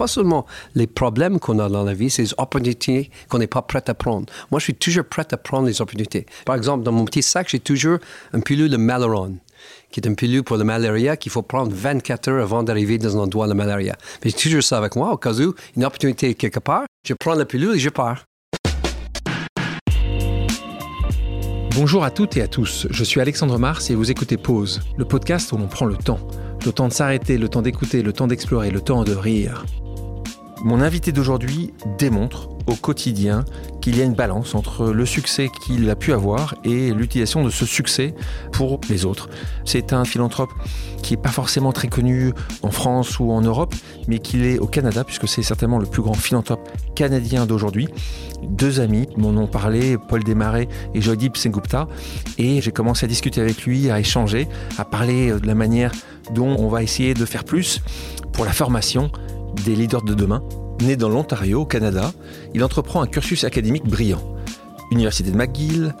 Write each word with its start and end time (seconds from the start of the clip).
pas 0.00 0.06
seulement 0.06 0.46
les 0.74 0.86
problèmes 0.86 1.38
qu'on 1.38 1.58
a 1.58 1.68
dans 1.68 1.84
la 1.84 1.92
vie, 1.92 2.08
c'est 2.08 2.22
les 2.22 2.32
opportunités 2.38 3.10
qu'on 3.28 3.36
n'est 3.36 3.46
pas 3.46 3.60
prêt 3.60 3.82
à 3.86 3.92
prendre. 3.92 4.24
Moi, 4.50 4.58
je 4.58 4.64
suis 4.64 4.74
toujours 4.74 5.04
prêt 5.04 5.26
à 5.30 5.36
prendre 5.36 5.66
les 5.66 5.82
opportunités. 5.82 6.24
Par 6.46 6.56
exemple, 6.56 6.84
dans 6.84 6.92
mon 6.92 7.04
petit 7.04 7.22
sac, 7.22 7.50
j'ai 7.50 7.60
toujours 7.60 7.98
un 8.32 8.40
pilule 8.40 8.70
de 8.70 8.78
Malaron 8.78 9.36
qui 9.90 10.00
est 10.00 10.06
une 10.06 10.16
pilule 10.16 10.42
pour 10.42 10.56
la 10.56 10.64
malaria 10.64 11.18
qu'il 11.18 11.30
faut 11.30 11.42
prendre 11.42 11.70
24 11.74 12.28
heures 12.28 12.42
avant 12.42 12.62
d'arriver 12.62 12.96
dans 12.96 13.18
un 13.18 13.24
endroit 13.24 13.46
de 13.46 13.52
malaria. 13.52 13.94
Mais 14.24 14.30
j'ai 14.30 14.36
toujours 14.36 14.62
ça 14.62 14.78
avec 14.78 14.96
moi, 14.96 15.12
au 15.12 15.18
cas 15.18 15.34
où 15.34 15.54
une 15.76 15.84
opportunité 15.84 16.34
quelque 16.34 16.60
part, 16.60 16.84
je 17.04 17.12
prends 17.12 17.34
la 17.34 17.44
pilule 17.44 17.74
et 17.74 17.78
je 17.78 17.90
pars. 17.90 18.24
Bonjour 21.74 22.04
à 22.04 22.10
toutes 22.10 22.38
et 22.38 22.42
à 22.42 22.48
tous, 22.48 22.86
je 22.88 23.04
suis 23.04 23.20
Alexandre 23.20 23.58
Mars 23.58 23.90
et 23.90 23.94
vous 23.94 24.10
écoutez 24.10 24.38
Pause, 24.38 24.80
le 24.96 25.04
podcast 25.04 25.52
où 25.52 25.58
l'on 25.58 25.66
prend 25.66 25.84
le 25.84 25.96
temps. 25.96 26.20
Le 26.64 26.72
temps 26.72 26.88
de 26.88 26.92
s'arrêter, 26.92 27.36
le 27.36 27.48
temps 27.48 27.62
d'écouter, 27.62 28.02
le 28.02 28.12
temps 28.14 28.26
d'explorer, 28.26 28.70
le 28.70 28.80
temps 28.80 29.04
de 29.04 29.14
rire. 29.14 29.64
Mon 30.62 30.82
invité 30.82 31.10
d'aujourd'hui 31.10 31.72
démontre 31.98 32.50
au 32.66 32.74
quotidien 32.74 33.46
qu'il 33.80 33.96
y 33.96 34.02
a 34.02 34.04
une 34.04 34.14
balance 34.14 34.54
entre 34.54 34.90
le 34.90 35.06
succès 35.06 35.48
qu'il 35.48 35.88
a 35.88 35.96
pu 35.96 36.12
avoir 36.12 36.54
et 36.64 36.92
l'utilisation 36.92 37.42
de 37.42 37.50
ce 37.50 37.64
succès 37.64 38.14
pour 38.52 38.78
les 38.90 39.06
autres. 39.06 39.30
C'est 39.64 39.94
un 39.94 40.04
philanthrope 40.04 40.50
qui 41.02 41.14
n'est 41.14 41.22
pas 41.22 41.30
forcément 41.30 41.72
très 41.72 41.88
connu 41.88 42.32
en 42.62 42.70
France 42.70 43.18
ou 43.18 43.32
en 43.32 43.40
Europe, 43.40 43.74
mais 44.06 44.18
qu'il 44.18 44.44
est 44.44 44.58
au 44.58 44.66
Canada, 44.66 45.02
puisque 45.02 45.26
c'est 45.26 45.42
certainement 45.42 45.78
le 45.78 45.86
plus 45.86 46.02
grand 46.02 46.14
philanthrope 46.14 46.68
canadien 46.94 47.46
d'aujourd'hui. 47.46 47.88
Deux 48.42 48.80
amis 48.80 49.08
m'en 49.16 49.30
ont 49.30 49.46
parlé, 49.46 49.96
Paul 49.96 50.22
Desmarais 50.22 50.68
et 50.94 51.00
Joydeep 51.00 51.38
Sengupta, 51.38 51.88
et 52.36 52.60
j'ai 52.60 52.72
commencé 52.72 53.06
à 53.06 53.08
discuter 53.08 53.40
avec 53.40 53.62
lui, 53.62 53.90
à 53.90 53.98
échanger, 53.98 54.46
à 54.76 54.84
parler 54.84 55.32
de 55.32 55.46
la 55.46 55.54
manière 55.54 55.92
dont 56.34 56.54
on 56.58 56.68
va 56.68 56.82
essayer 56.82 57.14
de 57.14 57.24
faire 57.24 57.44
plus 57.44 57.80
pour 58.32 58.44
la 58.44 58.52
formation 58.52 59.10
des 59.64 59.74
leaders 59.74 60.02
de 60.02 60.14
demain. 60.14 60.42
Né 60.82 60.96
dans 60.96 61.08
l'Ontario, 61.08 61.62
au 61.62 61.66
Canada, 61.66 62.12
il 62.54 62.64
entreprend 62.64 63.02
un 63.02 63.06
cursus 63.06 63.44
académique 63.44 63.84
brillant. 63.84 64.22
Université 64.90 65.30
de 65.30 65.36
McGill, 65.36 65.94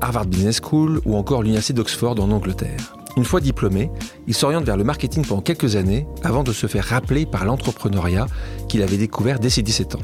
Harvard 0.00 0.26
Business 0.26 0.60
School 0.62 1.00
ou 1.04 1.16
encore 1.16 1.42
l'Université 1.42 1.74
d'Oxford 1.74 2.18
en 2.20 2.30
Angleterre. 2.30 2.94
Une 3.16 3.24
fois 3.24 3.40
diplômé, 3.40 3.90
il 4.26 4.34
s'oriente 4.34 4.64
vers 4.64 4.76
le 4.76 4.84
marketing 4.84 5.24
pendant 5.24 5.42
quelques 5.42 5.76
années 5.76 6.06
avant 6.22 6.42
de 6.42 6.52
se 6.52 6.66
faire 6.66 6.84
rappeler 6.84 7.26
par 7.26 7.44
l'entrepreneuriat 7.44 8.26
qu'il 8.68 8.82
avait 8.82 8.96
découvert 8.96 9.38
dès 9.38 9.50
ses 9.50 9.62
17 9.62 9.96
ans. 9.96 10.02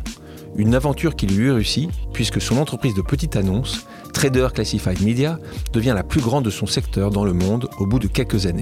Une 0.56 0.74
aventure 0.74 1.16
qui 1.16 1.26
lui 1.26 1.50
réussit 1.50 1.90
puisque 2.12 2.40
son 2.40 2.58
entreprise 2.58 2.94
de 2.94 3.02
petite 3.02 3.36
annonce, 3.36 3.86
Trader 4.12 4.48
Classified 4.52 5.00
Media, 5.02 5.38
devient 5.72 5.94
la 5.94 6.02
plus 6.02 6.20
grande 6.20 6.44
de 6.44 6.50
son 6.50 6.66
secteur 6.66 7.10
dans 7.10 7.24
le 7.24 7.32
monde 7.32 7.68
au 7.78 7.86
bout 7.86 7.98
de 7.98 8.08
quelques 8.08 8.46
années. 8.46 8.60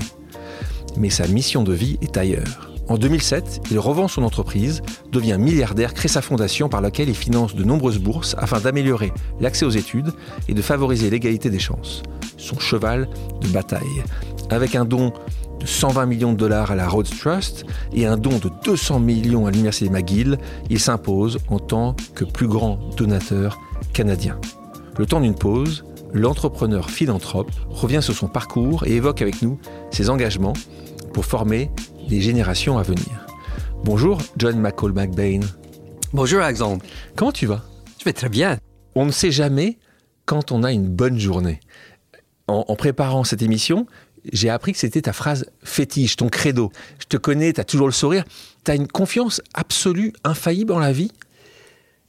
Mais 0.97 1.11
sa 1.11 1.27
mission 1.27 1.65
de 1.65 1.73
vie 1.73 1.99
est 2.01 2.17
ailleurs. 2.17 2.76
En 2.89 2.99
2007, 2.99 3.63
il 3.73 3.81
revend 3.81 4.07
son 4.07 4.23
entreprise, 4.23 4.81
devient 5.11 5.39
milliardaire, 5.41 5.93
crée 5.93 6.07
sa 6.07 6.23
fondation 6.23 6.69
par 6.69 6.81
laquelle 6.81 7.09
il 7.09 7.17
finance 7.17 7.57
de 7.57 7.65
nombreuses 7.65 7.99
bourses 7.99 8.37
afin 8.39 8.61
d'améliorer 8.61 9.13
l'accès 9.41 9.65
aux 9.65 9.71
études 9.71 10.13
et 10.49 10.55
de 10.55 10.63
favoriser 10.63 11.11
l'égalité 11.11 11.51
des 11.51 11.59
chances. 11.59 12.05
Son 12.37 12.61
cheval 12.61 13.09
de 13.41 13.49
bataille. 13.49 14.05
Avec 14.51 14.77
un 14.77 14.85
don 14.85 15.13
de 15.59 15.67
120 15.67 16.07
millions 16.07 16.33
de 16.33 16.39
dollars 16.39 16.71
à 16.71 16.77
la 16.77 16.89
Rhodes 16.89 17.09
Trust 17.09 17.65
et 17.93 18.07
un 18.07 18.17
don 18.17 18.39
de 18.39 18.51
200 18.65 19.01
millions 19.01 19.47
à 19.47 19.51
l'Université 19.51 19.91
McGill, 19.91 20.39
il 20.71 20.79
s'impose 20.79 21.39
en 21.49 21.59
tant 21.59 21.97
que 22.15 22.25
plus 22.25 22.47
grand 22.47 22.79
donateur 22.97 23.59
canadien. 23.95 24.39
Le 24.97 25.07
temps 25.07 25.21
d'une 25.21 25.35
pause, 25.35 25.85
l'entrepreneur 26.13 26.89
philanthrope 26.89 27.51
revient 27.69 28.01
sur 28.01 28.15
son 28.15 28.29
parcours 28.29 28.87
et 28.87 28.95
évoque 28.95 29.23
avec 29.23 29.43
nous 29.43 29.59
ses 29.91 30.09
engagements 30.09 30.53
pour 31.13 31.25
former 31.25 31.71
les 32.09 32.21
générations 32.21 32.79
à 32.79 32.83
venir. 32.83 33.27
Bonjour 33.85 34.21
John 34.37 34.59
McCall 34.61 34.93
McBain. 34.93 35.41
Bonjour 36.13 36.41
Alexandre. 36.41 36.85
Comment 37.17 37.33
tu 37.33 37.47
vas? 37.47 37.65
Je 37.99 38.05
vais 38.05 38.13
très 38.13 38.29
bien. 38.29 38.59
On 38.95 39.07
ne 39.07 39.11
sait 39.11 39.31
jamais 39.31 39.79
quand 40.25 40.53
on 40.53 40.63
a 40.63 40.73
une 40.73 40.89
bonne 40.89 41.19
journée. 41.19 41.61
En, 42.49 42.65
en 42.69 42.77
préparant 42.77 43.25
cette 43.25 43.43
émission, 43.43 43.87
j'ai 44.33 44.51
appris 44.51 44.73
que 44.73 44.79
c'était 44.79 45.03
ta 45.03 45.13
phrase 45.13 45.47
fétiche, 45.63 46.17
ton 46.17 46.29
credo. 46.29 46.71
Je 46.99 47.07
te 47.07 47.17
connais, 47.17 47.53
tu 47.53 47.61
as 47.61 47.65
toujours 47.65 47.87
le 47.87 47.93
sourire. 47.93 48.25
Tu 48.65 48.71
as 48.71 48.77
une 48.77 48.89
confiance 48.89 49.43
absolue, 49.55 50.13
infaillible 50.25 50.73
en 50.73 50.79
la 50.79 50.93
vie? 50.93 51.13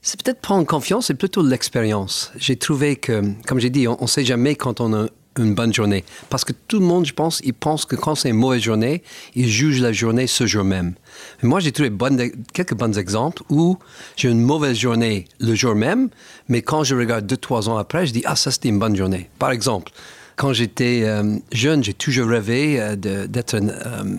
C'est 0.00 0.22
peut-être 0.22 0.40
prendre 0.40 0.64
confiance, 0.64 1.06
c'est 1.06 1.14
plutôt 1.14 1.42
de 1.42 1.50
l'expérience. 1.50 2.32
J'ai 2.36 2.56
trouvé 2.56 2.96
que, 2.96 3.22
comme 3.46 3.58
j'ai 3.58 3.70
dit, 3.70 3.88
on 3.88 3.98
ne 4.00 4.06
sait 4.06 4.24
jamais 4.24 4.54
quand 4.54 4.80
on 4.80 4.94
a 4.94 5.06
une 5.38 5.54
bonne 5.54 5.72
journée. 5.72 6.04
Parce 6.30 6.44
que 6.44 6.52
tout 6.52 6.80
le 6.80 6.86
monde, 6.86 7.06
je 7.06 7.12
pense, 7.12 7.40
il 7.44 7.54
pense 7.54 7.84
que 7.84 7.96
quand 7.96 8.14
c'est 8.14 8.30
une 8.30 8.36
mauvaise 8.36 8.62
journée, 8.62 9.02
il 9.34 9.48
juge 9.48 9.80
la 9.80 9.92
journée 9.92 10.26
ce 10.26 10.46
jour 10.46 10.64
même. 10.64 10.94
Mais 11.42 11.48
moi, 11.48 11.60
j'ai 11.60 11.72
trouvé 11.72 11.90
bonne, 11.90 12.20
quelques 12.52 12.74
bons 12.74 12.98
exemples 12.98 13.42
où 13.48 13.78
j'ai 14.16 14.28
une 14.28 14.40
mauvaise 14.40 14.76
journée 14.76 15.26
le 15.40 15.54
jour 15.54 15.74
même, 15.74 16.08
mais 16.48 16.62
quand 16.62 16.84
je 16.84 16.94
regarde 16.94 17.26
deux, 17.26 17.36
trois 17.36 17.68
ans 17.68 17.76
après, 17.76 18.06
je 18.06 18.12
dis, 18.12 18.22
ah, 18.24 18.36
ça, 18.36 18.50
c'était 18.50 18.68
une 18.68 18.78
bonne 18.78 18.96
journée. 18.96 19.28
Par 19.38 19.50
exemple, 19.50 19.92
quand 20.36 20.52
j'étais 20.52 21.02
euh, 21.04 21.36
jeune, 21.52 21.82
j'ai 21.82 21.94
toujours 21.94 22.28
rêvé 22.28 22.80
euh, 22.80 22.96
d'être 22.96 23.54
un... 23.54 23.68
Euh, 23.68 24.16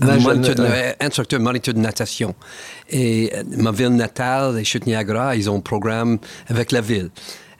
un 0.00 0.18
moniteur 0.18 0.54
de, 0.54 1.04
instructeur 1.04 1.40
moniteur 1.40 1.74
de 1.74 1.80
natation. 1.80 2.34
Et 2.88 3.32
euh, 3.34 3.42
ma 3.56 3.72
ville 3.72 3.88
natale, 3.88 4.56
les 4.56 4.64
Chutes 4.64 4.86
Niagara, 4.86 5.36
ils 5.36 5.50
ont 5.50 5.56
un 5.56 5.60
programme 5.60 6.18
avec 6.48 6.72
la 6.72 6.80
ville. 6.80 7.10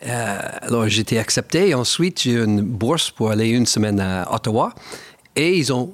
Euh, 0.06 0.38
alors 0.62 0.88
j'ai 0.88 1.00
été 1.02 1.18
accepté. 1.18 1.74
Ensuite, 1.74 2.22
j'ai 2.22 2.32
eu 2.32 2.44
une 2.44 2.62
bourse 2.62 3.10
pour 3.10 3.30
aller 3.30 3.48
une 3.48 3.66
semaine 3.66 3.98
à 4.00 4.32
Ottawa. 4.32 4.72
Et 5.36 5.56
ils 5.58 5.72
ont 5.72 5.92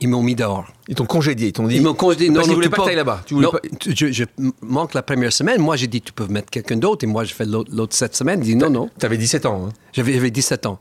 ils 0.00 0.08
m'ont 0.08 0.22
mis 0.22 0.34
dehors. 0.34 0.66
Ils 0.88 0.94
t'ont 0.94 1.06
congédié. 1.06 1.48
Ils 1.48 1.52
t'ont 1.52 1.66
dit. 1.66 1.76
Ils 1.76 1.82
m'ont 1.82 1.94
congédié. 1.94 2.28
Non, 2.28 2.46
non, 2.46 2.60
tu 2.60 2.68
pas 2.68 2.84
que 2.84 2.90
là-bas. 2.94 3.22
Tu 3.24 3.34
non, 3.34 3.48
voulais 3.48 3.60
pas- 3.70 3.90
je, 3.94 4.12
je 4.12 4.24
manque 4.60 4.92
la 4.92 5.02
première 5.02 5.32
semaine. 5.32 5.60
Moi, 5.62 5.76
j'ai 5.76 5.86
dit, 5.86 6.02
tu 6.02 6.12
peux 6.12 6.26
mettre 6.26 6.50
quelqu'un 6.50 6.76
d'autre. 6.76 7.04
Et 7.04 7.06
moi, 7.06 7.24
je 7.24 7.32
fais 7.32 7.46
l'autre 7.46 7.94
cette 7.96 8.14
semaine. 8.14 8.40
Il 8.42 8.44
dit, 8.46 8.56
non, 8.56 8.68
non. 8.68 8.90
T'avais 8.98 9.16
17 9.16 9.46
ans. 9.46 9.66
hein. 9.68 9.72
J'avais 9.92 10.12
j'avais 10.14 10.30
17 10.30 10.66
ans. 10.66 10.78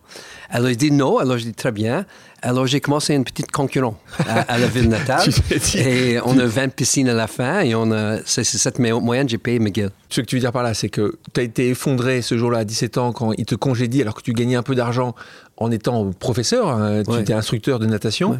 Alors, 0.49 0.69
il 0.69 0.75
dit 0.77 0.91
non. 0.91 1.19
Alors, 1.19 1.37
je 1.37 1.43
dis 1.45 1.53
très 1.53 1.71
bien. 1.71 2.05
Alors, 2.45 2.67
j'ai 2.67 2.81
commencé 2.81 3.13
une 3.15 3.23
petite 3.23 3.51
concurrent 3.51 3.97
à, 4.27 4.41
à 4.41 4.57
la 4.57 4.67
ville 4.67 4.89
natale. 4.89 5.29
Et 5.75 6.17
on 6.25 6.37
a 6.37 6.45
20 6.45 6.73
piscines 6.75 7.07
à 7.07 7.13
la 7.13 7.27
fin. 7.27 7.61
Et 7.61 7.73
on 7.73 7.89
a, 7.93 8.17
c'est 8.25 8.43
cette 8.43 8.79
mo- 8.79 8.99
moyenne, 8.99 9.29
j'ai 9.29 9.37
payé 9.37 9.59
McGill. 9.59 9.91
Ce 10.09 10.19
que 10.19 10.25
tu 10.25 10.35
veux 10.35 10.41
dire 10.41 10.51
par 10.51 10.61
là, 10.63 10.73
c'est 10.73 10.89
que 10.89 11.17
tu 11.33 11.39
as 11.39 11.43
été 11.43 11.69
effondré 11.69 12.21
ce 12.21 12.37
jour-là 12.37 12.59
à 12.59 12.63
17 12.65 12.97
ans 12.97 13.13
quand 13.13 13.31
ils 13.33 13.45
te 13.45 13.55
congédient 13.55 14.01
alors 14.01 14.15
que 14.15 14.21
tu 14.21 14.33
gagnais 14.33 14.57
un 14.57 14.61
peu 14.63 14.75
d'argent 14.75 15.15
en 15.55 15.71
étant 15.71 16.11
professeur, 16.11 16.67
hein, 16.67 17.03
tu 17.03 17.11
Ouais. 17.11 17.21
étais 17.21 17.33
instructeur 17.33 17.79
de 17.79 17.85
natation. 17.85 18.31
Ouais. 18.31 18.37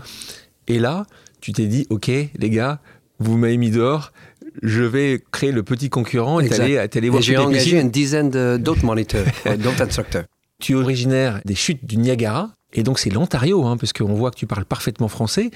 Et 0.68 0.80
là, 0.80 1.06
tu 1.40 1.54
t'es 1.54 1.68
dit, 1.68 1.88
OK, 1.90 2.08
les 2.10 2.50
gars, 2.50 2.80
vous 3.20 3.38
m'avez 3.38 3.56
mis 3.58 3.72
dehors, 3.72 4.12
je 4.62 4.84
vais 4.84 5.24
créer 5.32 5.54
le 5.54 5.64
petit 5.64 5.90
concurrent 5.90 6.42
et 6.42 6.46
Et 6.48 7.10
voir 7.10 7.22
j'ai 7.22 7.38
engagé 7.38 7.64
piscines. 7.64 7.80
une 7.80 7.90
dizaine 7.90 8.30
de- 8.30 8.58
d'autres 8.60 8.84
moniteurs, 8.86 9.26
d'autres 9.60 9.82
instructeurs. 9.82 10.26
Tu 10.60 10.74
es 10.74 10.76
originaire 10.76 11.40
des 11.46 11.56
chutes 11.56 11.86
du 11.86 11.98
Niagara, 11.98 12.52
et 12.74 12.84
donc 12.84 13.00
c'est 13.00 13.10
l'Ontario, 13.10 13.66
hein, 13.66 13.78
parce 13.78 13.94
qu'on 13.94 14.14
voit 14.14 14.32
que 14.32 14.38
tu 14.38 14.48
parles 14.48 14.66
parfaitement 14.66 15.08
français, 15.08 15.52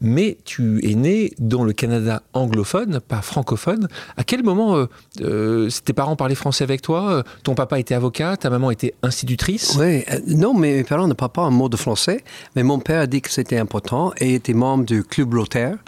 mais 0.00 0.38
tu 0.44 0.80
es 0.88 0.94
né 0.94 1.32
dans 1.38 1.64
le 1.64 1.72
Canada 1.72 2.22
anglophone, 2.32 3.00
pas 3.00 3.22
francophone. 3.22 3.88
À 4.16 4.24
quel 4.24 4.42
moment 4.42 4.76
euh, 4.76 4.86
euh, 5.20 5.70
tes 5.84 5.92
parents 5.92 6.16
parlaient 6.16 6.34
français 6.34 6.64
avec 6.64 6.82
toi? 6.82 7.22
Ton 7.42 7.54
papa 7.54 7.78
était 7.78 7.94
avocat, 7.94 8.36
ta 8.36 8.50
maman 8.50 8.70
était 8.70 8.94
institutrice? 9.02 9.76
Oui, 9.78 10.04
euh, 10.10 10.20
non, 10.26 10.54
mes 10.54 10.84
parents 10.84 11.08
ne 11.08 11.14
parlent 11.14 11.32
pas 11.32 11.42
un 11.42 11.50
mot 11.50 11.68
de 11.68 11.76
français, 11.76 12.24
mais 12.56 12.62
mon 12.62 12.78
père 12.78 13.00
a 13.00 13.06
dit 13.06 13.20
que 13.20 13.30
c'était 13.30 13.58
important 13.58 14.12
et 14.18 14.34
était 14.34 14.54
membre 14.54 14.84
du 14.84 15.04
club 15.04 15.34
Rotaire. 15.34 15.78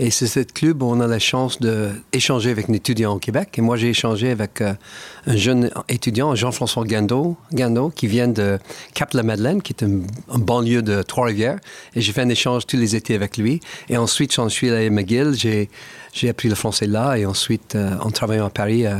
Et 0.00 0.12
c'est 0.12 0.28
ce 0.28 0.40
club 0.40 0.82
où 0.84 0.86
on 0.86 1.00
a 1.00 1.08
la 1.08 1.18
chance 1.18 1.58
d'échanger 1.60 2.50
avec 2.50 2.70
un 2.70 2.72
étudiant 2.72 3.14
au 3.14 3.18
Québec. 3.18 3.56
Et 3.58 3.60
moi, 3.60 3.76
j'ai 3.76 3.88
échangé 3.88 4.30
avec 4.30 4.60
euh, 4.60 4.74
un 5.26 5.34
jeune 5.34 5.70
étudiant, 5.88 6.36
Jean-François 6.36 6.84
Gando, 6.84 7.36
Gando, 7.52 7.90
qui 7.90 8.06
vient 8.06 8.28
de 8.28 8.60
Cap-la-Madeleine, 8.94 9.60
qui 9.60 9.72
est 9.72 9.84
un, 9.84 10.38
banlieue 10.38 10.82
de 10.82 11.02
Trois-Rivières. 11.02 11.58
Et 11.96 12.00
j'ai 12.00 12.12
fait 12.12 12.22
un 12.22 12.28
échange 12.28 12.64
tous 12.66 12.76
les 12.76 12.94
étés 12.94 13.16
avec 13.16 13.38
lui. 13.38 13.58
Et 13.88 13.96
ensuite, 13.96 14.32
j'en 14.34 14.48
suis 14.48 14.70
allé 14.70 14.86
à 14.86 14.90
McGill. 14.90 15.34
J'ai 15.34 16.28
appris 16.28 16.48
le 16.48 16.54
français 16.54 16.86
là. 16.86 17.16
Et 17.18 17.26
ensuite, 17.26 17.74
euh, 17.74 17.96
en 18.00 18.12
travaillant 18.12 18.46
à 18.46 18.50
Paris 18.50 18.86
euh, 18.86 18.94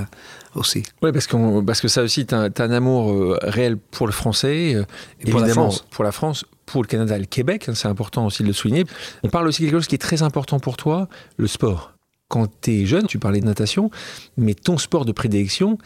aussi. 0.59 0.83
Oui, 1.03 1.13
parce, 1.13 1.27
qu'on- 1.27 1.65
parce 1.65 1.81
que 1.81 1.89
ça 1.89 2.03
aussi, 2.03 2.27
tu 2.27 2.35
as, 2.35 2.51
un 2.59 2.71
amour 2.71 3.11
euh, 3.13 3.39
réel 3.43 3.77
pour 3.77 4.07
le 4.07 4.13
français, 4.13 4.75
euh, 4.75 4.85
Et 5.21 5.31
pour 5.31 5.41
la 5.41 5.47
évidemment, 5.47 5.71
France. 5.71 5.85
pour 5.91 6.05
la 6.05 6.13
France, 6.13 6.45
pour 6.67 6.83
le 6.83 6.87
Canada 6.89 7.17
et 7.17 7.21
le 7.21 7.27
Québec, 7.27 7.67
hein, 7.69 7.75
c'est 7.75 7.89
important 7.89 8.27
aussi 8.27 8.43
de 8.43 8.49
le 8.49 8.53
souligner. 8.55 8.85
On 9.23 9.29
parle 9.29 9.49
aussi 9.49 9.63
de 9.63 9.67
quelque 9.69 9.79
chose 9.79 9.87
qui 9.87 9.95
est 9.95 9.99
très 9.99 10.23
important 10.23 10.59
pour 10.61 10.77
toi, 10.77 11.09
le 11.37 11.47
sport. 11.47 11.93
Quand 12.29 12.47
tu 12.61 12.83
es 12.83 12.87
jeune, 12.87 13.07
tu 13.07 13.19
parlais 13.19 13.41
de 13.41 13.47
natation, 13.47 13.91
mais 14.37 14.53
ton 14.53 14.77
sport 14.77 15.07
de 15.07 15.13
prédilection, 15.13 15.79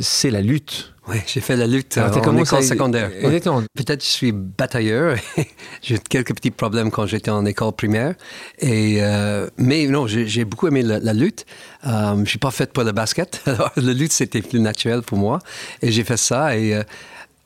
c'est 0.00 0.30
la 0.30 0.40
lutte. 0.40 0.90
Oui, 1.06 1.16
j'ai 1.26 1.40
fait 1.40 1.54
la 1.54 1.66
lutte 1.66 1.98
Alors, 1.98 2.16
euh, 2.16 2.30
en 2.30 2.36
école 2.38 2.60
à- 2.60 2.62
secondaire. 2.62 3.10
Ouais. 3.22 3.40
Peut-être 3.74 4.02
je 4.02 4.08
suis 4.08 4.32
batailleur. 4.32 5.16
j'ai 5.82 5.96
eu 5.96 5.98
quelques 5.98 6.34
petits 6.34 6.50
problèmes 6.50 6.90
quand 6.90 7.04
j'étais 7.06 7.30
en 7.30 7.44
école 7.44 7.72
primaire. 7.72 8.14
Et, 8.58 8.98
euh, 9.02 9.46
mais 9.58 9.86
non, 9.86 10.06
j'ai 10.06 10.44
beaucoup 10.46 10.66
aimé 10.66 10.82
la, 10.82 10.98
la 11.00 11.12
lutte. 11.12 11.44
Euh, 11.86 12.16
je 12.24 12.30
suis 12.30 12.38
pas 12.38 12.50
faite 12.50 12.72
pour 12.72 12.84
le 12.84 12.92
basket. 12.92 13.42
Alors, 13.46 13.70
la 13.76 13.92
lutte, 13.92 14.12
c'était 14.12 14.40
plus 14.40 14.60
naturel 14.60 15.02
pour 15.02 15.18
moi. 15.18 15.40
Et 15.82 15.92
j'ai 15.92 16.04
fait 16.04 16.16
ça. 16.16 16.56
Et 16.56 16.74
euh, 16.74 16.82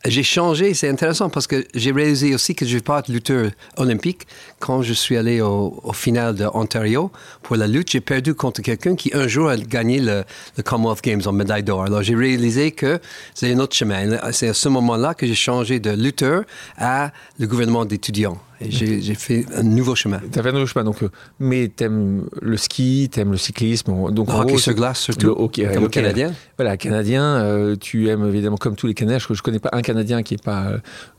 j'ai 0.05 0.23
changé, 0.23 0.75
c'est 0.75 0.89
intéressant 0.89 1.29
parce 1.29 1.47
que 1.47 1.67
j'ai 1.75 1.91
réalisé 1.91 2.35
aussi 2.35 2.55
que 2.55 2.65
je 2.65 2.71
ne 2.71 2.77
vais 2.79 2.83
pas 2.83 3.01
être 3.01 3.09
lutteur 3.09 3.51
olympique. 3.77 4.27
Quand 4.61 4.83
je 4.83 4.93
suis 4.93 5.17
allé 5.17 5.41
au, 5.41 5.81
au 5.83 5.93
final 5.93 6.35
de 6.37 6.47
Ontario 6.55 7.11
pour 7.43 7.57
la 7.57 7.67
lutte, 7.67 7.91
j'ai 7.91 8.01
perdu 8.01 8.35
contre 8.35 8.63
quelqu'un 8.63 8.95
qui 8.95 9.11
un 9.13 9.27
jour 9.27 9.49
a 9.49 9.57
gagné 9.57 9.99
le, 10.01 10.25
le 10.57 10.63
Commonwealth 10.63 11.03
Games 11.03 11.23
en 11.27 11.33
médaille 11.33 11.65
d'or. 11.65 11.85
Alors 11.85 12.03
j'ai 12.03 12.15
réalisé 12.15 12.71
que 12.71 13.01
c'est 13.35 13.53
un 13.53 13.59
autre 13.59 13.75
chemin. 13.75 14.19
C'est 14.33 14.49
à 14.49 14.55
ce 14.55 14.69
moment-là 14.69 15.15
que 15.15 15.27
j'ai 15.27 15.35
changé 15.35 15.81
de 15.81 15.91
lutteur 15.91 16.45
à 16.77 17.11
le 17.39 17.47
gouvernement 17.47 17.85
d'étudiants. 17.85 18.39
Et 18.61 18.71
j'ai 18.71 19.15
fait 19.15 19.47
un 19.55 19.63
nouveau 19.63 19.95
chemin. 19.95 20.21
Tu 20.33 20.39
as 20.39 20.43
fait 20.43 20.49
un 20.49 20.53
nouveau 20.53 20.67
chemin, 20.67 20.85
donc, 20.85 21.03
euh, 21.03 21.11
mais 21.39 21.71
tu 21.75 21.85
aimes 21.85 22.27
le 22.43 22.57
ski, 22.57 23.09
tu 23.13 23.21
aimes 23.21 23.31
le 23.31 23.37
cyclisme. 23.37 23.93
Donc, 24.11 24.29
le 24.33 24.35
hockey 24.35 24.59
sur 24.59 24.75
glace, 24.75 25.01
surtout. 25.01 25.27
Le 25.27 25.33
hockey, 25.33 25.71
comme 25.73 25.85
le 25.85 25.89
Canadien. 25.89 26.33
Voilà, 26.57 26.77
Canadien, 26.77 27.23
euh, 27.23 27.77
tu 27.77 28.09
aimes 28.09 28.27
évidemment, 28.27 28.57
comme 28.57 28.75
tous 28.75 28.89
les 28.89 28.95
Canadiens, 28.95 29.19
je 29.19 29.33
ne 29.33 29.39
connais 29.39 29.61
pas 29.61 29.71
un 29.73 29.83
Canadien 29.83 30.23
qui 30.23 30.35
n'est 30.35 30.43
pas 30.43 30.73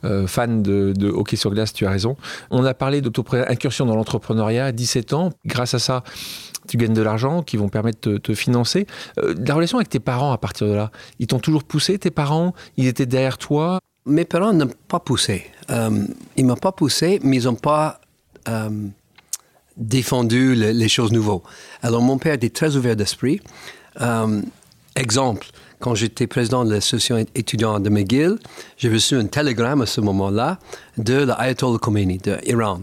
euh, 0.04 0.26
fan 0.26 0.62
de, 0.62 0.92
de, 0.94 1.08
hockey 1.08 1.36
sur 1.36 1.50
glace, 1.50 1.72
tu 1.72 1.86
as 1.86 1.90
raison. 1.90 2.16
On 2.50 2.64
a 2.64 2.74
parlé 2.74 3.00
d'incursion 3.00 3.86
dans 3.86 3.96
l'entrepreneuriat 3.96 4.66
à 4.66 4.72
17 4.72 5.14
ans. 5.14 5.30
Grâce 5.46 5.72
à 5.72 5.78
ça, 5.78 6.04
tu 6.68 6.76
gagnes 6.76 6.92
de 6.92 7.02
l'argent 7.02 7.42
qui 7.42 7.56
vont 7.56 7.68
permettre 7.68 8.10
de 8.10 8.18
te 8.18 8.34
financer. 8.34 8.86
la 9.16 9.54
relation 9.54 9.78
avec 9.78 9.88
tes 9.88 10.00
parents 10.00 10.32
à 10.32 10.38
partir 10.38 10.66
de 10.66 10.74
là, 10.74 10.90
ils 11.18 11.26
t'ont 11.26 11.38
toujours 11.38 11.64
poussé, 11.64 11.98
tes 11.98 12.10
parents? 12.10 12.54
Ils 12.76 12.86
étaient 12.86 13.06
derrière 13.06 13.38
toi? 13.38 13.80
Mes 14.10 14.24
parents 14.24 14.52
n'ont 14.52 14.70
pas 14.88 15.00
poussé. 15.00 15.46
Euh, 15.70 16.06
ils 16.36 16.44
m'ont 16.44 16.56
pas 16.56 16.72
poussé, 16.72 17.20
mais 17.22 17.36
ils 17.38 17.44
n'ont 17.44 17.54
pas 17.54 18.00
euh, 18.48 18.70
défendu 19.76 20.54
les 20.54 20.88
choses 20.88 21.12
nouvelles. 21.12 21.40
Alors, 21.82 22.02
mon 22.02 22.18
père 22.18 22.34
était 22.34 22.50
très 22.50 22.76
ouvert 22.76 22.96
d'esprit. 22.96 23.40
Euh, 24.00 24.42
exemple, 24.96 25.46
quand 25.78 25.94
j'étais 25.94 26.26
président 26.26 26.64
de 26.64 26.72
l'association 26.72 27.24
étudiante 27.34 27.82
de 27.82 27.90
McGill, 27.90 28.38
j'ai 28.76 28.90
reçu 28.90 29.14
un 29.14 29.26
télégramme 29.26 29.82
à 29.82 29.86
ce 29.86 30.00
moment-là 30.00 30.58
de 30.98 31.14
l'Ayatollah 31.24 31.78
Khomeini 31.78 32.18
d'Iran. 32.18 32.80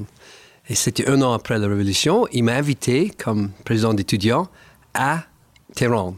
Et 0.69 0.75
c'était 0.75 1.07
un 1.07 1.21
an 1.21 1.33
après 1.33 1.57
la 1.59 1.67
révolution. 1.67 2.27
Il 2.31 2.43
m'a 2.43 2.55
invité 2.55 3.11
comme 3.11 3.51
président 3.63 3.93
d'étudiants 3.93 4.47
à 4.93 5.23
Téhéran. 5.75 6.15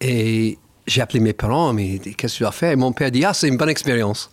Et 0.00 0.58
j'ai 0.88 1.00
appelé 1.00 1.20
mes 1.20 1.32
parents, 1.32 1.72
mais 1.72 1.98
qu'est-ce 1.98 2.34
que 2.34 2.38
tu 2.38 2.44
vas 2.44 2.52
faire? 2.52 2.72
Et 2.72 2.76
mon 2.76 2.92
père 2.92 3.10
dit, 3.10 3.24
ah, 3.24 3.34
c'est 3.34 3.48
une 3.48 3.56
bonne 3.56 3.68
expérience. 3.68 4.30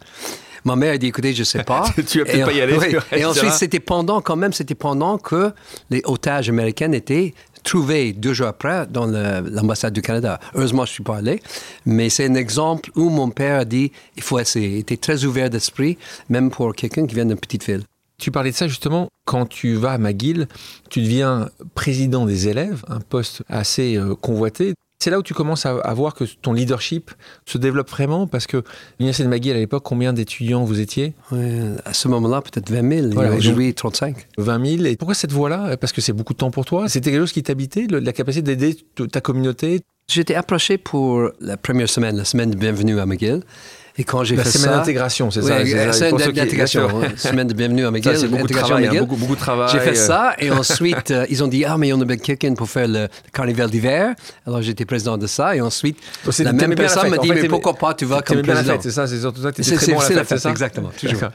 Ma 0.63 0.75
mère 0.75 0.94
a 0.94 0.98
dit, 0.98 1.07
écoutez, 1.07 1.34
je 1.34 1.42
ne 1.42 1.46
sais 1.46 1.63
pas. 1.63 1.86
tu 2.07 2.19
vas 2.19 2.25
peut-être 2.25 2.46
pas 2.46 2.54
y 2.54 2.62
aller. 2.62 2.98
Et 3.12 3.24
ensuite, 3.24 3.52
c'était 3.52 3.80
pendant, 3.80 4.22
quand 4.22 4.36
même, 4.36 4.52
c'était 4.52 4.75
pendant 4.75 5.18
que 5.19 5.52
les 5.92 6.02
otages 6.06 6.50
américains 6.50 6.92
étaient 6.92 7.36
trouvés 7.63 8.13
deux 8.13 8.34
jours 8.34 8.48
après 8.48 8.88
dans 8.88 9.06
l'ambassade 9.06 9.94
du 9.94 10.02
Canada. 10.02 10.40
Heureusement, 10.54 10.86
je 10.86 10.92
ne 10.92 10.94
suis 10.94 11.04
pas 11.04 11.18
allé, 11.18 11.42
mais 11.86 12.10
c'est 12.10 12.25
un 12.25 12.36
exemple 12.36 12.90
où 12.96 13.10
mon 13.10 13.30
père 13.30 13.60
a 13.60 13.66
dit, 13.66 13.92
il 14.16 14.24
faut 14.24 14.40
essayer. 14.40 14.69
Il 14.69 14.78
était 14.80 14.98
très 14.98 15.25
ouvert 15.25 15.50
d'esprit, 15.50 15.98
même 16.30 16.50
pour 16.50 16.74
quelqu'un 16.74 17.06
qui 17.06 17.16
vient 17.16 17.25
d'une 17.25 17.40
petite 17.40 17.66
ville. 17.66 17.84
Tu 18.18 18.31
parlais 18.31 18.51
de 18.51 18.56
ça 18.56 18.68
justement, 18.68 19.10
quand 19.25 19.46
tu 19.46 19.75
vas 19.75 19.92
à 19.92 19.98
McGill, 19.98 20.48
tu 20.90 21.01
deviens 21.01 21.50
président 21.74 22.25
des 22.25 22.48
élèves, 22.48 22.84
un 22.88 23.01
poste 23.01 23.44
assez 23.50 23.98
euh, 23.98 24.16
convoité. 24.16 24.74
C'est 25.06 25.12
là 25.12 25.19
où 25.19 25.22
tu 25.22 25.36
commences 25.36 25.68
à, 25.68 25.94
voir 25.94 26.16
que 26.16 26.24
ton 26.24 26.52
leadership 26.52 27.12
se 27.46 27.60
développe 27.60 27.92
vraiment 27.92 28.25
parce 28.25 28.48
que 28.48 28.63
l'Université 28.98 29.24
de 29.24 29.30
McGill 29.30 29.56
à 29.56 29.60
l'époque, 29.60 29.84
combien 29.86 30.13
d'étudiants 30.13 30.63
vous 30.63 30.80
étiez? 30.80 31.13
À 31.86 31.94
ce 31.94 32.07
moment-là, 32.07 32.42
peut-être 32.42 32.72
20 32.72 33.02
000. 33.02 33.07
Voilà, 33.13 33.36
Aujourd'hui, 33.36 33.72
35. 33.72 34.25
20 34.40 34.66
000. 34.78 34.86
Et 34.86 34.96
pourquoi 34.96 35.13
cette 35.13 35.31
voie-là? 35.31 35.78
Parce 35.78 35.94
que 35.94 36.02
c'est 36.02 36.12
beaucoup 36.12 36.34
de 36.34 36.40
temps 36.40 36.50
pour 36.50 36.66
toi. 36.66 36.90
C'était 36.90 37.12
quelque 37.12 37.22
chose 37.22 37.34
qui 37.34 37.44
t'habitait, 37.44 37.86
la 37.88 38.13
capacité 38.13 38.56
d'aider 38.56 38.78
ta 39.12 39.22
communauté? 39.22 39.81
J'étais 40.12 40.34
approché 40.34 40.80
pour 40.80 41.30
la 41.40 41.56
première 41.56 41.88
semaine, 41.88 42.18
la 42.18 42.25
semaine 42.25 42.50
de 42.50 42.58
bienvenue 42.58 43.00
à 43.00 43.06
McGill. 43.06 43.44
Et 43.98 44.04
quand 44.04 44.26
j'ai 44.26 44.36
fait 44.36 44.50
semaine 44.50 44.78
d'intégration, 44.78 45.32
c'est 45.32 45.42
ça. 45.42 45.64
La 45.64 45.94
semaine 45.94 46.18
d'intégration, 46.18 46.90
semaine 47.16 47.48
de 47.48 47.54
bienvenue 47.54 47.86
à 47.86 47.92
McGill. 47.92 48.18
C'est 48.18 48.28
beaucoup 48.28 48.48
de 48.48 48.54
travail, 48.54 48.88
hein, 48.88 49.00
beaucoup, 49.00 49.16
beaucoup 49.16 49.36
de 49.36 49.40
travail. 49.40 49.70
J'ai 49.72 49.80
fait 49.80 49.92
euh. 49.98 50.08
ça 50.08 50.36
et 50.38 50.52
ensuite 50.52 51.12
euh, 51.12 51.26
ils 51.30 51.44
ont 51.44 51.48
dit 51.48 51.64
ah 51.64 51.78
mais 51.78 51.94
on 51.94 52.02
a 52.02 52.06
besoin 52.06 52.18
quelqu'un 52.18 52.54
pour 52.56 52.70
faire 52.70 52.88
le, 52.88 53.08
carnaval 53.32 53.70
d'hiver. 53.70 54.14
Alors 54.46 54.62
j'étais 54.62 54.84
président 54.84 55.18
de 55.18 55.28
ça 55.28 55.56
et 55.56 55.62
ensuite 55.62 55.98
la 56.40 56.52
même 56.52 56.76
personne 56.76 57.10
m'a 57.10 57.18
dit 57.18 57.30
mais 57.30 57.48
pourquoi 57.48 57.74
pas 57.74 57.94
tu 57.94 58.06
vas 58.06 58.22
comme 58.22 58.42
président. 58.42 58.78
C'est 58.82 58.92
ça, 58.92 59.08
c'est 59.08 59.20
surtout 59.20 59.42
ça. 59.42 59.52
C'est 59.56 59.94
bon 59.94 60.00
la 60.00 60.24
fête, 60.26 60.40
ça. 60.40 60.50
Exactement, 60.50 60.92
toujours. 61.00 61.30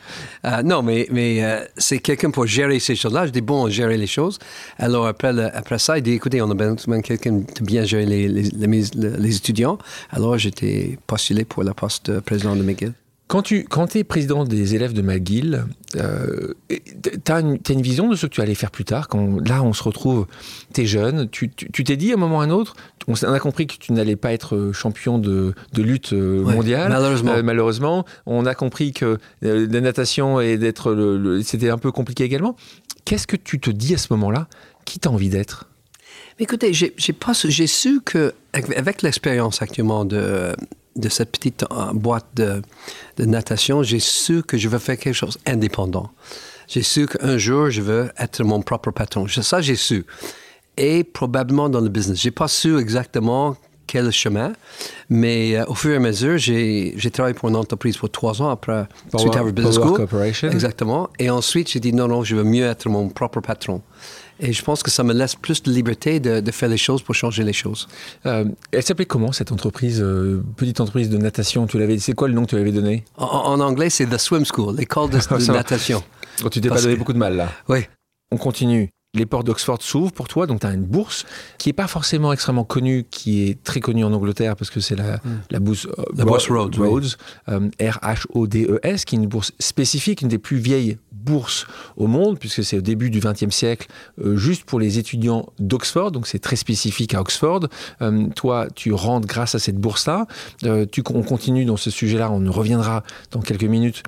Euh, 0.44 0.62
non 0.62 0.82
mais 0.82 1.08
mais 1.10 1.66
c'est 1.78 1.98
quelqu'un 1.98 2.30
pour 2.30 2.46
gérer 2.46 2.78
ces 2.78 2.94
choses-là. 2.94 3.26
Je 3.26 3.32
dis 3.32 3.40
bon 3.40 3.70
gérer 3.70 3.96
les 3.96 4.06
choses. 4.06 4.38
Alors 4.78 5.06
après 5.06 5.32
après 5.54 5.78
ça 5.78 5.96
il 5.96 6.02
dit 6.02 6.12
écoutez 6.12 6.42
on 6.42 6.50
a 6.50 6.54
besoin 6.54 6.98
de 6.98 7.02
quelqu'un 7.02 7.32
de 7.32 7.64
bien 7.64 7.84
gérer 7.84 8.04
les 8.04 8.28
les 8.28 9.36
étudiants. 9.36 9.78
Alors 10.10 10.36
j'étais 10.36 10.98
postulé 11.06 11.46
pour 11.46 11.62
la 11.62 11.72
poste 11.72 12.10
de 12.10 12.20
président 12.20 12.49
de 12.56 12.62
McGill. 12.62 12.94
Quand 13.30 13.42
tu 13.42 13.62
quand 13.62 13.94
es 13.94 14.02
président 14.02 14.42
des 14.42 14.74
élèves 14.74 14.92
de 14.92 15.02
McGill, 15.02 15.64
euh, 15.94 16.54
tu 16.68 17.32
as, 17.32 17.38
une 17.38 17.80
vision 17.80 18.08
de 18.08 18.16
ce 18.16 18.26
que 18.26 18.32
tu 18.32 18.40
allais 18.40 18.56
faire 18.56 18.72
plus 18.72 18.84
tard. 18.84 19.06
Quand 19.06 19.38
là, 19.48 19.62
on 19.62 19.72
se 19.72 19.84
retrouve, 19.84 20.26
tu 20.74 20.80
es 20.80 20.86
jeune, 20.86 21.28
tu 21.30 21.48
t'es 21.48 21.96
dit 21.96 22.10
à 22.10 22.14
un 22.14 22.16
moment 22.16 22.38
ou 22.38 22.40
à 22.40 22.44
un 22.44 22.50
autre, 22.50 22.74
on 23.06 23.14
a 23.14 23.38
compris 23.38 23.68
que 23.68 23.76
tu 23.78 23.92
n'allais 23.92 24.16
pas 24.16 24.32
être 24.32 24.72
champion 24.72 25.18
de, 25.18 25.54
de 25.72 25.82
lutte 25.82 26.12
euh, 26.12 26.42
mondiale. 26.42 26.90
malheureusement. 26.90 27.32
Euh, 27.34 27.42
malheureusement. 27.44 28.04
On 28.26 28.46
a 28.46 28.54
compris 28.56 28.92
que 28.92 29.18
la 29.42 29.80
natation 29.80 30.40
et 30.40 30.58
d'être 30.58 30.92
le, 30.92 31.40
c'était 31.42 31.70
un 31.70 31.78
peu 31.78 31.92
compliqué 31.92 32.24
également. 32.24 32.56
Qu'est-ce 33.04 33.28
que 33.28 33.36
tu 33.36 33.60
te 33.60 33.70
dis 33.70 33.94
à 33.94 33.98
ce 33.98 34.08
moment-là 34.10 34.48
Qui 34.84 34.98
t'as 34.98 35.10
envie 35.10 35.28
d'être? 35.28 35.68
Écoutez, 36.40 36.72
j'ai 36.72 37.66
su 37.68 38.00
que 38.00 38.34
avec 38.52 39.02
l'expérience 39.02 39.62
actuellement 39.62 40.04
de 40.04 40.52
de 40.96 41.08
cette 41.08 41.30
petite 41.30 41.64
euh, 41.70 41.92
boîte 41.92 42.26
de, 42.34 42.62
natation, 43.18 43.82
j'ai 43.82 44.00
su 44.00 44.42
que 44.42 44.56
je 44.56 44.68
veux 44.68 44.78
faire 44.78 44.98
quelque 44.98 45.14
chose 45.14 45.38
indépendant. 45.46 46.10
J'ai 46.68 46.82
su 46.82 47.06
qu'un 47.06 47.36
jour, 47.36 47.70
je 47.70 47.82
veux 47.82 48.10
être 48.18 48.42
mon 48.44 48.62
propre 48.62 48.90
patron. 48.90 49.26
Ça, 49.28 49.60
j'ai 49.60 49.76
su. 49.76 50.06
Et 50.76 51.04
probablement 51.04 51.68
dans 51.68 51.80
le 51.80 51.88
business. 51.88 52.20
J'ai 52.20 52.30
pas 52.30 52.48
su 52.48 52.78
exactement 52.78 53.56
quel 53.86 54.12
chemin, 54.12 54.52
mais 55.08 55.56
euh, 55.56 55.64
au 55.66 55.74
fur 55.74 55.90
et 55.90 55.96
à 55.96 55.98
mesure, 55.98 56.38
j'ai 56.38 57.10
travaillé 57.12 57.34
pour 57.34 57.48
une 57.48 57.56
entreprise 57.56 57.96
pour 57.96 58.08
trois 58.08 58.40
ans 58.40 58.48
après 58.48 58.86
Sweet 59.16 59.34
Harvard 59.34 59.52
Business 59.52 59.74
School. 59.74 59.96
Corporation. 59.96 60.48
Exactement. 60.50 61.10
Et 61.18 61.28
ensuite, 61.28 61.70
j'ai 61.72 61.80
dit 61.80 61.92
non, 61.92 62.06
non, 62.06 62.22
je 62.22 62.36
veux 62.36 62.44
mieux 62.44 62.66
être 62.66 62.88
mon 62.88 63.08
propre 63.08 63.40
patron. 63.40 63.82
Et 64.40 64.52
je 64.52 64.62
pense 64.62 64.82
que 64.82 64.90
ça 64.90 65.04
me 65.04 65.12
laisse 65.12 65.34
plus 65.34 65.62
de 65.62 65.70
liberté 65.70 66.18
de, 66.18 66.50
faire 66.50 66.68
les 66.68 66.78
choses 66.78 67.02
pour 67.02 67.14
changer 67.14 67.44
les 67.44 67.52
choses. 67.52 67.88
Euh, 68.26 68.46
elle 68.72 68.82
s'appelait 68.82 69.04
comment 69.04 69.32
cette 69.32 69.52
entreprise, 69.52 70.00
euh, 70.00 70.42
petite 70.56 70.80
entreprise 70.80 71.10
de 71.10 71.18
natation 71.18 71.66
Tu 71.66 71.78
l'avais, 71.78 71.98
c'est 71.98 72.14
quoi 72.14 72.26
le 72.28 72.34
nom 72.34 72.44
que 72.44 72.50
tu 72.50 72.56
avais 72.56 72.72
donné? 72.72 73.04
En, 73.16 73.60
anglais, 73.60 73.90
c'est 73.90 74.06
The 74.06 74.18
Swim 74.18 74.44
School, 74.44 74.76
l'école 74.76 75.10
de, 75.10 75.18
de 75.18 75.52
natation. 75.52 76.02
Oh, 76.44 76.48
tu 76.48 76.60
t'es 76.60 76.68
pas 76.68 76.80
donné 76.80 76.96
beaucoup 76.96 77.12
de 77.12 77.18
mal 77.18 77.36
là. 77.36 77.52
Oui. 77.68 77.80
On 78.32 78.36
continue 78.36 78.90
les 79.14 79.26
portes 79.26 79.46
d'Oxford 79.46 79.82
s'ouvrent 79.82 80.12
pour 80.12 80.28
toi, 80.28 80.46
donc 80.46 80.60
tu 80.60 80.66
as 80.66 80.72
une 80.72 80.84
bourse 80.84 81.26
qui 81.58 81.68
n'est 81.68 81.74
pas 81.74 81.88
forcément 81.88 82.32
extrêmement 82.32 82.64
connue, 82.64 83.04
qui 83.10 83.42
est 83.42 83.62
très 83.62 83.80
connue 83.80 84.04
en 84.04 84.12
Angleterre 84.12 84.54
parce 84.54 84.70
que 84.70 84.78
c'est 84.78 84.94
la, 84.94 85.16
hmm. 85.16 85.40
la 85.50 85.58
bourse, 85.58 85.86
euh, 85.86 86.04
la 86.16 86.24
bourse 86.24 86.48
Rhodes, 86.48 87.16
euh, 87.48 87.68
R-H-O-D-E-S, 87.80 89.04
qui 89.04 89.16
est 89.16 89.18
une 89.18 89.26
bourse 89.26 89.52
spécifique, 89.58 90.22
une 90.22 90.28
des 90.28 90.38
plus 90.38 90.58
vieilles 90.58 90.98
bourses 91.12 91.66
au 91.96 92.06
monde, 92.06 92.38
puisque 92.38 92.62
c'est 92.62 92.78
au 92.78 92.82
début 92.82 93.10
du 93.10 93.18
XXe 93.18 93.50
siècle, 93.50 93.88
euh, 94.24 94.36
juste 94.36 94.62
pour 94.62 94.78
les 94.78 94.98
étudiants 94.98 95.52
d'Oxford, 95.58 96.12
donc 96.12 96.28
c'est 96.28 96.38
très 96.38 96.56
spécifique 96.56 97.14
à 97.14 97.20
Oxford. 97.20 97.66
toi, 98.36 98.68
tu 98.74 98.92
rentres 98.92 99.26
grâce 99.26 99.54
à 99.54 99.58
cette 99.58 99.76
bourse-là. 99.76 100.26
tu, 100.92 101.02
on 101.12 101.22
continue 101.22 101.64
dans 101.64 101.76
ce 101.76 101.90
sujet-là, 101.90 102.30
on 102.30 102.50
reviendra 102.50 103.02
dans 103.32 103.40
quelques 103.40 103.64
minutes 103.64 104.02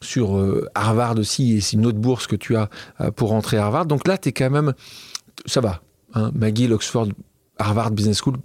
sur 0.00 0.36
euh, 0.36 0.68
Harvard 0.74 1.18
aussi, 1.18 1.56
et 1.56 1.60
c'est 1.60 1.76
une 1.76 1.86
autre 1.86 1.98
bourse 1.98 2.26
que 2.26 2.36
tu 2.36 2.56
as 2.56 2.68
euh, 3.00 3.10
pour 3.10 3.30
rentrer 3.30 3.56
à 3.56 3.66
Harvard. 3.66 3.86
Donc 3.86 4.06
là, 4.06 4.18
tu 4.18 4.32
quand 4.32 4.50
même. 4.50 4.74
Ça 5.46 5.60
va. 5.60 5.80
Hein, 6.14 6.30
McGill, 6.34 6.72
Oxford, 6.72 7.08
Harvard 7.58 7.90
Business 7.90 8.20
School, 8.22 8.36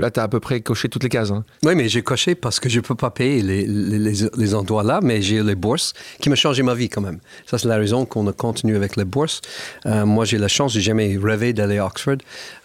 Là, 0.00 0.10
tu 0.10 0.18
as 0.20 0.22
à 0.24 0.28
peu 0.28 0.40
près 0.40 0.60
coché 0.60 0.88
toutes 0.88 1.02
les 1.02 1.08
cases. 1.08 1.30
Hein. 1.30 1.44
Oui, 1.64 1.74
mais 1.74 1.88
j'ai 1.88 2.02
coché 2.02 2.34
parce 2.34 2.58
que 2.58 2.68
je 2.68 2.78
ne 2.78 2.82
peux 2.82 2.94
pas 2.94 3.10
payer 3.10 3.42
les, 3.42 3.66
les, 3.66 4.54
endroits 4.54 4.82
là, 4.82 5.00
mais 5.02 5.22
j'ai 5.22 5.42
les 5.42 5.54
bourses 5.54 5.92
qui 6.20 6.28
m'ont 6.28 6.34
changé 6.34 6.62
ma 6.62 6.74
vie 6.74 6.88
quand 6.88 7.00
même. 7.00 7.18
Ça, 7.46 7.58
c'est 7.58 7.68
la 7.68 7.76
raison 7.76 8.06
qu'on 8.06 8.26
a 8.26 8.32
continué 8.32 8.76
avec 8.76 8.96
les 8.96 9.04
bourses. 9.04 9.40
Euh, 9.86 10.06
moi, 10.06 10.24
j'ai 10.24 10.38
la 10.38 10.48
chance, 10.48 10.72
j'ai 10.72 10.80
jamais 10.80 11.18
rêvé 11.22 11.52
d'aller 11.52 11.78
à 11.78 11.86
Oxford. 11.86 12.18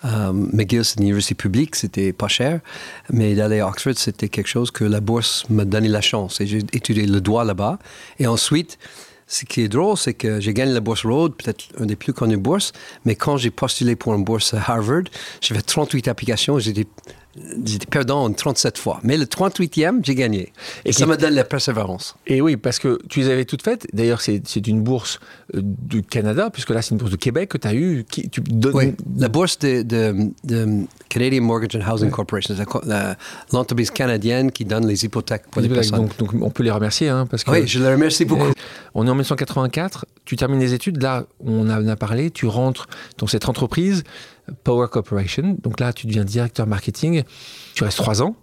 Euh, 0.05 0.31
McGill, 0.33 0.85
c'est 0.85 0.97
une 0.99 1.03
université 1.03 1.35
publique, 1.35 1.75
c'était 1.75 2.13
pas 2.13 2.27
cher, 2.27 2.61
mais 3.11 3.35
d'aller 3.35 3.59
à 3.59 3.67
Oxford, 3.67 3.93
c'était 3.95 4.29
quelque 4.29 4.47
chose 4.47 4.71
que 4.71 4.83
la 4.83 5.01
bourse 5.01 5.45
m'a 5.49 5.65
donné 5.65 5.89
la 5.89 6.01
chance. 6.01 6.41
Et 6.41 6.47
j'ai 6.47 6.59
étudié 6.73 7.05
le 7.05 7.21
droit 7.21 7.43
là-bas. 7.43 7.79
Et 8.19 8.27
ensuite, 8.27 8.77
ce 9.27 9.45
qui 9.45 9.61
est 9.61 9.67
drôle, 9.67 9.97
c'est 9.97 10.13
que 10.13 10.39
j'ai 10.39 10.53
gagné 10.53 10.73
la 10.73 10.81
bourse 10.81 11.05
Rhodes, 11.05 11.35
peut-être 11.35 11.65
une 11.79 11.87
des 11.87 11.95
plus 11.95 12.13
connues 12.13 12.37
bourses, 12.37 12.73
mais 13.05 13.15
quand 13.15 13.37
j'ai 13.37 13.49
postulé 13.49 13.95
pour 13.95 14.13
une 14.13 14.23
bourse 14.23 14.53
à 14.53 14.57
Harvard, 14.57 15.03
j'avais 15.41 15.61
38 15.61 16.07
applications, 16.07 16.59
j'étais 16.59 16.85
J'étais 17.65 17.85
perdant 17.85 18.31
37 18.31 18.77
fois. 18.77 18.99
Mais 19.03 19.17
le 19.17 19.25
38e, 19.25 19.99
j'ai 20.03 20.15
gagné. 20.15 20.53
Et, 20.85 20.93
ça 20.93 21.05
me 21.05 21.17
donne 21.17 21.33
la 21.33 21.43
persévérance. 21.43 22.15
Et 22.27 22.41
oui, 22.41 22.55
parce 22.55 22.79
que 22.79 22.99
tu 23.09 23.19
les 23.19 23.29
avais 23.29 23.43
toutes 23.43 23.61
faites. 23.61 23.87
D'ailleurs, 23.93 24.21
c'est 24.21 24.67
une 24.67 24.81
bourse 24.81 25.19
euh, 25.53 25.59
du 25.61 26.01
Canada, 26.01 26.49
puisque 26.49 26.69
là, 26.69 26.81
c'est 26.81 26.91
une 26.91 26.97
bourse 26.97 27.11
de 27.11 27.17
Québec 27.17 27.49
que 27.49 27.57
tu 27.57 27.67
as 27.67 27.73
eue. 27.73 28.05
Qui, 28.09 28.29
tu 28.29 28.41
Oui, 28.73 28.93
la 29.17 29.27
bourse 29.27 29.59
de, 29.59 29.81
de, 29.81 30.85
Canadian 31.09 31.43
Mortgage 31.43 31.75
and 31.75 31.91
Housing 31.91 32.09
Corporation, 32.09 32.55
l'entreprise 33.51 33.91
canadienne 33.91 34.51
qui 34.51 34.63
donne 34.63 34.87
les 34.87 35.03
hypothèques 35.03 35.47
pour 35.51 35.61
les, 35.61 35.69
personnes. 35.69 35.99
Donc, 35.99 36.17
donc, 36.17 36.33
on 36.41 36.49
peut 36.49 36.63
les 36.63 36.71
remercier. 36.71 37.09
Hein, 37.09 37.27
parce 37.29 37.43
que 37.43 37.51
oui, 37.51 37.67
je 37.67 37.79
les 37.79 37.89
remercie 37.89 38.23
beaucoup. 38.23 38.51
On 38.93 39.05
est 39.05 39.09
en 39.09 39.15
1984, 39.15 40.05
tu 40.23 40.37
termines 40.37 40.59
les 40.59 40.73
études. 40.73 41.01
Là, 41.01 41.25
on 41.45 41.69
en 41.69 41.87
a 41.87 41.95
parlé, 41.97 42.31
tu 42.31 42.47
rentres 42.47 42.87
dans 43.17 43.27
cette 43.27 43.49
entreprise. 43.49 44.03
Power 44.63 44.87
Corporation. 44.91 45.57
Donc 45.61 45.79
là, 45.79 45.93
tu 45.93 46.07
deviens 46.07 46.23
directeur 46.23 46.67
marketing. 46.67 47.23
Tu 47.73 47.83
restes 47.83 47.97
trois 47.97 48.21
ans. 48.21 48.35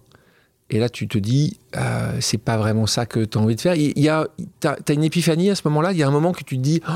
Et 0.73 0.78
là, 0.78 0.88
tu 0.88 1.06
te 1.06 1.18
dis, 1.18 1.59
euh, 1.76 2.16
c'est 2.21 2.38
pas 2.38 2.56
vraiment 2.56 2.87
ça 2.87 3.04
que 3.04 3.21
tu 3.21 3.37
as 3.37 3.40
envie 3.40 3.56
de 3.56 3.61
faire. 3.61 3.75
Il 3.75 3.99
y 3.99 4.09
a, 4.09 4.26
as, 4.64 4.92
une 4.92 5.04
épiphanie 5.04 5.50
à 5.50 5.54
ce 5.54 5.62
moment-là? 5.66 5.92
Il 5.92 5.99
y 5.99 6.02
a 6.02 6.09
un 6.09 6.12
moment 6.12 6.32
que 6.32 6.42
tu 6.42 6.56
te 6.56 6.62
dis, 6.62 6.80
oh, 6.88 6.92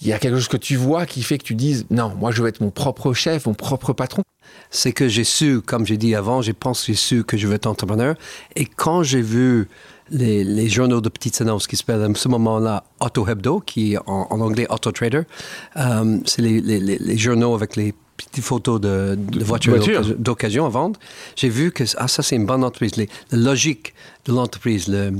il 0.00 0.06
y 0.06 0.12
a 0.12 0.20
quelque 0.20 0.36
chose 0.36 0.48
que 0.48 0.56
tu 0.56 0.76
vois 0.76 1.04
qui 1.04 1.22
fait 1.24 1.36
que 1.36 1.42
tu 1.42 1.56
dises, 1.56 1.84
non, 1.90 2.14
moi, 2.16 2.30
je 2.30 2.42
veux 2.42 2.48
être 2.48 2.60
mon 2.60 2.70
propre 2.70 3.12
chef, 3.14 3.46
mon 3.46 3.54
propre 3.54 3.92
patron. 3.92 4.22
C'est 4.70 4.92
que 4.92 5.08
j'ai 5.08 5.24
su, 5.24 5.60
comme 5.60 5.84
j'ai 5.84 5.96
dit 5.96 6.14
avant, 6.14 6.42
j'ai 6.42 6.52
pensé, 6.52 6.92
j'ai 6.92 6.98
su 6.98 7.24
que 7.24 7.36
je 7.36 7.48
veux 7.48 7.54
être 7.54 7.66
entrepreneur. 7.66 8.14
Et 8.54 8.66
quand 8.66 9.02
j'ai 9.02 9.20
vu 9.20 9.68
les, 10.10 10.68
journaux 10.68 11.00
de 11.00 11.08
petites 11.08 11.40
annonces 11.40 11.66
qui 11.66 11.76
s'appellent 11.76 12.02
à 12.02 12.14
ce 12.14 12.28
moment-là 12.28 12.84
Auto 13.00 13.26
Hebdo, 13.26 13.60
qui 13.60 13.94
est 13.94 13.98
en, 14.06 14.28
anglais 14.30 14.66
Auto 14.70 14.92
Trader, 14.92 15.22
euh, 15.76 16.18
c'est 16.24 16.42
les 16.42 17.18
journaux 17.18 17.54
avec 17.54 17.74
les 17.74 17.94
petites 18.18 18.44
photos 18.44 18.80
de, 18.80 19.16
de 19.16 19.44
voitures 19.44 19.78
d'occasion 20.18 20.66
à 20.66 20.68
vendre, 20.68 20.98
j'ai 21.36 21.48
vu 21.48 21.70
que 21.72 21.84
ah, 21.96 22.08
ça, 22.08 22.22
c'est 22.22 22.36
une 22.36 22.46
bonne 22.46 22.64
entreprise. 22.64 22.96
la 22.96 23.06
logique 23.38 23.94
de 24.26 24.32
l'entreprise, 24.32 24.88
le, 24.88 25.12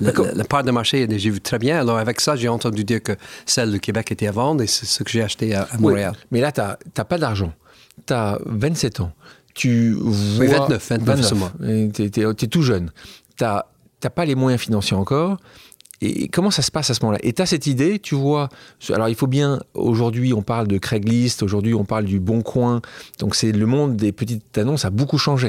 la 0.00 0.44
part 0.44 0.62
de 0.62 0.70
marché, 0.70 1.08
j'ai 1.10 1.30
vu 1.30 1.40
très 1.40 1.58
bien. 1.58 1.80
Alors, 1.80 1.98
avec 1.98 2.20
ça, 2.20 2.36
j'ai 2.36 2.48
entendu 2.48 2.84
dire 2.84 3.02
que 3.02 3.12
celle 3.46 3.72
de 3.72 3.78
Québec 3.78 4.12
était 4.12 4.28
à 4.28 4.32
vendre 4.32 4.62
et 4.62 4.66
c'est 4.66 4.86
ce 4.86 5.02
que 5.02 5.10
j'ai 5.10 5.22
acheté 5.22 5.54
à, 5.54 5.66
Montréal. 5.78 6.14
mais 6.30 6.40
là, 6.40 6.52
tu 6.52 6.60
n'as 6.60 7.04
pas 7.04 7.18
d'argent. 7.18 7.52
Tu 8.06 8.12
as 8.12 8.38
27 8.46 9.00
ans. 9.00 9.12
Tu 9.54 9.92
vois... 9.92 10.46
Oui, 10.46 10.46
29, 10.46 10.88
29, 10.88 11.32
29 11.60 11.92
Tu 11.92 12.20
es, 12.20 12.48
tout 12.48 12.62
jeune. 12.62 12.90
Tu 13.36 13.44
n'as 13.44 13.64
pas 14.14 14.24
les 14.24 14.34
moyens 14.34 14.60
financiers 14.60 14.96
encore. 14.96 15.38
Et 16.02 16.26
comment 16.26 16.50
ça 16.50 16.62
se 16.62 16.72
passe 16.72 16.90
à 16.90 16.94
ce 16.94 17.02
moment-là? 17.04 17.20
Et 17.22 17.32
tu 17.32 17.40
as 17.40 17.46
cette 17.46 17.68
idée, 17.68 18.00
tu 18.00 18.16
vois, 18.16 18.48
alors 18.92 19.08
il 19.08 19.14
faut 19.14 19.28
bien, 19.28 19.60
aujourd'hui 19.74 20.34
on 20.34 20.42
parle 20.42 20.66
de 20.66 20.76
Craigslist, 20.76 21.44
aujourd'hui 21.44 21.74
on 21.74 21.84
parle 21.84 22.06
du 22.06 22.18
Bon 22.18 22.42
Coin, 22.42 22.82
donc 23.20 23.36
c'est 23.36 23.52
le 23.52 23.66
monde 23.66 23.96
des 23.96 24.10
petites 24.10 24.58
annonces 24.58 24.84
a 24.84 24.90
beaucoup 24.90 25.16
changé. 25.16 25.48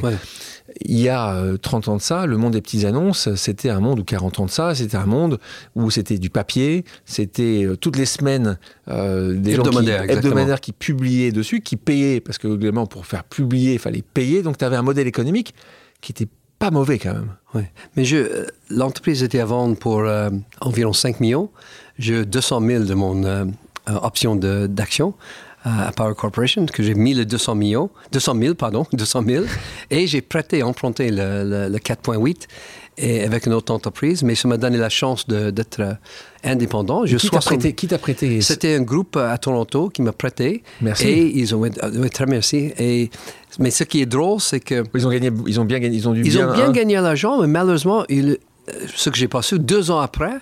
Il 0.86 1.00
y 1.00 1.10
a 1.10 1.43
30 1.60 1.88
euh, 1.88 1.91
ans 1.91 1.98
de 1.98 2.01
ça, 2.01 2.27
le 2.27 2.38
monde 2.38 2.53
des 2.53 2.62
petites 2.62 2.86
annonces, 2.86 3.33
c'était 3.33 3.72
un 3.72 3.79
monde, 3.79 4.00
ou 4.00 4.03
40 4.03 4.39
ans 4.41 4.45
de 4.45 4.51
ça, 4.51 4.75
c'était 4.75 4.95
un 4.95 5.07
monde 5.07 5.39
où 5.75 5.89
c'était 5.89 6.19
du 6.19 6.29
papier, 6.29 6.86
c'était 7.05 7.65
euh, 7.65 7.75
toutes 7.75 7.98
les 7.98 8.05
semaines 8.05 8.60
euh, 8.89 9.33
des 9.33 9.55
gens 9.55 9.63
qui, 9.63 9.89
hebdomadaires 9.89 10.62
qui 10.62 10.72
publiaient 10.72 11.31
dessus, 11.31 11.62
qui 11.62 11.77
payaient, 11.77 12.19
parce 12.19 12.38
que 12.38 12.48
globalement 12.48 12.86
pour 12.86 13.07
faire 13.07 13.24
publier, 13.24 13.74
il 13.74 13.79
fallait 13.79 14.03
payer, 14.03 14.43
donc 14.43 14.60
tu 14.60 14.65
avais 14.65 14.75
un 14.75 14.83
modèle 14.83 15.07
économique 15.07 15.55
qui 16.00 16.12
était 16.12 16.27
pas 16.63 16.72
mauvais 16.72 16.98
quand 16.98 17.13
même. 17.13 17.36
Oui. 17.55 17.63
Mais 17.98 18.05
je, 18.05 18.48
l'entreprise 18.70 19.22
était 19.22 19.41
à 19.41 19.46
vendre 19.46 19.75
pour 19.75 20.00
euh, 20.00 20.29
environ 20.62 20.93
5 20.93 21.20
millions. 21.20 21.50
J'ai 22.00 22.24
200 22.24 22.62
000 22.65 22.84
de 22.86 22.93
mon 22.93 23.22
euh, 23.25 23.43
euh, 23.89 23.96
option 24.01 24.38
d'action 24.38 25.13
à 25.65 25.91
Power 25.93 26.13
Corporation, 26.15 26.65
que 26.65 26.84
j'ai 26.84 26.93
mis 26.93 27.13
le 27.13 27.25
200 27.25 27.55
millions, 27.55 27.89
200 28.12 28.36
000, 28.38 28.55
pardon, 28.55 28.86
200 28.93 29.24
000, 29.25 29.46
et 29.91 30.08
j'ai 30.08 30.22
prêté, 30.22 30.62
emprunté 30.62 31.10
le, 31.10 31.70
le, 31.70 31.77
4.8 31.77 32.48
et 32.98 33.24
avec 33.24 33.46
une 33.46 33.53
autre 33.53 33.74
entreprise, 33.74 34.24
mais 34.24 34.36
ça 34.36 34.50
m'a 34.50 34.58
donné 34.58 34.77
la 34.77 34.89
chance 34.89 35.25
d'être 35.27 35.98
indépendant. 36.43 37.05
Je 37.05 37.17
qui 37.17 37.29
t'a 37.29 37.39
prêté, 37.39 37.74
prêté 37.98 38.41
C'était 38.41 38.75
un 38.75 38.82
groupe 38.82 39.15
à 39.15 39.38
Toronto 39.38 39.89
qui 39.89 40.01
m'a 40.01 40.12
prêté. 40.12 40.63
Merci. 40.82 41.08
Et 41.08 41.39
ils 41.39 41.55
ont, 41.55 41.63
très 42.12 42.25
merci. 42.25 42.74
Et 42.77 43.10
mais 43.60 43.72
ce 43.72 43.83
qui 43.83 44.01
est 44.01 44.05
drôle, 44.05 44.39
c'est 44.39 44.60
que. 44.60 44.83
Ils 44.95 45.07
ont, 45.07 45.12
gagné, 45.12 45.31
ils 45.48 45.60
ont 45.60 45.65
bien 45.65 45.79
gagné. 45.79 45.98
Ils 45.98 46.07
ont, 46.07 46.13
dû 46.13 46.22
ils 46.24 46.31
bien, 46.31 46.50
ont 46.50 46.53
bien 46.53 46.72
gagné 46.72 46.95
l'argent, 46.95 47.41
mais 47.41 47.48
malheureusement, 47.48 48.05
il, 48.10 48.38
ce 48.95 49.10
que 49.10 49.17
j'ai 49.17 49.27
passé 49.27 49.60
deux 49.60 49.91
ans 49.91 50.00
après, 50.00 50.38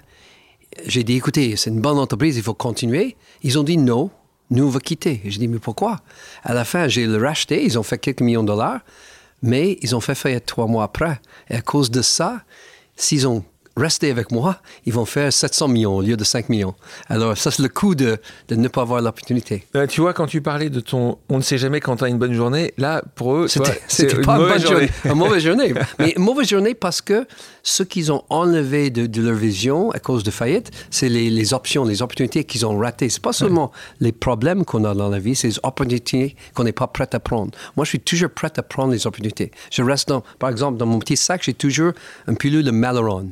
j'ai 0.86 1.04
dit 1.04 1.16
écoutez, 1.16 1.56
c'est 1.56 1.70
une 1.70 1.82
bonne 1.82 1.98
entreprise, 1.98 2.38
il 2.38 2.44
faut 2.44 2.54
continuer. 2.54 3.16
Ils 3.44 3.60
ont 3.60 3.64
dit 3.64 3.78
non, 3.78 4.10
nous 4.50 4.66
on 4.66 4.70
va 4.70 4.80
quitter. 4.80 5.22
J'ai 5.26 5.40
dit 5.40 5.48
mais 5.48 5.60
pourquoi? 5.60 6.00
À 6.44 6.54
la 6.54 6.66
fin, 6.66 6.88
j'ai 6.88 7.06
le 7.06 7.18
racheté, 7.18 7.64
ils 7.64 7.78
ont 7.78 7.84
fait 7.84 7.98
quelques 7.98 8.22
millions 8.22 8.44
de 8.44 8.48
dollars, 8.48 8.82
mais 9.42 9.78
ils 9.82 9.96
ont 9.96 10.02
fait 10.02 10.16
faillite 10.16 10.46
trois 10.46 10.68
mois 10.68 10.84
après. 10.84 11.20
Et 11.50 11.56
à 11.56 11.62
cause 11.62 11.92
de 11.92 12.02
ça, 12.02 12.44
s'ils 12.96 13.28
ont 13.28 13.44
rester 13.78 14.12
avec 14.12 14.32
moi, 14.32 14.58
ils 14.86 14.94
vont 14.94 15.06
faire 15.06 15.32
700 15.32 15.68
millions 15.70 15.96
au 15.96 16.02
lieu 16.02 16.18
de 16.18 16.24
5 16.24 16.50
millions. 16.50 16.76
Alors, 17.08 17.38
ça, 17.38 17.52
c'est 17.52 17.62
le 17.62 17.70
coût 17.70 17.96
de, 17.96 18.18
de 18.50 18.56
ne 18.56 18.68
pas 18.68 18.82
avoir 18.82 19.02
l'opportunité. 19.02 19.66
Euh, 19.76 19.88
tu 19.88 20.02
vois, 20.02 20.14
quand 20.14 20.28
tu 20.28 20.42
parlais 20.42 20.70
de 20.70 20.80
ton 20.80 21.18
on 21.30 21.38
ne 21.38 21.42
sait 21.42 21.58
jamais 21.58 21.80
quand 21.80 21.98
tu 21.98 22.04
as 22.04 22.10
une 22.10 22.18
bonne 22.18 22.34
journée, 22.34 22.74
là, 22.78 23.02
pour 23.16 23.36
eux, 23.36 23.48
c'était 23.48 24.22
pas 24.22 24.38
une, 24.38 24.48
bonne 24.48 24.62
journée. 24.62 24.90
une 25.06 25.14
mauvaise 25.14 25.44
journée. 25.44 25.74
Mais 26.00 26.14
une 26.18 26.24
mauvaise 26.24 26.48
journée 26.48 26.74
parce 26.74 27.02
que 27.02 27.26
ce 27.64 27.84
qu'ils 27.84 28.12
ont 28.12 28.24
enlevé 28.30 28.90
de, 28.90 29.22
leur 29.22 29.36
vision 29.36 29.92
à 29.92 30.00
cause 30.00 30.24
de 30.24 30.32
faillite, 30.32 30.72
c'est 30.90 31.10
les, 31.10 31.30
les, 31.30 31.54
options, 31.54 31.86
les 31.86 32.02
opportunités 32.02 32.44
qu'ils 32.44 32.66
ont 32.66 32.78
ratées. 32.78 33.10
C'est 33.10 33.22
pas 33.22 33.34
seulement 33.34 33.72
les 34.00 34.12
problèmes 34.12 34.66
qu'on 34.66 34.84
a 34.84 34.94
dans 34.94 35.10
la 35.10 35.20
vie, 35.20 35.36
c'est 35.36 35.48
les 35.48 35.60
opportunités 35.64 36.36
qu'on 36.54 36.64
n'est 36.64 36.72
pas 36.72 36.88
prêt 36.88 37.08
à 37.14 37.20
prendre. 37.20 37.52
Moi, 37.76 37.86
je 37.86 37.90
suis 37.90 38.00
toujours 38.00 38.30
prêt 38.30 38.52
à 38.58 38.64
prendre 38.64 38.92
les 38.92 39.08
opportunités. 39.08 39.52
Je 39.72 39.84
reste 39.84 40.10
dans, 40.10 40.24
par 40.40 40.50
exemple, 40.50 40.78
dans 40.78 40.86
mon 40.86 41.00
petit 41.00 41.18
sac, 41.18 41.44
j'ai 41.44 41.54
toujours 41.54 41.94
un 42.28 42.34
pilule 42.34 42.64
de 42.64 42.72
Maleron 42.72 43.32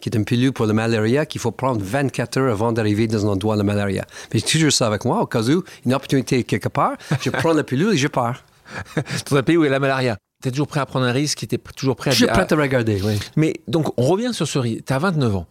qui 0.00 0.08
est 0.08 0.16
une 0.16 0.24
pilule 0.24 0.52
pour 0.52 0.66
la 0.66 0.72
malaria 0.72 1.26
qu'il 1.26 1.40
faut 1.40 1.52
prendre 1.52 1.80
24 1.82 2.38
heures 2.38 2.52
avant 2.52 2.72
d'arriver 2.72 3.06
dans 3.06 3.26
un 3.26 3.30
endroit 3.30 3.56
de 3.56 3.62
malaria. 3.62 4.04
Mais 4.32 4.40
j'ai 4.40 4.46
toujours 4.46 4.72
ça 4.72 4.86
avec 4.86 5.04
moi, 5.04 5.20
au 5.22 5.26
cas 5.26 5.42
où, 5.42 5.62
une 5.84 5.94
opportunité 5.94 6.44
quelque 6.44 6.68
part, 6.68 6.96
je 7.20 7.30
prends 7.30 7.52
la 7.52 7.64
pilule 7.64 7.94
et 7.94 7.96
je 7.96 8.08
pars. 8.08 8.44
dans 9.30 9.36
un 9.36 9.42
pays 9.42 9.56
où 9.56 9.62
il 9.62 9.66
y 9.66 9.68
a 9.68 9.72
la 9.72 9.78
malaria. 9.78 10.16
Tu 10.42 10.48
es 10.48 10.50
toujours 10.50 10.66
prêt 10.66 10.80
à 10.80 10.86
prendre 10.86 11.06
un 11.06 11.12
risque, 11.12 11.46
tu 11.48 11.54
es 11.54 11.58
toujours 11.58 11.96
prêt 11.96 12.10
à... 12.10 12.12
Je 12.12 12.18
suis 12.18 12.26
prêt 12.26 12.52
à 12.52 12.56
regarder, 12.56 13.00
oui. 13.02 13.18
Mais 13.36 13.54
donc, 13.68 13.88
on 13.96 14.02
revient 14.02 14.30
sur 14.32 14.46
ce 14.46 14.58
risque. 14.58 14.84
Tu 14.84 14.92
as 14.92 14.98
29 14.98 15.36
ans. 15.36 15.46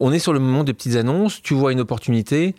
On 0.00 0.12
est 0.12 0.18
sur 0.18 0.32
le 0.32 0.38
moment 0.38 0.64
des 0.64 0.74
petites 0.74 0.96
annonces, 0.96 1.42
tu 1.42 1.54
vois 1.54 1.72
une 1.72 1.80
opportunité, 1.80 2.54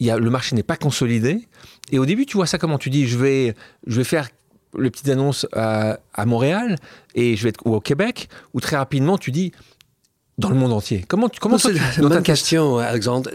il 0.00 0.06
y 0.06 0.10
a, 0.10 0.18
le 0.18 0.30
marché 0.30 0.54
n'est 0.56 0.62
pas 0.62 0.76
consolidé. 0.76 1.46
Et 1.92 1.98
au 1.98 2.06
début, 2.06 2.26
tu 2.26 2.36
vois 2.36 2.46
ça 2.46 2.58
comment 2.58 2.78
Tu 2.78 2.90
dis, 2.90 3.06
je 3.06 3.16
vais, 3.16 3.54
je 3.86 3.96
vais 3.96 4.04
faire 4.04 4.28
les 4.78 4.90
petites 4.90 5.08
annonces 5.08 5.46
à, 5.52 5.98
à 6.12 6.26
Montréal 6.26 6.76
et 7.14 7.36
je 7.36 7.42
vais 7.44 7.50
être 7.50 7.60
ou 7.64 7.74
au 7.74 7.80
Québec, 7.80 8.28
ou 8.54 8.60
très 8.60 8.76
rapidement, 8.76 9.18
tu 9.18 9.30
dis, 9.30 9.52
dans 10.38 10.48
le 10.48 10.56
monde 10.56 10.72
entier 10.72 11.04
Comment, 11.06 11.30
comment 11.40 11.58
C'est 11.58 11.72
une 11.98 12.08
bonne 12.08 12.22
question, 12.22 12.78
Alexandre. 12.78 13.30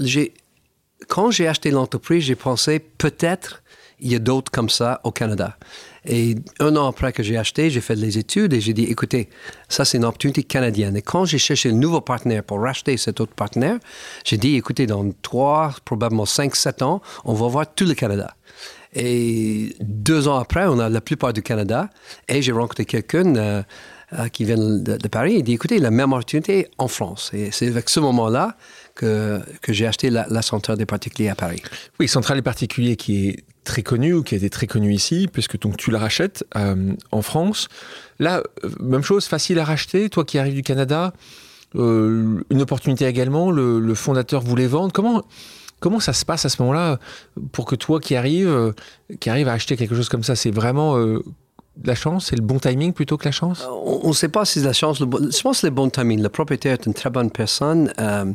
Quand 1.08 1.32
j'ai 1.32 1.48
acheté 1.48 1.72
l'entreprise, 1.72 2.24
j'ai 2.24 2.36
pensé 2.36 2.80
peut-être 2.80 3.64
il 4.02 4.12
y 4.12 4.16
a 4.16 4.20
d'autres 4.20 4.52
comme 4.52 4.70
ça 4.70 5.02
au 5.04 5.12
Canada. 5.12 5.58
Et 6.06 6.36
un 6.60 6.76
an 6.78 6.88
après 6.88 7.12
que 7.12 7.24
j'ai 7.24 7.38
acheté, 7.38 7.70
j'ai 7.70 7.82
fait 7.82 7.96
des 7.96 8.18
études 8.18 8.54
et 8.54 8.62
j'ai 8.62 8.74
dit, 8.74 8.86
écoutez, 8.86 9.30
ça 9.68 9.84
c'est 9.84 9.98
une 9.98 10.06
opportunité 10.06 10.44
canadienne. 10.44 10.96
Et 10.96 11.02
quand 11.02 11.26
j'ai 11.26 11.38
cherché 11.38 11.70
un 11.70 11.74
nouveau 11.74 12.02
partenaire 12.02 12.44
pour 12.44 12.62
racheter 12.62 12.96
cet 12.98 13.20
autre 13.20 13.34
partenaire, 13.34 13.78
j'ai 14.24 14.38
dit, 14.38 14.56
écoutez, 14.56 14.88
dans 14.88 15.12
trois, 15.22 15.76
probablement 15.84 16.26
cinq, 16.26 16.56
sept 16.56 16.82
ans, 16.82 17.02
on 17.26 17.34
va 17.34 17.48
voir 17.48 17.74
tout 17.74 17.86
le 17.86 17.94
Canada. 17.94 18.34
Et 18.94 19.76
deux 19.82 20.28
ans 20.28 20.38
après, 20.38 20.66
on 20.66 20.80
a 20.80 20.90
la 20.90 21.02
plupart 21.02 21.34
du 21.34 21.44
Canada. 21.44 21.90
Et 22.28 22.42
j'ai 22.42 22.52
rencontré 22.52 22.86
quelqu'un 22.86 23.36
euh, 23.36 23.64
qui 24.34 24.46
vient 24.46 24.58
de, 24.58 25.08
Paris. 25.08 25.36
Il 25.38 25.44
dit, 25.44 25.54
écoutez, 25.54 25.80
la 25.80 25.92
même 25.92 26.12
opportunité 26.12 26.70
en 26.78 26.88
France. 26.88 27.32
Et 27.34 27.52
c'est 27.52 27.68
avec 27.68 27.90
ce 27.90 28.00
moment-là 28.00 28.56
que, 28.96 29.40
que 29.62 29.72
j'ai 29.72 29.86
acheté 29.86 30.10
la, 30.10 30.42
Centrale 30.42 30.78
des 30.78 30.86
particuliers 30.86 31.30
à 31.30 31.36
Paris. 31.36 31.62
Oui, 32.00 32.08
Centrale 32.08 32.38
des 32.38 32.44
particuliers 32.44 32.96
qui 32.96 33.28
est 33.28 33.44
très 33.64 33.84
connue 33.84 34.14
ou 34.14 34.24
qui 34.24 34.36
a 34.36 34.38
été 34.38 34.50
très 34.50 34.68
connue 34.68 34.94
ici, 34.94 35.28
puisque 35.32 35.60
donc, 35.60 35.78
tu 35.78 35.92
la 35.92 36.00
rachètes 36.00 36.44
euh, 36.56 36.94
en 37.12 37.22
France. 37.22 37.68
Là, 38.18 38.42
euh, 38.64 38.70
même 38.80 39.04
chose, 39.04 39.26
facile 39.26 39.60
à 39.60 39.64
racheter, 39.64 40.10
toi 40.10 40.26
qui 40.26 40.40
arrives 40.40 40.56
du 40.56 40.64
Canada. 40.64 41.14
une 41.76 42.62
opportunité 42.62 43.06
également, 43.06 43.52
le, 43.52 43.94
fondateur 43.94 44.42
voulait 44.42 44.68
vendre. 44.68 44.92
Comment, 44.92 45.24
comment 45.80 46.00
ça 46.00 46.14
se 46.14 46.26
passe 46.26 46.46
à 46.46 46.50
ce 46.50 46.62
moment-là 46.64 47.00
pour 47.52 47.66
que 47.66 47.76
toi 47.76 48.00
qui 48.00 48.16
arrives, 48.16 48.74
qui 49.20 49.30
arrives 49.30 49.48
à 49.48 49.54
acheter 49.54 49.78
quelque 49.78 49.96
chose 49.96 50.10
comme 50.10 50.24
ça? 50.24 50.36
C'est 50.36 50.52
vraiment 50.52 50.98
la 51.84 51.96
chance, 51.96 52.28
c'est 52.28 52.36
le 52.36 52.42
bon 52.42 52.60
timing 52.60 52.94
plutôt 52.94 53.18
que 53.18 53.26
la 53.26 53.32
chance? 53.32 53.62
Euh, 53.62 54.00
On 54.04 54.10
ne 54.10 54.14
sait 54.14 54.30
pas 54.30 54.46
si 54.46 54.60
c'est 54.60 54.66
la 54.66 54.74
chance. 54.74 55.00
Le 55.00 55.06
bon, 55.06 55.20
je 55.32 55.42
pense 55.42 55.58
que 55.58 55.62
c'est 55.62 55.68
le 55.68 55.74
bon 55.74 55.90
timing. 55.90 56.22
Le 56.22 56.30
propriétaire 56.30 56.74
est 56.74 56.86
une 56.86 56.94
très 56.94 57.10
bonne 57.10 57.32
personne 57.32 57.94
euh, 58.00 58.26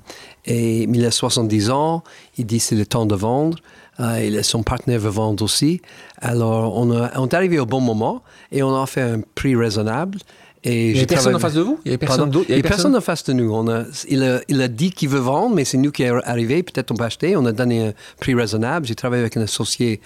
et 0.45 0.83
il 0.83 1.05
a 1.05 1.11
70 1.11 1.71
ans. 1.71 2.03
Il 2.39 2.47
dit 2.47 2.61
c'est 2.61 2.77
le 2.77 2.87
temps 2.87 3.07
de 3.07 3.15
vendre. 3.15 3.59
Euh, 4.01 4.43
son 4.43 4.63
partenaire 4.63 4.99
veut 4.99 5.11
vendre 5.11 5.45
aussi. 5.45 5.81
Alors, 6.21 6.77
on, 6.77 6.93
est 6.93 7.35
arrivé 7.35 7.59
au 7.59 7.67
bon 7.67 7.81
moment 7.81 8.23
et 8.51 8.63
on 8.63 8.75
a 8.75 8.87
fait 8.87 9.03
un 9.03 9.21
prix 9.35 9.55
raisonnable. 9.55 10.19
Et 10.65 10.89
il 10.89 10.93
n'y 10.93 10.99
avait 10.99 11.07
personne 11.07 11.35
en 11.35 11.39
face 11.39 11.55
de 11.55 11.61
vous? 11.61 11.79
Il 11.85 11.89
n'y 11.89 11.95
avait 11.95 11.99
personne 11.99 12.31
Il 12.33 12.39
n'y 12.39 12.53
avait 12.55 12.63
personne? 12.63 12.97
en 12.97 13.01
face 13.01 13.25
de 13.25 13.33
nous. 13.35 13.55
On 13.55 13.69
a, 13.69 13.85
il, 14.09 14.23
a, 14.23 14.41
il 14.49 14.63
a 14.63 14.69
dit 14.69 14.93
qu'il 14.93 15.11
veut 15.11 15.19
vendre, 15.19 15.55
mais 15.55 15.65
c'est 15.65 15.77
nous 15.77 15.93
qui 15.93 16.05
est 16.05 16.11
arrivé. 16.25 16.63
Peut-être 16.63 16.91
on 16.91 16.95
peut 16.95 17.05
acheter. 17.05 17.37
On 17.37 17.45
a 17.45 17.53
donné 17.53 17.89
un 17.89 17.93
prix 18.19 18.35
raisonnable. 18.35 18.87
J'ai 18.87 18.95
travaillé 18.95 19.21
avec 19.21 19.37
un 19.37 19.43
associé 19.43 20.01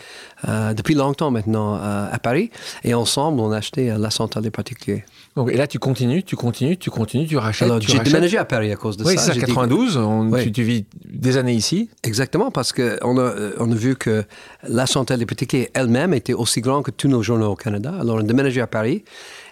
euh, 0.48 0.74
depuis 0.74 0.94
longtemps 0.94 1.30
maintenant 1.30 1.76
euh, 1.76 2.08
à 2.10 2.18
Paris. 2.18 2.50
Et 2.82 2.92
ensemble, 2.92 3.40
on 3.40 3.52
a 3.52 3.58
acheté 3.58 3.90
euh, 3.90 3.98
la 3.98 4.10
centrale 4.10 4.42
des 4.42 4.50
particuliers. 4.50 5.04
Donc, 5.36 5.52
et 5.52 5.56
là, 5.56 5.68
tu 5.68 5.78
continues, 5.78 6.24
tu 6.24 6.34
continues, 6.34 6.76
tu 6.76 6.90
continues, 6.90 7.28
tu 7.28 7.36
rachètes. 7.36 7.68
Alors, 7.68 7.80
j'ai 7.80 8.00
déménagé 8.00 8.36
à 8.36 8.44
Paris 8.44 8.72
à 8.72 8.76
cause 8.76 8.96
de 8.96 9.04
oui, 9.04 9.14
ça. 9.16 9.32
Oui, 9.32 9.34
c'est 9.34 9.40
ça, 9.40 9.46
92. 9.46 9.96
On, 9.96 10.32
tu, 10.52 10.62
vis 10.64 10.86
des 11.04 11.36
années 11.36 11.54
ici. 11.54 11.88
Exactement, 12.02 12.50
parce 12.50 12.72
qu'on 12.72 13.18
a, 13.18 13.34
on 13.58 13.70
a 13.70 13.74
vu 13.74 13.94
que 13.94 14.24
la 14.66 14.86
centrale 14.86 15.20
des 15.20 15.26
particuliers 15.26 15.70
elle-même 15.74 16.14
était 16.14 16.32
aussi 16.32 16.60
grande 16.60 16.84
que 16.84 16.90
tous 16.90 17.06
nos 17.06 17.22
journaux 17.22 17.52
au 17.52 17.56
Canada. 17.56 17.94
Alors, 18.00 18.16
on 18.16 18.20
a 18.20 18.24
déménagé 18.24 18.60
à 18.60 18.66
Paris. 18.66 19.04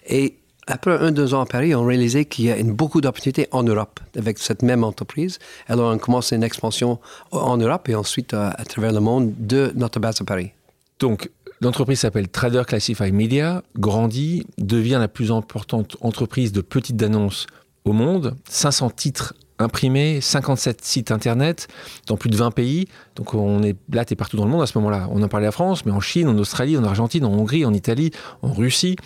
Et 0.09 0.35
après 0.67 0.99
un, 0.99 1.13
deux 1.13 1.35
ans 1.35 1.41
à 1.41 1.47
Paris, 1.47 1.75
on 1.75 1.85
réalisait 1.85 2.25
qu'il 2.25 2.47
y 2.47 2.51
a 2.51 2.63
beaucoup 2.63 3.01
d'opportunités 3.01 3.49
en 3.53 3.63
Europe 3.63 4.01
avec 4.17 4.39
cette 4.39 4.63
même 4.63 4.85
entreprise. 4.85 5.39
Alors, 5.69 5.93
on 5.93 5.99
commence 5.99 6.33
une 6.33 6.43
expansion 6.43 6.99
en 7.31 7.57
Europe 7.57 7.89
et 7.89 7.95
ensuite 7.95 8.35
à, 8.35 8.51
à 8.51 8.65
travers 8.65 8.93
le 8.93 9.01
monde 9.01 9.33
de 9.39 9.73
notre 9.77 10.01
base 10.01 10.21
à 10.21 10.25
Paris. 10.25 10.53
Donc, 10.99 11.31
l'entreprise 11.61 12.01
s'appelle 12.01 12.29
Trader 12.29 12.63
Classified 12.67 13.15
Media, 13.15 13.63
grandit, 13.79 14.47
devient 14.59 14.99
la 14.99 15.09
plus 15.09 15.31
importante 15.31 15.97
entreprise 16.01 16.53
de 16.53 16.61
petites 16.61 17.03
annonces 17.03 17.47
au 17.85 17.93
monde, 17.93 18.35
500 18.49 18.91
titres 18.91 19.35
imprimés, 19.59 20.21
57 20.21 20.85
sites 20.85 21.11
internet 21.11 21.69
dans 22.07 22.17
plus 22.17 22.31
de 22.31 22.37
20 22.37 22.51
pays. 22.51 22.89
Donc 23.15 23.35
on 23.35 23.63
est 23.63 23.77
là, 23.93 24.05
tu 24.05 24.13
es 24.13 24.17
partout 24.17 24.37
dans 24.37 24.45
le 24.45 24.51
monde 24.51 24.63
à 24.63 24.67
ce 24.67 24.77
moment-là. 24.79 25.09
On 25.11 25.23
en 25.23 25.29
parlait 25.29 25.47
à 25.47 25.53
France, 25.53 25.87
mais 25.87 25.93
en 25.93 26.01
Chine, 26.01 26.29
en 26.29 26.37
Australie, 26.39 26.77
en 26.77 26.85
Argentine, 26.85 27.25
en 27.25 27.33
Hongrie, 27.33 27.65
en 27.65 27.73
Italie, 27.73 28.11
en 28.43 28.53
Russie. 28.53 28.97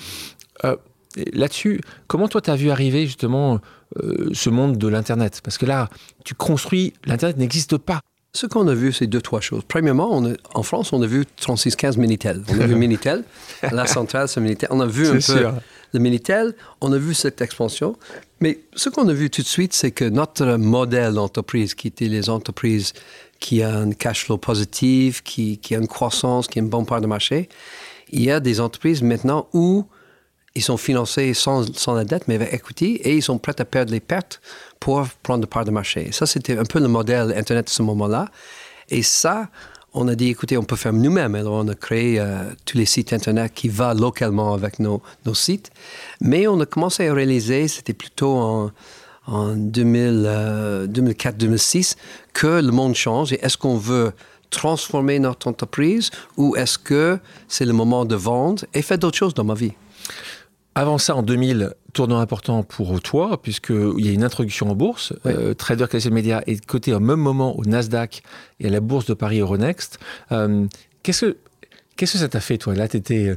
Euh, 0.64 0.76
Là-dessus, 1.32 1.80
comment 2.06 2.28
toi 2.28 2.40
tu 2.40 2.50
as 2.50 2.56
vu 2.56 2.70
arriver 2.70 3.06
justement 3.06 3.60
euh, 3.96 4.30
ce 4.32 4.48
monde 4.50 4.78
de 4.78 4.88
l'Internet? 4.88 5.40
Parce 5.42 5.58
que 5.58 5.66
là, 5.66 5.88
tu 6.24 6.34
construis, 6.34 6.92
l'Internet 7.04 7.36
n'existe 7.36 7.76
pas. 7.78 8.00
Ce 8.32 8.46
qu'on 8.46 8.68
a 8.68 8.74
vu, 8.74 8.92
c'est 8.92 9.08
deux, 9.08 9.20
trois 9.20 9.40
choses. 9.40 9.62
Premièrement, 9.66 10.08
on 10.12 10.34
en 10.54 10.62
France, 10.62 10.92
on 10.92 11.02
a 11.02 11.06
vu 11.06 11.24
3615 11.36 11.96
Minitel. 11.96 12.42
On 12.48 12.60
a 12.60 12.66
vu 12.66 12.74
Minitel, 12.76 13.24
la 13.72 13.86
centrale, 13.86 14.28
c'est 14.28 14.40
Minitel. 14.40 14.68
On 14.70 14.80
a 14.80 14.86
vu 14.86 15.08
un 15.08 15.18
peu 15.18 15.48
le 15.92 15.98
Minitel, 15.98 16.54
on 16.80 16.92
a 16.92 16.98
vu 16.98 17.14
cette 17.14 17.40
expansion. 17.40 17.96
Mais 18.40 18.60
ce 18.76 18.88
qu'on 18.88 19.08
a 19.08 19.12
vu 19.12 19.30
tout 19.30 19.42
de 19.42 19.46
suite, 19.46 19.72
c'est 19.72 19.90
que 19.90 20.04
notre 20.04 20.56
modèle 20.56 21.14
d'entreprise, 21.14 21.74
qui 21.74 21.88
était 21.88 22.06
les 22.06 22.30
entreprises 22.30 22.92
qui 23.40 23.64
ont 23.64 23.68
un 23.68 23.92
cash 23.92 24.26
flow 24.26 24.38
positif, 24.38 25.22
qui, 25.24 25.58
qui 25.58 25.74
a 25.74 25.78
une 25.78 25.88
croissance, 25.88 26.46
qui 26.46 26.60
a 26.60 26.62
une 26.62 26.68
bonne 26.68 26.86
part 26.86 27.00
de 27.00 27.08
marché, 27.08 27.48
il 28.10 28.22
y 28.22 28.30
a 28.30 28.38
des 28.38 28.60
entreprises 28.60 29.02
maintenant 29.02 29.48
où 29.52 29.86
ils 30.54 30.62
sont 30.62 30.76
financés 30.76 31.34
sans, 31.34 31.76
sans, 31.76 31.94
la 31.94 32.04
dette, 32.04 32.26
mais 32.26 32.36
avec 32.36 32.52
equity, 32.52 32.96
et 33.04 33.16
ils 33.16 33.22
sont 33.22 33.38
prêts 33.38 33.54
à 33.58 33.64
perdre 33.64 33.92
les 33.92 34.00
pertes 34.00 34.40
pour 34.80 35.06
prendre 35.22 35.46
part 35.46 35.64
de 35.64 35.70
marché. 35.70 36.10
Ça, 36.12 36.26
c'était 36.26 36.58
un 36.58 36.64
peu 36.64 36.80
le 36.80 36.88
modèle 36.88 37.32
Internet 37.36 37.68
à 37.68 37.72
ce 37.72 37.82
moment-là. 37.82 38.26
Et 38.88 39.02
ça, 39.02 39.48
on 39.94 40.08
a 40.08 40.14
dit, 40.14 40.28
écoutez, 40.28 40.56
on 40.56 40.64
peut 40.64 40.76
faire 40.76 40.92
nous-mêmes. 40.92 41.34
Alors, 41.34 41.54
on 41.54 41.68
a 41.68 41.74
créé 41.74 42.18
euh, 42.18 42.44
tous 42.64 42.76
les 42.76 42.86
sites 42.86 43.12
Internet 43.12 43.52
qui 43.54 43.68
vont 43.68 43.94
localement 43.94 44.54
avec 44.54 44.80
nos, 44.80 45.02
nos, 45.24 45.34
sites. 45.34 45.70
Mais 46.20 46.48
on 46.48 46.58
a 46.60 46.66
commencé 46.66 47.08
à 47.08 47.14
réaliser, 47.14 47.68
c'était 47.68 47.92
plutôt 47.92 48.36
en, 48.36 48.70
en 49.26 49.54
2004-2006, 49.54 51.92
euh, 51.92 51.96
que 52.32 52.60
le 52.60 52.72
monde 52.72 52.94
change. 52.94 53.32
Et 53.32 53.44
est-ce 53.44 53.56
qu'on 53.56 53.76
veut 53.76 54.12
transformer 54.50 55.20
notre 55.20 55.46
entreprise 55.46 56.10
ou 56.36 56.56
est-ce 56.56 56.76
que 56.76 57.20
c'est 57.46 57.64
le 57.64 57.72
moment 57.72 58.04
de 58.04 58.16
vendre? 58.16 58.64
Et 58.74 58.82
faire 58.82 58.98
d'autres 58.98 59.18
choses 59.18 59.34
dans 59.34 59.44
ma 59.44 59.54
vie? 59.54 59.74
Avant 60.74 60.98
ça, 60.98 61.16
en 61.16 61.22
2000, 61.22 61.74
tournant 61.92 62.20
important 62.20 62.62
pour 62.62 63.00
toi, 63.00 63.42
puisqu'il 63.42 64.04
y 64.04 64.08
a 64.08 64.12
une 64.12 64.22
introduction 64.22 64.70
en 64.70 64.74
bourse. 64.74 65.12
Euh, 65.26 65.54
Trader 65.54 65.86
Classic 65.88 66.12
Media 66.12 66.42
est 66.46 66.64
coté 66.64 66.94
au 66.94 67.00
même 67.00 67.18
moment 67.18 67.58
au 67.58 67.64
Nasdaq 67.64 68.22
et 68.60 68.68
à 68.68 68.70
la 68.70 68.80
bourse 68.80 69.06
de 69.06 69.14
Paris 69.14 69.40
Euronext. 69.40 69.98
Euh, 70.30 70.66
qu'est-ce, 71.02 71.26
que, 71.26 71.36
qu'est-ce 71.96 72.12
que 72.12 72.18
ça 72.18 72.28
t'a 72.28 72.40
fait, 72.40 72.58
toi? 72.58 72.74
Là, 72.74 72.86
tu 72.88 73.36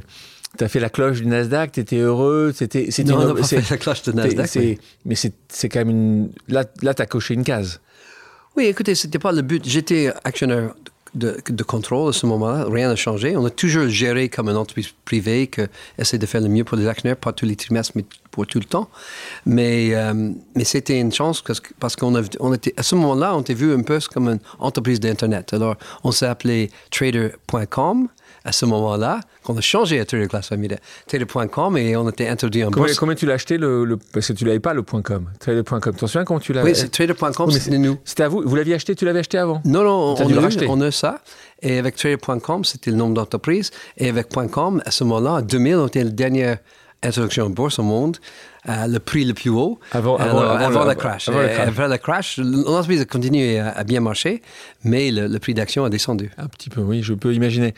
as 0.60 0.68
fait 0.68 0.80
la 0.80 0.90
cloche 0.90 1.20
du 1.20 1.26
Nasdaq, 1.26 1.72
tu 1.72 1.80
étais 1.80 1.98
heureux, 1.98 2.52
c'était, 2.54 2.90
c'était 2.90 3.10
non, 3.10 3.30
on 3.30 3.34
n'a 3.34 3.42
fait 3.42 3.68
la 3.68 3.76
cloche 3.78 4.02
du 4.02 4.14
Nasdaq. 4.14 4.78
Mais 5.04 5.16
c'est, 5.16 5.32
c'est 5.48 5.68
quand 5.68 5.80
même 5.80 5.90
une. 5.90 6.30
Là, 6.46 6.64
là 6.82 6.94
tu 6.94 7.02
as 7.02 7.06
coché 7.06 7.34
une 7.34 7.44
case. 7.44 7.80
Oui, 8.56 8.66
écoutez, 8.66 8.94
c'était 8.94 9.18
pas 9.18 9.32
le 9.32 9.42
but. 9.42 9.64
J'étais 9.66 10.12
actionnaire 10.22 10.74
de, 11.14 11.62
contrôle 11.62 12.10
à 12.10 12.12
ce 12.12 12.26
moment-là. 12.26 12.66
Rien 12.68 12.88
n'a 12.88 12.96
changé. 12.96 13.36
On 13.36 13.44
a 13.44 13.50
toujours 13.50 13.88
géré 13.88 14.28
comme 14.28 14.48
une 14.48 14.56
entreprise 14.56 14.88
privée 15.04 15.46
qui 15.46 15.62
essaie 15.98 16.18
de 16.18 16.26
faire 16.26 16.40
le 16.40 16.48
mieux 16.48 16.64
pour 16.64 16.76
les 16.76 16.86
actionnaires, 16.86 17.16
pas 17.16 17.32
tous 17.32 17.46
les 17.46 17.56
trimestres, 17.56 17.92
mais 17.94 18.04
pour 18.30 18.46
tout 18.46 18.58
le 18.58 18.64
temps. 18.64 18.88
Mais, 19.46 19.94
euh, 19.94 20.30
mais 20.54 20.64
c'était 20.64 20.98
une 20.98 21.12
chance 21.12 21.40
parce, 21.42 21.62
parce 21.78 21.96
on 22.02 22.52
était, 22.52 22.74
à 22.76 22.82
ce 22.82 22.94
moment-là, 22.96 23.36
on 23.36 23.42
était 23.42 23.54
vu 23.54 23.72
un 23.72 23.82
peu 23.82 23.98
comme 24.12 24.28
une 24.28 24.40
entreprise 24.58 25.00
d'Internet. 25.00 25.52
Alors, 25.52 25.76
on 26.02 26.10
s'est 26.10 26.26
appelé 26.26 26.70
trader.com 26.90 28.08
à 28.44 28.52
ce 28.52 28.66
moment-là, 28.66 29.20
qu'on 29.42 29.56
a 29.56 29.60
changé 29.60 29.98
à 29.98 30.04
Trader 30.04 30.28
Class 30.28 30.48
Family, 30.48 30.76
Trader.com 31.06 31.76
et 31.78 31.96
on 31.96 32.08
était 32.10 32.28
introduit 32.28 32.62
en 32.64 32.70
bourse. 32.70 32.94
Comment 32.94 33.14
tu 33.14 33.24
l'as 33.26 33.34
acheté 33.34 33.56
le, 33.56 33.98
Parce 34.12 34.28
que 34.28 34.32
tu 34.34 34.44
l'avais 34.44 34.60
pas 34.60 34.74
le 34.74 34.82
.com. 34.82 35.30
Trader.com. 35.40 35.80
Tu 35.80 36.00
te 36.00 36.06
souviens 36.06 36.24
comment 36.24 36.40
tu 36.40 36.52
l'as 36.52 36.62
Oui, 36.62 36.74
c'est 36.74 36.90
Trader.com, 36.90 37.50
c'était 37.50 37.78
nous. 37.78 37.98
C'était 38.04 38.24
à 38.24 38.28
vous. 38.28 38.42
Vous 38.44 38.56
l'aviez 38.56 38.74
acheté, 38.74 38.94
tu 38.94 39.04
l'avais 39.06 39.20
acheté 39.20 39.38
avant? 39.38 39.62
Non, 39.64 39.82
non, 39.82 40.14
on, 40.18 40.44
a, 40.44 40.66
on 40.68 40.80
a 40.82 40.90
ça. 40.90 41.20
Et 41.62 41.78
avec 41.78 41.96
Trader.com, 41.96 42.64
c'était 42.64 42.90
le 42.90 42.96
nombre 42.96 43.14
d'entreprises. 43.14 43.70
Et 43.96 44.08
avec 44.08 44.28
.com, 44.50 44.82
à 44.84 44.90
ce 44.90 45.04
moment-là, 45.04 45.32
en 45.34 45.42
2000, 45.42 45.76
on 45.76 45.86
était 45.86 46.04
la 46.04 46.10
dernière 46.10 46.58
introduction 47.02 47.46
en 47.46 47.50
bourse 47.50 47.78
au 47.78 47.82
monde. 47.82 48.18
Euh, 48.66 48.86
le 48.86 48.98
prix 48.98 49.26
le 49.26 49.34
plus 49.34 49.50
haut 49.50 49.78
avant, 49.92 50.16
avant, 50.16 50.40
avant, 50.40 50.84
le, 50.84 50.94
crash. 50.94 51.28
Avant 51.28 51.42
le 51.42 51.48
crash. 51.48 51.68
Après 51.68 51.88
le 51.88 51.98
crash, 51.98 52.38
l'entreprise 52.38 53.02
a 53.02 53.04
continué 53.04 53.58
à, 53.58 53.84
bien 53.84 54.00
marcher, 54.00 54.40
mais 54.84 55.10
le, 55.10 55.26
le 55.26 55.38
prix 55.38 55.52
d'action 55.52 55.84
a 55.84 55.90
descendu. 55.90 56.30
Un 56.38 56.46
petit 56.46 56.70
peu, 56.70 56.80
oui, 56.80 57.02
je 57.02 57.12
peux 57.12 57.34
imaginer. 57.34 57.74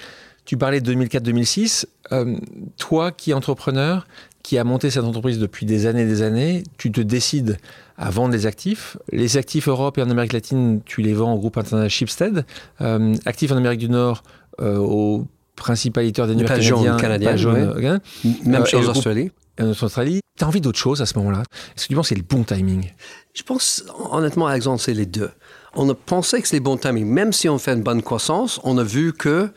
Tu 0.47 0.57
parlais 0.57 0.81
de 0.81 0.95
2004-2006. 0.95 1.87
Euh, 2.13 2.37
toi 2.79 3.11
qui 3.11 3.33
es 3.33 3.35
entrepreneur, 3.35 4.07
qui 4.43 4.59
a 4.59 4.65
monté 4.65 4.91
cette 4.91 5.03
entreprise 5.03 5.41
depuis 5.41 5.67
des 5.67 5.87
années 5.87 6.03
et 6.03 6.07
des 6.07 6.23
années, 6.23 6.63
tu 6.79 6.93
te 6.93 7.01
décides 7.01 7.59
à 7.99 8.11
vendre 8.11 8.33
les 8.33 8.47
actifs. 8.47 8.97
Les 9.11 9.37
actifs 9.37 9.67
Europe 9.67 9.99
et 9.99 10.03
en 10.03 10.09
Amérique 10.09 10.33
latine, 10.33 10.81
tu 10.85 11.03
les 11.03 11.15
vends 11.15 11.35
au 11.35 11.39
groupe 11.39 11.59
international 11.59 11.91
Shipstead. 11.91 12.47
Euh, 12.81 13.15
actifs 13.27 13.51
en 13.51 13.57
Amérique 13.57 13.81
du 13.81 13.89
Nord, 13.89 14.23
euh, 14.61 14.77
au 14.77 15.27
principal 15.57 16.05
éditeur 16.05 16.29
des 16.29 16.37
canadiens. 16.45 16.97
canadien, 16.97 17.37
jaune, 17.37 18.01
Même 18.45 18.67
chose 18.67 18.89
en 18.89 18.93
Australie. 18.93 19.33
En 19.61 19.71
Australie. 19.71 20.21
Tu 20.39 20.45
as 20.45 20.47
envie 20.47 20.61
d'autre 20.61 20.79
chose 20.79 21.03
à 21.03 21.07
ce 21.07 21.19
moment-là? 21.19 21.43
Est-ce 21.75 21.85
que 21.85 21.89
tu 21.89 21.95
penses 21.97 22.11
que 22.11 22.15
c'est 22.15 22.21
le 22.21 22.23
bon 22.23 22.45
timing? 22.45 22.93
Je 23.35 23.43
pense, 23.43 23.85
honnêtement, 24.13 24.47
Alexandre, 24.47 24.81
c'est 24.81 24.95
les 24.95 25.07
deux. 25.07 25.31
On 25.75 25.89
a 25.89 25.95
pensé 25.95 26.41
que 26.41 26.47
c'est 26.47 26.59
le 26.59 26.63
bon 26.63 26.77
timing. 26.77 27.07
Même 27.07 27.33
si 27.33 27.49
on 27.49 27.59
fait 27.59 27.73
une 27.73 27.83
bonne 27.83 28.03
croissance, 28.03 28.61
on 28.63 28.79
a 28.79 28.85
vu 28.85 29.13
que 29.13 29.51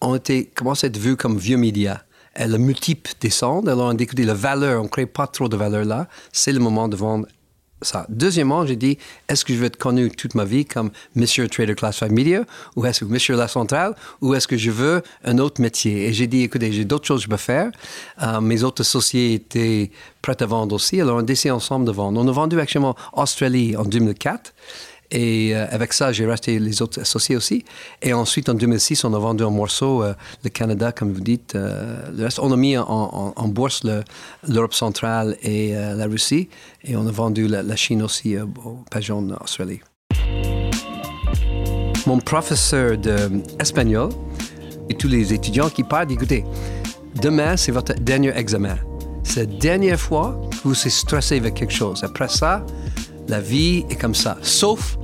ont 0.00 0.14
été, 0.14 0.46
commencé 0.46 0.86
à 0.86 0.88
être 0.88 0.98
vus 0.98 1.16
comme 1.16 1.38
vieux 1.38 1.56
médias. 1.56 2.00
Le 2.38 2.58
multiple 2.58 3.12
descend, 3.20 3.66
alors 3.68 3.88
on 3.88 3.94
dit 3.94 4.06
que 4.06 4.20
la 4.20 4.34
valeur, 4.34 4.80
on 4.80 4.84
ne 4.84 4.88
crée 4.88 5.06
pas 5.06 5.26
trop 5.26 5.48
de 5.48 5.56
valeur 5.56 5.84
là, 5.84 6.06
c'est 6.32 6.52
le 6.52 6.60
moment 6.60 6.86
de 6.86 6.96
vendre 6.96 7.26
ça. 7.82 8.06
Deuxièmement, 8.08 8.66
j'ai 8.66 8.76
dit, 8.76 8.98
est-ce 9.28 9.44
que 9.44 9.52
je 9.52 9.58
veux 9.58 9.66
être 9.66 9.76
connu 9.76 10.10
toute 10.10 10.34
ma 10.34 10.44
vie 10.44 10.64
comme 10.64 10.90
Monsieur 11.14 11.48
Trader 11.48 11.74
Classified 11.74 12.12
Media 12.12 12.44
ou 12.74 12.86
est-ce 12.86 13.00
que 13.00 13.04
Monsieur 13.10 13.36
La 13.36 13.48
Centrale 13.48 13.94
ou 14.20 14.34
est-ce 14.34 14.48
que 14.48 14.56
je 14.56 14.70
veux 14.70 15.02
un 15.24 15.38
autre 15.38 15.60
métier? 15.60 16.06
Et 16.06 16.12
j'ai 16.12 16.26
dit, 16.26 16.42
écoutez, 16.42 16.72
j'ai 16.72 16.84
d'autres 16.84 17.06
choses 17.06 17.20
que 17.20 17.24
je 17.24 17.30
peux 17.30 17.36
faire. 17.36 17.70
Euh, 18.22 18.40
mes 18.40 18.62
autres 18.62 18.82
associés 18.82 19.34
étaient 19.34 19.90
prêts 20.22 20.42
à 20.42 20.46
vendre 20.46 20.74
aussi, 20.74 21.00
alors 21.00 21.16
on 21.16 21.20
a 21.20 21.22
décidé 21.22 21.50
ensemble 21.50 21.84
de 21.84 21.92
vendre. 21.92 22.20
On 22.20 22.26
a 22.26 22.32
vendu 22.32 22.58
actuellement 22.58 22.96
Australie 23.12 23.76
en 23.76 23.84
2004 23.84 24.52
et 25.10 25.54
euh, 25.54 25.66
avec 25.70 25.92
ça, 25.92 26.12
j'ai 26.12 26.26
racheté 26.26 26.58
les 26.58 26.82
autres 26.82 27.00
associés 27.00 27.36
aussi. 27.36 27.64
Et 28.02 28.12
ensuite, 28.12 28.48
en 28.48 28.54
2006, 28.54 29.04
on 29.04 29.14
a 29.14 29.18
vendu 29.18 29.44
un 29.44 29.50
morceau, 29.50 30.02
euh, 30.02 30.14
le 30.44 30.50
Canada, 30.50 30.92
comme 30.92 31.12
vous 31.12 31.20
dites. 31.20 31.54
Euh, 31.54 32.10
le 32.16 32.24
reste, 32.24 32.38
on 32.40 32.52
a 32.52 32.56
mis 32.56 32.76
en, 32.76 33.48
bourse 33.48 33.82
l'Europe 34.46 34.74
centrale 34.74 35.36
et 35.42 35.72
la 35.72 36.06
Russie. 36.06 36.48
Et 36.84 36.96
on 36.96 37.06
a 37.06 37.10
vendu 37.10 37.46
la, 37.46 37.76
Chine 37.76 38.02
aussi 38.02 38.36
au 38.38 38.84
Pajon 38.90 39.30
Australie. 39.40 39.80
Mon 42.06 42.18
professeur 42.18 42.96
d'espagnol 42.98 44.10
et 44.88 44.94
tous 44.94 45.08
les 45.08 45.32
étudiants 45.32 45.68
qui 45.68 45.84
parlent, 45.84 46.10
écoutez, 46.12 46.44
demain, 47.20 47.56
c'est 47.56 47.72
votre 47.72 47.94
dernier 47.94 48.36
examen. 48.36 48.76
C'est 49.22 49.40
la 49.40 49.58
dernière 49.58 50.00
fois 50.00 50.40
que 50.50 50.68
vous 50.68 50.86
êtes 50.86 50.92
stressé 50.92 51.36
avec 51.36 51.54
quelque 51.54 51.72
chose. 51.72 52.02
Après 52.04 52.28
ça, 52.28 52.64
la 53.28 53.40
vie 53.40 53.84
est 53.90 53.96
comme 53.96 54.14
ça, 54.14 54.38
sauf 54.42 54.96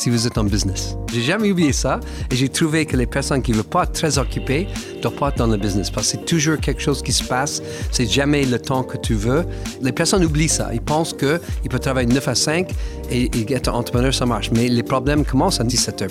si 0.00 0.08
vous 0.08 0.26
êtes 0.26 0.38
en 0.38 0.44
business. 0.44 0.96
J'ai 1.12 1.20
jamais 1.20 1.50
oublié 1.50 1.72
ça 1.72 2.00
et 2.30 2.36
j'ai 2.36 2.48
trouvé 2.48 2.86
que 2.86 2.96
les 2.96 3.06
personnes 3.06 3.42
qui 3.42 3.50
ne 3.50 3.56
veulent 3.56 3.66
pas 3.66 3.84
être 3.84 3.92
très 3.92 4.18
occupées 4.18 4.66
ne 4.96 5.02
doivent 5.02 5.14
pas 5.14 5.28
être 5.28 5.36
dans 5.36 5.46
le 5.46 5.58
business 5.58 5.90
parce 5.90 6.06
que 6.06 6.18
c'est 6.18 6.24
toujours 6.24 6.58
quelque 6.58 6.80
chose 6.80 7.02
qui 7.02 7.12
se 7.12 7.22
passe, 7.22 7.62
c'est 7.90 8.10
jamais 8.10 8.46
le 8.46 8.58
temps 8.58 8.82
que 8.82 8.96
tu 8.96 9.14
veux. 9.14 9.44
Les 9.82 9.92
personnes 9.92 10.24
oublient 10.24 10.48
ça. 10.48 10.70
Ils 10.72 10.80
pensent 10.80 11.12
qu'ils 11.12 11.68
peuvent 11.68 11.80
travailler 11.80 12.08
9 12.08 12.28
à 12.28 12.34
5 12.34 12.70
et, 13.10 13.52
être 13.52 13.68
entrepreneur, 13.68 14.14
ça 14.14 14.24
marche. 14.24 14.50
Mais 14.52 14.68
les 14.68 14.82
problèmes 14.82 15.24
commencent 15.24 15.60
à 15.60 15.64
17 15.64 16.02
heures. 16.02 16.10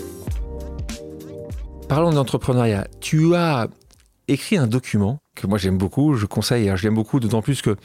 Parlons 1.88 2.12
d'entrepreneuriat. 2.12 2.88
Tu 3.00 3.34
as 3.36 3.67
écrit 4.28 4.58
un 4.58 4.67
document 4.67 5.17
que 5.36 5.48
moi 5.48 5.58
j'aime 5.58 5.80
beaucoup, 5.80 6.13
je 6.13 6.28
conseille, 6.28 6.72
je 6.76 6.84
l'aime 6.84 6.93
beaucoup, 6.93 7.19
d'autant 7.19 7.41
plus 7.41 7.63
que 7.63 7.76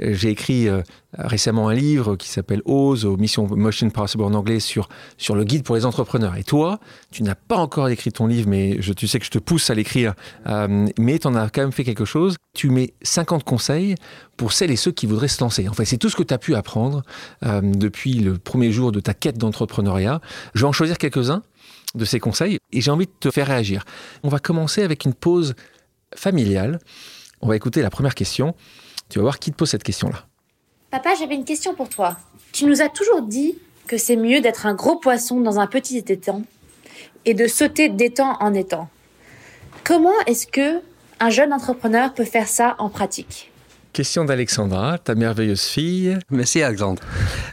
J'ai 0.00 0.30
écrit 0.30 0.68
euh, 0.68 0.82
récemment 1.18 1.68
un 1.68 1.74
livre 1.74 2.16
qui 2.16 2.28
s'appelle 2.28 2.62
Ose, 2.64 3.04
aux 3.04 3.16
Mission 3.16 3.46
Motion 3.46 3.90
Possible 3.90 4.24
en 4.24 4.34
anglais, 4.34 4.60
sur, 4.60 4.88
sur 5.18 5.34
le 5.34 5.44
guide 5.44 5.62
pour 5.62 5.76
les 5.76 5.84
entrepreneurs. 5.84 6.36
Et 6.36 6.44
toi, 6.44 6.80
tu 7.10 7.22
n'as 7.22 7.34
pas 7.34 7.56
encore 7.56 7.88
écrit 7.88 8.10
ton 8.10 8.26
livre, 8.26 8.48
mais 8.48 8.78
tu 8.96 9.06
sais 9.06 9.18
que 9.18 9.24
je 9.24 9.30
te 9.30 9.38
pousse 9.38 9.68
à 9.70 9.74
l'écrire. 9.74 10.14
Euh, 10.46 10.86
mais 10.98 11.18
tu 11.18 11.26
en 11.26 11.34
as 11.34 11.50
quand 11.50 11.60
même 11.60 11.72
fait 11.72 11.84
quelque 11.84 12.04
chose. 12.04 12.36
Tu 12.54 12.70
mets 12.70 12.94
50 13.02 13.44
conseils 13.44 13.94
pour 14.36 14.52
celles 14.52 14.70
et 14.70 14.76
ceux 14.76 14.92
qui 14.92 15.06
voudraient 15.06 15.28
se 15.28 15.42
lancer. 15.42 15.68
En 15.68 15.74
fait, 15.74 15.84
c'est 15.84 15.98
tout 15.98 16.08
ce 16.08 16.16
que 16.16 16.22
tu 16.22 16.32
as 16.32 16.38
pu 16.38 16.54
apprendre 16.54 17.02
euh, 17.44 17.60
depuis 17.62 18.14
le 18.14 18.38
premier 18.38 18.72
jour 18.72 18.92
de 18.92 19.00
ta 19.00 19.14
quête 19.14 19.38
d'entrepreneuriat. 19.38 20.20
Je 20.54 20.62
vais 20.62 20.68
en 20.68 20.72
choisir 20.72 20.96
quelques-uns 20.96 21.42
de 21.94 22.04
ces 22.04 22.20
conseils 22.20 22.58
et 22.72 22.80
j'ai 22.80 22.90
envie 22.90 23.06
de 23.06 23.12
te 23.18 23.30
faire 23.30 23.48
réagir. 23.48 23.84
On 24.22 24.28
va 24.28 24.38
commencer 24.38 24.82
avec 24.82 25.04
une 25.04 25.14
pause 25.14 25.54
familiale. 26.14 26.78
On 27.40 27.48
va 27.48 27.56
écouter 27.56 27.82
la 27.82 27.90
première 27.90 28.14
question. 28.14 28.54
Tu 29.10 29.18
vas 29.18 29.24
voir 29.24 29.38
qui 29.38 29.50
te 29.50 29.56
pose 29.56 29.68
cette 29.68 29.82
question-là. 29.82 30.24
Papa, 30.90 31.10
j'avais 31.18 31.34
une 31.34 31.44
question 31.44 31.74
pour 31.74 31.88
toi. 31.88 32.16
Tu 32.52 32.64
nous 32.64 32.80
as 32.80 32.88
toujours 32.88 33.22
dit 33.22 33.58
que 33.86 33.98
c'est 33.98 34.16
mieux 34.16 34.40
d'être 34.40 34.66
un 34.66 34.74
gros 34.74 34.96
poisson 34.96 35.40
dans 35.40 35.58
un 35.58 35.66
petit 35.66 35.98
étang 35.98 36.42
et 37.24 37.34
de 37.34 37.46
sauter 37.48 37.88
d'étang 37.88 38.36
en 38.40 38.54
étang. 38.54 38.88
Comment 39.84 40.18
est-ce 40.26 40.46
que 40.46 40.80
un 41.18 41.30
jeune 41.30 41.52
entrepreneur 41.52 42.14
peut 42.14 42.24
faire 42.24 42.48
ça 42.48 42.76
en 42.78 42.88
pratique? 42.88 43.50
Question 43.92 44.24
d'Alexandra, 44.24 44.98
ta 44.98 45.16
merveilleuse 45.16 45.64
fille. 45.64 46.16
Merci 46.30 46.62
Alexandre. 46.62 47.02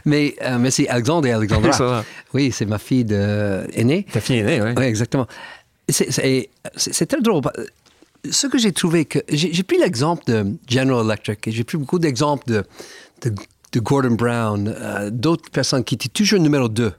Mais 0.04 0.36
euh, 0.42 0.58
merci 0.58 0.86
Alexandre 0.86 1.26
et 1.26 1.32
Alexandra. 1.32 2.04
oui, 2.32 2.52
c'est 2.52 2.66
ma 2.66 2.78
fille 2.78 3.04
de... 3.04 3.66
aînée. 3.72 4.06
Ta 4.12 4.20
fille 4.20 4.38
aînée, 4.38 4.62
oui. 4.62 4.70
Oui, 4.76 4.84
exactement. 4.84 5.26
C'est 5.88 7.06
très 7.06 7.20
drôle 7.20 7.42
ce 8.30 8.46
que 8.46 8.58
j'ai 8.58 8.72
trouvé 8.72 9.04
que 9.04 9.18
j'ai 9.28 9.62
pris 9.62 9.78
l'exemple 9.78 10.24
de 10.26 10.56
General 10.68 11.04
Electric 11.04 11.46
et 11.48 11.50
j'ai 11.52 11.64
pris 11.64 11.78
beaucoup 11.78 11.98
d'exemples 11.98 12.44
de, 12.50 13.34
Gordon 13.76 14.14
Brown, 14.14 14.74
euh, 14.76 15.10
d'autres 15.10 15.50
personnes 15.50 15.84
qui 15.84 15.94
étaient 15.94 16.08
toujours 16.08 16.40
numéro 16.40 16.68
2. 16.68 16.92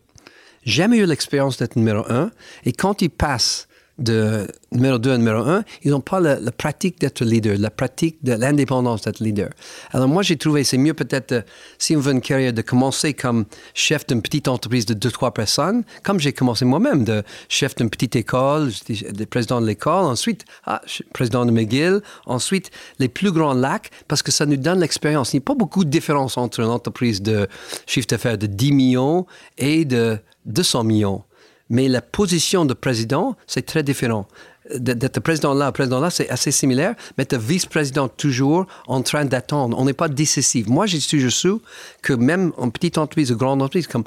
Jamais 0.66 0.98
eu 0.98 1.06
l'expérience 1.06 1.58
d'être 1.58 1.76
numéro 1.76 2.04
1 2.10 2.32
et 2.66 2.74
quand 2.74 3.02
ils 3.02 3.10
passent 3.10 3.68
de 4.00 4.48
numéro 4.72 4.98
2 4.98 5.12
à 5.12 5.18
numéro 5.18 5.40
1, 5.40 5.64
ils 5.84 5.92
n'ont 5.92 6.00
pas 6.02 6.20
la, 6.20 6.38
pratique 6.52 7.00
d'être 7.00 7.24
leader, 7.24 7.58
la 7.58 7.70
pratique 7.70 8.18
de 8.24 8.34
l'indépendance 8.34 9.02
d'être 9.02 9.20
leader. 9.20 9.50
Alors 9.92 10.08
moi, 10.08 10.24
j'ai 10.24 10.38
trouvé, 10.38 10.64
c'est 10.64 10.78
mieux 10.78 10.94
peut-être, 10.94 11.32
euh, 11.32 11.42
si 11.78 11.96
on 11.96 12.00
veut 12.00 12.12
une 12.12 12.22
carrière, 12.22 12.54
de 12.54 12.62
commencer 12.62 13.14
comme 13.14 13.46
chef 13.74 14.08
d'une 14.08 14.22
petite 14.22 14.48
entreprise 14.48 14.86
de 14.86 14.94
2-3 14.94 15.34
personnes, 15.34 15.84
comme 16.04 16.20
j'ai 16.20 16.34
commencé 16.34 16.66
moi-même, 16.66 17.04
de 17.04 17.24
chef 17.50 17.76
d'une 17.76 17.90
petite 17.90 18.16
école, 18.16 18.72
de 18.90 19.26
président 19.26 19.62
de 19.62 19.68
l'école, 19.68 20.06
ensuite 20.06 20.46
ah, 20.66 20.82
président 21.14 21.46
de 21.46 21.52
McGill, 21.52 22.02
ensuite 22.26 22.72
les 23.00 23.10
plus 23.10 23.32
grands 23.32 23.54
lacs, 23.54 23.90
parce 24.08 24.24
que 24.24 24.32
ça 24.32 24.46
nous 24.46 24.58
donne 24.58 24.80
l'expérience. 24.80 25.34
Il 25.34 25.38
n'y 25.38 25.44
a 25.44 25.46
pas 25.46 25.56
beaucoup 25.56 25.84
de 25.84 25.90
différence 25.90 26.38
entre 26.38 26.62
une 26.62 26.70
entreprise 26.70 27.22
de 27.22 27.48
chiffre 27.86 28.08
d'affaires 28.08 28.38
de 28.38 28.48
10 28.48 28.72
millions 28.72 29.26
et 29.58 29.86
de 29.86 30.18
200 30.46 30.84
millions. 30.84 31.24
Mais 31.70 31.88
la 31.88 32.02
position 32.02 32.66
de 32.66 32.74
président, 32.74 33.36
c'est 33.48 33.66
très 33.66 33.84
différent. 33.84 34.28
D'être 34.76 35.20
président 35.20 35.54
là, 35.54 35.72
président 35.72 36.00
là, 36.00 36.10
c'est 36.10 36.30
assez 36.30 36.52
similaire, 36.52 36.96
mais 37.18 37.24
être 37.24 37.38
vice-président 37.38 38.08
toujours 38.08 38.68
en 38.88 39.02
train 39.02 39.26
d'attendre. 39.26 39.78
On 39.80 39.86
n'est 39.86 39.94
pas 39.94 40.10
décisif. 40.10 40.68
Moi, 40.68 40.86
j'ai 40.86 41.00
toujours 41.00 41.32
su 41.32 41.54
que 42.02 42.14
même 42.14 42.52
en 42.58 42.70
petite 42.70 42.98
entreprise 42.98 43.32
ou 43.32 43.38
grande 43.38 43.62
entreprise, 43.62 43.88
comme 43.88 44.04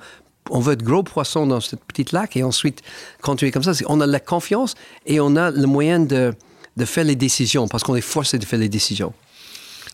on 0.51 0.61
veut 0.61 0.75
être 0.75 0.83
gros 0.83 1.03
poisson 1.03 1.47
dans 1.47 1.61
cette 1.61 1.85
petite 1.85 2.13
lac 2.13 2.37
et 2.37 2.43
ensuite 2.43 2.83
continuer 3.23 3.51
comme 3.53 3.63
ça, 3.63 3.73
on 3.87 4.01
a 4.01 4.07
la 4.07 4.21
confiance 4.21 4.75
et 5.07 5.21
on 5.21 5.37
a 5.37 5.51
le 5.51 5.67
moyen 5.67 6.01
de, 6.01 6.35
de 6.77 6.85
faire 6.85 7.05
les 7.05 7.17
décisions 7.17 7.69
parce 7.69 7.83
qu'on 7.83 7.97
est 7.97 8.01
forcé 8.01 8.39
de 8.39 8.45
faire 8.45 8.59
les 8.59 8.69
décisions. 8.69 9.13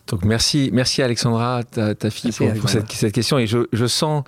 Donc 0.07 0.25
merci, 0.25 0.69
merci 0.73 1.03
Alexandra, 1.03 1.63
ta, 1.63 1.93
fille, 2.09 2.31
pour, 2.31 2.69
cette, 2.69 2.91
cette, 2.91 3.13
question. 3.13 3.37
Et 3.37 3.45
je, 3.45 3.67
je 3.71 3.85
sens 3.85 4.23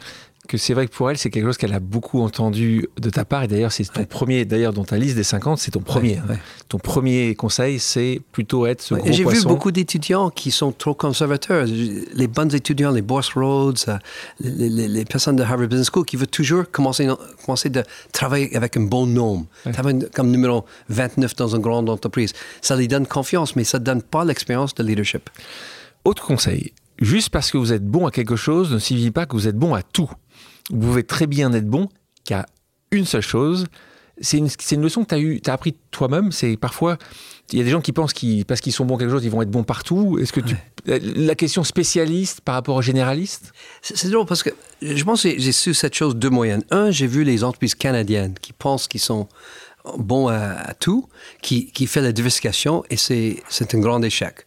que 0.47 0.57
c'est 0.57 0.73
vrai 0.73 0.87
que 0.87 0.93
pour 0.93 1.09
elle, 1.09 1.17
c'est 1.17 1.29
quelque 1.29 1.45
chose 1.45 1.57
qu'elle 1.57 1.73
a 1.73 1.79
beaucoup 1.79 2.21
entendu 2.21 2.87
de 2.99 3.09
ta 3.09 3.25
part. 3.25 3.43
Et 3.43 3.47
d'ailleurs, 3.47 3.71
c'est 3.71 3.83
ton 3.85 4.05
premier, 4.05 4.43
d'ailleurs, 4.43 4.73
dans 4.73 4.83
ta 4.83 4.97
liste 4.97 5.15
des 5.15 5.23
50, 5.23 5.59
c'est 5.59 5.71
ton 5.71 5.81
premier. 5.81 6.17
Hein. 6.17 6.35
Ton 6.67 6.79
premier 6.79 7.35
conseil, 7.35 7.79
c'est 7.79 8.21
plutôt 8.31 8.65
être 8.65 8.81
ce 8.81 8.95
gros 8.95 9.11
J'ai 9.11 9.23
vu 9.23 9.43
beaucoup 9.43 9.71
d'étudiants 9.71 10.29
qui 10.29 10.51
sont 10.51 10.71
trop 10.71 10.93
conservateurs. 10.93 11.65
Les 11.67 12.27
bons 12.27 12.53
étudiants, 12.55 12.91
les 12.91 13.01
Boss 13.01 13.29
Rhodes, 13.35 13.77
euh, 13.87 13.97
les, 14.39 15.05
personnes 15.05 15.35
de 15.35 15.43
Harvard 15.43 15.67
Business 15.67 15.89
School 15.93 16.05
qui 16.05 16.15
veulent 16.15 16.27
toujours 16.27 16.63
commencer, 16.71 17.07
commencer 17.45 17.69
de 17.69 17.83
travailler 18.11 18.55
avec 18.55 18.77
un 18.77 18.81
bon 18.81 19.05
nom. 19.05 19.45
Comme 20.13 20.31
numéro 20.31 20.65
29 20.89 21.35
dans 21.35 21.55
une 21.55 21.61
grande 21.61 21.89
entreprise. 21.89 22.33
Ça 22.61 22.75
lui 22.75 22.87
donne 22.87 23.05
confiance, 23.05 23.55
mais 23.55 23.63
ça 23.63 23.79
ne 23.79 23.83
donne 23.83 24.01
pas 24.01 24.25
l'expérience 24.25 24.73
de 24.73 24.83
leadership. 24.83 25.29
Autre 26.03 26.25
conseil, 26.25 26.73
juste 26.99 27.29
parce 27.29 27.51
que 27.51 27.57
vous 27.57 27.73
êtes 27.73 27.85
bon 27.85 28.07
à 28.07 28.11
quelque 28.11 28.35
chose 28.35 28.73
ne 28.73 28.79
signifie 28.79 29.11
pas 29.11 29.25
que 29.25 29.33
vous 29.33 29.47
êtes 29.47 29.57
bon 29.57 29.75
à 29.75 29.83
tout 29.83 30.09
vous 30.71 30.79
pouvez 30.79 31.03
très 31.03 31.27
bien 31.27 31.51
être 31.53 31.67
bon 31.67 31.89
qu'à 32.25 32.45
une 32.91 33.05
seule 33.05 33.21
chose. 33.21 33.67
C'est 34.19 34.37
une, 34.37 34.49
une, 34.71 34.81
leçon 34.81 35.03
que 35.03 35.09
tu 35.09 35.15
as, 35.15 35.19
eu, 35.19 35.41
as 35.47 35.53
appris 35.53 35.75
toi-même. 35.89 36.31
C'est 36.31 36.55
parfois, 36.55 36.97
il 37.51 37.57
y 37.57 37.61
a 37.61 37.65
des 37.65 37.71
gens 37.71 37.81
qui 37.81 37.91
pensent 37.91 38.13
qu'ils, 38.13 38.45
parce 38.45 38.61
qu'ils 38.61 38.73
sont 38.73 38.85
bons 38.85 38.95
à 38.95 38.99
quelque 38.99 39.11
chose, 39.11 39.25
ils 39.25 39.31
vont 39.31 39.41
être 39.41 39.49
bons 39.49 39.63
partout. 39.63 40.19
Est-ce 40.19 40.31
que 40.31 40.41
tu, 40.41 40.55
la 40.85 41.35
question 41.35 41.63
spécialiste 41.63 42.41
par 42.41 42.55
rapport 42.55 42.75
au 42.75 42.81
généraliste 42.81 43.51
C'est 43.81 44.09
drôle 44.09 44.25
parce 44.25 44.43
que 44.43 44.51
je 44.81 45.03
pense 45.03 45.23
que 45.23 45.29
j'ai 45.37 45.51
su 45.51 45.73
cette 45.73 45.95
chose 45.95 46.15
de 46.15 46.29
moyenne. 46.29 46.63
Un, 46.69 46.91
j'ai 46.91 47.07
vu 47.07 47.23
les 47.23 47.43
entreprises 47.43 47.75
canadiennes 47.75 48.35
qui 48.39 48.53
pensent 48.53 48.87
qu'ils 48.87 49.01
sont 49.01 49.27
bons 49.97 50.27
à, 50.27 50.73
tout, 50.79 51.07
qui, 51.41 51.71
qui 51.71 51.87
fait 51.87 52.01
la 52.01 52.11
diversification 52.11 52.83
et 52.89 52.97
c'est, 52.97 53.41
c'est 53.49 53.73
un 53.73 53.79
grand 53.79 54.01
échec. 54.03 54.45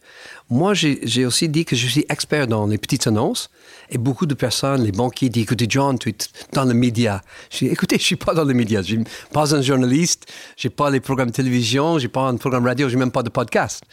Moi, 0.49 0.73
j'ai 0.73 1.25
aussi 1.25 1.49
dit 1.49 1.65
que 1.65 1.75
je 1.75 1.87
suis 1.87 2.05
expert 2.07 2.47
dans 2.47 2.67
les 2.67 2.77
petites 2.77 3.07
annonces. 3.07 3.49
Et 3.89 3.97
beaucoup 3.97 4.25
de 4.25 4.33
personnes, 4.33 4.83
les 4.83 4.91
banquiers, 4.91 5.29
disent 5.29 5.43
Écoutez, 5.43 5.67
John, 5.69 5.97
tu 5.99 6.09
es 6.09 6.15
dans 6.53 6.65
le 6.65 6.73
média. 6.73 7.21
Je 7.51 7.59
dis 7.59 7.67
Écoutez, 7.67 7.95
je 7.97 8.01
ne 8.01 8.05
suis 8.05 8.15
pas 8.15 8.33
dans 8.33 8.45
les 8.45 8.53
médias. 8.53 8.81
Je 8.81 8.95
ne 8.95 9.05
suis 9.05 9.13
pas 9.31 9.55
un 9.55 9.61
journaliste. 9.61 10.25
Je 10.57 10.67
n'ai 10.67 10.73
pas 10.73 10.89
les 10.89 10.99
programmes 10.99 11.29
de 11.29 11.35
télévision. 11.35 11.99
Je 11.99 12.03
n'ai 12.03 12.09
pas 12.09 12.27
un 12.27 12.37
programme 12.37 12.65
radio. 12.65 12.89
Je 12.89 12.95
n'ai 12.95 12.99
même 12.99 13.11
pas 13.11 13.23
de 13.23 13.29
podcast. 13.29 13.83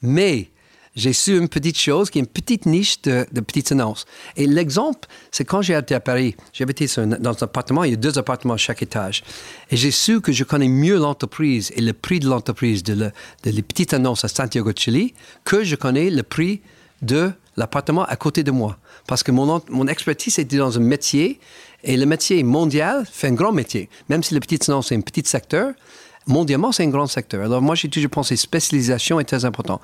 Mais 0.00 0.50
j'ai 0.94 1.12
su 1.12 1.38
une 1.38 1.48
petite 1.48 1.78
chose 1.78 2.10
qui 2.10 2.18
est 2.18 2.20
une 2.20 2.26
petite 2.26 2.66
niche 2.66 3.00
de, 3.02 3.24
petites 3.40 3.72
annonces. 3.72 4.04
Et 4.36 4.46
l'exemple, 4.46 5.08
c'est 5.30 5.44
quand 5.44 5.62
j'ai 5.62 5.74
été 5.74 5.94
à 5.94 6.00
Paris, 6.00 6.36
j'habitais 6.52 6.86
dans 6.96 7.30
un 7.30 7.44
appartement, 7.44 7.84
il 7.84 7.90
y 7.92 7.94
a 7.94 7.96
deux 7.96 8.18
appartements 8.18 8.54
à 8.54 8.58
chaque 8.58 8.82
étage. 8.82 9.22
Et 9.70 9.76
j'ai 9.76 9.90
su 9.90 10.20
que 10.20 10.32
je 10.32 10.44
connais 10.44 10.68
mieux 10.68 10.98
l'entreprise 10.98 11.72
et 11.76 11.80
le 11.80 11.92
prix 11.94 12.20
de 12.20 12.28
l'entreprise 12.28 12.82
de, 12.82 13.10
les 13.44 13.62
petites 13.62 13.94
annonces 13.94 14.24
à 14.24 14.28
Santiago 14.28 14.72
de 14.72 14.78
Chili 14.78 15.14
que 15.44 15.64
je 15.64 15.76
connais 15.76 16.10
le 16.10 16.22
prix 16.22 16.60
de 17.00 17.32
l'appartement 17.56 18.04
à 18.04 18.16
côté 18.16 18.42
de 18.42 18.50
moi. 18.50 18.78
Parce 19.06 19.22
que 19.22 19.32
mon, 19.32 19.60
mon 19.68 19.86
expertise 19.88 20.38
était 20.38 20.56
dans 20.56 20.76
un 20.76 20.82
métier 20.82 21.40
et 21.84 21.96
le 21.96 22.06
métier 22.06 22.42
mondial 22.42 23.06
fait 23.10 23.28
un 23.28 23.34
grand 23.34 23.52
métier. 23.52 23.88
Même 24.08 24.22
si 24.22 24.34
les 24.34 24.40
petites 24.40 24.68
annonces, 24.68 24.88
c'est 24.88 24.96
un 24.96 25.00
petit 25.00 25.28
secteur, 25.28 25.72
mondialement, 26.26 26.72
c'est 26.72 26.84
un 26.84 26.88
grand 26.88 27.06
secteur. 27.06 27.44
Alors 27.44 27.60
moi, 27.60 27.74
j'ai 27.74 27.88
toujours 27.88 28.10
pensé 28.10 28.36
spécialisation 28.36 29.18
est 29.20 29.24
très 29.24 29.44
important. 29.44 29.80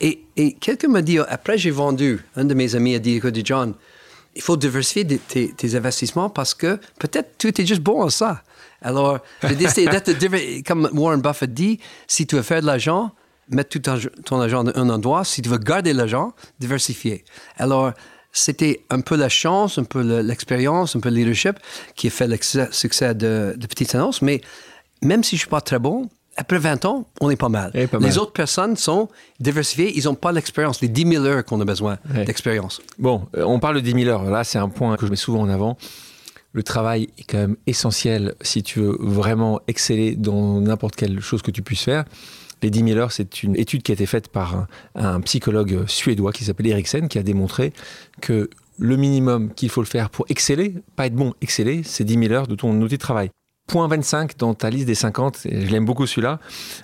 Et, 0.00 0.20
et 0.36 0.52
quelqu'un 0.52 0.88
m'a 0.88 1.02
dit, 1.02 1.18
après 1.18 1.58
j'ai 1.58 1.70
vendu, 1.70 2.20
un 2.36 2.44
de 2.44 2.54
mes 2.54 2.74
amis 2.74 2.94
a 2.94 2.98
dit, 2.98 3.16
écoute, 3.16 3.38
John, 3.44 3.74
il 4.36 4.42
faut 4.42 4.56
diversifier 4.56 5.06
tes, 5.06 5.76
investissements 5.76 6.30
parce 6.30 6.54
que 6.54 6.78
peut-être 6.98 7.36
tu 7.38 7.48
étais 7.48 7.66
juste 7.66 7.82
bon 7.82 8.02
en 8.02 8.10
ça. 8.10 8.42
Alors, 8.82 9.18
j'ai 9.42 9.56
décidé 9.56 9.86
d'être, 9.86 10.12
comme 10.66 10.88
Warren 10.92 11.20
Buffett 11.20 11.52
dit, 11.52 11.78
si 12.06 12.26
tu 12.26 12.36
veux 12.36 12.42
faire 12.42 12.60
de 12.60 12.66
l'argent, 12.66 13.10
mets 13.50 13.64
tout 13.64 13.80
ton, 13.80 14.40
argent 14.40 14.64
dans 14.64 14.72
un 14.74 14.88
endroit. 14.88 15.24
Si 15.24 15.42
tu 15.42 15.48
veux 15.48 15.58
garder 15.58 15.92
l'argent, 15.92 16.32
diversifier. 16.60 17.24
Alors, 17.58 17.92
c'était 18.32 18.82
un 18.90 19.00
peu 19.00 19.16
la 19.16 19.28
chance, 19.28 19.78
un 19.78 19.84
peu 19.84 20.20
l'expérience, 20.20 20.96
un 20.96 21.00
peu 21.00 21.08
le 21.08 21.16
leadership 21.16 21.58
qui 21.96 22.06
a 22.06 22.10
fait 22.10 22.26
le 22.26 22.38
succès 22.70 23.14
de, 23.14 23.54
de 23.56 23.66
Petites 23.66 23.94
Annonces. 23.94 24.22
Mais 24.22 24.40
même 25.02 25.24
si 25.24 25.30
je 25.30 25.36
ne 25.36 25.40
suis 25.40 25.50
pas 25.50 25.60
très 25.60 25.78
bon, 25.78 26.08
après 26.36 26.58
20 26.58 26.84
ans, 26.84 27.06
on 27.20 27.30
est 27.30 27.36
pas 27.36 27.48
mal. 27.48 27.72
Les 28.00 28.18
autres 28.18 28.32
personnes 28.32 28.76
sont 28.76 29.08
diversifiées, 29.40 29.92
ils 29.96 30.04
n'ont 30.04 30.14
pas 30.14 30.32
l'expérience, 30.32 30.80
les 30.80 30.88
10 30.88 31.12
000 31.12 31.24
heures 31.24 31.44
qu'on 31.44 31.60
a 31.60 31.64
besoin 31.64 31.98
d'expérience. 32.24 32.80
Bon, 32.98 33.26
euh, 33.36 33.42
on 33.44 33.58
parle 33.58 33.76
de 33.76 33.80
10 33.80 34.04
000 34.04 34.08
heures. 34.08 34.24
Là, 34.24 34.44
c'est 34.44 34.58
un 34.58 34.68
point 34.68 34.96
que 34.96 35.06
je 35.06 35.10
mets 35.10 35.16
souvent 35.16 35.40
en 35.40 35.48
avant. 35.48 35.76
Le 36.52 36.62
travail 36.62 37.10
est 37.18 37.24
quand 37.24 37.38
même 37.38 37.56
essentiel 37.66 38.34
si 38.40 38.62
tu 38.62 38.80
veux 38.80 38.96
vraiment 38.98 39.60
exceller 39.68 40.16
dans 40.16 40.60
n'importe 40.60 40.96
quelle 40.96 41.20
chose 41.20 41.42
que 41.42 41.50
tu 41.50 41.62
puisses 41.62 41.82
faire. 41.82 42.04
Les 42.62 42.70
10 42.70 42.84
000 42.84 42.98
heures, 42.98 43.12
c'est 43.12 43.42
une 43.42 43.56
étude 43.56 43.82
qui 43.82 43.92
a 43.92 43.94
été 43.94 44.06
faite 44.06 44.28
par 44.28 44.66
un, 44.94 45.20
psychologue 45.22 45.86
suédois 45.86 46.32
qui 46.32 46.44
s'appelle 46.44 46.66
Eriksen, 46.66 47.08
qui 47.08 47.18
a 47.18 47.22
démontré 47.22 47.72
que 48.20 48.50
le 48.78 48.96
minimum 48.96 49.52
qu'il 49.54 49.68
faut 49.68 49.82
le 49.82 49.86
faire 49.86 50.10
pour 50.10 50.26
exceller, 50.28 50.74
pas 50.96 51.06
être 51.06 51.14
bon, 51.14 51.34
exceller, 51.40 51.82
c'est 51.84 52.04
10 52.04 52.14
000 52.28 52.32
heures 52.32 52.46
de 52.46 52.54
ton 52.54 52.80
outil 52.80 52.96
de 52.96 53.00
travail 53.00 53.30
point 53.70 53.86
25 53.86 54.36
dans 54.36 54.52
ta 54.54 54.68
liste 54.68 54.86
des 54.86 54.96
50, 54.96 55.46
et 55.46 55.64
je 55.64 55.70
l'aime 55.70 55.84
beaucoup 55.84 56.06
celui-là. 56.06 56.40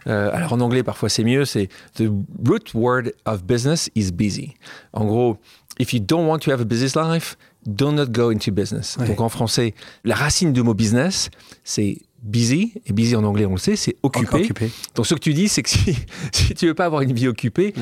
Euh, 0.06 0.30
alors 0.32 0.52
en 0.52 0.60
anglais, 0.60 0.84
parfois 0.84 1.08
c'est 1.08 1.24
mieux, 1.24 1.44
c'est 1.44 1.68
The 1.96 2.04
root 2.46 2.74
word 2.74 3.10
of 3.24 3.44
business 3.44 3.90
is 3.96 4.12
busy. 4.12 4.54
En 4.92 5.04
gros, 5.04 5.36
if 5.80 5.92
you 5.92 6.00
don't 6.00 6.28
want 6.28 6.38
to 6.40 6.52
have 6.52 6.60
a 6.60 6.64
business 6.64 6.94
life, 6.94 7.36
do 7.66 7.90
not 7.90 8.06
go 8.06 8.30
into 8.30 8.52
business. 8.52 8.96
Donc 8.98 9.20
en 9.20 9.28
français, 9.28 9.74
la 10.04 10.14
racine 10.14 10.52
du 10.52 10.62
mot 10.62 10.74
business, 10.74 11.30
c'est 11.64 11.98
busy, 12.26 12.74
et 12.86 12.92
busy 12.92 13.16
en 13.16 13.24
anglais, 13.24 13.46
on 13.46 13.52
le 13.52 13.58
sait, 13.58 13.76
c'est 13.76 13.96
occupé. 14.02 14.48
Donc 14.94 15.06
ce 15.06 15.14
que 15.14 15.20
tu 15.20 15.32
dis, 15.32 15.48
c'est 15.48 15.62
que 15.62 15.70
si, 15.70 15.96
si 16.32 16.54
tu 16.54 16.66
veux 16.66 16.74
pas 16.74 16.86
avoir 16.86 17.02
une 17.02 17.12
vie 17.12 17.28
occupée, 17.28 17.72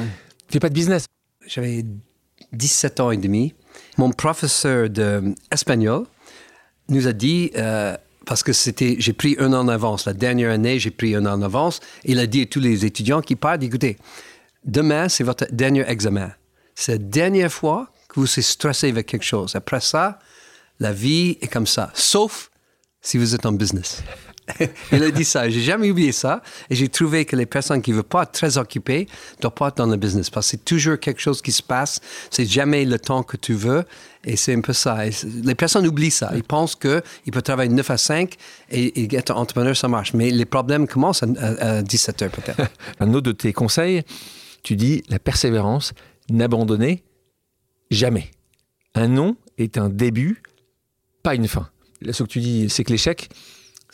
fais 0.48 0.60
pas 0.60 0.68
de 0.68 0.74
business. 0.74 1.06
J'avais 1.46 1.84
17 2.52 3.00
ans 3.00 3.10
et 3.10 3.16
demi. 3.16 3.54
Mon 3.98 4.10
professeur 4.10 4.88
d'espagnol 4.88 6.04
nous 6.88 7.06
a 7.06 7.12
dit, 7.12 7.50
euh, 7.56 7.96
parce 8.26 8.42
que 8.42 8.52
c'était, 8.52 8.96
j'ai 8.98 9.12
pris 9.12 9.36
un 9.38 9.52
an 9.52 9.60
en 9.60 9.68
avance, 9.68 10.06
la 10.06 10.12
dernière 10.12 10.50
année, 10.50 10.78
j'ai 10.78 10.90
pris 10.90 11.14
un 11.14 11.26
an 11.26 11.32
en 11.32 11.42
avance, 11.42 11.80
il 12.04 12.18
a 12.18 12.26
dit 12.26 12.42
à 12.42 12.46
tous 12.46 12.60
les 12.60 12.84
étudiants 12.84 13.20
qui 13.20 13.36
partent, 13.36 13.62
écoutez, 13.62 13.96
demain, 14.64 15.08
c'est 15.08 15.24
votre 15.24 15.46
dernier 15.50 15.88
examen. 15.88 16.32
C'est 16.74 16.92
la 16.92 16.98
dernière 16.98 17.52
fois 17.52 17.90
que 18.08 18.20
vous 18.20 18.26
êtes 18.26 18.44
stressé 18.44 18.88
avec 18.88 19.06
quelque 19.06 19.24
chose. 19.24 19.56
Après 19.56 19.80
ça, 19.80 20.18
la 20.80 20.92
vie 20.92 21.38
est 21.40 21.48
comme 21.48 21.66
ça, 21.66 21.90
sauf 21.94 22.50
si 23.00 23.18
vous 23.18 23.34
êtes 23.34 23.46
en 23.46 23.52
business. 23.52 24.02
il 24.92 25.02
a 25.02 25.10
dit 25.10 25.24
ça. 25.24 25.48
J'ai 25.48 25.60
jamais 25.60 25.90
oublié 25.90 26.12
ça. 26.12 26.42
Et 26.68 26.74
j'ai 26.74 26.88
trouvé 26.88 27.24
que 27.24 27.36
les 27.36 27.46
personnes 27.46 27.80
qui 27.80 27.90
ne 27.90 27.96
veulent 27.96 28.04
pas 28.04 28.24
être 28.24 28.32
très 28.32 28.58
occupées 28.58 29.08
ne 29.36 29.42
doivent 29.42 29.54
pas 29.54 29.68
être 29.68 29.78
dans 29.78 29.86
le 29.86 29.96
business. 29.96 30.30
Parce 30.30 30.46
que 30.46 30.50
c'est 30.52 30.64
toujours 30.64 30.98
quelque 30.98 31.20
chose 31.20 31.40
qui 31.40 31.52
se 31.52 31.62
passe. 31.62 32.00
C'est 32.30 32.46
jamais 32.46 32.84
le 32.84 32.98
temps 32.98 33.22
que 33.22 33.36
tu 33.36 33.54
veux. 33.54 33.84
Et 34.24 34.36
c'est 34.36 34.54
un 34.54 34.60
peu 34.60 34.72
ça. 34.72 34.98
les 35.42 35.54
personnes 35.54 35.86
oublient 35.86 36.10
ça. 36.10 36.30
Ils 36.34 36.44
pensent 36.44 36.76
qu'ils 36.76 37.02
peuvent 37.32 37.42
travailler 37.42 37.70
9 37.70 37.90
à 37.90 37.98
5 37.98 38.34
et, 38.70 39.16
être 39.16 39.34
entrepreneur, 39.34 39.76
ça 39.76 39.88
marche. 39.88 40.14
Mais 40.14 40.30
les 40.30 40.46
problèmes 40.46 40.86
commencent 40.86 41.22
à, 41.22 41.82
17 41.82 42.22
heures 42.22 42.30
peut-être. 42.30 42.70
un 43.00 43.12
autre 43.14 43.26
de 43.26 43.32
tes 43.32 43.52
conseils, 43.52 44.02
tu 44.62 44.76
dis 44.76 45.02
la 45.08 45.18
persévérance, 45.18 45.92
n'abandonner 46.30 47.04
jamais. 47.90 48.30
Un 48.94 49.08
non 49.08 49.36
est 49.58 49.76
un 49.78 49.88
début, 49.88 50.42
pas 51.22 51.34
une 51.34 51.48
fin. 51.48 51.68
Là, 52.00 52.12
ce 52.12 52.22
que 52.22 52.28
tu 52.28 52.40
dis, 52.40 52.68
c'est 52.70 52.84
que 52.84 52.92
l'échec, 52.92 53.28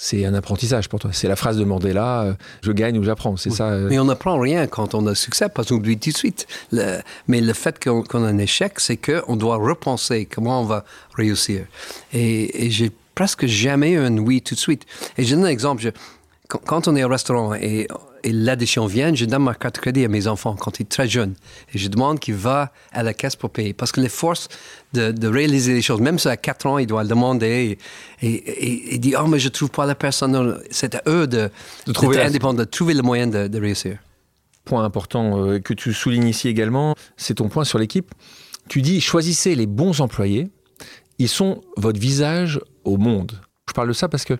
c'est 0.02 0.24
un 0.24 0.32
apprentissage 0.32 0.88
pour 0.88 0.98
toi. 0.98 1.10
C'est 1.12 1.28
la 1.28 1.36
phrase 1.36 1.58
de 1.58 1.64
Mandela, 1.64 2.22
euh, 2.22 2.32
je 2.62 2.72
gagne 2.72 2.98
ou 2.98 3.04
j'apprends. 3.04 3.36
C'est 3.36 3.50
ça. 3.50 3.68
Euh. 3.68 3.88
Mais 3.90 3.98
on 3.98 4.06
n'apprend 4.06 4.38
rien 4.38 4.66
quand 4.66 4.94
on 4.94 5.06
a 5.06 5.14
succès, 5.14 5.50
parce 5.50 5.68
qu'on 5.68 5.74
oublie 5.74 5.98
tout 5.98 6.10
de 6.10 6.16
suite. 6.16 6.46
mais 7.28 7.42
le 7.42 7.52
fait 7.52 7.78
qu'on 7.84 8.24
a 8.24 8.26
un 8.26 8.38
échec, 8.38 8.80
c'est 8.80 8.96
qu'on 8.96 9.36
doit 9.36 9.56
repenser 9.56 10.24
comment 10.24 10.62
on 10.62 10.64
va 10.64 10.86
réussir. 11.14 11.66
Et, 12.14 12.70
j'ai 12.70 12.90
presque 13.14 13.44
jamais 13.44 13.90
eu 13.90 13.98
un 13.98 14.16
oui 14.16 14.40
tout 14.40 14.54
de 14.54 14.60
suite. 14.60 14.86
Et 15.18 15.24
je 15.24 15.34
donne 15.34 15.44
un 15.44 15.48
exemple. 15.48 15.92
quand 16.48 16.88
on 16.88 16.96
est 16.96 17.04
au 17.04 17.08
restaurant 17.08 17.52
et 17.52 17.86
et 18.22 18.32
l'addition 18.32 18.86
vient, 18.86 19.14
je 19.14 19.24
donne 19.24 19.44
ma 19.44 19.54
carte 19.54 19.76
de 19.76 19.80
crédit 19.80 20.04
à 20.04 20.08
mes 20.08 20.26
enfants 20.26 20.54
quand 20.54 20.78
ils 20.78 20.84
sont 20.84 20.88
très 20.88 21.08
jeunes. 21.08 21.34
Et 21.74 21.78
je 21.78 21.88
demande 21.88 22.20
qu'ils 22.20 22.34
va 22.34 22.72
à 22.92 23.02
la 23.02 23.14
caisse 23.14 23.36
pour 23.36 23.50
payer. 23.50 23.72
Parce 23.72 23.92
que 23.92 24.00
les 24.00 24.08
forces 24.08 24.48
de, 24.92 25.26
réaliser 25.28 25.74
les 25.74 25.82
choses, 25.82 26.00
même 26.00 26.18
si 26.18 26.28
à 26.28 26.36
4 26.36 26.66
ans, 26.66 26.78
il 26.78 26.86
doit 26.86 27.02
le 27.02 27.08
demander 27.08 27.78
et, 28.22 28.94
et, 28.94 28.98
dit 28.98 29.14
Oh, 29.18 29.26
mais 29.26 29.38
je 29.38 29.46
ne 29.46 29.52
trouve 29.52 29.70
pas 29.70 29.86
la 29.86 29.94
personne. 29.94 30.60
C'est 30.70 30.94
à 30.94 31.02
eux 31.06 31.26
de, 31.26 31.50
de 31.86 31.92
trouver 31.92 32.20
indépendant, 32.20 32.58
de 32.58 32.64
trouver 32.64 32.94
le 32.94 33.02
moyen 33.02 33.26
de, 33.26 33.60
réussir. 33.60 33.98
Point 34.64 34.84
important 34.84 35.44
euh, 35.44 35.58
que 35.58 35.74
tu 35.74 35.92
soulignes 35.92 36.28
ici 36.28 36.48
également, 36.48 36.94
c'est 37.16 37.34
ton 37.34 37.48
point 37.48 37.64
sur 37.64 37.78
l'équipe. 37.78 38.12
Tu 38.68 38.82
dis 38.82 39.00
choisissez 39.00 39.54
les 39.54 39.66
bons 39.66 40.00
employés. 40.00 40.48
Ils 41.18 41.28
sont 41.28 41.62
votre 41.76 42.00
visage 42.00 42.60
au 42.84 42.96
monde. 42.96 43.40
Je 43.70 43.72
parle 43.72 43.86
de 43.86 43.92
ça 43.92 44.08
parce 44.08 44.24
que 44.24 44.34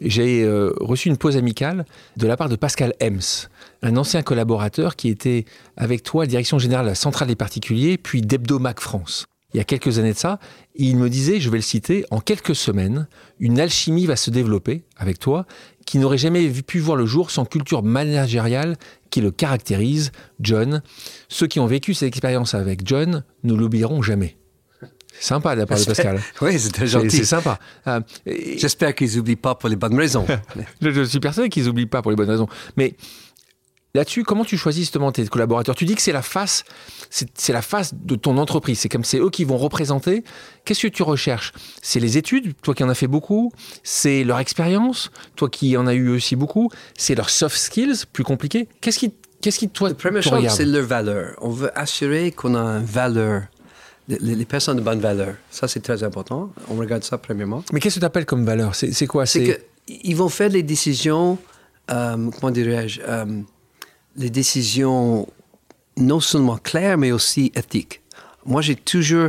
j'ai 0.00 0.44
euh, 0.44 0.72
reçu 0.78 1.08
une 1.08 1.16
pause 1.16 1.36
amicale 1.36 1.84
de 2.16 2.28
la 2.28 2.36
part 2.36 2.48
de 2.48 2.54
Pascal 2.54 2.94
Hems, 3.02 3.48
un 3.82 3.96
ancien 3.96 4.22
collaborateur 4.22 4.94
qui 4.94 5.08
était 5.08 5.46
avec 5.76 6.04
toi 6.04 6.26
direction 6.26 6.60
générale 6.60 6.88
de 6.88 6.94
centrale 6.94 7.26
des 7.26 7.34
particuliers, 7.34 7.98
puis 7.98 8.22
d'Hebdomac 8.22 8.80
France. 8.80 9.26
Il 9.52 9.56
y 9.56 9.60
a 9.60 9.64
quelques 9.64 9.98
années 9.98 10.12
de 10.12 10.18
ça, 10.18 10.38
il 10.76 10.96
me 10.96 11.10
disait, 11.10 11.40
je 11.40 11.50
vais 11.50 11.56
le 11.56 11.62
citer, 11.62 12.04
en 12.12 12.20
quelques 12.20 12.54
semaines, 12.54 13.08
une 13.40 13.58
alchimie 13.58 14.06
va 14.06 14.14
se 14.14 14.30
développer 14.30 14.84
avec 14.96 15.18
toi 15.18 15.44
qui 15.84 15.98
n'aurait 15.98 16.16
jamais 16.16 16.48
pu 16.48 16.78
voir 16.78 16.96
le 16.96 17.06
jour 17.06 17.32
sans 17.32 17.46
culture 17.46 17.82
managériale 17.82 18.76
qui 19.10 19.20
le 19.20 19.32
caractérise, 19.32 20.12
John. 20.38 20.82
Ceux 21.28 21.48
qui 21.48 21.58
ont 21.58 21.66
vécu 21.66 21.94
cette 21.94 22.06
expérience 22.06 22.54
avec 22.54 22.86
John 22.86 23.24
ne 23.42 23.54
l'oublieront 23.54 24.02
jamais. 24.02 24.36
Sympa 25.20 25.54
de 25.54 25.60
la 25.60 25.66
part 25.66 25.78
de 25.78 25.84
Pascal. 25.86 26.20
Oui, 26.40 26.58
c'était 26.58 26.86
gentil. 26.86 27.10
C'est 27.10 27.24
sympa. 27.24 27.58
Euh, 27.86 28.00
J'espère 28.26 28.94
qu'ils 28.94 29.16
n'oublient 29.16 29.36
pas 29.36 29.54
pour 29.54 29.68
les 29.68 29.76
bonnes 29.76 29.96
raisons. 29.96 30.26
je, 30.80 31.02
suis 31.02 31.20
persuadé 31.20 31.48
qu'ils 31.48 31.64
n'oublient 31.64 31.86
pas 31.86 32.02
pour 32.02 32.10
les 32.10 32.16
bonnes 32.16 32.30
raisons. 32.30 32.48
Mais 32.76 32.94
là-dessus, 33.94 34.22
comment 34.22 34.44
tu 34.44 34.56
choisis 34.56 34.82
justement 34.82 35.12
tes 35.12 35.26
collaborateurs? 35.26 35.74
Tu 35.74 35.84
dis 35.84 35.94
que 35.94 36.02
c'est 36.02 36.12
la 36.12 36.22
face, 36.22 36.64
c'est 37.10 37.52
la 37.52 37.62
face 37.62 37.94
de 37.94 38.14
ton 38.14 38.38
entreprise. 38.38 38.78
C'est 38.78 38.88
comme 38.88 39.04
c'est 39.04 39.18
eux 39.18 39.30
qui 39.30 39.44
vont 39.44 39.58
représenter. 39.58 40.24
Qu'est-ce 40.64 40.82
que 40.82 40.88
tu 40.88 41.02
recherches? 41.02 41.52
C'est 41.82 42.00
les 42.00 42.16
études, 42.16 42.54
toi 42.62 42.74
qui 42.74 42.84
en 42.84 42.88
as 42.88 42.94
fait 42.94 43.08
beaucoup. 43.08 43.52
C'est 43.82 44.24
leur 44.24 44.38
expérience, 44.38 45.10
toi 45.36 45.48
qui 45.48 45.76
en 45.76 45.86
as 45.86 45.94
eu 45.94 46.08
aussi 46.08 46.36
beaucoup. 46.36 46.70
C'est 46.96 47.14
leurs 47.14 47.30
soft 47.30 47.56
skills, 47.56 48.04
plus 48.12 48.24
compliqués. 48.24 48.68
Qu'est-ce 48.80 48.98
qui, 48.98 49.12
qu'est-ce 49.40 49.58
qui 49.58 49.68
toi, 49.68 49.88
La 49.88 49.94
première 49.94 50.22
chose, 50.22 50.46
c'est 50.48 50.64
leur 50.64 50.86
valeur. 50.86 51.34
On 51.40 51.50
veut 51.50 51.76
assurer 51.78 52.30
qu'on 52.30 52.54
a 52.54 52.60
une 52.60 52.84
valeur 52.84 53.44
les, 54.08 54.44
personnes 54.44 54.78
de 54.78 54.82
bonne 54.82 55.00
valeur. 55.00 55.34
Ça, 55.50 55.68
c'est 55.68 55.80
très 55.80 56.02
important. 56.02 56.50
On 56.68 56.76
regarde 56.76 57.04
ça 57.04 57.18
premièrement. 57.18 57.62
Mais 57.72 57.80
qu'est-ce 57.80 57.96
que 57.96 58.00
tu 58.00 58.06
appelles 58.06 58.26
comme 58.26 58.44
valeur? 58.44 58.74
C'est 58.74 59.06
quoi? 59.06 59.26
C'est 59.26 59.62
qu'ils 59.86 60.16
vont 60.16 60.28
faire 60.28 60.50
des 60.50 60.62
décisions, 60.62 61.38
euh, 61.90 62.30
comment 62.38 62.50
dirais-je, 62.50 63.00
euh, 63.06 63.24
les 64.16 64.30
décisions 64.30 65.28
non 65.96 66.20
seulement 66.20 66.56
claires, 66.56 66.96
mais 66.96 67.12
aussi 67.12 67.52
éthiques. 67.54 68.02
Moi, 68.46 68.62
j'ai 68.62 68.76
toujours, 68.76 69.28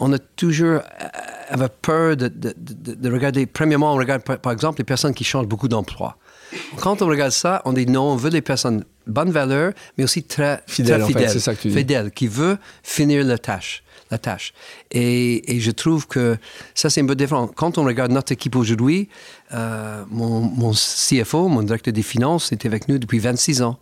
on 0.00 0.12
a 0.12 0.18
toujours 0.18 0.80
euh, 0.80 1.68
peur 1.80 2.16
de, 2.16 2.28
de, 2.28 2.54
de, 2.56 3.10
regarder. 3.10 3.46
Premièrement, 3.46 3.94
on 3.94 3.96
regarde 3.96 4.22
par, 4.22 4.52
exemple 4.52 4.78
les 4.78 4.84
personnes 4.84 5.14
qui 5.14 5.24
changent 5.24 5.46
beaucoup 5.46 5.68
d'emploi. 5.68 6.18
Quand 6.76 7.00
on 7.00 7.06
regarde 7.06 7.32
ça, 7.32 7.62
on 7.64 7.72
dit 7.72 7.86
non, 7.86 8.02
on 8.02 8.16
veut 8.16 8.30
des 8.30 8.42
personnes 8.42 8.84
bonne 9.06 9.30
valeur, 9.30 9.72
mais 9.96 10.04
aussi 10.04 10.22
très 10.22 10.62
fidèles, 10.66 11.04
fidèles, 11.54 12.10
qui 12.10 12.28
veut 12.28 12.58
finir 12.82 13.24
la 13.24 13.38
tâche 13.38 13.82
la 14.10 14.18
tâche. 14.18 14.52
Et, 14.90 15.58
je 15.60 15.70
trouve 15.70 16.06
que 16.06 16.36
ça, 16.74 16.90
c'est 16.90 17.00
un 17.00 17.06
peu 17.06 17.14
différent. 17.14 17.46
Quand 17.46 17.78
on 17.78 17.84
regarde 17.84 18.12
notre 18.12 18.32
équipe 18.32 18.56
aujourd'hui, 18.56 19.08
euh, 19.52 20.04
mon, 20.10 20.72
CFO, 20.72 21.48
mon 21.48 21.62
directeur 21.62 21.94
des 21.94 22.02
finances, 22.02 22.52
est 22.52 22.66
avec 22.66 22.88
nous 22.88 22.98
depuis 22.98 23.18
26 23.18 23.62
ans. 23.62 23.78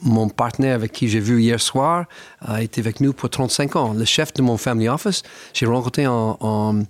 Mon 0.00 0.28
partenaire 0.28 0.74
avec 0.74 0.90
qui 0.92 1.08
j'ai 1.08 1.20
vu 1.20 1.40
hier 1.42 1.60
soir 1.60 2.06
a 2.40 2.62
été 2.62 2.80
avec 2.80 3.00
nous 3.00 3.12
pour 3.12 3.30
35 3.30 3.76
ans. 3.76 3.92
Le 3.92 4.04
chef 4.04 4.32
de 4.32 4.42
mon 4.42 4.56
family 4.56 4.88
office, 4.88 5.22
j'ai 5.52 5.66
rencontré 5.66 6.06
en, 6.06 6.38
en, 6.40 6.82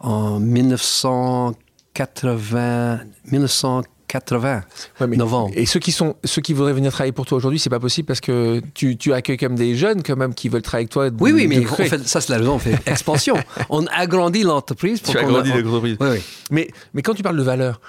en 0.00 0.40
1980, 0.40 3.00
1980 3.30 3.95
80 4.08 4.62
novembre. 5.06 5.52
Et 5.54 5.66
ceux 5.66 5.80
qui, 5.80 5.92
sont, 5.92 6.16
ceux 6.24 6.42
qui 6.42 6.52
voudraient 6.52 6.72
venir 6.72 6.92
travailler 6.92 7.12
pour 7.12 7.26
toi 7.26 7.38
aujourd'hui, 7.38 7.58
c'est 7.58 7.70
pas 7.70 7.80
possible 7.80 8.06
parce 8.06 8.20
que 8.20 8.60
tu, 8.74 8.96
tu 8.96 9.12
accueilles 9.12 9.36
comme 9.36 9.54
des 9.54 9.74
jeunes 9.74 10.02
quand 10.02 10.16
même 10.16 10.34
qui 10.34 10.48
veulent 10.48 10.62
travailler 10.62 10.84
avec 10.84 10.92
toi. 10.92 11.08
oui, 11.20 11.32
oui, 11.32 11.46
mais 11.46 11.64
ça 12.04 12.20
c'est 12.20 12.30
la 12.30 12.38
raison, 12.38 12.54
on 12.54 12.58
fait 12.58 12.78
expansion. 12.86 13.36
on 13.70 13.86
agrandit 13.86 14.42
l'entreprise. 14.42 15.02
Tu 15.02 15.16
agrandis 15.16 15.50
l'entreprise. 15.50 15.96
Oui, 16.00 16.08
oui. 16.10 16.22
Mais, 16.50 16.68
mais 16.94 17.02
quand 17.02 17.14
tu 17.14 17.22
parles 17.22 17.36
de 17.36 17.42
valeur, 17.42 17.80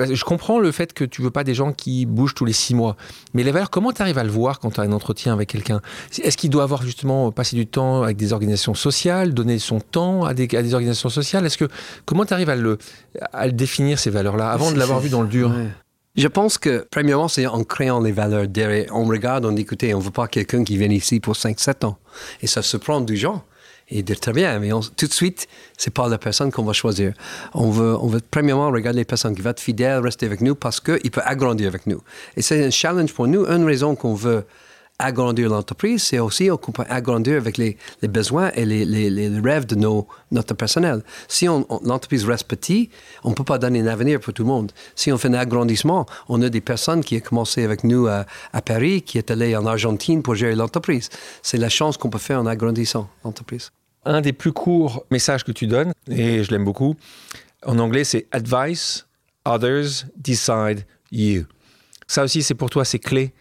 euh, 0.00 0.14
je 0.14 0.24
comprends 0.24 0.58
le 0.58 0.70
fait 0.72 0.92
que 0.92 1.04
tu 1.04 1.22
veux 1.22 1.30
pas 1.30 1.44
des 1.44 1.54
gens 1.54 1.72
qui 1.72 2.06
bougent 2.06 2.34
tous 2.34 2.44
les 2.44 2.52
six 2.52 2.74
mois. 2.74 2.96
Mais 3.34 3.42
les 3.42 3.50
valeurs, 3.50 3.70
comment 3.70 3.92
tu 3.92 4.02
arrives 4.02 4.18
à 4.18 4.24
le 4.24 4.30
voir 4.30 4.60
quand 4.60 4.70
tu 4.70 4.80
as 4.80 4.84
un 4.84 4.92
entretien 4.92 5.32
avec 5.32 5.48
quelqu'un? 5.48 5.80
Est-ce 6.22 6.36
qu'il 6.36 6.50
doit 6.50 6.62
avoir 6.62 6.82
justement 6.82 7.32
passé 7.32 7.56
du 7.56 7.66
temps 7.66 8.02
avec 8.02 8.16
des 8.16 8.32
organisations 8.32 8.74
sociales, 8.74 9.34
donner 9.34 9.58
son 9.58 9.80
temps 9.80 10.24
à 10.24 10.34
des, 10.34 10.48
à 10.56 10.62
des 10.62 10.74
organisations 10.74 11.08
sociales? 11.08 11.44
Est-ce 11.46 11.58
que 11.58 11.68
comment 12.04 12.24
tu 12.24 12.34
arrives 12.34 12.50
à 12.50 12.56
le, 12.56 12.78
à 13.32 13.46
le 13.46 13.52
définir 13.52 13.98
ces 13.98 14.10
valeurs-là 14.10 14.50
avant 14.50 14.70
de 14.70 14.78
l'avoir 14.78 15.00
vu 15.00 15.08
dans 15.08 15.22
le 15.22 15.28
dur? 15.28 15.52
Je 16.16 16.28
pense 16.28 16.58
que, 16.58 16.86
premièrement, 16.90 17.28
c'est 17.28 17.46
en 17.46 17.62
créant 17.64 18.00
les 18.00 18.12
valeurs 18.12 18.48
derrière. 18.48 18.86
On 18.92 19.04
regarde, 19.04 19.44
on 19.44 19.52
dit, 19.52 19.62
écoutez, 19.62 19.94
on 19.94 19.98
ne 19.98 20.04
veut 20.04 20.10
pas 20.10 20.28
quelqu'un 20.28 20.64
qui 20.64 20.76
vienne 20.76 20.92
ici 20.92 21.20
pour 21.20 21.34
5-7 21.34 21.84
ans. 21.84 21.98
Et 22.42 22.46
ça 22.46 22.62
se 22.62 22.76
prend 22.76 23.00
du 23.00 23.16
gens. 23.16 23.44
Et 23.88 24.02
dire 24.02 24.18
très 24.18 24.32
bien, 24.32 24.58
mais 24.58 24.70
tout 24.70 25.06
de 25.06 25.12
suite, 25.12 25.46
c'est 25.78 25.94
pas 25.94 26.08
la 26.08 26.18
personne 26.18 26.50
qu'on 26.50 26.64
va 26.64 26.72
choisir. 26.72 27.12
On 27.54 27.66
on 27.68 28.08
veut 28.08 28.20
premièrement 28.32 28.68
regarder 28.72 28.98
les 28.98 29.04
personnes 29.04 29.36
qui 29.36 29.42
vont 29.42 29.50
être 29.50 29.60
fidèles, 29.60 30.00
rester 30.00 30.26
avec 30.26 30.40
nous 30.40 30.56
parce 30.56 30.80
qu'ils 30.80 31.12
peuvent 31.12 31.22
agrandir 31.24 31.68
avec 31.68 31.86
nous. 31.86 32.02
Et 32.36 32.42
c'est 32.42 32.64
un 32.64 32.70
challenge 32.70 33.12
pour 33.12 33.28
nous. 33.28 33.46
Une 33.46 33.64
raison 33.64 33.94
qu'on 33.94 34.14
veut 34.14 34.44
agrandir 34.98 35.50
l'entreprise, 35.50 36.02
c'est 36.02 36.18
aussi 36.18 36.48
agrandir 36.88 37.36
avec 37.36 37.58
les, 37.58 37.76
besoins 38.02 38.50
et 38.54 38.64
les, 38.64 39.40
rêves 39.40 39.66
de 39.66 39.74
nos, 39.74 40.06
notre 40.30 40.54
personnel. 40.54 41.02
Si 41.28 41.48
on, 41.48 41.66
l'entreprise 41.84 42.24
reste 42.24 42.48
petite, 42.48 42.90
on 43.22 43.30
ne 43.30 43.34
peut 43.34 43.44
pas 43.44 43.58
donner 43.58 43.80
un 43.80 43.86
avenir 43.86 44.20
pour 44.20 44.32
tout 44.32 44.42
le 44.42 44.48
monde. 44.48 44.72
Si 44.94 45.12
on 45.12 45.18
fait 45.18 45.28
un 45.28 45.34
agrandissement, 45.34 46.06
on 46.28 46.40
a 46.42 46.48
des 46.48 46.60
personnes 46.60 47.04
qui 47.04 47.16
ont 47.16 47.20
commencé 47.20 47.64
avec 47.64 47.84
nous 47.84 48.06
à, 48.06 48.26
Paris, 48.64 49.02
qui 49.02 49.18
est 49.18 49.30
allé 49.30 49.54
en 49.56 49.66
Argentine 49.66 50.22
pour 50.22 50.34
gérer 50.34 50.54
l'entreprise. 50.54 51.10
C'est 51.42 51.58
la 51.58 51.68
chance 51.68 51.96
qu'on 51.96 52.10
peut 52.10 52.18
faire 52.18 52.40
en 52.40 52.46
agrandissant 52.46 53.08
l'entreprise. 53.24 53.70
Un 54.04 54.20
des 54.20 54.32
plus 54.32 54.52
courts 54.52 55.04
messages 55.10 55.44
que 55.44 55.52
tu 55.52 55.66
donnes, 55.66 55.92
et 56.08 56.42
je 56.42 56.50
l'aime 56.50 56.64
beaucoup, 56.64 56.96
en 57.64 57.78
anglais, 57.78 58.04
c'est 58.04 58.26
Advice, 58.30 59.06
Others, 59.44 60.06
Decide, 60.16 60.86
You. 61.10 61.44
Ça 62.06 62.22
aussi, 62.22 62.42
c'est 62.42 62.54
pour 62.54 62.70
toi, 62.70 62.84
c'est 62.84 63.00
clé 63.00 63.34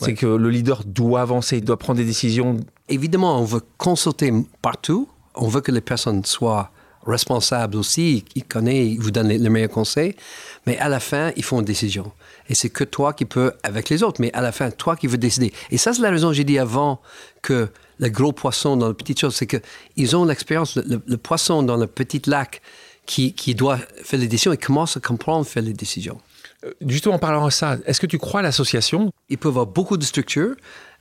c'est 0.00 0.14
que 0.14 0.26
le 0.26 0.50
leader 0.50 0.82
doit 0.84 1.20
avancer, 1.20 1.58
il 1.58 1.64
doit 1.64 1.78
prendre 1.78 1.98
des 1.98 2.04
décisions. 2.04 2.56
Évidemment, 2.88 3.38
on 3.38 3.44
veut 3.44 3.62
consulter 3.78 4.32
partout. 4.62 5.08
On 5.34 5.48
veut 5.48 5.60
que 5.60 5.70
les 5.70 5.80
personnes 5.80 6.24
soient 6.24 6.70
responsables 7.06 7.76
aussi. 7.76 8.24
Ils 8.34 8.44
connaissent, 8.44 8.92
ils 8.92 9.00
vous 9.00 9.10
donnent 9.10 9.28
les, 9.28 9.48
meilleurs 9.50 9.70
conseils. 9.70 10.14
Mais 10.66 10.78
à 10.78 10.88
la 10.88 11.00
fin, 11.00 11.32
ils 11.36 11.44
font 11.44 11.60
une 11.60 11.64
décision. 11.64 12.12
Et 12.48 12.54
c'est 12.54 12.70
que 12.70 12.84
toi 12.84 13.12
qui 13.12 13.24
peux 13.24 13.52
avec 13.62 13.88
les 13.88 14.02
autres. 14.02 14.20
Mais 14.20 14.32
à 14.32 14.40
la 14.40 14.52
fin, 14.52 14.70
toi 14.70 14.96
qui 14.96 15.06
veux 15.06 15.18
décider. 15.18 15.52
Et 15.70 15.78
ça, 15.78 15.92
c'est 15.92 16.02
la 16.02 16.10
raison 16.10 16.28
que 16.28 16.34
j'ai 16.34 16.44
dit 16.44 16.58
avant 16.58 17.00
que 17.42 17.68
le 17.98 18.08
gros 18.08 18.32
poisson 18.32 18.76
dans 18.76 18.88
le 18.88 18.94
petit 18.94 19.14
chose. 19.16 19.34
C'est 19.34 19.46
qu'ils 19.46 20.16
ont 20.16 20.24
l'expérience, 20.24 20.76
le, 20.76 21.16
poisson 21.16 21.62
dans 21.62 21.76
le 21.76 21.86
petit 21.86 22.22
lac 22.26 22.62
qui, 23.06 23.34
qui 23.34 23.54
doit 23.54 23.78
faire 24.02 24.20
les 24.20 24.28
décisions, 24.28 24.52
et 24.52 24.56
commence 24.56 24.96
à 24.96 25.00
comprendre 25.00 25.46
faire 25.46 25.62
les 25.62 25.72
décisions. 25.72 26.18
Euh, 26.64 26.72
justement, 26.86 27.14
en 27.14 27.18
parlant 27.18 27.46
de 27.46 27.52
ça, 27.52 27.78
est-ce 27.86 28.00
que 28.00 28.06
tu 28.06 28.18
crois 28.18 28.40
à 28.40 28.42
l'association? 28.42 29.12
Il 29.28 29.38
peut 29.38 29.48
y 29.48 29.52
avoir 29.52 29.66
beaucoup 29.66 29.96
de 29.96 30.04
structures. 30.04 30.54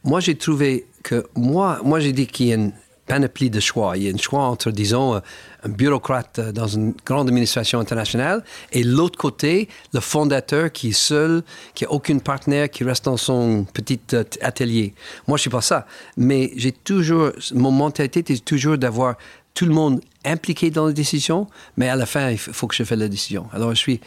Moi, 0.04 0.20
j'ai 0.20 0.36
trouvé 0.36 0.88
que 1.04 1.26
moi, 1.36 1.80
moi 1.84 2.00
j'ai 2.00 2.14
dit 2.14 2.28
qu'il 2.28 2.48
y 2.48 2.52
a 2.52 2.56
une 2.56 2.74
panoplie 3.08 3.50
de 3.50 3.60
choix. 3.60 3.98
Il 3.98 4.04
y 4.04 4.10
a 4.10 4.14
un 4.14 4.18
choix 4.18 4.44
entre, 4.44 4.72
disons, 4.72 5.16
euh, 5.16 5.20
un 5.64 5.70
bureaucrate 5.70 6.40
euh, 6.40 6.52
dans 6.52 6.68
une 6.68 6.94
grande 7.06 7.28
administration 7.28 7.80
internationale 7.80 8.44
et 8.72 8.84
l'autre 8.84 9.18
côté, 9.18 9.68
le 9.94 10.00
fondateur 10.00 10.72
qui 10.72 10.90
est 10.90 10.98
seul, 10.98 11.44
qui 11.74 11.84
n'a 11.84 11.92
aucun 11.92 12.20
partenaire, 12.20 12.70
qui 12.70 12.84
reste 12.84 13.06
dans 13.06 13.18
son 13.18 13.66
petit 13.74 14.00
atelier. 14.42 14.94
Moi, 15.28 15.38
je 15.38 15.40
ne 15.40 15.44
suis 15.44 15.50
pas 15.50 15.62
ça. 15.62 15.88
Mais 16.16 16.52
j'ai 16.56 16.72
toujours, 16.72 17.32
mon 17.54 17.72
mentalité 17.72 18.20
est 18.32 18.46
toujours 18.46 18.78
d'avoir 18.78 19.16
tout 19.56 19.66
le 19.66 19.74
monde 19.74 20.00
impliqué 20.24 20.70
dans 20.70 20.86
la 20.86 20.94
décision, 20.94 21.48
mais 21.76 21.90
à 21.90 21.96
la 21.96 22.06
fin, 22.06 22.30
il 22.30 22.38
faut 22.38 22.68
que 22.68 22.76
je 22.76 22.84
fasse 22.84 22.98
la 22.98 23.08
décision. 23.08 23.48
Alors, 23.52 23.72
je 23.72 23.80
suis 23.80 24.00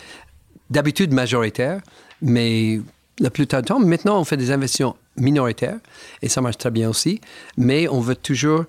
d'habitude 0.72 1.12
majoritaire, 1.12 1.80
mais 2.22 2.80
la 3.20 3.30
plupart 3.30 3.62
du 3.62 3.66
temps, 3.66 3.78
maintenant, 3.78 4.18
on 4.18 4.24
fait 4.24 4.38
des 4.38 4.50
investissements 4.50 4.96
minoritaires 5.16 5.78
et 6.22 6.28
ça 6.28 6.40
marche 6.40 6.58
très 6.58 6.70
bien 6.70 6.88
aussi, 6.88 7.20
mais 7.56 7.86
on 7.88 8.00
veut 8.00 8.16
toujours 8.16 8.64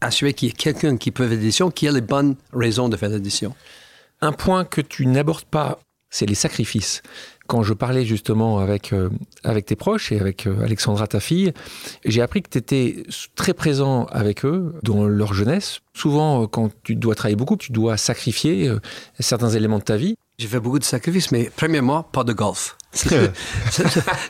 assurer 0.00 0.32
qu'il 0.32 0.48
y 0.48 0.50
ait 0.50 0.54
quelqu'un 0.54 0.96
qui 0.96 1.10
peut 1.10 1.24
faire 1.24 1.36
la 1.36 1.36
décision, 1.36 1.70
qui 1.70 1.86
a 1.86 1.92
les 1.92 2.00
bonnes 2.00 2.36
raisons 2.52 2.88
de 2.88 2.96
faire 2.96 3.10
la 3.10 3.18
décision. 3.18 3.54
Un 4.20 4.32
point 4.32 4.64
que 4.64 4.80
tu 4.80 5.06
n'abordes 5.06 5.44
pas, 5.44 5.78
c'est 6.10 6.26
les 6.26 6.34
sacrifices. 6.34 7.02
Quand 7.46 7.62
je 7.62 7.74
parlais 7.74 8.04
justement 8.04 8.58
avec, 8.58 8.92
euh, 8.92 9.10
avec 9.44 9.66
tes 9.66 9.76
proches 9.76 10.12
et 10.12 10.20
avec 10.20 10.46
euh, 10.46 10.62
Alexandra, 10.62 11.06
ta 11.06 11.20
fille, 11.20 11.52
j'ai 12.04 12.22
appris 12.22 12.42
que 12.42 12.48
tu 12.48 12.58
étais 12.58 13.02
très 13.34 13.54
présent 13.54 14.06
avec 14.06 14.44
eux 14.44 14.74
dans 14.82 15.04
leur 15.04 15.34
jeunesse. 15.34 15.80
Souvent, 15.94 16.42
euh, 16.42 16.46
quand 16.46 16.70
tu 16.82 16.94
dois 16.94 17.14
travailler 17.14 17.36
beaucoup, 17.36 17.56
tu 17.56 17.72
dois 17.72 17.96
sacrifier 17.96 18.72
certains 19.18 19.50
éléments 19.50 19.78
de 19.78 19.84
ta 19.84 19.96
vie. 19.96 20.16
J'ai 20.38 20.48
fait 20.48 20.60
beaucoup 20.60 20.78
de 20.78 20.84
sacrifices, 20.84 21.30
mais 21.30 21.50
premièrement, 21.54 22.02
pas 22.02 22.24
de 22.24 22.32
golf. 22.32 22.76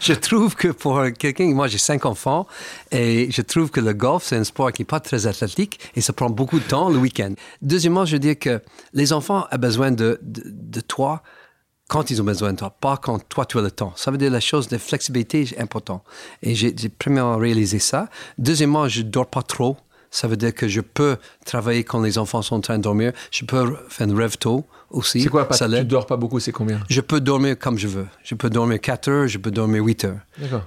je 0.01 0.13
trouve 0.13 0.55
que 0.55 0.69
pour 0.69 1.03
quelqu'un, 1.19 1.53
moi 1.53 1.67
j'ai 1.67 1.79
cinq 1.79 2.07
enfants, 2.07 2.47
et 2.93 3.29
je 3.31 3.43
trouve 3.43 3.71
que 3.71 3.81
le 3.81 3.93
golf, 3.93 4.23
c'est 4.25 4.37
un 4.37 4.45
sport 4.45 4.71
qui 4.73 4.83
n'est 4.83 4.87
pas 4.87 5.01
très 5.01 5.27
athlétique 5.27 5.81
et 5.97 6.01
ça 6.01 6.13
prend 6.13 6.31
beaucoup 6.31 6.61
de 6.61 6.65
temps 6.65 6.89
le 6.89 6.99
week-end. 6.99 7.33
Deuxièmement, 7.61 8.05
je 8.05 8.13
veux 8.13 8.21
dire 8.21 8.39
que 8.39 8.63
les 8.93 9.13
enfants 9.13 9.47
ont 9.51 9.59
besoin 9.59 9.91
de, 9.91 10.21
de, 10.23 10.81
toi 10.81 11.23
quand 11.89 12.11
ils 12.11 12.21
ont 12.23 12.25
besoin 12.25 12.53
de 12.53 12.59
toi, 12.59 12.71
pas 12.71 12.97
quand 12.97 13.19
toi 13.29 13.45
tu 13.45 13.59
as 13.59 13.63
le 13.63 13.71
temps. 13.71 13.93
Ça 13.97 14.11
veut 14.11 14.19
dire 14.19 14.31
la 14.31 14.41
chose 14.41 14.69
de 14.69 14.79
flexibilité 14.79 15.43
est 15.43 15.61
important. 15.61 16.03
Et 16.43 16.55
j'ai 16.55 16.73
premièrement 16.89 17.37
réalisé 17.37 17.79
ça. 17.79 18.09
Deuxièmement, 18.39 18.89
je 18.89 19.03
dors 19.03 19.29
pas 19.29 19.43
trop. 19.43 19.77
Ça 20.13 20.29
veut 20.29 20.37
dire 20.37 20.55
que 20.55 20.69
je 20.69 20.83
peux 20.83 21.17
travailler 21.47 21.85
quand 21.85 22.01
les 22.03 22.19
enfants 22.19 22.43
sont 22.43 22.57
en 22.57 22.61
train 22.61 22.77
de 22.77 22.83
dormir. 22.83 23.13
Je 23.31 23.47
peux 23.47 23.75
faire 23.89 24.07
un 24.07 24.15
rêve 24.15 24.37
tôt 24.37 24.67
aussi. 24.91 25.23
C'est 25.23 25.31
quoi, 25.31 25.49
pas, 25.49 25.57
tu 25.57 25.85
dors 25.85 26.05
pas 26.05 26.19
beaucoup, 26.19 26.39
c'est 26.39 26.53
combien? 26.53 26.81
Je 26.91 27.01
peux 27.01 27.19
dormir 27.19 27.59
comme 27.59 27.79
je 27.79 27.89
veux. 27.89 28.07
Je 28.23 28.35
peux 28.35 28.51
dormir 28.51 28.79
4 28.79 29.09
heures, 29.09 29.27
je 29.27 29.39
peux 29.39 29.51
dormir 29.51 29.83
8 29.83 30.05
heures. 30.05 30.19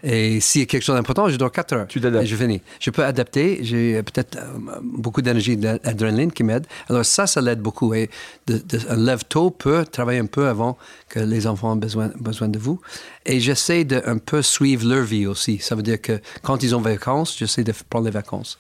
Et 0.02 0.40
s'il 0.40 0.62
y 0.62 0.64
a 0.64 0.66
quelque 0.66 0.82
chose 0.82 0.96
d'important, 0.96 1.30
je 1.30 1.38
dors 1.38 1.52
4 1.52 1.74
heures. 1.74 1.88
Tu 1.88 2.02
t'adaptes. 2.02 2.24
Et 2.24 2.28
je 2.28 2.36
finis. 2.36 2.62
Je 2.80 2.90
peux 2.90 3.04
adapter. 3.04 3.60
J'ai 3.62 4.02
peut-être 4.02 4.36
euh, 4.38 4.80
beaucoup 4.82 5.22
d'énergie, 5.22 5.58
d'adrénaline 5.58 6.32
qui 6.32 6.44
m'aide. 6.44 6.66
Alors 6.90 7.06
ça, 7.06 7.28
ça 7.28 7.40
l'aide 7.40 7.60
beaucoup. 7.60 7.94
Et 7.94 8.10
de, 8.48 8.60
un 8.90 8.96
lève 8.96 9.26
tôt 9.30 9.52
peut 9.52 9.86
travailler 9.86 10.20
un 10.20 10.26
peu 10.26 10.48
avant 10.48 10.76
que 11.08 11.20
les 11.20 11.46
enfants 11.46 11.76
aient 11.76 11.80
besoin, 11.80 12.12
besoin 12.20 12.48
de 12.48 12.58
vous. 12.58 12.82
Et 13.28 13.40
j'essaie 13.40 13.84
de 13.84 14.02
un 14.08 14.18
peu 14.18 14.42
suivre 14.42 14.88
leur 14.88 15.04
vie 15.04 15.28
aussi. 15.28 15.60
Ça 15.60 15.76
veut 15.76 15.84
dire 15.84 16.02
que 16.02 16.20
quand 16.42 16.64
ils 16.64 16.76
ont 16.76 16.82
vacances, 16.82 17.38
j'essaie 17.38 17.64
de 17.64 17.74
prendre 17.90 18.06
les 18.06 18.12
vacances. 18.12 18.58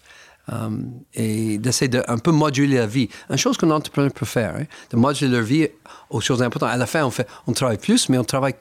Euh, 0.51 0.69
et 1.15 1.58
d'essayer 1.58 1.88
de 1.88 2.03
un 2.08 2.19
peu 2.19 2.31
moduler 2.31 2.77
la 2.77 2.86
vie. 2.86 3.10
Une 3.29 3.38
chose 3.38 3.58
qu'un 3.58 3.71
entrepreneur 3.71 4.12
peut 4.12 4.25
faire, 4.25 4.55
hein, 4.55 4.65
de 4.91 4.97
moduler 4.97 5.31
leur 5.31 5.41
vie 5.41 5.67
aux 6.10 6.21
choses 6.21 6.43
importantes. 6.43 6.69
À 6.69 6.77
la 6.77 6.86
fin, 6.86 7.03
on, 7.03 7.10
fait, 7.10 7.27
on 7.47 7.53
travaille 7.53 7.79
plus, 7.79 8.10
mais 8.10 8.17
on 8.17 8.23
travaille 8.23 8.53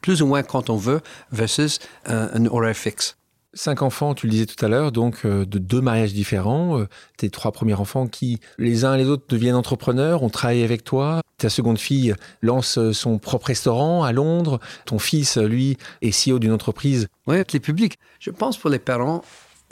plus 0.00 0.22
ou 0.22 0.26
moins 0.26 0.42
quand 0.42 0.70
on 0.70 0.76
veut 0.76 1.00
versus 1.32 1.80
un, 2.06 2.46
horaire 2.46 2.76
fixe. 2.76 3.16
Cinq 3.52 3.82
enfants, 3.82 4.14
tu 4.14 4.26
le 4.26 4.32
disais 4.32 4.46
tout 4.46 4.62
à 4.64 4.68
l'heure, 4.68 4.92
donc 4.92 5.24
euh, 5.24 5.46
de 5.46 5.58
deux 5.58 5.80
mariages 5.80 6.12
différents. 6.12 6.78
Euh, 6.78 6.88
tes 7.16 7.30
trois 7.30 7.52
premiers 7.52 7.74
enfants 7.74 8.06
qui, 8.06 8.40
les 8.58 8.84
uns 8.84 8.94
et 8.94 8.98
les 8.98 9.08
autres, 9.08 9.24
deviennent 9.28 9.54
entrepreneurs, 9.54 10.22
ont 10.22 10.30
travaillé 10.30 10.62
avec 10.62 10.84
toi. 10.84 11.20
Ta 11.38 11.48
seconde 11.48 11.78
fille 11.78 12.14
lance 12.42 12.78
son 12.92 13.18
propre 13.18 13.46
restaurant 13.46 14.04
à 14.04 14.12
Londres. 14.12 14.60
Ton 14.86 14.98
fils, 14.98 15.36
lui, 15.36 15.78
est 16.00 16.10
CEO 16.10 16.38
d'une 16.38 16.52
entreprise. 16.52 17.08
Oui, 17.26 17.36
les 17.52 17.60
publics. 17.60 17.96
Je 18.20 18.30
pense 18.30 18.56
pour 18.56 18.70
les 18.70 18.78
parents 18.78 19.22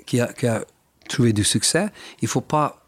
qui 0.07 0.21
a, 0.21 0.33
qui 0.33 0.47
a 0.47 0.65
trouver 1.09 1.33
du 1.33 1.45
succès, 1.45 1.87
il 2.21 2.25
ne 2.25 2.29
faut 2.29 2.41
pas 2.41 2.83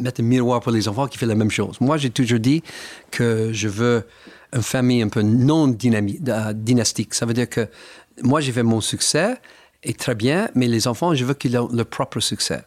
mettre 0.00 0.20
un 0.20 0.24
miroir 0.24 0.60
pour 0.60 0.72
les 0.72 0.88
enfants 0.88 1.06
qui 1.06 1.18
fait 1.18 1.26
la 1.26 1.34
même 1.34 1.50
chose. 1.50 1.80
Moi, 1.80 1.96
j'ai 1.96 2.10
toujours 2.10 2.38
dit 2.38 2.62
que 3.10 3.50
je 3.52 3.68
veux 3.68 4.04
une 4.52 4.62
famille 4.62 5.02
un 5.02 5.08
peu 5.08 5.22
non 5.22 5.68
euh, 5.68 6.52
dynastique. 6.52 7.14
Ça 7.14 7.26
veut 7.26 7.34
dire 7.34 7.48
que 7.48 7.68
moi, 8.22 8.40
j'ai 8.40 8.52
fait 8.52 8.62
mon 8.62 8.80
succès, 8.80 9.36
et 9.82 9.94
très 9.94 10.14
bien, 10.14 10.50
mais 10.54 10.66
les 10.66 10.88
enfants, 10.88 11.14
je 11.14 11.24
veux 11.24 11.34
qu'ils 11.34 11.54
aient 11.54 11.60
leur 11.72 11.86
propre 11.86 12.20
succès. 12.20 12.62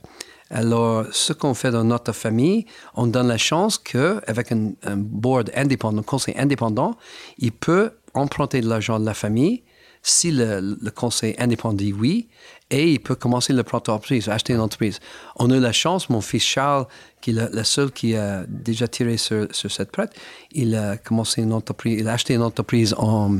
Alors, 0.49 1.05
ce 1.11 1.31
qu'on 1.31 1.53
fait 1.53 1.71
dans 1.71 1.83
notre 1.83 2.11
famille, 2.11 2.65
on 2.95 3.07
donne 3.07 3.27
la 3.27 3.37
chance 3.37 3.77
qu'avec 3.77 4.51
un, 4.51 4.73
un 4.83 4.97
board 4.97 5.49
indépendant, 5.55 5.99
un 5.99 6.03
conseil 6.03 6.35
indépendant, 6.37 6.97
il 7.37 7.53
peut 7.53 7.91
emprunter 8.13 8.59
de 8.59 8.67
l'argent 8.67 8.99
de 8.99 9.05
la 9.05 9.13
famille 9.13 9.63
si 10.03 10.31
le, 10.31 10.89
conseil 10.91 11.35
indépendant 11.37 11.75
dit 11.75 11.93
oui, 11.93 12.27
et 12.71 12.89
il 12.93 12.99
peut 12.99 13.15
commencer 13.15 13.53
le 13.53 13.63
propre 13.63 13.91
entreprise, 13.91 14.29
acheter 14.29 14.53
une 14.53 14.61
entreprise. 14.61 14.99
On 15.35 15.51
a 15.51 15.57
eu 15.57 15.59
la 15.59 15.73
chance, 15.73 16.09
mon 16.09 16.21
fils 16.21 16.43
Charles, 16.43 16.87
qui 17.19 17.31
est 17.31 17.53
le, 17.53 17.63
seul 17.63 17.91
qui 17.91 18.15
a 18.15 18.45
déjà 18.47 18.87
tiré 18.87 19.17
sur, 19.17 19.47
cette 19.51 19.91
prête, 19.91 20.13
il 20.53 20.75
a 20.75 20.97
commencé 20.97 21.41
une 21.41 21.53
entreprise, 21.53 21.99
il 21.99 22.07
a 22.07 22.13
acheté 22.13 22.33
une 22.33 22.41
entreprise 22.41 22.95
en... 22.97 23.39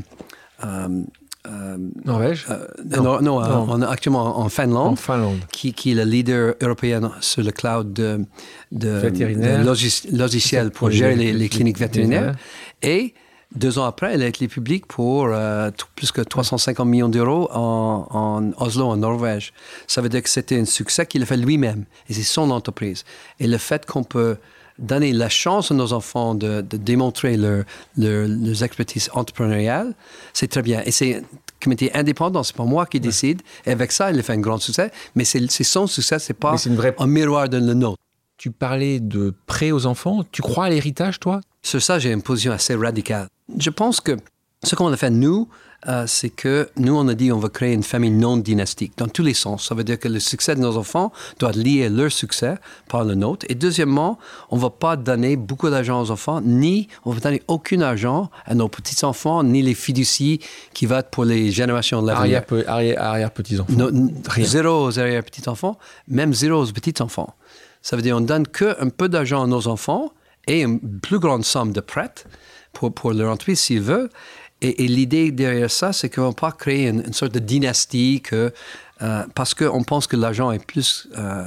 Euh, 0.64 1.04
euh, 1.48 1.78
Norvège? 2.06 2.46
euh, 2.52 2.68
Non, 2.86 3.20
non, 3.22 3.82
actuellement 3.82 4.40
en 4.40 4.50
Finlande, 4.50 4.94
en 4.94 4.96
Finlande. 4.96 5.40
Qui, 5.52 5.74
qui, 5.74 5.92
est 5.92 5.96
le 5.96 6.04
leader 6.04 6.54
européen 6.62 7.14
sur 7.20 7.42
le 7.42 7.52
cloud 7.52 7.94
de, 7.94 8.24
de, 8.72 10.16
logiciel 10.16 10.70
pour 10.70 10.92
gérer 10.92 11.16
les, 11.16 11.50
cliniques 11.50 11.80
vétérinaires. 11.80 12.36
Et 12.84 13.16
deux 13.56 13.80
ans 13.80 13.84
après, 13.84 14.14
elle 14.14 14.24
a 14.24 14.28
été 14.28 14.48
publique 14.48 14.86
pour 14.86 15.26
euh, 15.26 15.72
plus 15.96 16.12
que 16.12 16.22
350 16.22 16.88
millions 16.88 17.10
d'euros 17.10 17.50
en, 17.52 18.52
Oslo, 18.58 18.86
en 18.86 18.98
Norvège. 18.98 19.54
Ça 19.88 20.02
veut 20.02 20.10
dire 20.10 20.24
que 20.24 20.30
c'était 20.30 20.60
un 20.60 20.66
succès 20.66 21.06
qu'il 21.06 21.24
a 21.24 21.26
fait 21.26 21.38
lui-même. 21.38 21.86
Et 22.10 22.14
c'est 22.14 22.24
son 22.24 22.50
entreprise. 22.50 23.04
Et 23.40 23.48
le 23.48 23.58
fait 23.58 23.86
qu'on 23.86 24.04
peut 24.04 24.38
donner 24.80 25.12
la 25.12 25.30
chance 25.30 25.72
à 25.72 25.74
nos 25.76 25.92
enfants 25.94 26.34
de, 26.34 26.62
démontrer 26.62 27.36
leur, 27.36 27.66
leurs 27.98 28.64
expertises 28.64 29.10
entrepreneuriales, 29.14 29.94
c'est 30.34 30.48
très 30.48 30.62
bien. 30.62 30.82
Et 30.86 30.92
c'est 30.92 31.18
un 31.18 31.22
comité 31.62 31.94
indépendant, 31.94 32.44
c'est 32.44 32.56
pas 32.56 32.64
moi 32.64 32.86
qui 32.86 33.00
décide. 33.02 33.42
Et 33.66 33.72
avec 33.72 33.92
ça, 33.92 34.12
il 34.12 34.20
a 34.20 34.24
fait 34.24 34.34
un 34.34 34.40
grand 34.40 34.60
succès. 34.60 34.92
Mais 35.16 35.26
c'est 35.26 35.64
son 35.64 35.88
succès, 35.88 36.20
c'est 36.20 36.34
pas 36.34 36.56
un 37.00 37.08
miroir 37.08 37.50
de 37.50 37.58
le 37.58 37.74
nôtre. 37.74 37.98
Tu 38.38 38.50
parlais 38.50 39.00
de 39.00 39.36
prêt 39.46 39.72
aux 39.72 39.86
enfants. 39.86 40.24
Tu 40.32 40.42
crois 40.42 40.66
à 40.66 40.70
l'héritage, 40.70 41.20
toi? 41.20 41.42
Sur 41.64 41.82
ça, 41.82 42.00
j'ai 42.00 42.12
une 42.12 42.22
position 42.22 42.52
assez 42.52 42.76
radicale. 42.76 43.28
Je 43.58 43.70
pense 43.70 44.02
que 44.02 44.18
ce 44.64 44.76
qu'on 44.76 44.92
a 44.92 44.98
fait, 44.98 45.10
nous, 45.10 45.48
euh, 45.88 46.06
c'est 46.06 46.30
que 46.30 46.70
nous, 46.78 46.96
on 46.96 47.08
a 47.08 47.16
dit 47.16 47.32
on 47.32 47.40
va 47.40 47.50
créer 47.50 47.74
une 47.74 47.82
famille 47.82 48.12
non 48.12 48.38
dynastique, 48.38 48.94
dans 48.98 49.08
tous 49.08 49.24
les 49.24 49.34
sens. 49.34 49.68
Ça 49.68 49.74
veut 49.74 49.84
dire 49.84 49.98
que 49.98 50.08
le 50.08 50.20
succès 50.20 50.54
de 50.56 50.60
nos 50.60 50.78
enfants 50.78 51.12
doit 51.40 51.50
à 51.50 51.90
leur 51.90 52.12
succès 52.12 52.56
par 52.88 53.04
le 53.04 53.16
nôtre. 53.16 53.46
Et 53.50 53.56
deuxièmement, 53.56 54.20
on 54.52 54.58
ne 54.58 54.62
va 54.62 54.70
pas 54.70 54.96
donner 54.96 55.36
beaucoup 55.36 55.70
d'argent 55.70 56.00
aux 56.02 56.12
enfants, 56.12 56.42
ni 56.42 56.88
on 57.06 57.12
va 57.12 57.20
donner 57.20 57.42
aucun 57.48 57.82
argent 57.82 58.30
à 58.46 58.54
nos 58.54 58.68
petits-enfants, 58.68 59.44
ni 59.44 59.64
les 59.64 59.74
fiducies 59.74 60.40
qui 60.74 60.86
vont 60.86 60.98
être 60.98 61.10
pour 61.10 61.26
les 61.26 61.52
générations 61.52 62.04
de 62.04 62.08
l'avenir. 62.08 62.44
Arrière, 62.68 63.00
arrière, 63.00 63.32
zéro 64.42 64.86
aux 64.86 65.00
arrière-petits-enfants, 65.00 65.78
même 66.08 66.34
zéro 66.34 66.64
aux 66.64 66.72
petits-enfants. 66.72 67.34
Ça 67.82 67.96
veut 67.96 68.04
dire 68.04 68.16
qu'on 68.16 68.22
donne 68.22 68.46
qu'un 68.46 68.90
peu 68.96 69.10
d'argent 69.10 69.44
à 69.44 69.48
nos 69.48 69.68
enfants 69.68 70.14
et 70.48 70.64
une 70.64 71.00
plus 71.00 71.20
grande 71.20 71.46
somme 71.46 71.72
de 71.72 71.82
prêts 71.82 72.14
pour, 72.74 72.94
pour 72.94 73.14
leur 73.14 73.32
entreprise 73.32 73.60
s'ils 73.60 73.82
veulent. 73.82 74.10
Et, 74.62 74.88
l'idée 74.88 75.32
derrière 75.32 75.72
ça, 75.72 75.92
c'est 75.92 76.10
qu'on 76.10 76.22
ne 76.22 76.28
va 76.28 76.34
pas 76.34 76.52
créer 76.52 76.88
une, 76.88 77.14
sorte 77.14 77.34
de 77.34 77.40
dynastie 77.40 78.22
que, 78.22 78.54
euh, 79.02 79.24
parce 79.34 79.56
qu'on 79.56 79.84
pense 79.84 80.06
que 80.06 80.16
l'argent 80.16 80.52
est 80.52 80.64
plus 80.64 81.08
euh, 81.18 81.46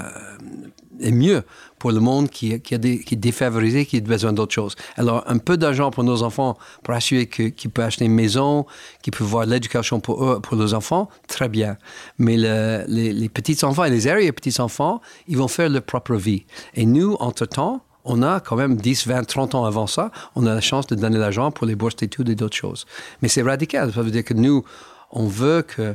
est 1.00 1.12
mieux 1.12 1.44
pour 1.78 1.92
le 1.92 2.00
monde 2.00 2.28
qui, 2.28 2.60
qui, 2.60 2.74
a 2.74 2.78
qui 2.78 3.14
est 3.14 3.16
défavorisé, 3.16 3.86
qui 3.86 3.98
a 3.98 4.00
besoin 4.00 4.32
d'autre 4.32 4.52
chose. 4.52 4.74
Alors, 4.96 5.22
un 5.28 5.38
peu 5.38 5.56
d'argent 5.56 5.92
pour 5.92 6.02
nos 6.02 6.24
enfants, 6.24 6.58
pour 6.82 6.94
assurer 6.94 7.26
qu'ils 7.26 7.70
peuvent 7.70 7.84
acheter 7.84 8.04
une 8.04 8.14
maison, 8.14 8.66
qu'ils 9.02 9.12
peuvent 9.12 9.26
voir 9.26 9.46
l'éducation 9.46 10.00
pour 10.00 10.24
eux, 10.24 10.40
pour 10.40 10.56
leurs 10.56 10.74
enfants, 10.74 11.08
très 11.28 11.48
bien. 11.48 11.76
Mais 12.18 12.36
les, 12.36 13.12
les 13.12 13.28
petits-enfants 13.28 13.84
et 13.84 13.90
les 13.90 14.08
arrière-petits-enfants, 14.08 15.00
ils 15.28 15.36
vont 15.36 15.48
faire 15.48 15.68
leur 15.68 15.82
propre 15.82 16.16
vie. 16.16 16.46
Et 16.74 16.84
nous, 16.84 17.16
entre-temps, 17.20 17.82
on 18.04 18.22
a 18.22 18.40
quand 18.40 18.56
même 18.56 18.76
10, 18.76 19.06
20, 19.06 19.24
30 19.24 19.54
ans 19.54 19.64
avant 19.64 19.86
ça, 19.86 20.10
on 20.34 20.46
a 20.46 20.54
la 20.54 20.60
chance 20.60 20.86
de 20.86 20.94
donner 20.94 21.18
l'argent 21.18 21.50
pour 21.50 21.66
les 21.66 21.74
bourses 21.74 21.96
d'études 21.96 22.28
et 22.28 22.34
d'autres 22.34 22.56
choses. 22.56 22.86
Mais 23.22 23.28
c'est 23.28 23.42
radical. 23.42 23.92
Ça 23.92 24.02
veut 24.02 24.10
dire 24.10 24.24
que 24.24 24.34
nous, 24.34 24.64
on 25.10 25.26
veut 25.26 25.62
que 25.62 25.94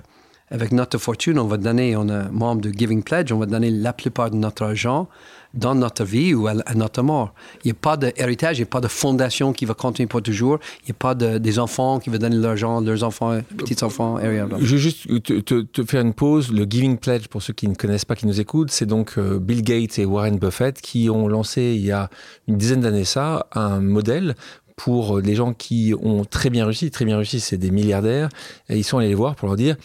avec 0.51 0.71
notre 0.71 0.97
fortune, 0.97 1.39
on 1.39 1.47
va 1.47 1.57
donner, 1.57 1.95
on 1.95 2.07
est 2.07 2.29
membre 2.31 2.61
de 2.61 2.71
Giving 2.71 3.03
Pledge, 3.03 3.31
on 3.31 3.37
va 3.37 3.45
donner 3.45 3.69
la 3.69 3.93
plupart 3.93 4.31
de 4.31 4.35
notre 4.35 4.63
argent 4.63 5.07
dans 5.53 5.73
notre 5.73 6.03
vie 6.03 6.33
ou 6.33 6.47
à, 6.47 6.53
notre 6.75 7.01
mort. 7.01 7.33
Il 7.63 7.67
n'y 7.67 7.71
a 7.71 7.75
pas 7.79 7.97
d'héritage, 7.97 8.57
il 8.57 8.61
n'y 8.61 8.67
a 8.67 8.69
pas 8.69 8.81
de 8.81 8.87
fondation 8.87 9.51
qui 9.51 9.65
va 9.65 9.73
continuer 9.73 10.07
pour 10.07 10.21
toujours. 10.21 10.59
Il 10.83 10.85
n'y 10.87 10.91
a 10.91 10.95
pas 10.99 11.15
de, 11.15 11.37
des 11.37 11.57
enfants 11.59 11.99
qui 11.99 12.09
vont 12.09 12.17
donner 12.17 12.35
l'argent, 12.35 12.81
leurs 12.81 13.03
enfants, 13.03 13.39
petits-enfants. 13.57 14.19
Je 14.21 14.75
vais 14.75 14.77
juste 14.77 15.07
te, 15.23 15.83
faire 15.85 16.01
une 16.01 16.13
pause. 16.13 16.51
Le 16.51 16.65
Giving 16.69 16.97
Pledge, 16.97 17.27
pour 17.27 17.41
ceux 17.41 17.53
qui 17.53 17.67
ne 17.67 17.75
connaissent 17.75 18.05
pas, 18.05 18.15
qui 18.15 18.27
nous 18.27 18.39
écoutent, 18.39 18.71
c'est 18.71 18.85
donc 18.85 19.17
euh, 19.17 19.39
Bill 19.39 19.63
Gates 19.63 19.97
et 19.97 20.05
Warren 20.05 20.37
Buffett 20.37 20.79
qui 20.81 21.09
ont 21.09 21.27
lancé 21.27 21.61
il 21.75 21.85
y 21.85 21.91
a 21.91 22.09
une 22.47 22.57
dizaine 22.57 22.81
d'années 22.81 23.05
ça, 23.05 23.47
un 23.53 23.79
modèle 23.79 24.35
pour 24.75 25.19
les 25.19 25.35
gens 25.35 25.53
qui 25.53 25.93
ont 26.01 26.23
très 26.23 26.49
bien 26.49 26.63
réussi. 26.65 26.89
Très 26.89 27.03
bien 27.03 27.17
réussi, 27.17 27.39
c'est 27.39 27.57
des 27.57 27.69
milliardaires. 27.69 28.29
Et 28.69 28.77
ils 28.77 28.83
sont 28.83 28.97
allés 28.97 29.09
les 29.09 29.15
voir 29.15 29.35
pour 29.35 29.47
leur 29.47 29.57
dire 29.57 29.75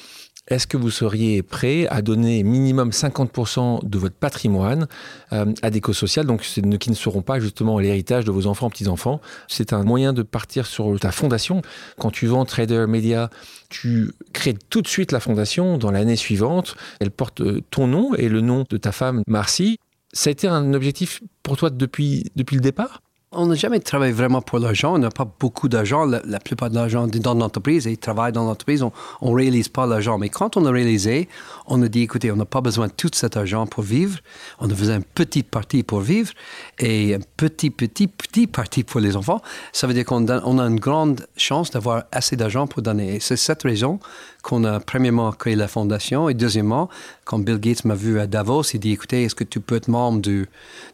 est-ce 0.48 0.66
que 0.66 0.76
vous 0.76 0.90
seriez 0.90 1.42
prêt 1.42 1.86
à 1.88 2.02
donner 2.02 2.42
minimum 2.42 2.90
50% 2.90 3.88
de 3.88 3.98
votre 3.98 4.14
patrimoine 4.14 4.88
euh, 5.32 5.46
à 5.62 5.70
des 5.70 5.80
causes 5.80 5.96
sociales, 5.96 6.26
donc 6.26 6.42
qui 6.42 6.90
ne 6.90 6.94
seront 6.94 7.22
pas 7.22 7.40
justement 7.40 7.78
l'héritage 7.78 8.24
de 8.24 8.30
vos 8.30 8.46
enfants, 8.46 8.68
petits-enfants 8.68 9.20
C'est 9.48 9.72
un 9.72 9.84
moyen 9.84 10.12
de 10.12 10.22
partir 10.22 10.66
sur 10.66 10.98
ta 11.00 11.12
fondation. 11.12 11.62
Quand 11.98 12.10
tu 12.10 12.26
vends 12.26 12.44
Trader 12.44 12.86
Media, 12.86 13.30
tu 13.70 14.12
crées 14.34 14.54
tout 14.68 14.82
de 14.82 14.88
suite 14.88 15.12
la 15.12 15.20
fondation 15.20 15.78
dans 15.78 15.90
l'année 15.90 16.16
suivante. 16.16 16.76
Elle 17.00 17.10
porte 17.10 17.40
euh, 17.40 17.62
ton 17.70 17.86
nom 17.86 18.14
et 18.14 18.28
le 18.28 18.42
nom 18.42 18.64
de 18.68 18.76
ta 18.76 18.92
femme, 18.92 19.22
Marcy. 19.26 19.78
Ça 20.12 20.28
a 20.28 20.32
été 20.32 20.46
un 20.46 20.74
objectif 20.74 21.22
pour 21.42 21.56
toi 21.56 21.70
depuis, 21.70 22.30
depuis 22.36 22.56
le 22.56 22.62
départ? 22.62 23.00
On 23.34 23.46
n'a 23.46 23.54
jamais 23.54 23.80
travaillé 23.80 24.12
vraiment 24.12 24.42
pour 24.42 24.58
l'argent. 24.58 24.94
On 24.94 24.98
n'a 24.98 25.10
pas 25.10 25.26
beaucoup 25.38 25.68
d'argent. 25.68 26.04
La, 26.06 26.38
plupart 26.40 26.70
de 26.70 26.74
l'argent 26.74 27.06
est 27.06 27.18
dans 27.18 27.34
l'entreprise 27.34 27.86
et 27.86 27.92
ils 27.92 27.98
travaillent 27.98 28.32
dans 28.32 28.44
l'entreprise. 28.44 28.82
On 29.20 29.30
ne 29.30 29.34
réalise 29.36 29.68
pas 29.68 29.86
l'argent. 29.86 30.18
Mais 30.18 30.28
quand 30.28 30.56
on 30.56 30.64
a 30.66 30.70
réalisé, 30.70 31.28
on 31.66 31.82
a 31.82 31.88
dit, 31.88 32.02
écoutez, 32.02 32.30
on 32.30 32.36
n'a 32.36 32.44
pas 32.44 32.60
besoin 32.60 32.88
de 32.88 32.92
tout 32.92 33.10
cet 33.12 33.36
argent 33.36 33.66
pour 33.66 33.82
vivre. 33.82 34.18
On 34.58 34.66
a 34.66 34.74
besoin 34.74 34.96
d'une 34.96 35.04
petite 35.04 35.48
partie 35.48 35.82
pour 35.82 36.00
vivre 36.00 36.32
et 36.78 37.14
un 37.14 37.20
petit, 37.36 37.70
petit, 37.70 38.06
petit 38.06 38.46
partie 38.46 38.84
pour 38.84 39.00
les 39.00 39.16
enfants. 39.16 39.40
Ça 39.72 39.86
veut 39.86 39.94
dire 39.94 40.04
qu'on 40.04 40.26
on 40.28 40.58
a 40.58 40.64
une 40.64 40.80
grande 40.80 41.26
chance 41.36 41.70
d'avoir 41.70 42.04
assez 42.12 42.36
d'argent 42.36 42.66
pour 42.66 42.82
donner. 42.82 43.16
Et 43.16 43.20
c'est 43.20 43.36
cette 43.36 43.62
raison 43.62 43.98
qu'on 44.42 44.64
a 44.64 44.78
premièrement 44.78 45.32
créé 45.32 45.56
la 45.56 45.68
fondation 45.68 46.28
et 46.28 46.34
deuxièmement, 46.34 46.90
quand 47.24 47.38
Bill 47.38 47.58
Gates 47.58 47.84
m'a 47.84 47.94
vu 47.94 48.20
à 48.20 48.26
Davos, 48.26 48.62
il 48.74 48.80
dit 48.80 48.92
écoutez, 48.92 49.24
est-ce 49.24 49.34
que 49.34 49.44
tu 49.44 49.60
peux 49.60 49.76
être 49.76 49.88
membre 49.88 50.20
du, 50.20 50.46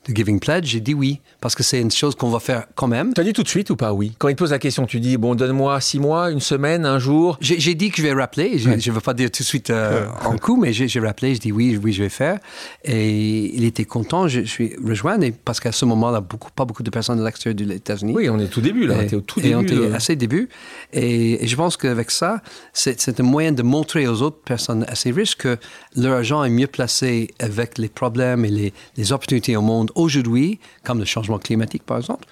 Giving 0.08 0.38
Pledge? 0.38 0.66
J'ai 0.66 0.80
dit 0.80 0.94
oui, 0.94 1.20
parce 1.40 1.56
que 1.56 1.62
c'est 1.62 1.80
une 1.80 1.90
chose 1.90 2.14
qu'on 2.14 2.30
va 2.30 2.38
faire 2.38 2.66
quand 2.76 2.86
même. 2.86 3.12
Tu 3.12 3.20
as 3.20 3.24
dit 3.24 3.32
tout 3.32 3.42
de 3.42 3.48
suite 3.48 3.70
ou 3.70 3.76
pas 3.76 3.92
oui? 3.92 4.14
Quand 4.18 4.28
il 4.28 4.34
te 4.34 4.38
pose 4.38 4.52
la 4.52 4.60
question, 4.60 4.86
tu 4.86 5.00
dis 5.00 5.16
bon, 5.16 5.34
donne-moi 5.34 5.80
six 5.80 5.98
mois, 5.98 6.30
une 6.30 6.40
semaine, 6.40 6.86
un 6.86 7.00
jour? 7.00 7.36
J'ai 7.40 7.74
dit 7.74 7.90
que 7.90 7.96
je 7.96 8.02
vais 8.02 8.12
rappeler, 8.12 8.58
je 8.58 8.70
ne 8.70 8.94
veux 8.94 9.00
pas 9.00 9.14
dire 9.14 9.30
tout 9.30 9.42
de 9.42 9.48
suite 9.48 9.70
euh, 9.70 10.06
en 10.24 10.36
coup, 10.38 10.56
mais 10.60 10.72
j'ai 10.72 11.00
rappelé, 11.00 11.34
je 11.34 11.40
dis 11.40 11.52
oui, 11.52 11.78
oui, 11.82 11.92
je 11.92 12.02
vais 12.02 12.08
faire. 12.08 12.38
Et 12.84 13.54
il 13.54 13.64
était 13.64 13.84
content, 13.84 14.28
je, 14.28 14.42
suis 14.42 14.74
rejoint, 14.84 15.18
parce 15.44 15.60
qu'à 15.60 15.72
ce 15.72 15.84
moment-là, 15.86 16.20
beaucoup, 16.20 16.50
pas 16.50 16.64
beaucoup 16.64 16.82
de 16.82 16.90
personnes 16.90 17.18
de 17.18 17.24
l'extérieur 17.24 17.56
des 17.56 17.74
États-Unis. 17.74 18.12
Oui, 18.14 18.28
on 18.28 18.38
est 18.38 18.56
au 18.56 18.60
début 18.60 18.86
là, 18.86 18.96
on 18.98 19.02
était 19.02 19.16
au 19.16 19.20
tout 19.20 19.40
début. 19.40 19.54
on 19.54 19.62
était 19.62 19.94
assez 19.94 20.16
début. 20.16 20.48
Et, 20.92 21.44
et 21.44 21.46
je 21.46 21.56
pense 21.56 21.76
qu'avec 21.76 22.10
ça, 22.10 22.42
c'est 22.72 23.20
un 23.20 23.22
moyen 23.22 23.52
de 23.52 23.62
montrer 23.62 24.06
aux 24.06 24.22
autres 24.22 24.40
personnes 24.44 24.84
assez 24.88 25.10
riches 25.10 25.36
que 25.36 25.56
leur 25.96 26.16
argent 26.16 26.44
est 26.44 26.50
mieux 26.50 26.66
placé 26.66 27.30
avec 27.38 27.78
les 27.78 27.88
problèmes 27.88 28.44
et 28.44 28.72
les, 28.96 29.12
opportunités 29.12 29.56
au 29.56 29.62
monde 29.62 29.90
aujourd'hui, 29.94 30.60
comme 30.84 30.98
le 30.98 31.04
changement 31.04 31.38
climatique 31.38 31.84
par 31.84 31.96
exemple, 31.96 32.26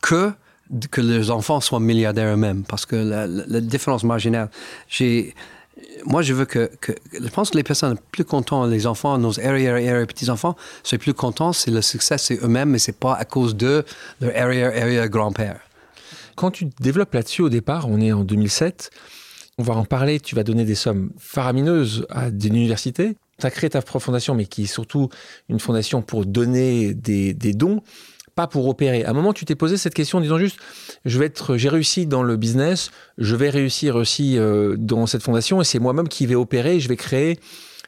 que 0.00 0.30
que 0.90 1.00
leurs 1.00 1.30
enfants 1.30 1.60
soient 1.60 1.78
milliardaires 1.78 2.34
eux-mêmes, 2.34 2.64
parce 2.64 2.86
que 2.86 2.96
la, 2.96 3.60
différence 3.60 4.02
marginale, 4.02 4.50
j'ai 4.88 5.34
moi, 6.04 6.22
je 6.22 6.32
veux 6.32 6.46
que, 6.46 6.70
Je 7.12 7.28
pense 7.28 7.50
que 7.50 7.56
les 7.56 7.62
personnes 7.62 7.94
les 7.94 8.00
plus 8.10 8.24
contentes, 8.24 8.70
les 8.70 8.86
enfants, 8.86 9.18
nos 9.18 9.38
arrière, 9.40 10.06
petits-enfants, 10.06 10.56
sont 10.82 10.96
plus 10.96 11.14
contents, 11.14 11.52
c'est 11.52 11.70
le 11.70 11.82
succès, 11.82 12.18
c'est 12.18 12.42
eux-mêmes, 12.42 12.70
mais 12.70 12.78
c'est 12.78 12.98
pas 12.98 13.14
à 13.14 13.24
cause 13.24 13.56
de 13.56 13.84
leur 14.20 14.36
arrière, 14.36 14.68
arrière 14.68 15.08
grand-père. 15.08 15.60
Quand 16.34 16.50
tu 16.50 16.68
développes 16.80 17.14
là-dessus 17.14 17.42
au 17.42 17.48
départ, 17.48 17.88
on 17.88 18.00
est 18.00 18.12
en 18.12 18.24
2007, 18.24 18.90
on 19.58 19.62
va 19.62 19.74
en 19.74 19.84
parler, 19.84 20.20
tu 20.20 20.34
vas 20.34 20.44
donner 20.44 20.64
des 20.64 20.74
sommes 20.74 21.10
faramineuses 21.18 22.06
à 22.10 22.30
des 22.30 22.48
universités. 22.48 23.16
Tu 23.38 23.46
as 23.46 23.50
créé 23.50 23.70
ta 23.70 23.80
fondation, 23.80 24.34
mais 24.34 24.46
qui 24.46 24.64
est 24.64 24.66
surtout 24.66 25.08
une 25.48 25.60
fondation 25.60 26.02
pour 26.02 26.26
donner 26.26 26.94
des, 26.94 27.34
dons, 27.54 27.82
pas 28.36 28.46
pour 28.46 28.68
opérer. 28.68 29.02
À 29.04 29.10
un 29.10 29.12
moment, 29.14 29.32
tu 29.32 29.44
t'es 29.44 29.56
posé 29.56 29.76
cette 29.76 29.94
question 29.94 30.18
en 30.18 30.20
disant 30.20 30.38
juste, 30.38 30.58
je 31.04 31.18
vais 31.18 31.26
être, 31.26 31.56
j'ai 31.56 31.70
réussi 31.70 32.06
dans 32.06 32.22
le 32.22 32.36
business, 32.36 32.90
je 33.18 33.34
vais 33.34 33.50
réussir 33.50 33.96
aussi 33.96 34.38
euh, 34.38 34.76
dans 34.78 35.06
cette 35.06 35.22
fondation, 35.22 35.60
et 35.60 35.64
c'est 35.64 35.80
moi-même 35.80 36.06
qui 36.06 36.26
vais 36.26 36.34
opérer, 36.36 36.78
je 36.78 36.88
vais 36.88 36.96
créer 36.96 37.40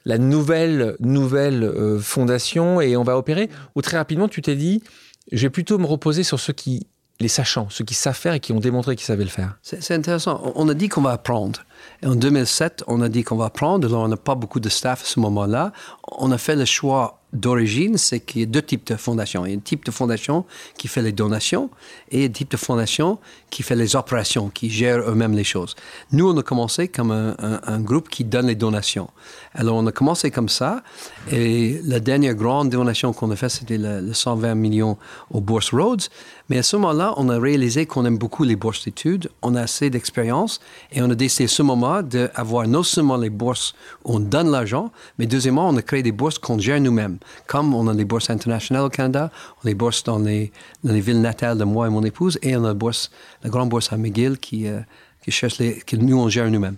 la 0.04 0.16
nouvelle 0.18 0.96
nouvelle 1.00 1.62
euh, 1.62 2.00
fondation 2.00 2.80
et 2.80 2.96
on 2.96 3.04
va 3.04 3.16
opérer. 3.18 3.50
Ou 3.76 3.82
très 3.82 3.98
rapidement, 3.98 4.26
tu 4.26 4.40
t'es 4.40 4.56
dit, 4.56 4.82
je 5.30 5.42
vais 5.42 5.50
plutôt 5.50 5.78
me 5.78 5.86
reposer 5.86 6.22
sur 6.22 6.40
ceux 6.40 6.54
qui 6.54 6.86
les 7.20 7.28
sachants, 7.28 7.66
ceux 7.68 7.84
qui 7.84 7.94
savent 7.94 8.16
faire 8.16 8.32
et 8.32 8.40
qui 8.40 8.52
ont 8.52 8.60
démontré 8.60 8.94
qu'ils 8.96 9.04
savaient 9.04 9.24
le 9.24 9.30
faire. 9.30 9.58
C'est 9.62 9.94
intéressant. 9.94 10.52
On 10.54 10.68
a 10.68 10.74
dit 10.74 10.88
qu'on 10.88 11.02
va 11.02 11.10
apprendre. 11.10 11.60
En 12.04 12.14
2007, 12.14 12.84
on 12.86 13.02
a 13.02 13.08
dit 13.08 13.24
qu'on 13.24 13.36
va 13.36 13.46
apprendre. 13.46 13.88
Alors, 13.88 14.04
on 14.04 14.08
n'a 14.08 14.16
pas 14.16 14.36
beaucoup 14.36 14.60
de 14.60 14.68
staff 14.68 15.02
à 15.02 15.04
ce 15.04 15.18
moment-là. 15.20 15.72
On 16.18 16.30
a 16.30 16.38
fait 16.38 16.54
le 16.54 16.64
choix 16.64 17.17
d'origine, 17.32 17.98
c'est 17.98 18.20
qu'il 18.20 18.40
y 18.40 18.44
a 18.44 18.46
deux 18.46 18.62
types 18.62 18.86
de 18.86 18.96
fondations. 18.96 19.44
Il 19.44 19.52
y 19.52 19.54
a 19.54 19.56
un 19.56 19.60
type 19.60 19.84
de 19.84 19.90
fondation 19.90 20.44
qui 20.76 20.88
fait 20.88 21.02
les 21.02 21.12
donations 21.12 21.70
et 22.10 22.24
un 22.24 22.28
type 22.28 22.50
de 22.50 22.56
fondation 22.56 23.18
qui 23.50 23.62
fait 23.62 23.76
les 23.76 23.96
opérations, 23.96 24.48
qui 24.48 24.70
gère 24.70 25.00
eux-mêmes 25.00 25.34
les 25.34 25.44
choses. 25.44 25.76
Nous, 26.12 26.28
on 26.28 26.36
a 26.38 26.42
commencé 26.42 26.88
comme 26.88 27.10
un, 27.10 27.80
groupe 27.80 28.08
qui 28.08 28.24
donne 28.24 28.46
les 28.46 28.54
donations. 28.54 29.10
Alors, 29.54 29.76
on 29.76 29.86
a 29.86 29.92
commencé 29.92 30.30
comme 30.30 30.48
ça 30.48 30.82
et 31.30 31.80
la 31.84 32.00
dernière 32.00 32.34
grande 32.34 32.70
donation 32.70 33.12
qu'on 33.12 33.30
a 33.30 33.36
faite, 33.36 33.50
c'était 33.50 33.78
le, 33.78 34.12
120 34.12 34.54
millions 34.54 34.96
aux 35.30 35.40
Bourse 35.40 35.72
Roads. 35.72 36.08
Mais 36.48 36.58
à 36.58 36.62
ce 36.62 36.76
moment-là, 36.76 37.14
on 37.16 37.28
a 37.28 37.38
réalisé 37.38 37.86
qu'on 37.86 38.04
aime 38.06 38.16
beaucoup 38.16 38.44
les 38.44 38.56
bourses 38.56 38.84
d'études, 38.84 39.28
on 39.42 39.54
a 39.54 39.62
assez 39.62 39.90
d'expérience 39.90 40.60
et 40.92 41.02
on 41.02 41.10
a 41.10 41.14
décidé 41.14 41.44
à 41.44 41.48
ce 41.48 41.62
moment 41.62 42.02
d'avoir 42.02 42.66
non 42.66 42.82
seulement 42.82 43.16
les 43.16 43.30
bourses 43.30 43.74
où 44.04 44.16
on 44.16 44.20
donne 44.20 44.50
l'argent, 44.50 44.90
mais 45.18 45.26
deuxièmement, 45.26 45.68
on 45.68 45.76
a 45.76 45.82
créé 45.82 46.02
des 46.02 46.12
bourses 46.12 46.38
qu'on 46.38 46.58
gère 46.58 46.80
nous-mêmes. 46.80 47.18
Comme 47.46 47.74
on 47.74 47.86
a 47.88 47.94
les 47.94 48.04
bourses 48.04 48.30
internationales 48.30 48.84
au 48.84 48.88
Canada, 48.88 49.30
on 49.58 49.66
a 49.66 49.68
les 49.68 49.74
bourses 49.74 50.02
dans 50.04 50.18
les, 50.18 50.52
les 50.84 51.00
villes 51.00 51.20
natales 51.20 51.58
de 51.58 51.64
moi 51.64 51.86
et 51.86 51.90
mon 51.90 52.04
épouse, 52.04 52.38
et 52.42 52.56
on 52.56 52.64
a 52.64 52.68
la, 52.68 52.74
bourse, 52.74 53.10
la 53.42 53.50
grande 53.50 53.68
bourse 53.68 53.92
à 53.92 53.96
McGill 53.96 54.38
qui, 54.38 54.66
euh, 54.66 54.80
qui 55.22 55.30
cherche 55.30 55.58
les, 55.58 55.74
que 55.80 55.96
nous, 55.96 56.18
on 56.18 56.28
gère 56.28 56.50
nous-mêmes. 56.50 56.76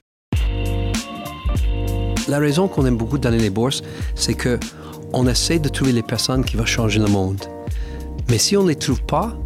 La 2.30 2.38
raison 2.38 2.68
qu'on 2.68 2.86
aime 2.86 2.96
beaucoup 2.96 3.18
donner 3.18 3.40
les 3.40 3.50
bourses, 3.50 3.82
c'est 4.14 4.34
que 4.34 4.56
on 5.12 5.26
essaie 5.26 5.58
de 5.58 5.68
trouver 5.68 5.90
les 5.90 6.04
personnes 6.04 6.44
qui 6.44 6.56
vont 6.56 6.64
changer 6.64 7.00
le 7.00 7.08
monde. 7.08 7.42
Mais 8.28 8.38
si 8.38 8.56
on 8.56 8.62
ne 8.62 8.68
les 8.68 8.76
trouve 8.76 9.02
pas, 9.02 9.36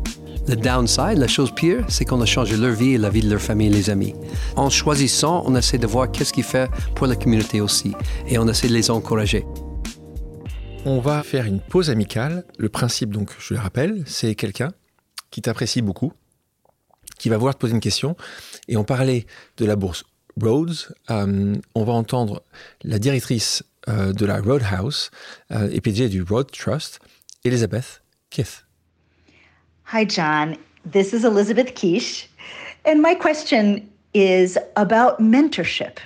le 0.46 0.54
downside, 0.54 1.16
la 1.16 1.26
chose 1.26 1.50
pire, 1.50 1.86
c'est 1.88 2.04
qu'on 2.04 2.20
a 2.20 2.26
changé 2.26 2.58
leur 2.58 2.74
vie 2.74 2.92
et 2.92 2.98
la 2.98 3.08
vie 3.08 3.22
de 3.22 3.30
leur 3.30 3.40
famille 3.40 3.68
et 3.68 3.70
les 3.70 3.88
amis. 3.88 4.14
En 4.56 4.68
choisissant, 4.68 5.44
on 5.46 5.56
essaie 5.56 5.78
de 5.78 5.86
voir 5.86 6.12
qu'est-ce 6.12 6.34
qu'il 6.34 6.44
fait 6.44 6.70
pour 6.94 7.06
la 7.06 7.16
communauté 7.16 7.62
aussi. 7.62 7.94
Et 8.28 8.36
on 8.36 8.46
essaie 8.48 8.68
de 8.68 8.74
les 8.74 8.90
encourager. 8.90 9.46
On 10.84 11.00
va 11.00 11.22
faire 11.22 11.46
une 11.46 11.60
pause 11.60 11.88
amicale. 11.88 12.44
Le 12.58 12.68
principe, 12.68 13.14
donc, 13.14 13.30
je 13.38 13.54
le 13.54 13.60
rappelle, 13.60 14.04
c'est 14.04 14.34
quelqu'un 14.34 14.72
qui 15.30 15.40
t'apprécie 15.40 15.80
beaucoup, 15.80 16.12
qui 17.18 17.30
va 17.30 17.38
vouloir 17.38 17.54
te 17.54 17.60
poser 17.60 17.72
une 17.72 17.80
question. 17.80 18.14
Et 18.68 18.76
on 18.76 18.84
parlait 18.84 19.24
de 19.56 19.64
la 19.64 19.74
bourse 19.74 20.04
Rhodes. 20.40 20.92
Euh, 21.10 21.54
on 21.74 21.84
va 21.84 21.92
entendre 21.92 22.42
la 22.82 22.98
directrice 22.98 23.62
euh, 23.88 24.12
de 24.12 24.26
la 24.26 24.40
Roadhouse 24.40 25.10
euh, 25.50 25.68
et 25.72 25.80
PG 25.80 26.08
du 26.08 26.22
Road 26.22 26.50
Trust, 26.50 27.00
Elizabeth 27.44 28.02
Keith. 28.30 28.64
Hi, 29.92 30.04
John. 30.08 30.56
This 30.90 31.12
is 31.12 31.24
Elizabeth 31.24 31.74
Quiche. 31.74 32.28
And 32.86 33.00
my 33.00 33.14
question 33.14 33.88
is 34.14 34.58
about 34.76 35.20
mentorship. 35.20 35.98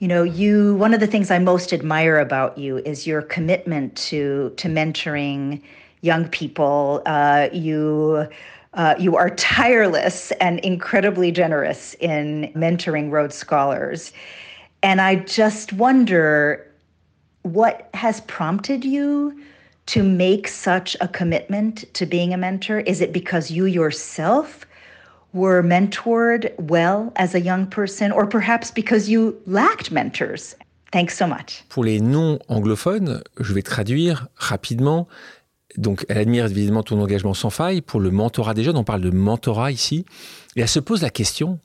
you 0.00 0.08
know 0.08 0.22
you 0.22 0.74
one 0.74 0.92
of 0.92 1.00
the 1.00 1.06
things 1.06 1.30
i 1.30 1.38
most 1.38 1.72
admire 1.72 2.18
about 2.18 2.58
you 2.58 2.78
is 2.78 3.06
your 3.06 3.22
commitment 3.22 3.96
to 3.96 4.52
to 4.56 4.68
mentoring 4.68 5.62
young 6.02 6.28
people 6.28 7.00
uh, 7.06 7.48
you 7.52 8.26
uh, 8.74 8.94
you 8.98 9.16
are 9.16 9.30
tireless 9.30 10.30
and 10.32 10.58
incredibly 10.60 11.30
generous 11.30 11.94
in 12.00 12.52
mentoring 12.54 13.10
Rhodes 13.10 13.36
Scholars. 13.36 14.12
And 14.82 15.00
I 15.00 15.16
just 15.16 15.72
wonder 15.72 16.70
what 17.42 17.88
has 17.94 18.20
prompted 18.22 18.84
you 18.84 19.38
to 19.86 20.02
make 20.02 20.48
such 20.48 20.96
a 21.00 21.08
commitment 21.08 21.92
to 21.94 22.06
being 22.06 22.32
a 22.32 22.36
mentor? 22.36 22.80
Is 22.80 23.00
it 23.00 23.12
because 23.12 23.50
you 23.50 23.66
yourself 23.66 24.66
were 25.32 25.62
mentored 25.62 26.52
well 26.58 27.12
as 27.16 27.34
a 27.34 27.40
young 27.40 27.66
person, 27.66 28.12
or 28.12 28.26
perhaps 28.26 28.70
because 28.70 29.08
you 29.08 29.38
lacked 29.46 29.90
mentors? 29.90 30.54
Thanks 30.92 31.18
so 31.18 31.26
much. 31.26 31.64
Pour 31.68 31.84
les 31.84 32.00
non 32.00 32.38
anglophones, 32.48 33.20
je 33.40 33.52
vais 33.52 33.62
traduire 33.62 34.28
rapidement. 34.36 35.08
Donc, 35.76 36.04
elle 36.08 36.18
admire 36.18 36.46
évidemment 36.46 36.82
ton 36.82 37.00
engagement 37.00 37.34
sans 37.34 37.50
faille 37.50 37.80
pour 37.80 38.00
le 38.00 38.10
mentorat 38.10 38.54
des 38.54 38.62
jeunes. 38.62 38.76
On 38.76 38.84
parle 38.84 39.00
de 39.00 39.10
mentorat 39.10 39.72
ici. 39.72 40.04
Et 40.56 40.60
elle 40.60 40.68
se 40.68 40.80
pose 40.80 41.02
la 41.02 41.10
question, 41.10 41.58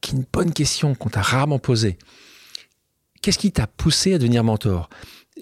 qui 0.00 0.14
est 0.14 0.18
une 0.18 0.24
bonne 0.32 0.52
question 0.52 0.94
qu'on 0.94 1.08
t'a 1.08 1.22
rarement 1.22 1.58
posée. 1.58 1.98
Qu'est-ce 3.22 3.38
qui 3.38 3.50
t'a 3.50 3.66
poussé 3.66 4.14
à 4.14 4.18
devenir 4.18 4.44
mentor? 4.44 4.88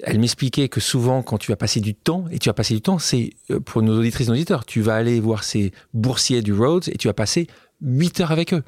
Elle 0.03 0.19
m'expliquait 0.19 0.69
que 0.69 0.81
souvent, 0.81 1.23
quand 1.23 1.39
tu 1.39 1.53
vas 1.53 1.57
passer 1.57 1.81
du 1.81 1.95
temps, 1.95 2.25
et 2.31 2.39
tu 2.39 2.49
vas 2.49 2.55
passer 2.55 2.75
du 2.75 2.81
temps, 2.81 2.99
c'est 2.99 3.31
euh, 3.51 3.61
pour 3.61 3.83
nos 3.83 3.99
auditrices 3.99 4.27
et 4.27 4.31
nos 4.31 4.37
auditeurs, 4.37 4.65
tu 4.65 4.81
vas 4.81 4.97
aller 4.97 5.21
voir 5.21 5.45
ces 5.45 5.73
boursiers 5.93 6.43
du 6.43 6.53
Rhodes 6.53 6.89
et 6.89 6.97
tu 6.97 7.09
vas 7.09 7.15
passer 7.15 7.47
8 7.83 8.21
heures 8.21 8.33
avec 8.33 8.55
eux. 8.55 8.63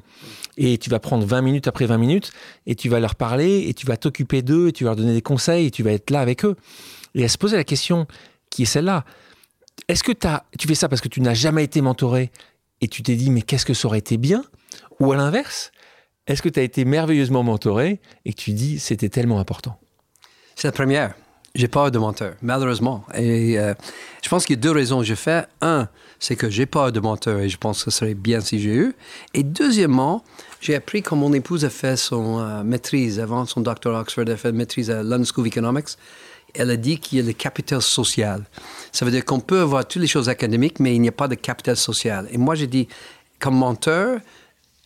Et 0.57 0.77
tu 0.77 0.89
vas 0.89 0.99
prendre 0.99 1.25
20 1.25 1.41
minutes 1.41 1.67
après 1.67 1.85
20 1.85 1.97
minutes 1.97 2.31
et 2.65 2.75
tu 2.75 2.89
vas 2.89 2.99
leur 2.99 3.15
parler 3.15 3.65
et 3.67 3.73
tu 3.73 3.85
vas 3.85 3.97
t'occuper 3.97 4.41
d'eux 4.41 4.69
et 4.69 4.71
tu 4.71 4.83
vas 4.83 4.91
leur 4.91 4.97
donner 4.97 5.13
des 5.13 5.21
conseils 5.21 5.65
et 5.67 5.71
tu 5.71 5.83
vas 5.83 5.91
être 5.91 6.11
là 6.11 6.21
avec 6.21 6.45
eux. 6.45 6.55
Et 7.15 7.21
elle 7.21 7.29
se 7.29 7.37
posait 7.37 7.57
la 7.57 7.63
question 7.63 8.07
qui 8.49 8.63
est 8.63 8.65
celle-là. 8.65 9.03
Est-ce 9.87 10.03
que 10.03 10.11
as, 10.25 10.45
tu 10.57 10.67
fais 10.67 10.75
ça 10.75 10.89
parce 10.89 11.01
que 11.01 11.07
tu 11.07 11.21
n'as 11.21 11.33
jamais 11.33 11.63
été 11.63 11.81
mentoré 11.81 12.31
et 12.81 12.87
tu 12.87 13.03
t'es 13.03 13.15
dit 13.15 13.29
mais 13.29 13.41
qu'est-ce 13.41 13.65
que 13.65 13.73
ça 13.73 13.87
aurait 13.87 13.99
été 13.99 14.17
bien? 14.17 14.43
Ou 14.99 15.11
à 15.11 15.17
l'inverse, 15.17 15.71
est-ce 16.27 16.41
que 16.41 16.49
tu 16.49 16.59
as 16.59 16.63
été 16.63 16.85
merveilleusement 16.85 17.43
mentoré 17.43 17.99
et 18.25 18.33
que 18.33 18.41
tu 18.41 18.51
dis 18.51 18.79
c'était 18.79 19.09
tellement 19.09 19.39
important? 19.39 19.79
C'est 20.55 20.67
la 20.67 20.71
première. 20.73 21.13
J'ai 21.55 21.67
peur 21.67 21.89
de 21.89 21.97
menteur, 21.97 22.35
malheureusement. 22.43 23.03
Et 23.15 23.57
euh, 23.57 23.73
je 24.21 24.29
pense 24.29 24.45
qu'il 24.45 24.55
y 24.55 24.59
a 24.59 24.61
deux 24.61 24.71
raisons 24.71 24.99
que 24.99 25.05
je 25.05 25.15
fais. 25.15 25.45
Un, 25.61 25.87
c'est 26.19 26.35
que 26.35 26.51
j'ai 26.51 26.67
peur 26.67 26.91
de 26.91 26.99
menteur 26.99 27.39
et 27.39 27.49
je 27.49 27.57
pense 27.57 27.83
que 27.83 27.89
ce 27.89 27.97
serait 27.97 28.13
bien 28.13 28.41
si 28.41 28.59
j'ai 28.59 28.75
eu. 28.75 28.95
Et 29.33 29.41
deuxièmement, 29.41 30.23
j'ai 30.61 30.75
appris 30.75 31.01
quand 31.01 31.15
mon 31.15 31.33
épouse 31.33 31.65
a 31.65 31.71
fait 31.71 31.95
son 31.95 32.39
euh, 32.39 32.63
maîtrise, 32.63 33.19
avant 33.19 33.45
son 33.45 33.61
doctorat 33.61 34.01
Oxford, 34.01 34.23
elle 34.27 34.33
a 34.33 34.37
fait 34.37 34.51
maîtrise 34.51 34.91
à 34.91 35.01
London 35.01 35.25
School 35.25 35.41
of 35.41 35.47
Economics. 35.47 35.89
Elle 36.53 36.71
a 36.71 36.77
dit 36.77 36.99
qu'il 36.99 37.19
y 37.19 37.21
a 37.21 37.25
le 37.25 37.33
capital 37.33 37.81
social. 37.81 38.43
Ça 38.91 39.05
veut 39.05 39.11
dire 39.11 39.25
qu'on 39.25 39.39
peut 39.39 39.61
avoir 39.61 39.87
toutes 39.87 40.01
les 40.01 40.07
choses 40.07 40.29
académiques, 40.29 40.79
mais 40.79 40.95
il 40.95 41.01
n'y 41.01 41.09
a 41.09 41.13
pas 41.13 41.27
de 41.27 41.35
capital 41.35 41.77
social. 41.77 42.27
Et 42.31 42.37
moi, 42.37 42.55
j'ai 42.55 42.67
dit, 42.67 42.87
comme 43.39 43.55
menteur, 43.55 44.19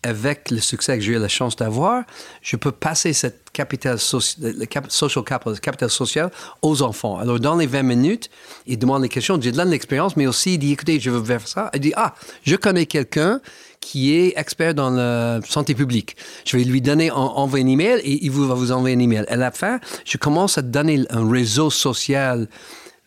avec 0.03 0.49
le 0.49 0.59
succès 0.59 0.97
que 0.97 1.03
j'ai 1.03 1.14
eu 1.14 1.20
la 1.20 1.28
chance 1.28 1.55
d'avoir, 1.55 2.03
je 2.41 2.55
peux 2.55 2.72
passer 2.72 3.14
cette 3.14 3.51
capital 3.53 3.93
le 4.39 4.66
social 4.89 5.24
capital, 5.24 5.59
capital 5.59 5.89
social 5.89 6.32
aux 6.62 6.82
enfants. 6.82 7.20
Alors, 7.20 7.39
dans 7.39 7.55
les 7.55 7.68
20 7.68 7.84
minutes, 7.84 8.30
il 8.66 8.80
demande 8.80 9.03
les 9.03 9.09
questions, 9.09 9.39
j'ai 9.39 9.51
de 9.51 9.62
l'expérience, 9.62 10.18
mais 10.18 10.26
aussi 10.26 10.55
il 10.55 10.57
dit, 10.57 10.72
écoutez, 10.72 10.99
je 10.99 11.12
veux 11.12 11.24
faire 11.24 11.47
ça. 11.47 11.70
Il 11.76 11.82
dit, 11.82 11.93
ah, 11.95 12.16
je 12.43 12.55
connais 12.55 12.88
quelqu'un 12.88 13.41
qui 13.82 14.13
est 14.13 14.34
expert 14.38 14.73
dans 14.73 14.91
la 14.91 15.41
santé 15.43 15.75
publique. 15.75 16.15
Je 16.45 16.55
vais 16.55 16.63
lui 16.63 16.82
donner, 16.82 17.11
envoyer 17.11 17.65
un 17.65 17.67
email 17.67 17.99
et 18.03 18.23
il 18.23 18.32
va 18.32 18.53
vous 18.53 18.71
envoyer 18.71 18.95
un 18.95 18.99
email. 18.99 19.25
À 19.27 19.36
la 19.36 19.51
fin, 19.51 19.79
je 20.05 20.17
commence 20.17 20.57
à 20.57 20.61
donner 20.61 21.03
un 21.09 21.29
réseau 21.29 21.69
social, 21.69 22.47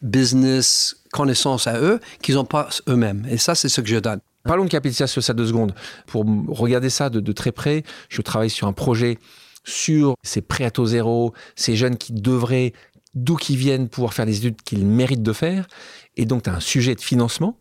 business, 0.03 0.97
connaissance 1.13 1.67
à 1.67 1.81
eux 1.81 2.01
qu'ils 2.21 2.35
n'ont 2.35 2.45
pas 2.45 2.69
eux-mêmes. 2.89 3.27
Et 3.31 3.39
ça, 3.39 3.55
c'est 3.55 3.69
ce 3.69 3.81
que 3.81 3.89
je 3.89 3.97
donne. 3.97 4.21
Parlons 4.43 4.65
de 4.65 4.69
capital 4.69 5.09
ça 5.09 5.33
deux 5.33 5.47
secondes. 5.47 5.75
Pour 6.07 6.27
regarder 6.49 6.91
ça 6.91 7.09
de, 7.09 7.33
très 7.33 7.53
près, 7.53 7.83
je 8.11 8.21
travaille 8.21 8.51
sur 8.51 8.67
un 8.67 8.75
projet 8.75 9.19
sur 9.65 10.15
ces 10.23 10.43
prêts 10.43 10.65
à 10.65 10.71
taux 10.71 10.85
zéro, 10.85 11.33
ces 11.57 11.75
jeunes 11.75 11.97
qui 11.97 12.13
devraient, 12.13 12.75
d'où 13.15 13.37
qu'ils 13.37 13.57
viennent, 13.57 13.89
pouvoir 13.89 14.13
faire 14.13 14.27
des 14.27 14.37
études 14.37 14.61
qu'ils 14.61 14.85
méritent 14.85 15.23
de 15.23 15.33
faire. 15.33 15.67
Et 16.17 16.27
donc, 16.27 16.43
tu 16.43 16.51
as 16.51 16.55
un 16.55 16.61
sujet 16.61 16.95
de 16.95 17.01
financement 17.01 17.59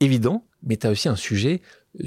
évident, 0.00 0.44
mais 0.62 0.76
tu 0.76 0.86
as 0.86 0.90
aussi 0.90 1.08
un 1.08 1.16
sujet 1.16 1.62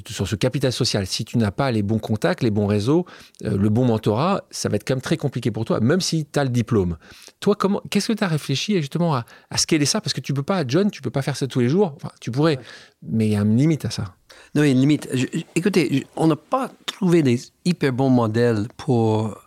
sur 0.07 0.27
ce 0.27 0.35
capital 0.35 0.71
social, 0.71 1.05
si 1.07 1.25
tu 1.25 1.37
n'as 1.37 1.51
pas 1.51 1.71
les 1.71 1.83
bons 1.83 1.99
contacts, 1.99 2.43
les 2.43 2.51
bons 2.51 2.67
réseaux, 2.67 3.05
euh, 3.43 3.57
le 3.57 3.69
bon 3.69 3.85
mentorat, 3.85 4.43
ça 4.51 4.69
va 4.69 4.75
être 4.75 4.87
quand 4.87 4.95
même 4.95 5.01
très 5.01 5.17
compliqué 5.17 5.51
pour 5.51 5.65
toi, 5.65 5.79
même 5.79 6.01
si 6.01 6.25
tu 6.25 6.39
as 6.39 6.43
le 6.43 6.49
diplôme. 6.49 6.97
Toi, 7.39 7.55
comment, 7.55 7.81
qu'est-ce 7.89 8.09
que 8.09 8.13
tu 8.13 8.23
as 8.23 8.27
réfléchi 8.27 8.75
justement 8.77 9.15
à, 9.15 9.25
à 9.49 9.57
scaler 9.57 9.85
ça? 9.85 9.99
Parce 9.99 10.13
que 10.13 10.21
tu 10.21 10.33
peux 10.33 10.43
pas, 10.43 10.63
John, 10.67 10.91
tu 10.91 11.01
peux 11.01 11.09
pas 11.09 11.21
faire 11.21 11.35
ça 11.35 11.47
tous 11.47 11.59
les 11.59 11.69
jours. 11.69 11.93
Enfin, 11.95 12.11
tu 12.19 12.31
pourrais, 12.31 12.59
mais 13.03 13.27
il 13.27 13.33
y 13.33 13.35
a 13.35 13.41
une 13.41 13.57
limite 13.57 13.85
à 13.85 13.89
ça. 13.89 14.15
Non, 14.55 14.63
il 14.63 14.67
y 14.67 14.69
a 14.69 14.73
une 14.73 14.79
limite. 14.79 15.09
écoutez, 15.55 16.05
on 16.15 16.27
n'a 16.27 16.35
pas 16.35 16.71
trouvé 16.85 17.23
des 17.23 17.39
hyper 17.65 17.91
bons 17.91 18.09
modèles 18.09 18.67
pour, 18.77 19.37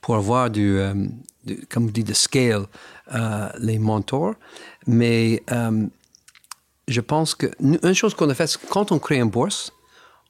pour 0.00 0.16
avoir 0.16 0.50
du, 0.50 0.78
euh, 0.78 0.94
comme 1.70 1.86
vous 1.86 1.92
dites, 1.92 2.08
de 2.08 2.14
scale 2.14 2.66
euh, 3.14 3.48
les 3.58 3.78
mentors, 3.78 4.34
mais 4.86 5.42
je 6.88 7.00
pense 7.02 7.34
que 7.34 7.46
une 7.60 7.94
chose 7.94 8.14
qu'on 8.14 8.30
a 8.30 8.34
fait, 8.34 8.58
quand 8.70 8.92
on 8.92 8.98
crée 8.98 9.18
une 9.18 9.28
bourse, 9.28 9.72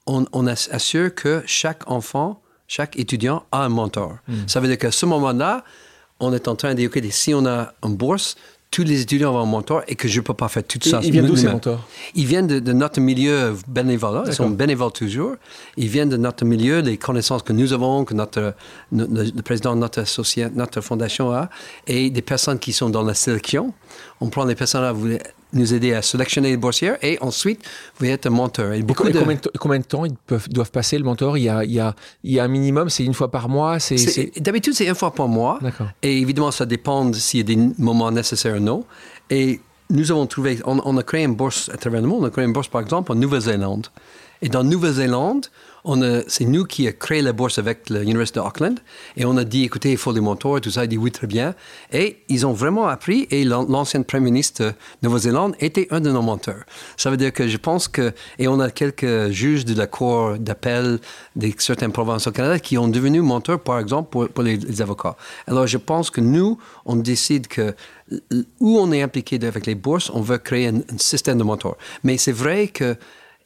on, 0.05 0.47
assure 0.47 1.13
que 1.13 1.43
chaque 1.45 1.89
enfant, 1.89 2.41
chaque 2.67 2.97
étudiant 2.97 3.43
a 3.51 3.63
un 3.63 3.69
mentor. 3.69 4.17
Hmm. 4.27 4.47
Ça 4.47 4.59
veut 4.59 4.67
dire 4.67 4.77
qu'à 4.77 4.91
ce 4.91 5.05
moment-là, 5.05 5.63
on 6.19 6.33
est 6.33 6.47
en 6.47 6.55
train 6.55 6.69
de 6.69 6.75
dire, 6.75 6.89
OK, 6.93 7.01
si 7.11 7.33
on 7.33 7.45
a 7.45 7.73
une 7.83 7.95
bourse, 7.95 8.35
tous 8.71 8.83
les 8.83 9.01
étudiants 9.01 9.35
ont 9.35 9.39
un 9.39 9.45
mentor 9.45 9.81
et 9.87 9.95
que 9.95 10.07
je 10.07 10.19
ne 10.19 10.23
peux 10.23 10.35
pas 10.35 10.47
faire 10.47 10.63
tout 10.63 10.77
ça. 10.81 10.99
Ils 11.01 11.11
viennent 11.11 11.25
d'où 11.25 11.35
ces 11.35 11.47
mentors? 11.47 11.87
Ils 12.13 12.25
viennent 12.25 12.45
de, 12.45 12.73
notre 12.73 13.01
milieu 13.01 13.57
bénévole. 13.67 14.23
Ils 14.27 14.33
sont 14.33 14.49
bénévoles 14.49 14.91
toujours. 14.91 15.35
Ils 15.75 15.87
viennent 15.87 16.09
de 16.09 16.17
notre 16.17 16.45
milieu, 16.45 16.81
les 16.81 16.97
connaissances 16.97 17.41
que 17.41 17.53
nous 17.53 17.73
avons, 17.73 18.05
que 18.05 18.13
notre, 18.13 18.53
le 18.91 19.41
président 19.41 19.75
de 19.75 19.79
notre, 19.79 20.03
notre 20.55 20.81
fondation 20.81 21.31
a, 21.31 21.49
et 21.87 22.11
des 22.11 22.21
personnes 22.21 22.59
qui 22.59 22.71
sont 22.71 22.91
dans 22.91 23.01
la 23.01 23.15
sélection. 23.15 23.73
On 24.21 24.29
prend 24.29 24.45
des 24.45 24.55
personnes 24.55 24.83
là, 24.83 24.91
vous 24.91 25.17
nous 25.53 25.73
aider 25.73 25.93
à 25.93 26.01
sélectionner 26.01 26.49
les 26.49 26.57
boursières 26.57 26.97
et 27.01 27.17
ensuite 27.21 27.63
vous 27.99 28.05
êtes 28.05 28.25
un 28.25 28.29
mentor. 28.29 28.73
Et, 28.73 28.81
beaucoup 28.81 29.09
de... 29.09 29.19
combien, 29.59 29.79
de, 29.79 29.83
temps 29.83 30.05
ils 30.05 30.13
peuvent, 30.13 30.49
doivent 30.49 30.71
passer 30.71 30.97
le 30.97 31.03
mentor? 31.03 31.37
Il 31.37 31.43
y, 31.43 31.49
a, 31.49 31.63
il, 31.63 31.71
y 31.71 31.79
a, 31.79 31.95
il 32.23 32.33
y 32.33 32.39
a 32.39 32.43
un 32.43 32.47
minimum, 32.47 32.89
c'est 32.89 33.03
une 33.03 33.13
fois 33.13 33.31
par 33.31 33.49
mois 33.49 33.79
c'est, 33.79 34.39
D'habitude, 34.39 34.73
c'est 34.73 34.87
une 34.87 34.95
fois 34.95 35.13
par 35.13 35.27
mois. 35.27 35.59
Et 36.01 36.19
évidemment, 36.19 36.51
ça 36.51 36.65
dépend 36.65 37.11
s'il 37.13 37.39
y 37.39 37.41
a 37.41 37.55
des 37.55 37.73
moments 37.77 38.11
nécessaires 38.11 38.57
ou 38.57 38.59
non. 38.59 38.83
Et 39.29 39.59
nous 39.89 40.11
avons 40.11 40.27
trouvé, 40.27 40.59
on, 40.65 40.79
on, 40.83 40.97
a 40.97 41.03
créé 41.03 41.23
une 41.23 41.35
bourse 41.35 41.69
à 41.73 41.77
travers 41.77 42.01
le 42.01 42.07
monde. 42.07 42.23
On 42.23 42.27
a 42.27 42.29
créé 42.29 42.45
une 42.45 42.53
bourse, 42.53 42.67
par 42.67 42.81
exemple, 42.81 43.11
en 43.11 43.15
Nouvelle-Zélande. 43.15 43.87
Et 44.41 44.49
dans 44.49 44.63
Nouvelle-Zélande, 44.63 45.47
c'est 46.27 46.45
nous 46.45 46.65
qui 46.65 46.87
avons 46.87 46.97
créé 46.97 47.21
la 47.21 47.33
bourse 47.33 47.57
avec 47.57 47.89
l'Université 47.89 48.39
d'Auckland 48.39 48.79
et 49.15 49.25
on 49.25 49.37
a 49.37 49.43
dit, 49.43 49.63
écoutez, 49.63 49.91
il 49.91 49.97
faut 49.97 50.13
des 50.13 50.21
mentors 50.21 50.57
et 50.57 50.61
tout 50.61 50.71
ça. 50.71 50.83
Il 50.83 50.87
dit, 50.87 50.97
oui, 50.97 51.11
très 51.11 51.27
bien. 51.27 51.55
Et 51.91 52.17
ils 52.27 52.45
ont 52.45 52.53
vraiment 52.53 52.87
appris 52.87 53.27
et 53.31 53.43
l'ancien 53.43 54.01
Premier 54.01 54.25
ministre 54.25 54.63
de 54.63 54.73
Nouvelle-Zélande 55.03 55.55
était 55.59 55.87
un 55.91 55.99
de 55.99 56.11
nos 56.11 56.21
mentors. 56.21 56.63
Ça 56.97 57.09
veut 57.09 57.17
dire 57.17 57.33
que 57.33 57.47
je 57.47 57.57
pense 57.57 57.87
que, 57.87 58.13
et 58.37 58.47
on 58.47 58.59
a 58.59 58.69
quelques 58.69 59.29
juges 59.29 59.65
de 59.65 59.73
la 59.75 59.87
Cour 59.87 60.37
d'appel 60.37 60.99
de 61.35 61.51
certaines 61.57 61.91
provinces 61.91 62.27
au 62.27 62.31
Canada 62.31 62.59
qui 62.59 62.77
ont 62.77 62.87
devenu 62.87 63.21
mentors, 63.21 63.59
par 63.59 63.79
exemple, 63.79 64.27
pour, 64.27 64.43
les, 64.43 64.81
avocats. 64.81 65.15
Alors, 65.47 65.67
je 65.67 65.77
pense 65.77 66.09
que 66.09 66.21
nous, 66.21 66.57
on 66.85 66.95
décide 66.95 67.47
que 67.47 67.75
où 68.59 68.79
on 68.79 68.91
est 68.91 69.03
impliqué 69.03 69.39
avec 69.43 69.67
les 69.67 69.75
bourses, 69.75 70.09
on 70.11 70.21
veut 70.21 70.39
créer 70.39 70.67
un, 70.67 70.77
un 70.77 70.97
système 70.97 71.37
de 71.37 71.43
mentors. 71.43 71.77
Mais 72.03 72.17
c'est 72.17 72.31
vrai 72.31 72.67
que 72.67 72.97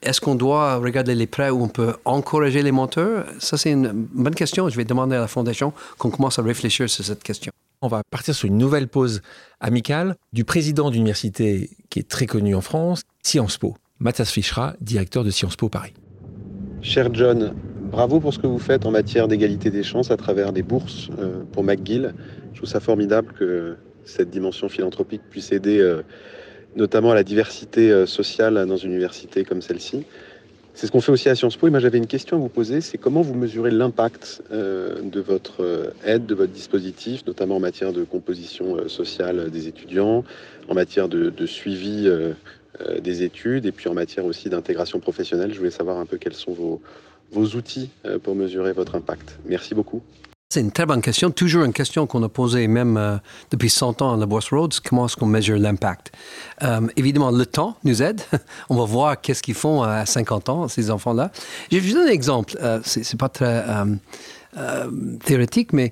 est-ce 0.04 0.22
qu'on 0.22 0.36
doit 0.36 0.78
regarder 0.78 1.16
les 1.16 1.28
prêts 1.28 1.50
où 1.50 1.64
on 1.64 1.68
peut 1.68 1.96
encourager 2.06 2.62
les 2.62 2.72
monteurs 2.72 3.26
Ça, 3.40 3.58
c'est 3.58 3.72
une 3.72 3.92
bonne 3.94 4.36
question. 4.36 4.70
Je 4.70 4.78
vais 4.78 4.86
demander 4.86 5.16
à 5.16 5.20
la 5.20 5.28
Fondation 5.28 5.74
qu'on 5.98 6.10
commence 6.10 6.40
à 6.40 6.42
réfléchir 6.42 6.90
sur 6.90 7.04
cette 7.04 7.24
question. 7.24 7.52
On 7.82 7.88
va 7.88 8.02
partir 8.10 8.34
sur 8.34 8.48
une 8.48 8.58
nouvelle 8.58 8.88
pause 8.88 9.22
amicale 9.60 10.16
du 10.32 10.46
président 10.46 10.90
d'université 10.90 11.70
qui 11.90 12.00
est 12.00 12.08
très 12.08 12.26
connu 12.26 12.56
en 12.56 12.62
France, 12.62 13.04
Sciences 13.24 13.58
Po, 13.58 13.76
Mathias 14.00 14.32
Fischra, 14.32 14.76
directeur 14.80 15.24
de 15.24 15.32
Sciences 15.32 15.56
Po 15.56 15.70
Paris. 15.70 15.94
Cher 16.82 17.14
John, 17.14 17.54
bravo 17.92 18.20
pour 18.20 18.34
ce 18.34 18.40
que 18.40 18.48
vous 18.48 18.60
faites 18.60 18.86
en 18.86 18.92
matière 18.92 19.28
d'égalité 19.28 19.70
des 19.70 19.84
chances 19.84 20.12
à 20.12 20.18
travers 20.18 20.54
des 20.54 20.64
bourses 20.64 21.10
euh, 21.20 21.44
pour 21.52 21.64
McGill. 21.64 22.14
Je 22.54 22.58
trouve 22.58 22.70
ça 22.70 22.80
formidable 22.80 23.34
que 23.34 23.76
cette 24.06 24.30
dimension 24.30 24.70
philanthropique 24.70 25.22
puisse 25.30 25.52
aider 25.52 25.80
euh, 25.80 26.04
notamment 26.76 27.12
à 27.12 27.16
la 27.16 27.24
diversité 27.24 27.92
euh, 27.92 28.06
sociale 28.06 28.66
dans 28.68 28.78
une 28.78 28.92
université 28.92 29.44
comme 29.44 29.62
celle-ci. 29.62 30.06
C'est 30.74 30.88
ce 30.88 30.92
qu'on 30.92 31.02
fait 31.02 31.12
aussi 31.12 31.30
à 31.30 31.36
Sciences 31.36 31.56
Po. 31.56 31.68
Et 31.68 31.70
moi, 31.70 31.80
j'avais 31.80 32.00
une 32.00 32.08
question 32.08 32.38
à 32.38 32.40
vous 32.40 32.50
poser. 32.50 32.82
C'est 32.82 32.98
comment 32.98 33.22
vous 33.22 33.36
mesurez 33.36 33.70
l'impact 33.70 34.42
euh, 34.52 35.02
de 35.04 35.22
votre 35.22 35.62
euh, 35.64 35.94
aide, 36.04 36.26
de 36.26 36.34
votre 36.34 36.52
dispositif, 36.52 37.26
notamment 37.28 37.58
en 37.58 37.60
matière 37.60 37.94
de 37.94 38.04
composition 38.04 38.88
sociale 38.90 39.52
des 39.52 39.68
étudiants, 39.68 40.24
en 40.68 40.74
matière 40.74 41.10
de, 41.10 41.46
suivi 41.46 42.10
des 43.02 43.22
études 43.22 43.68
et 43.68 43.72
puis 43.72 43.88
en 43.88 43.94
matière 43.94 44.26
aussi 44.26 44.50
d'intégration 44.50 45.00
professionnelle. 45.00 45.54
Je 45.54 45.60
voulais 45.60 45.70
savoir 45.70 45.98
un 46.00 46.06
peu 46.06 46.18
quels 46.18 46.34
sont 46.34 46.54
vos, 46.54 46.82
vos 47.32 47.46
outils 47.56 47.90
pour 48.24 48.34
mesurer 48.34 48.74
votre 48.74 48.96
impact. 48.96 49.38
Merci 49.46 49.76
beaucoup. 49.76 50.02
C'est 50.54 50.62
une 50.62 50.72
très 50.72 50.86
bonne 50.86 51.02
question. 51.02 51.32
Toujours 51.32 51.64
une 51.64 51.74
question 51.74 52.06
qu'on 52.06 52.22
a 52.22 52.30
posée 52.30 52.68
même 52.68 52.96
euh, 52.96 53.18
depuis 53.50 53.72
100 53.72 54.04
ans 54.04 54.14
à 54.14 54.18
la 54.18 54.28
Bourse 54.28 54.54
Rhodes. 54.54 54.76
Comment 54.88 55.08
est-ce 55.08 55.18
qu'on 55.18 55.26
mesure 55.26 55.58
l'impact? 55.58 56.12
Euh, 56.62 56.82
évidemment, 56.96 57.32
le 57.32 57.44
temps 57.48 57.76
nous 57.84 58.04
aide. 58.04 58.22
On 58.70 58.76
va 58.76 58.86
voir 58.86 59.20
qu'est-ce 59.20 59.42
qu'ils 59.42 59.56
font 59.56 59.82
à 59.82 60.06
50 60.06 60.50
ans, 60.50 60.68
ces 60.68 60.92
enfants-là. 60.92 61.32
Je 61.72 61.78
vais 61.78 61.88
vous 61.88 61.96
donner 61.96 62.12
un 62.12 62.14
exemple. 62.14 62.56
Euh, 62.62 62.80
c'est 62.84 63.18
pas 63.18 63.30
très 63.30 63.66
théorique, 65.26 65.74
mais 65.74 65.92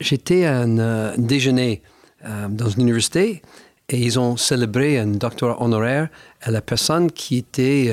j'étais 0.00 0.46
à 0.46 0.60
un 0.60 1.18
déjeuner 1.18 1.82
dans 2.48 2.70
une 2.70 2.80
université 2.84 3.42
et 3.90 3.98
ils 3.98 4.18
ont 4.18 4.38
célébré 4.38 4.98
un 4.98 5.08
doctorat 5.08 5.60
honoraire 5.60 6.08
à 6.40 6.50
la 6.50 6.62
personne 6.62 7.12
qui, 7.12 7.36
était, 7.36 7.92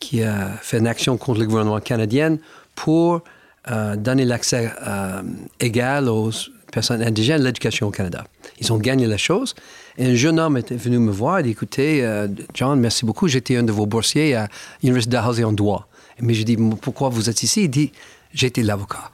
qui 0.00 0.22
a 0.22 0.52
fait 0.62 0.78
une 0.78 0.86
action 0.86 1.18
contre 1.18 1.40
le 1.40 1.46
gouvernement 1.46 1.80
canadien 1.80 2.38
pour 2.74 3.20
euh, 3.70 3.96
donner 3.96 4.26
l'accès 4.26 4.70
euh, 4.86 5.22
égal 5.58 6.08
aux 6.08 6.30
personnes 6.70 7.02
indigènes 7.02 7.40
à 7.40 7.44
l'éducation 7.44 7.86
au 7.86 7.90
Canada. 7.90 8.24
Ils 8.60 8.72
ont 8.72 8.76
gagné 8.76 9.06
la 9.06 9.16
chose. 9.16 9.54
Et 9.96 10.06
un 10.06 10.14
jeune 10.14 10.38
homme 10.38 10.56
est 10.58 10.72
venu 10.72 10.98
me 10.98 11.10
voir 11.10 11.38
et 11.38 11.42
dit 11.44 11.50
Écoutez, 11.50 12.04
euh, 12.04 12.28
John, 12.52 12.78
merci 12.78 13.06
beaucoup. 13.06 13.26
J'étais 13.26 13.56
un 13.56 13.62
de 13.62 13.72
vos 13.72 13.86
boursiers 13.86 14.34
à 14.34 14.48
l'Université 14.82 15.12
d'Halsey 15.12 15.44
en 15.44 15.52
droit. 15.52 15.88
Mais 16.20 16.34
je 16.34 16.42
dis 16.42 16.58
Pourquoi 16.82 17.08
vous 17.08 17.30
êtes 17.30 17.42
ici? 17.42 17.64
Il 17.64 17.70
dit 17.70 17.92
J'étais 18.34 18.62
l'avocat. 18.62 19.10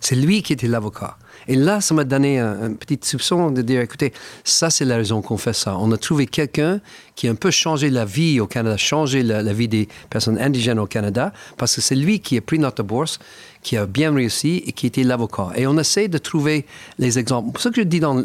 C'est 0.00 0.14
lui 0.14 0.42
qui 0.42 0.52
était 0.52 0.68
l'avocat. 0.68 1.16
Et 1.48 1.56
là, 1.56 1.80
ça 1.80 1.94
m'a 1.94 2.04
donné 2.04 2.38
un, 2.38 2.74
petit 2.74 2.98
soupçon 3.02 3.50
de 3.50 3.62
dire, 3.62 3.80
écoutez, 3.80 4.12
ça 4.44 4.70
c'est 4.70 4.84
la 4.84 4.96
raison 4.96 5.22
qu'on 5.22 5.38
fait 5.38 5.52
ça. 5.52 5.76
On 5.78 5.90
a 5.92 5.96
trouvé 5.96 6.26
quelqu'un 6.26 6.80
qui 7.16 7.28
a 7.28 7.30
un 7.30 7.34
peu 7.34 7.50
changé 7.50 7.90
la 7.90 8.04
vie 8.04 8.40
au 8.40 8.46
Canada, 8.46 8.76
changé 8.76 9.22
la, 9.22 9.42
la 9.42 9.52
vie 9.52 9.68
des 9.68 9.88
personnes 10.10 10.38
indigènes 10.38 10.78
au 10.78 10.86
Canada, 10.86 11.32
parce 11.56 11.74
que 11.74 11.80
c'est 11.80 11.94
lui 11.94 12.20
qui 12.20 12.36
a 12.36 12.40
pris 12.40 12.58
notre 12.58 12.82
bourse, 12.82 13.18
qui 13.62 13.76
a 13.76 13.86
bien 13.86 14.14
réussi 14.14 14.62
et 14.66 14.72
qui 14.72 14.86
était 14.86 15.02
l'avocat. 15.02 15.50
Et 15.54 15.66
on 15.66 15.76
essaie 15.78 16.08
de 16.08 16.18
trouver 16.18 16.66
les 16.98 17.18
exemples. 17.18 17.60
Ce 17.60 17.68
que 17.68 17.76
je 17.76 17.82
dis 17.82 18.00
dans 18.00 18.22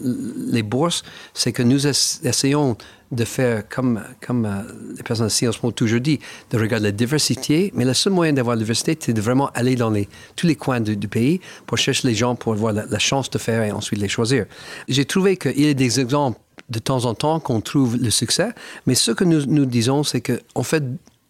les 0.47 0.63
bourses, 0.63 1.03
c'est 1.33 1.51
que 1.51 1.63
nous 1.63 1.87
essayons 1.87 2.77
de 3.11 3.23
faire 3.23 3.67
comme, 3.69 4.01
euh, 4.45 4.61
les 4.97 5.03
personnes 5.03 5.27
ici 5.27 5.47
en 5.47 5.51
ce 5.51 5.59
moment 5.61 5.71
toujours 5.71 5.99
dit, 5.99 6.19
de 6.51 6.57
regarder 6.57 6.85
la 6.85 6.91
diversité, 6.91 7.71
mais 7.75 7.85
le 7.85 7.93
seul 7.93 8.13
moyen 8.13 8.33
d'avoir 8.33 8.55
la 8.55 8.61
diversité, 8.61 8.97
c'est 8.99 9.13
de 9.13 9.21
vraiment 9.21 9.49
aller 9.53 9.75
dans 9.75 9.93
tous 10.35 10.47
les 10.47 10.55
coins 10.55 10.79
du, 10.79 11.07
pays 11.07 11.39
pour 11.67 11.77
chercher 11.77 12.07
les 12.07 12.15
gens 12.15 12.35
pour 12.35 12.53
avoir 12.53 12.73
la, 12.73 12.99
chance 12.99 13.29
de 13.29 13.37
faire 13.37 13.61
et 13.63 13.71
ensuite 13.71 13.99
les 13.99 14.07
choisir. 14.07 14.45
J'ai 14.87 15.05
trouvé 15.05 15.37
qu'il 15.37 15.61
y 15.61 15.69
a 15.69 15.73
des 15.73 15.99
exemples 15.99 16.39
de 16.69 16.79
temps 16.79 17.05
en 17.05 17.13
temps 17.13 17.39
qu'on 17.39 17.61
trouve 17.61 17.97
le 17.97 18.09
succès, 18.09 18.49
mais 18.87 18.95
ce 18.95 19.11
que 19.11 19.23
nous, 19.23 19.45
nous 19.45 19.65
disons, 19.65 20.03
c'est 20.03 20.21
que, 20.21 20.41
en 20.55 20.63
fait, 20.63 20.83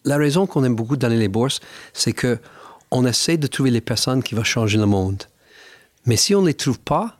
la 0.04 0.16
raison 0.16 0.46
qu'on 0.46 0.64
aime 0.64 0.74
beaucoup 0.74 0.96
donner 0.96 1.18
les 1.18 1.28
bourses, 1.28 1.60
c'est 1.92 2.12
que 2.12 2.38
on 2.90 3.06
essaie 3.06 3.36
de 3.36 3.46
trouver 3.46 3.70
les 3.70 3.80
personnes 3.80 4.22
qui 4.22 4.34
vont 4.34 4.44
changer 4.44 4.78
le 4.78 4.86
monde. 4.86 5.24
Mais 6.06 6.16
si 6.16 6.34
on 6.34 6.42
ne 6.42 6.46
les 6.46 6.54
trouve 6.54 6.78
pas, 6.78 7.16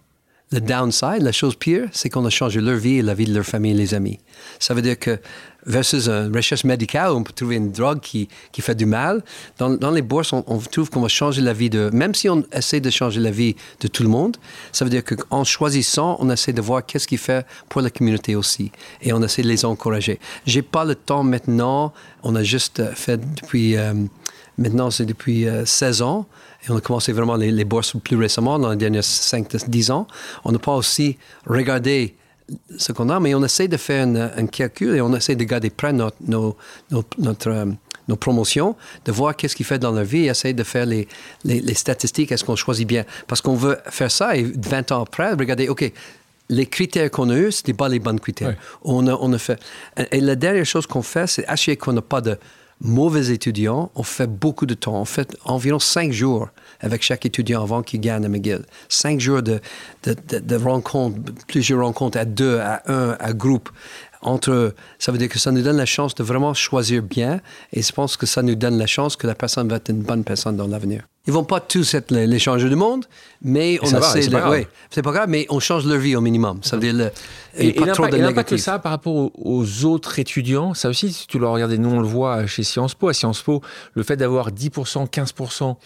le 0.52 0.60
downside, 0.60 1.22
la 1.22 1.32
chose 1.32 1.56
pire, 1.56 1.88
c'est 1.90 2.08
qu'on 2.08 2.24
a 2.24 2.30
changé 2.30 2.60
leur 2.60 2.76
vie 2.76 2.98
et 2.98 3.02
la 3.02 3.14
vie 3.14 3.24
de 3.24 3.34
leur 3.34 3.44
famille 3.44 3.72
et 3.72 3.74
les 3.74 3.94
amis. 3.94 4.20
Ça 4.60 4.74
veut 4.74 4.82
dire 4.82 4.96
que 4.96 5.18
versus 5.66 6.06
une 6.06 6.32
recherche 6.32 6.62
médicale, 6.62 7.10
on 7.10 7.24
peut 7.24 7.32
trouver 7.32 7.56
une 7.56 7.72
drogue 7.72 7.98
qui, 7.98 8.28
qui 8.52 8.62
fait 8.62 8.76
du 8.76 8.86
mal. 8.86 9.24
Dans, 9.58 9.90
les 9.90 10.02
bourses, 10.02 10.32
on, 10.32 10.42
trouve 10.70 10.88
qu'on 10.88 11.00
va 11.00 11.08
changer 11.08 11.42
la 11.42 11.52
vie 11.52 11.68
de... 11.68 11.90
Même 11.92 12.14
si 12.14 12.28
on 12.28 12.44
essaie 12.52 12.78
de 12.78 12.90
changer 12.90 13.18
la 13.18 13.32
vie 13.32 13.56
de 13.80 13.88
tout 13.88 14.04
le 14.04 14.08
monde, 14.08 14.36
ça 14.70 14.84
veut 14.84 14.90
dire 14.90 15.02
qu'en 15.04 15.42
choisissant, 15.42 16.16
on 16.20 16.30
essaie 16.30 16.52
de 16.52 16.62
voir 16.62 16.86
qu'est-ce 16.86 17.08
qu'il 17.08 17.18
fait 17.18 17.44
pour 17.68 17.80
la 17.80 17.90
communauté 17.90 18.36
aussi. 18.36 18.70
Et 19.02 19.12
on 19.12 19.20
essaie 19.24 19.42
de 19.42 19.48
les 19.48 19.64
encourager. 19.64 20.20
J'ai 20.46 20.62
pas 20.62 20.84
le 20.84 20.94
temps 20.94 21.24
maintenant. 21.24 21.92
On 22.22 22.36
a 22.36 22.44
juste 22.44 22.94
fait 22.94 23.20
depuis... 23.34 23.76
Euh, 23.76 23.94
maintenant, 24.58 24.90
c'est 24.90 25.06
depuis 25.06 25.46
16 25.64 26.02
euh, 26.02 26.04
ans. 26.04 26.26
Et 26.66 26.70
on 26.70 26.76
a 26.76 26.80
commencé 26.80 27.12
vraiment 27.12 27.36
les, 27.36 27.64
bourses 27.64 27.96
plus 28.02 28.16
récemment, 28.16 28.58
dans 28.58 28.70
les 28.70 28.76
derniers 28.76 29.00
5-10 29.00 29.92
ans. 29.92 30.06
On 30.44 30.52
n'a 30.52 30.58
pas 30.58 30.74
aussi 30.74 31.16
regardé 31.46 32.14
ce 32.76 32.92
qu'on 32.92 33.08
a, 33.08 33.20
mais 33.20 33.34
on 33.34 33.44
essaie 33.44 33.68
de 33.68 33.76
faire 33.76 34.06
un, 34.06 34.46
calcul 34.46 34.94
et 34.96 35.00
on 35.00 35.14
essaie 35.14 35.36
de 35.36 35.44
garder 35.44 35.70
près 35.70 35.92
notre, 35.92 36.16
nos, 36.26 36.56
notre, 37.18 37.50
euh, 37.50 37.66
nos 38.08 38.16
promotions, 38.16 38.76
de 39.04 39.12
voir 39.12 39.34
qu'est-ce 39.36 39.56
qu'il 39.56 39.66
fait 39.66 39.78
dans 39.78 39.92
leur 39.92 40.04
vie 40.04 40.24
et 40.24 40.26
essayer 40.26 40.54
de 40.54 40.62
faire 40.62 40.86
les, 40.86 41.08
les, 41.44 41.74
statistiques, 41.74 42.30
est-ce 42.32 42.44
qu'on 42.44 42.56
choisit 42.56 42.86
bien. 42.86 43.04
Parce 43.26 43.40
qu'on 43.40 43.56
veut 43.56 43.78
faire 43.90 44.10
ça 44.10 44.36
et 44.36 44.44
20 44.44 44.92
ans 44.92 45.02
après, 45.02 45.32
regarder, 45.32 45.68
OK, 45.68 45.92
les 46.48 46.66
critères 46.66 47.10
qu'on 47.10 47.30
a 47.30 47.36
eus, 47.36 47.52
ce 47.52 47.62
n'étaient 47.62 47.74
pas 47.74 47.88
les 47.88 47.98
bons 47.98 48.18
critères. 48.18 48.56
On, 48.82 49.06
a, 49.08 49.14
on 49.20 49.32
a 49.32 49.38
fait. 49.38 49.60
Et 50.12 50.20
la 50.20 50.36
dernière 50.36 50.64
chose 50.64 50.86
qu'on 50.86 51.02
fait, 51.02 51.26
c'est 51.26 51.46
assurer 51.46 51.76
qu'on 51.76 51.92
n'a 51.92 52.02
pas 52.02 52.20
de 52.20 52.38
mauvais 52.80 53.32
étudiants, 53.32 53.90
on 53.94 54.02
fait 54.02 54.26
beaucoup 54.26 54.66
de 54.66 54.74
temps. 54.74 55.00
On 55.00 55.04
fait 55.04 55.36
environ 55.44 55.78
cinq 55.78 56.12
jours 56.12 56.48
avec 56.80 57.02
chaque 57.02 57.26
étudiant 57.26 57.62
avant 57.62 57.82
qu'il 57.82 58.00
gagne 58.00 58.24
à 58.24 58.28
McGill. 58.28 58.64
Cinq 58.88 59.20
jours 59.20 59.42
de, 59.42 59.60
de, 60.04 60.38
de, 60.38 60.56
rencontres, 60.56 61.18
plusieurs 61.46 61.80
rencontres 61.80 62.18
à 62.18 62.24
deux, 62.24 62.58
à 62.58 62.82
un, 62.86 63.16
à 63.18 63.32
groupe. 63.32 63.70
Entre, 64.22 64.74
ça 64.98 65.12
veut 65.12 65.18
dire 65.18 65.28
que 65.28 65.38
ça 65.38 65.52
nous 65.52 65.62
donne 65.62 65.76
la 65.76 65.86
chance 65.86 66.14
de 66.14 66.22
vraiment 66.22 66.54
choisir 66.54 67.02
bien 67.02 67.40
et 67.72 67.82
je 67.82 67.92
pense 67.92 68.16
que 68.16 68.26
ça 68.26 68.42
nous 68.42 68.54
donne 68.54 68.78
la 68.78 68.86
chance 68.86 69.16
que 69.16 69.26
la 69.26 69.34
personne 69.34 69.68
va 69.68 69.76
être 69.76 69.90
une 69.90 70.02
bonne 70.02 70.24
personne 70.24 70.56
dans 70.56 70.66
l'avenir. 70.66 71.06
Ils 71.26 71.32
vont 71.32 71.44
pas 71.44 71.60
tous 71.60 71.94
être 71.94 72.12
les, 72.12 72.38
changeurs 72.38 72.70
du 72.70 72.76
monde, 72.76 73.04
mais 73.42 73.78
on 73.82 73.86
essaie 73.86 74.28
de. 74.28 74.50
Oui, 74.50 74.66
c'est 74.90 75.02
pas 75.02 75.12
grave, 75.12 75.28
mais 75.28 75.46
on 75.48 75.58
change 75.58 75.84
leur 75.86 75.98
vie 75.98 76.14
au 76.14 76.20
minimum. 76.20 76.60
Ça 76.62 76.76
veut 76.76 76.82
dire 76.82 76.94
le, 76.94 77.10
et, 77.58 77.72
pas 77.72 77.86
trop 77.88 78.06
de 78.06 78.16
négatif. 78.16 78.60
ça 78.60 78.78
par 78.78 78.92
rapport 78.92 79.30
aux, 79.34 79.84
autres 79.84 80.18
étudiants, 80.18 80.74
ça 80.74 80.88
aussi, 80.88 81.12
si 81.12 81.26
tu 81.26 81.38
le 81.38 81.48
regardes, 81.48 81.72
nous 81.72 81.90
on 81.90 82.00
le 82.00 82.06
voit 82.06 82.46
chez 82.46 82.62
Sciences 82.62 82.94
Po, 82.94 83.08
à 83.08 83.12
Sciences 83.12 83.42
Po, 83.42 83.60
le 83.94 84.02
fait 84.02 84.16
d'avoir 84.16 84.50
10%, 84.50 85.08
15% 85.08 85.76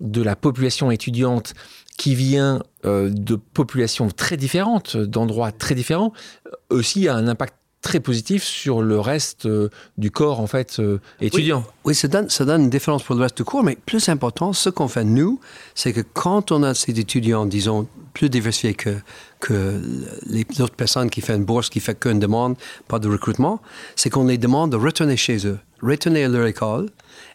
de 0.00 0.22
la 0.22 0.36
population 0.36 0.90
étudiante 0.90 1.54
qui 1.96 2.14
vient 2.14 2.62
euh, 2.84 3.10
de 3.10 3.36
populations 3.36 4.08
très 4.08 4.36
différentes, 4.36 4.96
d'endroits 4.96 5.52
très 5.52 5.74
différents, 5.74 6.12
euh, 6.46 6.50
aussi 6.70 7.08
a 7.08 7.14
un 7.14 7.28
impact 7.28 7.54
très 7.84 8.00
positif 8.00 8.42
sur 8.42 8.82
le 8.82 8.98
reste 8.98 9.46
euh, 9.46 9.68
du 9.98 10.10
corps 10.10 10.40
en 10.40 10.48
fait 10.48 10.82
étudiant. 11.20 11.64
Oui, 11.84 11.94
ça, 11.94 12.08
donne, 12.08 12.28
ça 12.30 12.44
donne 12.44 12.62
une 12.62 12.70
différence 12.70 13.04
pour 13.04 13.14
le 13.14 13.22
reste 13.22 13.36
du 13.36 13.44
cours, 13.44 13.62
mais 13.62 13.76
plus 13.76 14.08
important, 14.08 14.52
ce 14.52 14.70
qu'on 14.70 14.88
fait 14.88 15.04
nous, 15.04 15.38
c'est 15.74 15.92
que 15.92 16.00
quand 16.00 16.50
on 16.50 16.62
a 16.62 16.74
ces 16.74 16.98
étudiants, 16.98 17.46
disons, 17.46 17.86
plus 18.14 18.30
diversifiés 18.30 18.74
que, 18.74 18.96
que 19.40 19.80
les 20.26 20.46
autres 20.60 20.74
personnes 20.74 21.10
qui 21.10 21.20
font 21.20 21.34
une 21.34 21.44
bourse, 21.44 21.68
qui 21.68 21.80
font 21.80 21.94
qu'une 21.94 22.18
demande, 22.18 22.56
pas 22.88 22.98
de 22.98 23.08
recrutement, 23.08 23.60
c'est 23.96 24.08
qu'on 24.08 24.24
les 24.24 24.38
demande 24.38 24.72
de 24.72 24.76
retourner 24.76 25.16
chez 25.16 25.46
eux, 25.46 25.58
retourner 25.82 26.24
à 26.24 26.28
leur 26.28 26.46
école, 26.46 26.88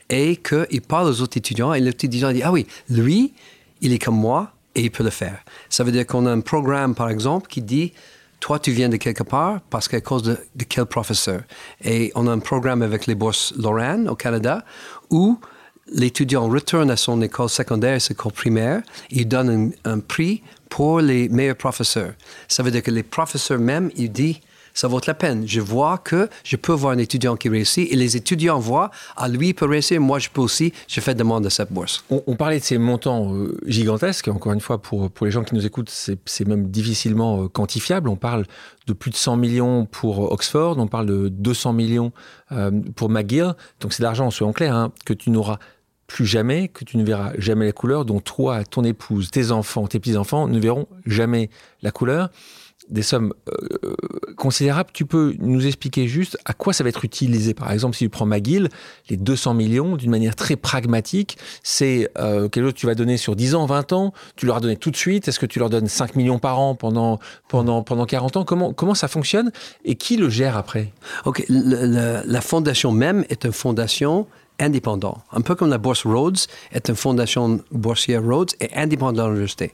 et 0.10 0.38
qu'ils 0.38 0.82
parlent 0.82 1.08
aux 1.08 1.22
autres 1.22 1.38
étudiants, 1.38 1.74
et 1.74 1.80
les 1.80 1.92
étudiant 1.92 2.32
dit, 2.32 2.42
ah 2.42 2.52
oui, 2.52 2.66
lui, 2.90 3.34
il 3.82 3.94
est 3.94 4.00
comme 4.00 4.18
moi, 4.18 4.54
et 4.74 4.82
il 4.82 4.92
peut 4.92 5.04
le 5.04 5.10
faire. 5.10 5.40
Ça 5.70 5.84
veut 5.84 5.92
dire 5.92 6.08
qu'on 6.08 6.26
a 6.26 6.32
un 6.32 6.40
programme, 6.42 6.96
par 6.96 7.10
exemple, 7.10 7.48
qui 7.48 7.62
dit, 7.62 7.94
toi, 8.40 8.60
tu 8.60 8.72
viens 8.72 8.90
de 8.90 8.98
quelque 8.98 9.24
part 9.24 9.62
parce 9.70 9.88
qu'à 9.88 10.02
cause 10.02 10.24
de, 10.24 10.38
quel 10.68 10.86
professeur? 10.86 11.42
Et 11.84 12.12
on 12.16 12.28
a 12.28 12.32
un 12.32 12.40
programme 12.40 12.82
avec 12.82 13.06
les 13.06 13.16
bourses 13.16 13.54
Lorraine 13.58 14.08
au 14.08 14.16
Canada 14.16 14.64
où 15.10 15.40
l'étudiant 15.92 16.48
retourne 16.48 16.92
à 16.92 16.96
son 16.96 17.22
école 17.22 17.50
secondaire, 17.50 18.00
son 18.02 18.14
école 18.14 18.32
primaire, 18.32 18.82
il 19.10 19.28
donne 19.28 19.72
un, 19.84 19.92
un, 19.92 20.00
prix 20.00 20.44
pour 20.70 21.02
les 21.02 21.30
meilleurs 21.30 21.56
professeurs. 21.56 22.14
Ça 22.48 22.64
veut 22.64 22.72
dire 22.72 22.84
que 22.84 22.92
les 22.92 23.04
professeurs 23.04 23.60
même, 23.60 23.90
ils 23.96 24.12
disent 24.12 24.40
ça 24.80 24.88
vaut 24.88 25.02
la 25.06 25.14
peine. 25.14 25.46
Je 25.46 25.60
vois 25.60 25.98
que 25.98 26.30
je 26.46 26.56
peux 26.56 26.72
voir 26.72 26.94
un 26.94 26.98
étudiant 27.00 27.36
qui 27.36 27.50
réussit 27.50 27.92
et 27.92 27.98
les 27.98 28.16
étudiants 28.16 28.60
voient, 28.60 28.92
ah, 29.18 29.28
lui 29.28 29.54
peut 29.54 29.66
réussir, 29.66 30.00
moi 30.00 30.20
je 30.20 30.30
peux 30.30 30.40
aussi, 30.40 30.72
je 30.88 31.02
fais 31.02 31.14
demande 31.16 31.44
de 31.44 31.50
cette 31.50 31.74
bourse. 31.74 32.06
On, 32.10 32.36
parlait 32.38 32.60
de 32.60 32.64
ces 32.64 32.78
montants 32.78 33.34
euh, 33.36 33.58
gigantesques, 33.66 34.30
encore 34.30 34.54
une 34.54 34.62
fois, 34.62 34.82
pour, 34.82 35.12
pour 35.12 35.26
les 35.26 35.34
gens 35.34 35.44
qui 35.44 35.54
nous 35.54 35.66
écoutent, 35.66 35.90
c'est 35.90 36.48
même 36.48 36.70
difficilement 36.70 37.44
euh, 37.44 37.48
quantifiable. 37.50 38.08
On 38.08 38.16
parle 38.16 38.46
de 38.88 38.94
plus 38.94 39.12
de 39.12 39.18
100 39.18 39.36
millions 39.36 39.86
pour 39.86 40.32
Oxford, 40.32 40.78
on 40.78 40.88
parle 40.88 41.08
de 41.08 41.28
200 41.28 41.74
millions 41.74 42.14
euh, 42.54 42.72
pour 42.96 43.10
McGill. 43.10 43.56
Donc 43.82 43.92
c'est 43.92 44.04
d'argent, 44.04 44.32
soyons 44.32 44.54
clairs, 44.54 44.76
hein, 44.76 44.94
que 45.06 45.14
tu 45.14 45.30
n'auras 45.30 45.60
plus 46.08 46.26
jamais, 46.26 46.70
que 46.70 46.86
tu 46.86 46.96
ne 46.96 47.04
verras 47.04 47.34
jamais 47.38 47.66
la 47.66 47.74
couleur, 47.74 48.06
dont 48.06 48.22
toi, 48.22 48.64
ton 48.64 48.86
épouse, 48.86 49.30
tes 49.30 49.52
enfants, 49.52 49.88
tes 49.88 50.00
petits-enfants 50.00 50.48
ne 50.48 50.58
verront 50.58 50.88
jamais 51.06 51.50
la 51.82 51.92
couleur 51.92 52.30
des 52.90 53.02
sommes 53.02 53.34
euh, 53.48 53.96
considérables. 54.36 54.90
Tu 54.94 55.06
peux 55.06 55.36
nous 55.40 55.66
expliquer 55.66 56.08
juste 56.08 56.38
à 56.46 56.54
quoi 56.54 56.74
ça 56.74 56.84
va 56.84 56.90
être 56.90 57.06
utilisé? 57.06 57.54
Par 57.54 57.72
exemple, 57.72 57.96
si 57.96 58.06
tu 58.06 58.10
prends 58.10 58.26
McGill, 58.26 58.70
les 59.10 59.18
200 59.18 59.54
millions, 59.54 59.96
d'une 59.96 60.10
manière 60.10 60.36
très 60.36 60.56
pragmatique, 60.56 61.38
c'est 61.64 62.10
euh, 62.18 62.50
quelque 62.50 62.66
chose 62.66 62.74
que 62.74 62.80
tu 62.80 62.86
vas 62.86 62.96
donner 62.96 63.18
sur 63.18 63.36
10 63.36 63.56
ans, 63.56 63.66
20 63.66 63.94
ans, 63.94 64.14
tu 64.36 64.46
leur 64.46 64.58
as 64.58 64.60
donné 64.60 64.76
tout 64.76 64.92
de 64.92 64.98
suite, 64.98 65.28
est-ce 65.28 65.40
que 65.40 65.46
tu 65.46 65.60
leur 65.60 65.70
donnes 65.70 65.88
5 65.88 66.16
millions 66.16 66.40
par 66.40 66.60
an 66.60 66.76
pendant, 66.76 67.20
pendant, 67.48 67.84
pendant 67.84 68.06
40 68.06 68.38
ans? 68.38 68.46
Comment, 68.46 68.74
comment 68.74 68.96
ça 68.96 69.08
fonctionne? 69.08 69.52
Et 69.86 69.96
qui 69.96 70.18
le 70.18 70.30
gère 70.30 70.58
après? 70.58 70.92
OK, 71.26 71.46
la 71.50 72.42
fondation 72.42 72.92
même 72.92 73.26
est 73.30 73.46
une 73.46 73.52
fondation 73.52 74.28
indépendant. 74.60 75.24
Un 75.32 75.42
peu 75.42 75.56
comme 75.56 75.70
la 75.70 75.78
Bourse 75.78 76.06
Rhodes 76.06 76.40
est 76.72 76.90
une 76.90 76.96
fondation 76.96 77.62
boursière 77.72 78.24
Rhodes 78.24 78.52
et 78.60 78.70
indépendante 78.76 79.16
de 79.16 79.24
l'université. 79.24 79.72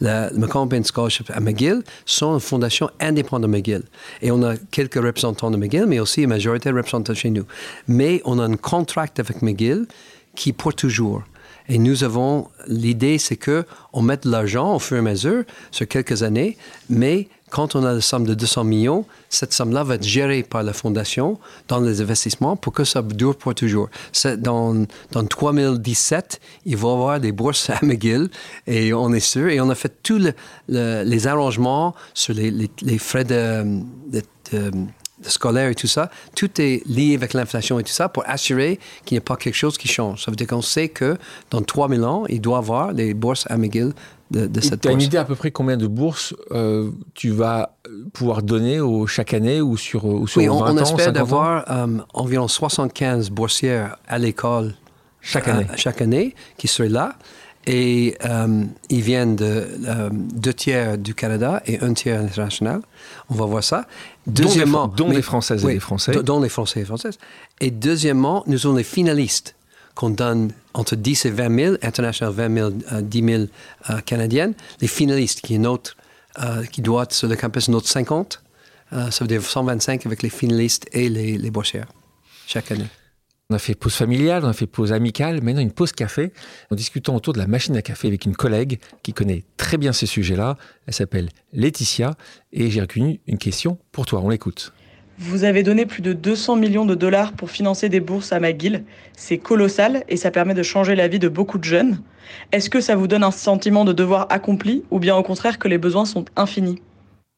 La 0.00 0.30
McCombin 0.32 0.82
Scholarship 0.82 1.30
à 1.34 1.40
McGill 1.40 1.82
sont 2.04 2.34
une 2.34 2.40
fondation 2.40 2.90
indépendante 3.00 3.50
de 3.50 3.56
McGill. 3.56 3.82
Et 4.22 4.30
on 4.30 4.42
a 4.42 4.56
quelques 4.70 5.02
représentants 5.02 5.50
de 5.50 5.56
McGill, 5.56 5.86
mais 5.86 5.98
aussi 5.98 6.22
une 6.22 6.28
majorité 6.28 6.70
de 6.70 6.76
représentants 6.76 7.14
chez 7.14 7.30
nous. 7.30 7.44
Mais 7.88 8.20
on 8.24 8.38
a 8.38 8.44
un 8.44 8.56
contrat 8.56 9.06
avec 9.18 9.42
McGill 9.42 9.86
qui 10.34 10.52
pour 10.52 10.74
toujours. 10.74 11.22
Et 11.68 11.78
nous 11.78 12.04
avons, 12.04 12.48
l'idée, 12.66 13.18
c'est 13.18 13.36
que 13.36 13.64
on 13.92 14.02
met 14.02 14.16
de 14.16 14.30
l'argent 14.30 14.74
au 14.74 14.78
fur 14.78 14.96
et 14.96 15.00
à 15.00 15.02
mesure 15.02 15.44
sur 15.70 15.88
quelques 15.88 16.22
années, 16.22 16.56
mais 16.88 17.28
quand 17.50 17.76
on 17.76 17.84
a 17.84 17.92
la 17.92 18.00
somme 18.00 18.26
de 18.26 18.34
200 18.34 18.64
millions, 18.64 19.04
cette 19.30 19.52
somme-là 19.52 19.84
va 19.84 19.94
être 19.94 20.02
gérée 20.02 20.42
par 20.42 20.62
la 20.62 20.72
fondation 20.72 21.38
dans 21.68 21.80
les 21.80 22.00
investissements 22.00 22.56
pour 22.56 22.72
que 22.72 22.84
ça 22.84 23.02
dure 23.02 23.36
pour 23.36 23.54
toujours. 23.54 23.88
Dans, 24.38 24.84
dans 25.12 25.22
2017, 25.22 26.40
il 26.66 26.76
va 26.76 26.88
y 26.88 26.92
avoir 26.92 27.20
des 27.20 27.32
bourses 27.32 27.70
à 27.70 27.78
McGill 27.82 28.28
et 28.66 28.92
on 28.92 29.12
est 29.12 29.20
sûr. 29.20 29.48
Et 29.48 29.60
on 29.60 29.70
a 29.70 29.74
fait 29.74 30.02
tous 30.02 30.20
les 30.68 31.26
arrangements 31.26 31.94
sur 32.14 32.34
les, 32.34 32.98
frais 32.98 33.24
de, 33.24 33.80
de, 34.10 34.70
scolaire 35.22 35.70
et 35.70 35.74
tout 35.74 35.86
ça, 35.86 36.10
tout 36.34 36.60
est 36.60 36.86
lié 36.86 37.14
avec 37.14 37.34
l'inflation 37.34 37.78
et 37.78 37.82
tout 37.82 37.92
ça 37.92 38.08
pour 38.08 38.22
assurer 38.26 38.78
qu'il 39.04 39.14
n'y 39.14 39.18
ait 39.18 39.20
pas 39.20 39.36
quelque 39.36 39.54
chose 39.54 39.78
qui 39.78 39.88
change. 39.88 40.24
Ça 40.24 40.30
veut 40.30 40.36
dire 40.36 40.46
qu'on 40.46 40.62
sait 40.62 40.88
que 40.88 41.16
dans 41.50 41.62
3000 41.62 42.04
ans, 42.04 42.24
il 42.28 42.40
doit 42.40 42.56
y 42.56 42.58
avoir 42.58 42.94
des 42.94 43.14
bourses 43.14 43.46
à 43.48 43.56
McGill 43.56 43.92
de, 44.30 44.60
cette 44.60 44.80
Tu 44.80 44.88
as 44.88 44.92
une 44.92 45.00
idée 45.00 45.18
à 45.18 45.24
peu 45.24 45.36
près 45.36 45.52
combien 45.52 45.76
de 45.76 45.86
bourses 45.86 46.34
euh, 46.50 46.90
tu 47.14 47.30
vas 47.30 47.76
pouvoir 48.12 48.42
donner 48.42 48.80
au, 48.80 49.06
chaque 49.06 49.32
année 49.32 49.60
ou 49.60 49.76
sur, 49.76 50.04
ou 50.04 50.26
sur 50.26 50.40
oui, 50.40 50.48
20 50.48 50.52
on, 50.52 50.62
on 50.62 50.78
espère 50.78 51.12
d'avoir 51.12 51.70
euh, 51.70 51.98
environ 52.12 52.48
75 52.48 53.30
boursières 53.30 53.96
à 54.08 54.18
l'école 54.18 54.74
chaque 55.20 55.48
année. 55.48 55.66
chaque 55.76 56.00
année 56.00 56.34
qui 56.56 56.68
seraient 56.68 56.88
là. 56.88 57.14
Et 57.66 58.16
euh, 58.24 58.64
ils 58.90 59.00
viennent 59.00 59.34
de 59.34 59.66
euh, 59.86 60.08
deux 60.12 60.54
tiers 60.54 60.96
du 60.96 61.14
Canada 61.14 61.62
et 61.66 61.80
un 61.80 61.94
tiers 61.94 62.20
international. 62.20 62.80
On 63.28 63.34
va 63.34 63.46
voir 63.46 63.64
ça. 63.64 63.86
Deuxièmement, 64.26 64.86
dont 64.86 65.10
les, 65.10 65.22
Françaises 65.22 65.64
et 65.64 65.74
les 65.74 65.80
Français. 65.80 66.12
Dont 66.22 66.40
les 66.40 66.48
Français 66.48 66.80
et 66.80 66.82
les 66.82 66.86
Françaises. 66.86 67.18
Et 67.60 67.70
deuxièmement, 67.70 68.44
nous 68.46 68.58
sommes 68.58 68.76
les 68.76 68.84
finalistes 68.84 69.56
qu'on 69.96 70.10
donne 70.10 70.52
entre 70.74 70.94
10 70.94 71.24
et 71.24 71.30
20 71.30 71.58
000, 71.58 71.74
international 71.82 72.34
20 72.34 72.54
000, 72.54 72.70
10 73.00 73.24
000 73.24 73.44
canadiennes. 74.04 74.54
Les 74.80 74.88
finalistes, 74.88 75.40
qui 75.40 75.54
est 75.54 75.58
notre, 75.58 75.96
qui 76.70 76.82
être 76.82 77.12
sur 77.12 77.28
le 77.28 77.34
campus 77.34 77.68
notre 77.68 77.88
50. 77.88 78.42
ça 78.92 79.10
veut 79.20 79.26
dire 79.26 79.42
125 79.42 80.04
avec 80.04 80.22
les 80.22 80.28
finalistes 80.28 80.86
et 80.92 81.08
les, 81.08 81.38
les 81.38 81.50
boursières 81.50 81.88
chaque 82.46 82.70
année. 82.70 82.88
On 83.48 83.54
a 83.54 83.60
fait 83.60 83.76
pause 83.76 83.94
familiale, 83.94 84.44
on 84.44 84.48
a 84.48 84.52
fait 84.52 84.66
pause 84.66 84.92
amicale, 84.92 85.40
maintenant 85.40 85.60
une 85.60 85.70
pause 85.70 85.92
café, 85.92 86.32
en 86.72 86.74
discutant 86.74 87.14
autour 87.14 87.32
de 87.32 87.38
la 87.38 87.46
machine 87.46 87.76
à 87.76 87.82
café 87.82 88.08
avec 88.08 88.24
une 88.24 88.34
collègue 88.34 88.80
qui 89.04 89.12
connaît 89.12 89.44
très 89.56 89.76
bien 89.76 89.92
ces 89.92 90.06
sujets-là. 90.06 90.56
Elle 90.88 90.94
s'appelle 90.94 91.28
Laetitia 91.52 92.16
et 92.52 92.72
j'ai 92.72 92.80
reconnu 92.80 93.20
une 93.28 93.38
question 93.38 93.78
pour 93.92 94.04
toi. 94.04 94.20
On 94.24 94.30
l'écoute. 94.30 94.72
Vous 95.20 95.44
avez 95.44 95.62
donné 95.62 95.86
plus 95.86 96.02
de 96.02 96.12
200 96.12 96.56
millions 96.56 96.86
de 96.86 96.96
dollars 96.96 97.34
pour 97.34 97.52
financer 97.52 97.88
des 97.88 98.00
bourses 98.00 98.32
à 98.32 98.40
McGill. 98.40 98.82
C'est 99.16 99.38
colossal 99.38 100.02
et 100.08 100.16
ça 100.16 100.32
permet 100.32 100.54
de 100.54 100.64
changer 100.64 100.96
la 100.96 101.06
vie 101.06 101.20
de 101.20 101.28
beaucoup 101.28 101.58
de 101.58 101.64
jeunes. 101.64 102.02
Est-ce 102.50 102.68
que 102.68 102.80
ça 102.80 102.96
vous 102.96 103.06
donne 103.06 103.22
un 103.22 103.30
sentiment 103.30 103.84
de 103.84 103.92
devoir 103.92 104.26
accompli 104.30 104.82
ou 104.90 104.98
bien 104.98 105.14
au 105.14 105.22
contraire 105.22 105.60
que 105.60 105.68
les 105.68 105.78
besoins 105.78 106.04
sont 106.04 106.24
infinis? 106.34 106.82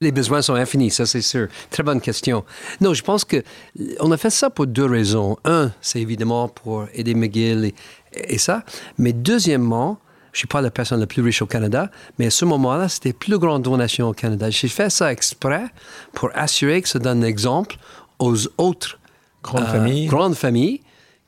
Les 0.00 0.12
besoins 0.12 0.42
sont 0.42 0.54
infinis, 0.54 0.90
ça 0.90 1.06
c'est 1.06 1.22
sûr. 1.22 1.48
Très 1.70 1.82
bonne 1.82 2.00
question. 2.00 2.44
Non, 2.80 2.94
je 2.94 3.02
pense 3.02 3.24
que 3.24 3.42
on 3.98 4.12
a 4.12 4.16
fait 4.16 4.30
ça 4.30 4.48
pour 4.48 4.68
deux 4.68 4.84
raisons. 4.84 5.36
Un, 5.44 5.72
c'est 5.80 6.00
évidemment 6.00 6.48
pour 6.48 6.86
aider 6.94 7.14
McGill 7.14 7.72
et, 8.12 8.38
ça. 8.38 8.62
Mais 8.96 9.12
deuxièmement, 9.12 9.98
je 10.32 10.38
suis 10.38 10.46
pas 10.46 10.60
la 10.60 10.70
personne 10.70 11.00
la 11.00 11.08
plus 11.08 11.20
riche 11.20 11.42
au 11.42 11.46
Canada, 11.46 11.90
mais 12.18 12.26
à 12.26 12.30
ce 12.30 12.44
moment-là, 12.44 12.88
c'était 12.88 13.08
la 13.08 13.14
plus 13.14 13.38
grande 13.38 13.62
donation 13.62 14.08
au 14.08 14.12
Canada. 14.12 14.50
J'ai 14.50 14.68
fait 14.68 14.88
ça 14.88 15.10
exprès 15.10 15.64
pour 16.12 16.30
assurer 16.34 16.80
que 16.80 16.88
ça 16.88 17.00
donne 17.00 17.24
un 17.24 17.26
exemple 17.26 17.76
aux 18.20 18.36
autres 18.56 19.00
grandes 19.42 19.66
familles. 19.66 20.06
Grandes 20.06 20.36
familles 20.36 20.80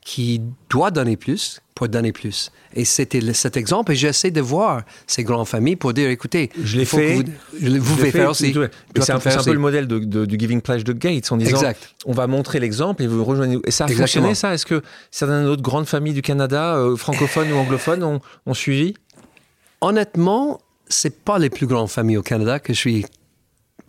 qui 0.03 0.41
doivent 0.69 0.93
donner 0.93 1.15
plus 1.15 1.61
pour 1.75 1.87
donner 1.89 2.11
plus. 2.11 2.51
Et 2.75 2.85
c'était 2.85 3.33
cet 3.33 3.57
exemple, 3.57 3.91
et 3.91 3.95
j'essaie 3.95 4.31
de 4.31 4.41
voir 4.41 4.83
ces 5.07 5.23
grandes 5.23 5.47
familles 5.47 5.75
pour 5.75 5.93
dire, 5.93 6.09
écoutez, 6.09 6.51
je 6.63 6.77
l'ai 6.77 6.85
fait, 6.85 7.15
vous, 7.15 7.23
je, 7.59 7.77
vous 7.77 7.95
faire 7.97 8.29
aussi. 8.29 8.53
C'est 8.99 9.11
un, 9.11 9.19
peu 9.19 9.53
le 9.53 9.59
modèle 9.59 9.87
de, 9.87 10.25
du 10.25 10.39
Giving 10.39 10.61
Pledge 10.61 10.83
de 10.83 10.93
Gates 10.93 11.31
en 11.31 11.37
disant, 11.37 11.57
exact. 11.57 11.95
on 12.05 12.13
va 12.13 12.27
montrer 12.27 12.59
l'exemple 12.59 13.01
et 13.03 13.07
vous 13.07 13.23
rejoignez. 13.23 13.57
Et 13.65 13.71
ça 13.71 13.85
a 13.85 13.87
fonctionné, 13.87 14.35
ça? 14.35 14.53
Est-ce 14.53 14.65
que 14.65 14.81
certaines 15.09 15.47
autres 15.47 15.63
grandes 15.63 15.87
familles 15.87 16.13
du 16.13 16.21
Canada, 16.21 16.75
euh, 16.75 16.95
francophones 16.95 17.51
ou 17.51 17.55
anglophones, 17.55 18.03
ont, 18.03 18.21
ont 18.45 18.53
suivi? 18.53 18.93
Honnêtement, 19.81 20.61
c'est 20.87 21.23
pas 21.23 21.39
les 21.39 21.49
plus 21.49 21.65
grandes 21.65 21.89
familles 21.89 22.17
au 22.17 22.23
Canada 22.23 22.59
que 22.59 22.73
je 22.73 22.77
suis 22.79 23.05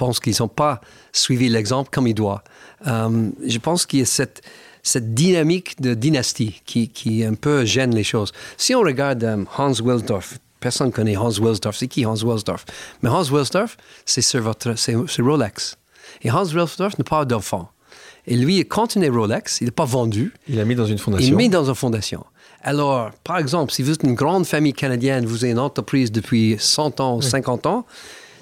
pense 0.02 0.18
qu'ils 0.18 0.36
n'ont 0.40 0.48
pas 0.48 0.80
suivi 1.12 1.48
l'exemple 1.48 1.90
comme 1.92 2.06
il 2.08 2.14
doit. 2.14 2.42
Euh, 2.86 3.30
je 3.46 3.58
pense 3.58 3.86
qu'il 3.86 4.00
y 4.00 4.02
a 4.02 4.06
cette 4.06 4.42
cette 4.82 5.14
dynamique 5.14 5.80
de 5.80 5.94
dynastie 5.94 6.60
qui, 6.64 6.88
qui 6.88 7.24
un 7.24 7.34
peu 7.34 7.64
gêne 7.64 7.94
les 7.94 8.04
choses. 8.04 8.32
Si 8.56 8.74
on 8.74 8.80
regarde 8.80 9.22
euh, 9.24 9.44
Hans 9.56 9.72
Wilsdorf, 9.72 10.38
personne 10.60 10.88
ne 10.88 10.92
connaît 10.92 11.16
Hans 11.16 11.30
Wilsdorf. 11.30 11.76
C'est 11.76 11.88
qui 11.88 12.04
Hans 12.04 12.22
Wilsdorf? 12.22 12.64
Mais 13.02 13.08
Hans 13.08 13.24
Wilsdorf, 13.24 13.76
c'est 14.04 14.22
sur, 14.22 14.42
votre, 14.42 14.74
c'est, 14.76 14.94
Rolex. 15.20 15.76
Et 16.22 16.30
Hans 16.30 16.44
Wilsdorf 16.44 16.98
n'a 16.98 17.04
pas 17.04 17.24
d'enfant. 17.24 17.70
Et 18.26 18.36
lui, 18.36 18.64
quand 18.66 18.94
il 18.96 19.04
est 19.04 19.08
Rolex, 19.08 19.60
il 19.60 19.64
n'est 19.64 19.70
pas 19.70 19.84
vendu. 19.84 20.32
Il 20.48 20.56
l'a 20.56 20.64
mis 20.64 20.74
dans 20.74 20.86
une 20.86 20.98
fondation. 20.98 21.26
Il 21.26 21.32
l'a 21.32 21.36
mis 21.36 21.48
dans 21.48 21.64
une 21.64 21.74
fondation. 21.74 22.24
Alors, 22.62 23.10
par 23.24 23.38
exemple, 23.38 23.72
si 23.72 23.82
vous 23.82 23.90
êtes 23.90 24.04
une 24.04 24.14
grande 24.14 24.46
famille 24.46 24.72
canadienne, 24.72 25.26
vous 25.26 25.42
avez 25.42 25.52
une 25.52 25.58
entreprise 25.58 26.12
depuis 26.12 26.56
100 26.58 27.00
ans, 27.00 27.16
ou 27.16 27.22
50 27.22 27.66
ans, 27.66 27.84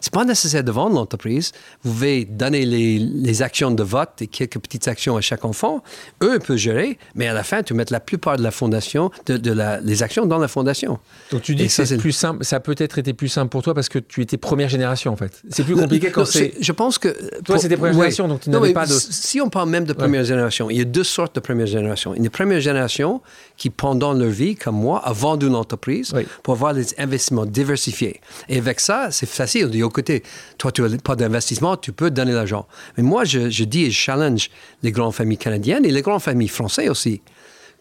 c'est 0.01 0.13
pas 0.13 0.25
nécessaire 0.25 0.65
de 0.65 0.73
vendre 0.73 0.97
l'entreprise. 0.97 1.53
Vous 1.83 1.93
pouvez 1.93 2.25
donner 2.25 2.65
les, 2.65 3.43
actions 3.43 3.71
de 3.71 3.83
vote 3.83 4.21
et 4.21 4.27
quelques 4.27 4.59
petites 4.59 4.89
actions 4.89 5.17
à 5.17 5.21
chaque 5.21 5.45
enfant. 5.45 5.83
Eux 6.23 6.39
peuvent 6.39 6.57
gérer, 6.57 6.99
mais 7.15 7.27
à 7.27 7.33
la 7.33 7.43
fin, 7.43 7.63
tu 7.63 7.75
mets 7.75 7.85
la 7.91 8.01
plupart 8.01 8.37
de 8.37 8.43
la 8.43 8.51
fondation, 8.51 9.11
de, 9.27 9.53
la, 9.53 9.81
les 9.81 10.03
actions 10.03 10.27
dans 10.27 10.39
la 10.39 10.49
fondation. 10.49 10.99
Donc 11.31 11.43
tu 11.43 11.55
dis 11.55 11.67
que 11.67 11.73
ça, 11.73 11.87
c'est 11.87 11.97
plus 11.97 12.13
simple. 12.13 12.45
Ça 12.45 12.57
a 12.57 12.61
peut-être 12.61 12.99
été 12.99 13.13
plus 13.13 13.29
simple 13.29 13.49
pour 13.49 13.63
toi 13.63 13.75
parce 13.75 13.89
que 13.89 13.99
tu 13.99 14.21
étais 14.21 14.37
première 14.37 14.69
génération 14.69 15.13
en 15.13 15.17
fait. 15.17 15.43
C'est 15.49 15.65
plus 15.65 15.77
compliqué 15.77 16.11
quand 16.11 16.25
c'est. 16.25 16.55
Je 16.61 16.73
pense 16.73 16.99
que 16.99 17.17
toi 17.43 17.59
c'était 17.59 17.77
première 17.77 17.95
génération, 17.95 18.29
donc 18.29 18.41
tu 18.41 18.51
n'avais 18.51 18.73
pas 18.73 18.87
de. 18.87 18.93
Si 18.93 19.41
on 19.41 19.49
parle 19.49 19.71
même 19.71 19.85
de 19.85 19.93
première 19.93 20.25
génération, 20.25 20.71
il 20.71 20.79
y 20.79 20.81
a 20.81 20.85
deux 20.85 21.05
sortes 21.05 21.35
de 21.35 21.41
première 21.41 21.67
génération. 21.67 22.15
Une 22.15 22.31
première 22.31 22.61
génération 22.61 23.21
qui, 23.57 23.71
pendant 23.71 24.13
leur 24.13 24.31
vie, 24.31 24.57
comme 24.57 24.77
moi, 24.77 25.01
a 25.05 25.13
vendu 25.13 25.47
une 25.47 25.55
entreprise 25.55 26.15
pour 26.43 26.55
avoir 26.55 26.75
des 26.75 26.99
investissements 26.99 27.47
diversifiés. 27.47 28.21
Et 28.49 28.59
avec 28.59 28.81
ça, 28.81 29.09
c'est 29.11 29.29
facile. 29.29 29.71
Côté, 29.91 30.23
toi, 30.59 30.73
tu 30.73 30.83
n'as 30.83 30.97
pas 30.99 31.17
d'investissement, 31.17 31.77
tu 31.77 31.93
peux 31.93 32.11
donner 32.11 32.33
l'argent. 32.33 32.67
Mais 32.97 33.03
moi, 33.03 33.25
je, 33.25 33.65
dis 33.65 33.85
et 33.85 33.91
je 33.91 33.99
challenge 33.99 34.51
les 34.83 34.93
grandes 34.93 35.15
familles 35.15 35.39
canadiennes 35.39 35.85
et 35.85 35.91
les 35.91 36.03
grandes 36.03 36.23
familles 36.23 36.49
françaises 36.49 36.89
aussi, 36.89 37.23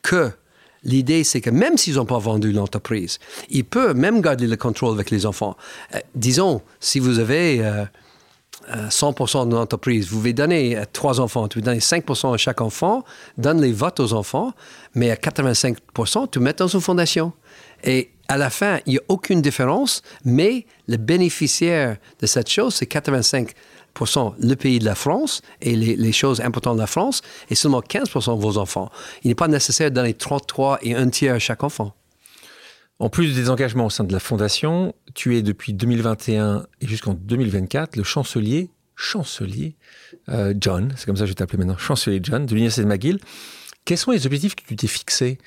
que 0.01 0.31
L'idée, 0.83 1.25
c'est 1.25 1.41
que 1.41 1.49
même 1.49 1.77
s'ils 1.77 1.95
n'ont 1.95 2.05
pas 2.05 2.19
vendu 2.19 2.53
l'entreprise, 2.53 3.19
ils 3.49 3.65
peuvent 3.65 3.97
même 3.97 4.21
garder 4.21 4.47
le 4.47 4.55
contrôle 4.55 4.93
avec 4.93 5.11
les 5.11 5.25
enfants. 5.25 5.57
Euh, 5.93 5.99
disons, 6.15 6.61
si 6.79 6.99
vous 6.99 7.19
avez 7.19 7.57
100% 7.59 7.63
euh, 8.71 9.41
euh, 9.41 9.45
de 9.45 9.55
l'entreprise, 9.55 10.07
vous 10.07 10.17
pouvez 10.17 10.31
donner 10.31 10.77
à 10.77 10.85
trois 10.85 11.19
enfants, 11.19 11.49
tu 11.49 11.57
veux 11.57 11.65
donner 11.65 11.79
5% 11.79 12.33
à 12.33 12.37
chaque 12.37 12.61
enfant, 12.61 13.03
donne 13.37 13.61
les 13.61 13.73
votes 13.73 13.99
aux 13.99 14.13
enfants, 14.13 14.53
mais 14.95 15.11
à 15.11 15.15
85%, 15.15 16.29
tu 16.31 16.39
mets 16.39 16.53
dans 16.53 16.67
une 16.67 16.79
fondation. 16.79 17.33
Et 17.83 18.11
à 18.27 18.37
la 18.37 18.49
fin, 18.49 18.79
il 18.85 18.93
n'y 18.93 18.97
a 18.97 19.03
aucune 19.07 19.41
différence, 19.41 20.01
mais 20.23 20.65
le 20.87 20.97
bénéficiaire 20.97 21.97
de 22.19 22.27
cette 22.27 22.49
chose, 22.49 22.75
c'est 22.75 22.91
85% 22.91 23.53
le 24.39 24.55
pays 24.55 24.79
de 24.79 24.85
la 24.85 24.95
France 24.95 25.41
et 25.61 25.75
les, 25.75 26.11
choses 26.11 26.41
importantes 26.41 26.75
de 26.75 26.81
la 26.81 26.87
France, 26.87 27.21
et 27.49 27.55
seulement 27.55 27.81
15 27.81 28.09
de 28.13 28.31
vos 28.39 28.57
enfants. 28.57 28.89
Il 29.23 29.29
n'est 29.29 29.35
pas 29.35 29.47
nécessaire 29.47 29.91
donner 29.91 30.13
33 30.13 30.79
et 30.83 30.95
un 30.95 31.09
tiers 31.09 31.35
à 31.35 31.39
chaque 31.39 31.63
enfant. 31.63 31.93
En 32.99 33.09
plus 33.09 33.33
des 33.33 33.49
engagements 33.49 33.85
au 33.85 33.89
sein 33.89 34.03
de 34.03 34.11
la 34.11 34.19
Fondation, 34.19 34.93
tu 35.15 35.37
es 35.37 35.41
depuis 35.41 35.73
2021 35.73 36.65
et 36.81 36.87
jusqu'en 36.87 37.13
2024 37.13 37.95
le 37.95 38.03
chancelier, 38.03 38.69
chancelier 38.95 39.75
euh, 40.27 40.53
John, 40.59 40.93
c'est 40.97 41.05
comme 41.05 41.15
ça 41.15 41.21
que 41.21 41.27
je 41.27 41.31
vais 41.31 41.35
t'appeler 41.35 41.59
maintenant, 41.59 41.77
chancelier 41.77 42.19
John 42.21 42.45
de 42.45 42.51
l'Université 42.53 42.83
de 42.83 42.87
McGill. 42.87 43.19
Quels 43.85 43.97
sont 43.97 44.11
les 44.11 44.25
objectifs 44.25 44.55
que 44.55 44.63
tu 44.67 44.75
t'es 44.75 44.87
fixés 44.87 45.37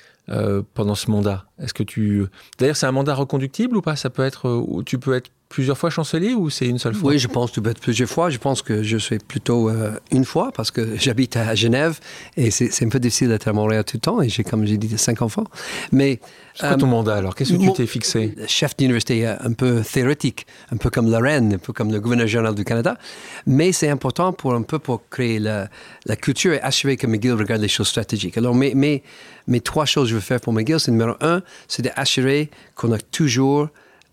pendant 0.73 0.95
ce 0.95 1.11
mandat. 1.11 1.45
Est-ce 1.59 1.73
que 1.73 1.83
tu 1.83 2.25
d'ailleurs 2.57 2.75
c'est 2.75 2.85
un 2.85 2.91
mandat 2.91 3.13
reconductible 3.15 3.77
ou 3.77 3.81
pas? 3.81 3.95
Ça 3.95 4.09
peut 4.09 4.23
être 4.23 4.47
euh, 4.47 4.83
tu 4.83 4.97
peux 4.99 5.13
être 5.13 5.29
plusieurs 5.53 5.77
fois 5.77 5.91
chancelier 5.91 6.33
ou 6.33 6.49
c'est 6.49 6.65
une 6.65 6.79
seule 6.79 6.95
fois 6.95 7.11
Oui, 7.11 7.19
je 7.19 7.27
pense 7.27 7.51
que 7.51 7.59
plusieurs 7.59 8.09
fois. 8.09 8.31
Je 8.31 8.39
pense 8.39 8.63
que 8.63 8.81
je 8.81 8.97
suis 8.97 9.19
plutôt 9.19 9.69
euh, 9.69 9.91
une 10.09 10.25
fois 10.25 10.51
parce 10.51 10.71
que 10.71 10.97
j'habite 10.97 11.37
à 11.37 11.53
Genève 11.53 11.99
et 12.35 12.49
c'est 12.49 12.83
un 12.83 12.89
peu 12.89 12.99
difficile 12.99 13.27
d'être 13.27 13.47
à 13.47 13.53
Montréal 13.53 13.83
tout 13.83 13.97
le 13.97 14.01
temps 14.01 14.19
et 14.23 14.29
j'ai, 14.29 14.43
comme 14.43 14.65
j'ai 14.65 14.77
dit, 14.77 14.97
cinq 14.97 15.21
enfants. 15.21 15.43
Mais 15.91 16.19
c'est 16.55 16.67
quoi 16.67 16.77
ton 16.77 16.87
mandat 16.87 17.15
alors? 17.15 17.35
Qu'est-ce 17.35 17.53
que 17.53 17.57
tu 17.57 17.71
t'es 17.73 17.85
fixé? 17.85 18.33
Chef 18.47 18.75
d'université 18.75 19.27
un 19.27 19.53
peu 19.53 19.81
théorique, 19.81 20.47
un 20.71 20.77
peu 20.77 20.89
comme 20.89 21.11
la 21.11 21.19
reine, 21.19 21.53
un 21.53 21.57
peu 21.59 21.71
comme 21.71 21.91
le 21.91 21.99
gouverneur 21.99 22.25
général 22.25 22.55
du 22.55 22.63
Canada. 22.63 22.97
Mais 23.45 23.71
c'est 23.73 23.89
important 23.89 24.33
pour 24.33 24.55
un 24.55 24.63
peu 24.63 24.79
pour 24.79 25.07
créer 25.07 25.37
la, 25.37 25.69
la 26.07 26.15
culture 26.15 26.53
et 26.53 26.61
assurer 26.61 26.97
que 26.97 27.05
McGill 27.05 27.33
regarde 27.33 27.61
les 27.61 27.67
choses 27.67 27.89
stratégiques. 27.89 28.39
Alors, 28.39 28.55
mais, 28.55 28.73
mais 28.75 29.03
mais 29.45 29.59
trois 29.59 29.85
choses 29.85 30.05
que 30.05 30.09
je 30.11 30.15
veux 30.15 30.21
faire 30.21 30.41
pour 30.41 30.53
McGill, 30.53 30.79
c'est 30.79 30.91
numéro 30.91 31.13
un, 31.21 31.43
c'est 31.67 31.83
d'assurer 31.83 32.49
qu'on 32.75 32.91
a 32.91 32.97
toujours 32.97 33.69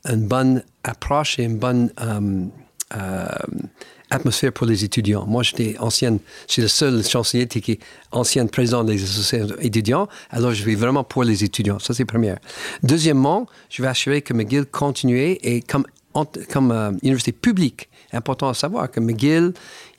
une 0.09 0.26
bonne 0.26 0.62
approche 0.84 1.38
et 1.38 1.44
une 1.44 1.59
bonne 1.59 1.90
euh, 2.01 2.46
euh, 2.96 3.26
atmosphère 4.11 4.53
pour 4.53 4.66
les 4.66 4.84
étudiants. 4.84 5.24
Moi, 5.26 5.42
j'étais 5.42 5.76
ancienne, 5.78 6.18
je 6.48 6.55
suis 6.55 6.62
le 6.62 6.68
seul 6.68 7.05
chancelier 7.05 7.46
qui 7.46 7.72
est 7.72 7.80
ancienne 8.11 8.48
président 8.48 8.82
des 8.82 9.03
associations 9.03 9.55
étudiants, 9.61 10.09
alors 10.30 10.53
je 10.53 10.64
vais 10.64 10.74
vraiment 10.74 11.05
pour 11.05 11.24
les 11.24 11.44
étudiants. 11.44 11.78
Ça, 11.78 11.94
c'est 11.94 12.05
première. 12.05 12.38
Deuxièmement, 12.82 13.46
je 13.68 13.82
vais 13.82 13.88
assurer 13.88 14.22
que 14.22 14.34
McGill 14.34 14.66
continue 14.66 15.16
et 15.18 15.62
comme, 15.62 15.86
comme 16.51 16.72
euh, 16.72 16.90
université 17.03 17.32
publique, 17.32 17.88
important 18.12 18.48
à 18.48 18.55
savoir 18.55 18.90
que 18.90 18.98
McGill, 19.01 19.53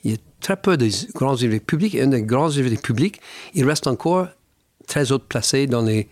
il 0.04 0.10
y 0.10 0.14
a 0.14 0.18
très 0.40 0.56
peu 0.56 0.76
de 0.76 0.88
grandes 1.14 1.40
universités 1.40 1.64
publiques 1.64 1.94
et 1.94 2.02
une 2.02 2.10
des 2.10 2.22
grandes 2.22 2.52
universités 2.54 2.82
publiques, 2.82 3.20
il 3.54 3.64
reste 3.64 3.86
encore 3.86 4.28
très 4.86 5.12
haut 5.12 5.18
placé 5.18 5.66
dans 5.66 5.82
les, 5.82 6.08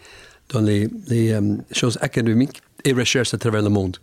dans 0.49 0.61
les, 0.61 0.89
euh, 1.11 1.57
choses 1.73 1.99
académiques 2.01 2.63
et 2.85 2.93
recherches 2.93 3.35
à 3.35 3.39
travers 3.39 3.63
le 3.63 3.69
monde. 3.69 3.99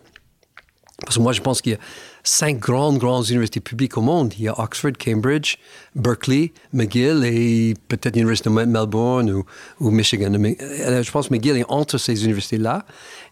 Parce 1.06 1.18
que 1.18 1.22
moi, 1.22 1.32
je 1.32 1.42
pense 1.42 1.62
qu'il 1.62 1.74
y 1.74 1.76
a 1.76 1.80
cinq 2.24 2.58
grandes, 2.60 2.98
grandes 2.98 3.30
universités 3.30 3.60
publiques 3.60 3.98
au 3.98 4.02
monde. 4.02 4.34
Il 4.38 4.46
y 4.46 4.48
a 4.48 4.60
Oxford, 4.60 4.94
Cambridge, 5.00 5.58
Berkeley, 5.96 6.54
McGill 6.74 7.24
et 7.24 7.76
peut-être 7.88 8.16
l'Université 8.16 8.50
de 8.50 8.56
Melbourne 8.56 9.30
ou, 9.30 9.46
ou, 9.80 9.92
Michigan. 9.92 10.34
Euh, 10.34 11.04
je 11.04 11.12
pense 11.12 11.28
que 11.28 11.34
McGill 11.36 11.58
est 11.58 11.66
entre 11.70 12.00
ces 12.00 12.26
universités-là. 12.26 12.84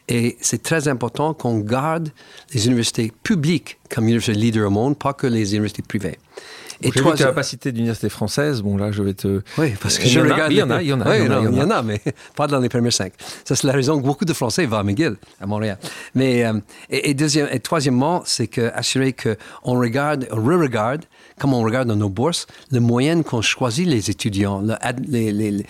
Et 0.08 0.38
c'est 0.42 0.62
très 0.62 0.88
important 0.88 1.34
qu'on 1.34 1.58
garde 1.58 2.10
les 2.54 2.68
universités 2.68 3.12
publiques 3.24 3.80
comme 3.90 4.06
universités 4.06 4.38
leaders 4.38 4.68
au 4.68 4.70
monde, 4.70 5.00
pas 5.00 5.14
que 5.14 5.26
les 5.26 5.56
universités 5.56 5.82
privées. 5.82 6.20
Et 6.82 6.92
toi, 6.92 7.14
tu 7.16 7.24
n'as 7.24 7.32
pas 7.32 7.44
cité 7.44 7.72
d'université 7.72 8.10
française. 8.10 8.62
Bon, 8.62 8.78
là, 8.78 8.92
je 8.92 9.02
vais 9.04 9.14
te. 9.14 9.42
Oui, 9.58 9.74
parce 9.82 9.98
que 9.98 10.08
je 10.08 10.20
regarde. 10.20 10.52
Il 10.52 10.58
y 10.58 10.64
en 10.64 10.70
a, 10.70 10.82
il 10.82 10.88
y 10.90 10.94
en 10.94 11.02
a. 11.02 11.18
il 11.18 11.26
y 11.26 11.62
en 11.62 11.70
a, 11.70 11.82
mais 11.82 12.02
pas 12.36 12.48
dans 12.48 12.60
les 12.60 12.70
premières 12.70 12.94
cinq. 12.94 13.14
Ça, 13.44 13.56
c'est 13.56 13.68
la 13.68 13.74
raison 13.74 14.00
que 14.00 14.06
beaucoup 14.06 14.26
de 14.26 14.34
Français 14.34 14.66
vont 14.66 14.78
à 14.78 14.84
McGill, 14.84 15.16
à 15.40 15.46
Montréal. 15.46 15.78
Mais, 16.14 16.46
euh, 16.46 16.60
et, 16.90 17.14
deuxième, 17.14 17.48
et 17.52 17.60
troisièmement, 17.60 18.24
c'est 18.26 18.48
que 18.48 18.72
assurer 18.74 19.14
qu'on 19.14 19.80
regarde, 19.80 20.28
on 20.32 20.38
re-regarde 20.38 21.06
comme 21.40 21.54
on 21.54 21.64
regarde 21.64 21.90
dans 21.90 21.98
nos 21.98 22.08
bourses, 22.08 22.48
le 22.72 22.80
moyen 22.80 23.22
qu'on 23.22 23.42
choisit 23.42 23.86
les 23.86 24.10
étudiants, 24.10 24.62
le, 24.62 24.76
les, 25.10 25.66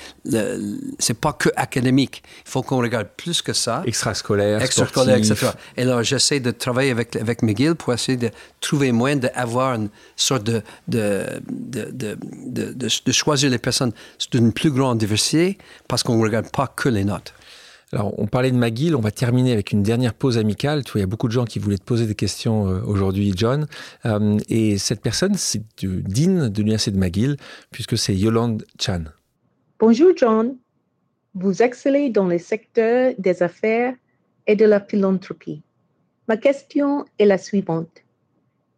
c'est 1.00 1.20
pas 1.20 1.34
que 1.34 1.50
académique. 1.56 2.22
Il 2.46 2.52
faut 2.52 2.62
qu'on 2.62 2.78
regarde 2.78 3.08
plus 3.18 3.42
que 3.42 3.52
ça. 3.52 3.82
Extrascolaire, 3.84 4.62
Extrascolaire, 4.62 5.18
etc. 5.18 5.48
Et 5.76 5.82
alors, 5.82 6.04
j'essaie 6.04 6.40
de 6.40 6.52
travailler 6.52 6.92
avec, 6.92 7.16
avec 7.16 7.42
McGill 7.42 7.74
pour 7.74 7.94
essayer 7.94 8.18
de 8.18 8.30
trouver 8.62 8.90
un 8.90 8.94
moyen 8.94 9.16
d'avoir 9.16 9.74
une 9.74 9.90
sorte 10.16 10.44
de 10.44 10.62
de, 10.88 10.95
de, 10.96 11.42
de, 11.50 12.74
de, 12.74 13.12
choisir 13.12 13.50
les 13.50 13.58
personnes 13.58 13.92
d'une 14.32 14.54
plus 14.54 14.72
grande 14.72 14.98
diversité 14.98 15.58
parce 15.88 16.04
qu'on 16.04 16.18
ne 16.18 16.24
regarde 16.24 16.50
pas 16.52 16.68
que 16.68 16.90
les 16.90 17.04
notes. 17.04 17.34
Alors, 17.94 18.18
on 18.20 18.28
parlait 18.28 18.52
de 18.52 18.58
McGill, 18.58 18.96
on 18.96 19.02
va 19.02 19.12
terminer 19.12 19.54
avec 19.54 19.72
une 19.72 19.84
dernière 19.84 20.14
pause 20.14 20.38
amicale. 20.38 20.84
Tu 20.84 20.92
vois, 20.92 21.00
il 21.00 21.04
y 21.04 21.06
a 21.06 21.08
beaucoup 21.08 21.28
de 21.28 21.34
gens 21.34 21.46
qui 21.46 21.60
voulaient 21.60 21.78
te 21.78 21.84
poser 21.84 22.08
des 22.08 22.16
questions 22.16 22.68
euh, 22.68 22.82
aujourd'hui, 22.86 23.34
John. 23.36 23.68
Euh, 24.06 24.38
et 24.50 24.78
cette 24.78 25.02
personne, 25.02 25.36
c'est 25.36 25.62
Dean 25.82 26.50
de 26.50 26.58
l'Université 26.58 26.92
de 26.92 26.98
McGill, 26.98 27.38
puisque 27.72 27.98
c'est 27.98 28.16
Yolande 28.16 28.66
Chan. 28.80 29.04
Bonjour, 29.80 30.12
John. 30.16 30.58
Vous 31.36 31.62
excellez 31.62 32.10
dans 32.10 32.28
les 32.28 32.40
secteurs 32.40 33.14
des 33.18 33.44
affaires 33.44 33.94
et 34.48 34.56
de 34.56 34.66
la 34.66 34.80
philanthropie. 34.80 35.62
Ma 36.28 36.38
question 36.38 37.06
est 37.20 37.26
la 37.26 37.38
suivante. 37.38 38.05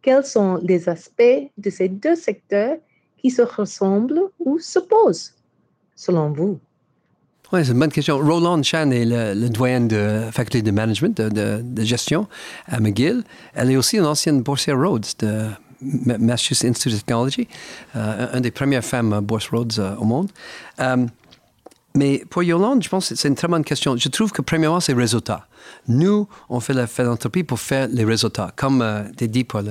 Quels 0.02 0.24
sont 0.24 0.58
les 0.62 0.88
aspects 0.88 1.50
de 1.56 1.70
ces 1.70 1.88
deux 1.88 2.16
secteurs 2.16 2.76
qui 3.16 3.30
se 3.30 3.42
ressemblent 3.42 4.22
ou 4.38 4.58
s'opposent, 4.58 5.34
selon 5.96 6.30
vous? 6.30 6.58
Oui, 7.52 7.64
c'est 7.64 7.72
une 7.72 7.78
bonne 7.78 7.90
question. 7.90 8.18
Roland 8.18 8.62
Chan 8.62 8.90
est 8.90 9.06
le, 9.06 9.48
doyen 9.48 9.80
de 9.80 9.96
la 9.96 10.32
faculté 10.32 10.60
de 10.60 10.70
management, 10.70 11.18
de, 11.20 11.82
gestion 11.82 12.28
à 12.66 12.78
McGill. 12.78 13.24
Elle 13.54 13.70
est 13.70 13.76
aussi 13.76 13.96
une 13.96 14.04
ancienne 14.04 14.42
boursière 14.42 14.78
Rhodes 14.78 15.06
de 15.18 15.46
Massachusetts 15.80 16.68
Institute 16.68 16.92
of 16.92 17.04
Technology, 17.04 17.48
euh, 17.96 18.34
une 18.34 18.40
des 18.40 18.50
premières 18.50 18.84
femmes 18.84 19.20
bourse 19.20 19.48
Rhodes 19.48 19.78
euh, 19.78 19.96
au 19.96 20.04
monde. 20.04 20.30
Euh, 20.80 21.06
mais 21.94 22.22
pour 22.28 22.42
Yolande, 22.42 22.82
je 22.82 22.88
pense 22.88 23.08
que 23.08 23.14
c'est 23.14 23.28
une 23.28 23.34
très 23.34 23.48
bonne 23.48 23.64
question. 23.64 23.96
Je 23.96 24.08
trouve 24.08 24.30
que 24.30 24.42
premièrement, 24.42 24.80
c'est 24.80 24.92
le 24.92 25.00
résultat. 25.00 25.47
Nous, 25.86 26.28
on 26.48 26.60
fait 26.60 26.74
la 26.74 26.86
philanthropie 26.86 27.44
pour 27.44 27.60
faire 27.60 27.88
les 27.90 28.04
résultats. 28.04 28.52
Comme 28.56 28.82
euh, 28.82 29.02
dit 29.20 29.44
par 29.44 29.62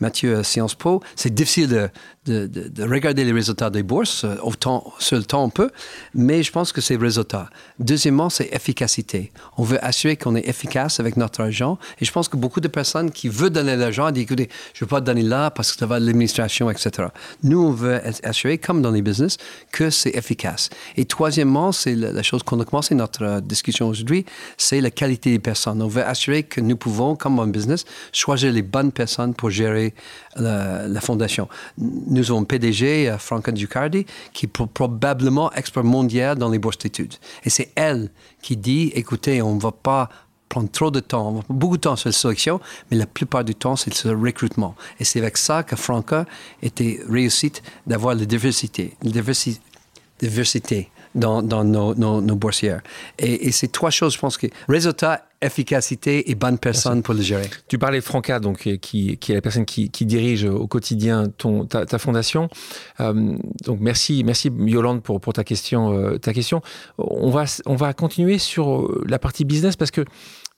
Mathieu 0.00 0.36
euh, 0.36 0.42
Sciences 0.42 0.74
Po, 0.74 1.02
c'est 1.16 1.32
difficile 1.32 1.68
de, 1.68 2.46
de, 2.46 2.68
de, 2.68 2.82
regarder 2.84 3.24
les 3.24 3.32
résultats 3.32 3.70
des 3.70 3.82
bourses 3.82 4.24
euh, 4.24 4.36
autant, 4.42 4.92
sur 4.98 5.16
le 5.16 5.24
temps 5.24 5.44
on 5.44 5.50
peut, 5.50 5.70
mais 6.14 6.42
je 6.42 6.52
pense 6.52 6.72
que 6.72 6.80
c'est 6.80 6.96
le 6.96 7.02
résultat. 7.02 7.48
Deuxièmement, 7.78 8.30
c'est 8.30 8.48
efficacité. 8.52 9.32
On 9.56 9.64
veut 9.64 9.84
assurer 9.84 10.16
qu'on 10.16 10.36
est 10.36 10.48
efficace 10.48 11.00
avec 11.00 11.16
notre 11.16 11.40
argent 11.40 11.78
et 12.00 12.04
je 12.04 12.12
pense 12.12 12.28
que 12.28 12.36
beaucoup 12.36 12.60
de 12.60 12.68
personnes 12.68 13.10
qui 13.10 13.28
veulent 13.28 13.50
donner 13.50 13.76
de 13.76 13.80
l'argent 13.80 14.10
disent 14.10 14.24
écoutez, 14.24 14.48
je 14.74 14.84
ne 14.84 14.86
veux 14.86 14.90
pas 14.90 15.00
donner 15.00 15.22
là 15.22 15.50
parce 15.50 15.72
que 15.72 15.78
ça 15.78 15.86
va 15.86 15.98
de 15.98 16.06
l'administration, 16.06 16.70
etc. 16.70 17.08
Nous, 17.42 17.60
on 17.60 17.72
veut 17.72 18.00
assurer, 18.22 18.58
comme 18.58 18.82
dans 18.82 18.90
les 18.90 19.02
business, 19.02 19.36
que 19.72 19.90
c'est 19.90 20.14
efficace. 20.16 20.70
Et 20.96 21.04
troisièmement, 21.04 21.72
c'est 21.72 21.94
la, 21.94 22.22
chose 22.22 22.42
qu'on 22.42 22.60
a 22.60 22.64
commencé 22.64 22.94
notre 22.94 23.40
discussion 23.40 23.88
aujourd'hui, 23.88 24.24
c'est 24.56 24.80
la 24.80 24.90
qualité 24.90 25.30
des 25.30 25.38
personnes. 25.42 25.82
On 25.82 25.88
veut 25.88 26.04
assurer 26.04 26.42
que 26.44 26.60
nous 26.60 26.76
pouvons, 26.76 27.16
comme 27.16 27.38
un 27.40 27.46
business, 27.46 27.84
choisir 28.12 28.52
les 28.52 28.62
bonnes 28.62 28.92
personnes 28.92 29.34
pour 29.34 29.50
gérer 29.50 29.94
la, 30.36 31.00
fondation. 31.00 31.48
Nous 31.78 32.30
avons 32.30 32.44
PDG, 32.44 33.10
euh, 33.10 33.18
Franca 33.18 33.52
Ducardi, 33.52 34.06
qui 34.32 34.46
est 34.46 34.48
probablement 34.48 35.52
expert 35.52 35.84
mondial 35.84 36.38
dans 36.38 36.48
les 36.48 36.58
bourses 36.58 36.78
d'études. 36.78 37.14
Et 37.44 37.50
c'est 37.50 37.72
elle 37.74 38.10
qui 38.40 38.56
dit, 38.56 38.92
écoutez, 38.94 39.42
on 39.42 39.56
ne 39.56 39.60
va 39.60 39.72
pas 39.72 40.08
prendre 40.52 40.70
trop 40.70 40.90
de 40.90 41.00
temps, 41.00 41.42
beaucoup 41.48 41.78
de 41.78 41.80
temps 41.80 41.96
sur 41.96 42.10
la 42.10 42.12
sélection, 42.12 42.60
mais 42.90 42.98
la 42.98 43.06
plupart 43.06 43.42
du 43.42 43.54
temps, 43.54 43.74
c'est 43.74 44.04
le 44.04 44.14
recrutement. 44.14 44.74
Et 45.00 45.04
c'est 45.04 45.18
avec 45.18 45.38
ça 45.38 45.62
que 45.62 45.76
Franca 45.76 46.26
était 46.62 47.00
réussite 47.08 47.62
d'avoir 47.86 48.14
la 48.14 48.26
diversité, 48.26 48.94
la 49.02 49.10
diversité, 49.10 49.60
diversité 50.18 50.90
dans, 51.14 51.42
nos, 51.42 52.36
boursières. 52.36 52.82
Et, 53.18 53.48
et 53.48 53.52
c'est 53.52 53.72
trois 53.72 53.90
choses, 53.90 54.12
je 54.12 54.18
pense 54.18 54.36
que 54.36 54.46
résultat, 54.68 55.24
efficacité 55.42 56.30
et 56.30 56.34
bonne 56.34 56.58
personne 56.58 57.02
pour 57.02 57.14
le 57.14 57.22
gérer. 57.22 57.50
Tu 57.68 57.78
parlais 57.78 57.98
de 57.98 58.04
Franca, 58.04 58.40
donc, 58.40 58.68
qui, 58.80 59.16
qui 59.18 59.32
est 59.32 59.34
la 59.34 59.40
personne 59.40 59.64
qui, 59.64 59.90
qui 59.90 60.06
dirige 60.06 60.44
au 60.44 60.66
quotidien 60.66 61.26
ton, 61.36 61.66
ta, 61.66 61.84
ta 61.84 61.98
fondation. 61.98 62.48
Euh, 63.00 63.36
donc 63.64 63.80
merci, 63.80 64.22
merci 64.24 64.50
Yolande 64.58 65.02
pour, 65.02 65.20
pour 65.20 65.32
ta, 65.32 65.44
question, 65.44 65.92
euh, 65.92 66.18
ta 66.18 66.32
question. 66.32 66.62
On 66.98 67.30
va, 67.30 67.44
on 67.66 67.76
va 67.76 67.92
continuer 67.92 68.38
sur 68.38 68.82
euh, 68.82 69.04
la 69.06 69.18
partie 69.18 69.44
business 69.44 69.76
parce 69.76 69.90
que 69.90 70.04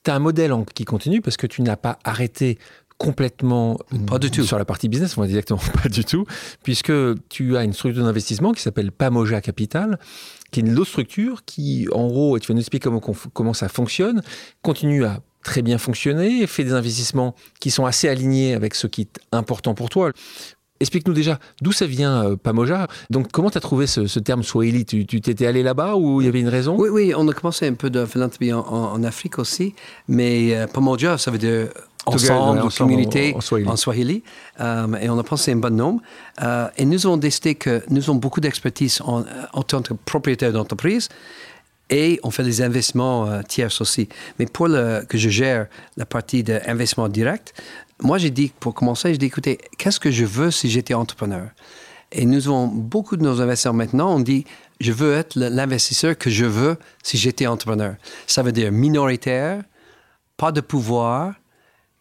tu 0.03 0.11
as 0.11 0.15
un 0.15 0.19
modèle 0.19 0.53
qui 0.73 0.85
continue 0.85 1.21
parce 1.21 1.37
que 1.37 1.47
tu 1.47 1.61
n'as 1.61 1.77
pas 1.77 1.99
arrêté 2.03 2.57
complètement 2.97 3.77
pas 4.07 4.19
du 4.19 4.31
tout. 4.31 4.43
sur 4.43 4.57
la 4.57 4.63
partie 4.63 4.87
business, 4.87 5.17
on 5.17 5.21
va 5.21 5.27
dire 5.27 5.37
exactement 5.37 5.59
pas 5.83 5.89
du 5.89 6.05
tout, 6.05 6.25
puisque 6.63 6.93
tu 7.29 7.57
as 7.57 7.63
une 7.63 7.73
structure 7.73 8.03
d'investissement 8.03 8.53
qui 8.53 8.61
s'appelle 8.61 8.91
Pamoja 8.91 9.41
Capital, 9.41 9.99
qui 10.55 10.61
est 10.61 10.63
une 10.63 10.79
autre 10.79 10.89
structure 10.89 11.43
qui, 11.43 11.89
en 11.91 12.07
gros, 12.07 12.37
et 12.37 12.39
tu 12.39 12.47
vas 12.47 12.53
nous 12.53 12.61
expliquer 12.61 12.85
comment, 12.85 13.01
comment 13.01 13.53
ça 13.53 13.67
fonctionne, 13.67 14.21
continue 14.61 15.03
à 15.03 15.19
très 15.43 15.61
bien 15.61 15.77
fonctionner, 15.77 16.47
fait 16.47 16.63
des 16.63 16.71
investissements 16.71 17.35
qui 17.59 17.71
sont 17.71 17.85
assez 17.85 18.07
alignés 18.07 18.53
avec 18.53 18.73
ce 18.73 18.87
qui 18.87 19.01
est 19.01 19.19
important 19.33 19.73
pour 19.73 19.89
toi. 19.89 20.11
Explique-nous 20.85 21.15
déjà 21.15 21.39
d'où 21.61 21.71
ça 21.71 21.87
vient, 21.87 22.23
euh, 22.23 22.35
Pamoja? 22.35 22.87
Donc, 23.09 23.31
comment 23.31 23.49
tu 23.49 23.57
as 23.57 23.61
trouvé 23.61 23.87
ce, 23.87 24.19
terme 24.19 24.43
Swahili? 24.43 24.85
Tu 24.85 25.05
t'étais 25.05 25.47
allé 25.47 25.63
là-bas 25.63 25.95
ou 25.95 26.21
il 26.21 26.25
y 26.25 26.27
avait 26.27 26.41
une 26.41 26.47
raison? 26.47 26.75
Oui, 26.77 26.89
oui, 26.89 27.13
on 27.17 27.27
a 27.27 27.33
commencé 27.33 27.67
un 27.67 27.73
peu 27.73 27.89
de 27.89 28.05
philanthropie 28.05 28.53
en, 28.53 29.03
Afrique 29.03 29.39
aussi, 29.39 29.73
mais 30.07 30.55
euh, 30.55 30.67
Pamoja, 30.67 31.17
ça 31.17 31.31
veut 31.31 31.39
dire 31.39 31.69
ensemble, 32.05 32.59
en 32.59 32.69
communauté, 32.69 33.35
en, 33.35 33.75
Swahili. 33.75 34.21
Euh, 34.59 34.95
et 35.01 35.09
on 35.09 35.17
a 35.17 35.23
pensé 35.23 35.53
un 35.53 35.55
bon 35.55 35.75
nom. 35.75 35.99
Euh, 36.43 36.67
et 36.77 36.85
nous 36.85 37.07
avons 37.07 37.17
décidé 37.17 37.55
que 37.55 37.83
nous 37.89 38.03
avons 38.03 38.15
beaucoup 38.15 38.41
d'expertise 38.41 39.01
en, 39.03 39.23
en, 39.53 39.63
tant 39.63 39.81
que 39.81 39.95
propriétaire 39.95 40.53
d'entreprise 40.53 41.09
et 41.89 42.19
on 42.23 42.31
fait 42.31 42.43
des 42.43 42.61
investissements 42.61 43.27
euh, 43.27 43.41
tiers 43.47 43.71
aussi. 43.79 44.09
Mais 44.39 44.45
pour 44.45 44.67
le, 44.67 45.05
que 45.07 45.17
je 45.17 45.29
gère 45.29 45.67
la 45.97 46.05
partie 46.05 46.43
d'investissement 46.43 47.09
direct, 47.09 47.53
moi 48.01 48.17
j'ai 48.17 48.29
dit, 48.29 48.51
pour 48.59 48.73
commencer, 48.73 49.11
j'ai 49.11 49.17
dit, 49.17 49.27
écoutez, 49.27 49.59
qu'est-ce 49.77 49.99
que 49.99 50.11
je 50.11 50.25
veux 50.25 50.51
si 50.51 50.69
j'étais 50.69 50.93
entrepreneur? 50.93 51.49
Et 52.11 52.25
nous 52.25 52.47
avons 52.47 52.67
beaucoup 52.67 53.17
de 53.17 53.23
nos 53.23 53.41
investisseurs 53.41 53.73
maintenant, 53.73 54.15
on 54.15 54.19
dit, 54.19 54.45
je 54.79 54.91
veux 54.91 55.13
être 55.13 55.35
l'investisseur 55.35 56.17
que 56.17 56.29
je 56.29 56.45
veux 56.45 56.77
si 57.03 57.17
j'étais 57.17 57.47
entrepreneur. 57.47 57.95
Ça 58.27 58.43
veut 58.43 58.51
dire 58.51 58.71
minoritaire, 58.71 59.63
pas 60.37 60.51
de 60.51 60.61
pouvoir, 60.61 61.33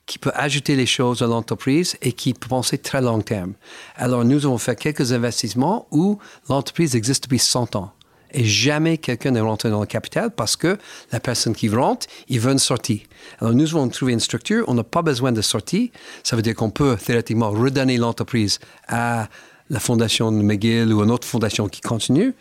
qui 0.07 0.19
peut 0.19 0.33
ajouter 0.35 0.77
les 0.77 0.87
choses 0.87 1.23
à 1.23 1.27
l'entreprise 1.27 1.97
et 2.03 2.13
qui 2.13 2.35
peut 2.35 2.49
penser 2.49 2.79
très 2.79 3.01
long 3.01 3.21
terme. 3.21 3.55
Alors, 3.97 4.25
nous 4.25 4.45
avons 4.45 4.59
fait 4.59 4.77
quelques 4.77 5.13
investissements 5.13 5.87
où 5.91 6.19
l'entreprise 6.49 6.95
existe 6.95 7.25
depuis 7.25 7.39
100 7.39 7.77
ans. 7.77 7.93
Et 8.35 8.45
jamais 8.45 8.99
quelqu'un 8.99 9.31
n'est 9.31 9.41
rentré 9.41 9.71
dans 9.71 9.81
le 9.81 9.87
capital 9.87 10.31
parce 10.31 10.57
que 10.57 10.77
la 11.13 11.21
personne 11.21 11.55
qui 11.55 11.69
rentre, 11.69 12.07
il 12.29 12.41
veut 12.41 12.53
une 12.53 12.59
sortie. 12.59 13.05
Alors, 13.41 13.55
nous 13.55 13.77
avons 13.77 13.89
trouvé 13.89 14.13
une 14.13 14.21
structure, 14.21 14.65
on 14.67 14.75
n'a 14.75 14.85
pas 14.85 15.03
besoin 15.03 15.33
de 15.33 15.41
sortie. 15.41 15.93
Ça 16.25 16.35
veut 16.35 16.43
dire 16.43 16.55
qu'on 16.55 16.71
peut 16.71 16.97
théoriquement 16.97 17.51
redonner 17.51 17.97
l'entreprise 17.97 18.59
à 18.89 19.29
la 19.71 19.81
fondation 19.81 20.31
de 20.31 20.43
McGill 20.43 20.93
ou 20.93 21.03
une 21.03 21.11
autre 21.11 21.27
fondation 21.27 21.69
qui 21.69 21.81
continue. 21.81 22.35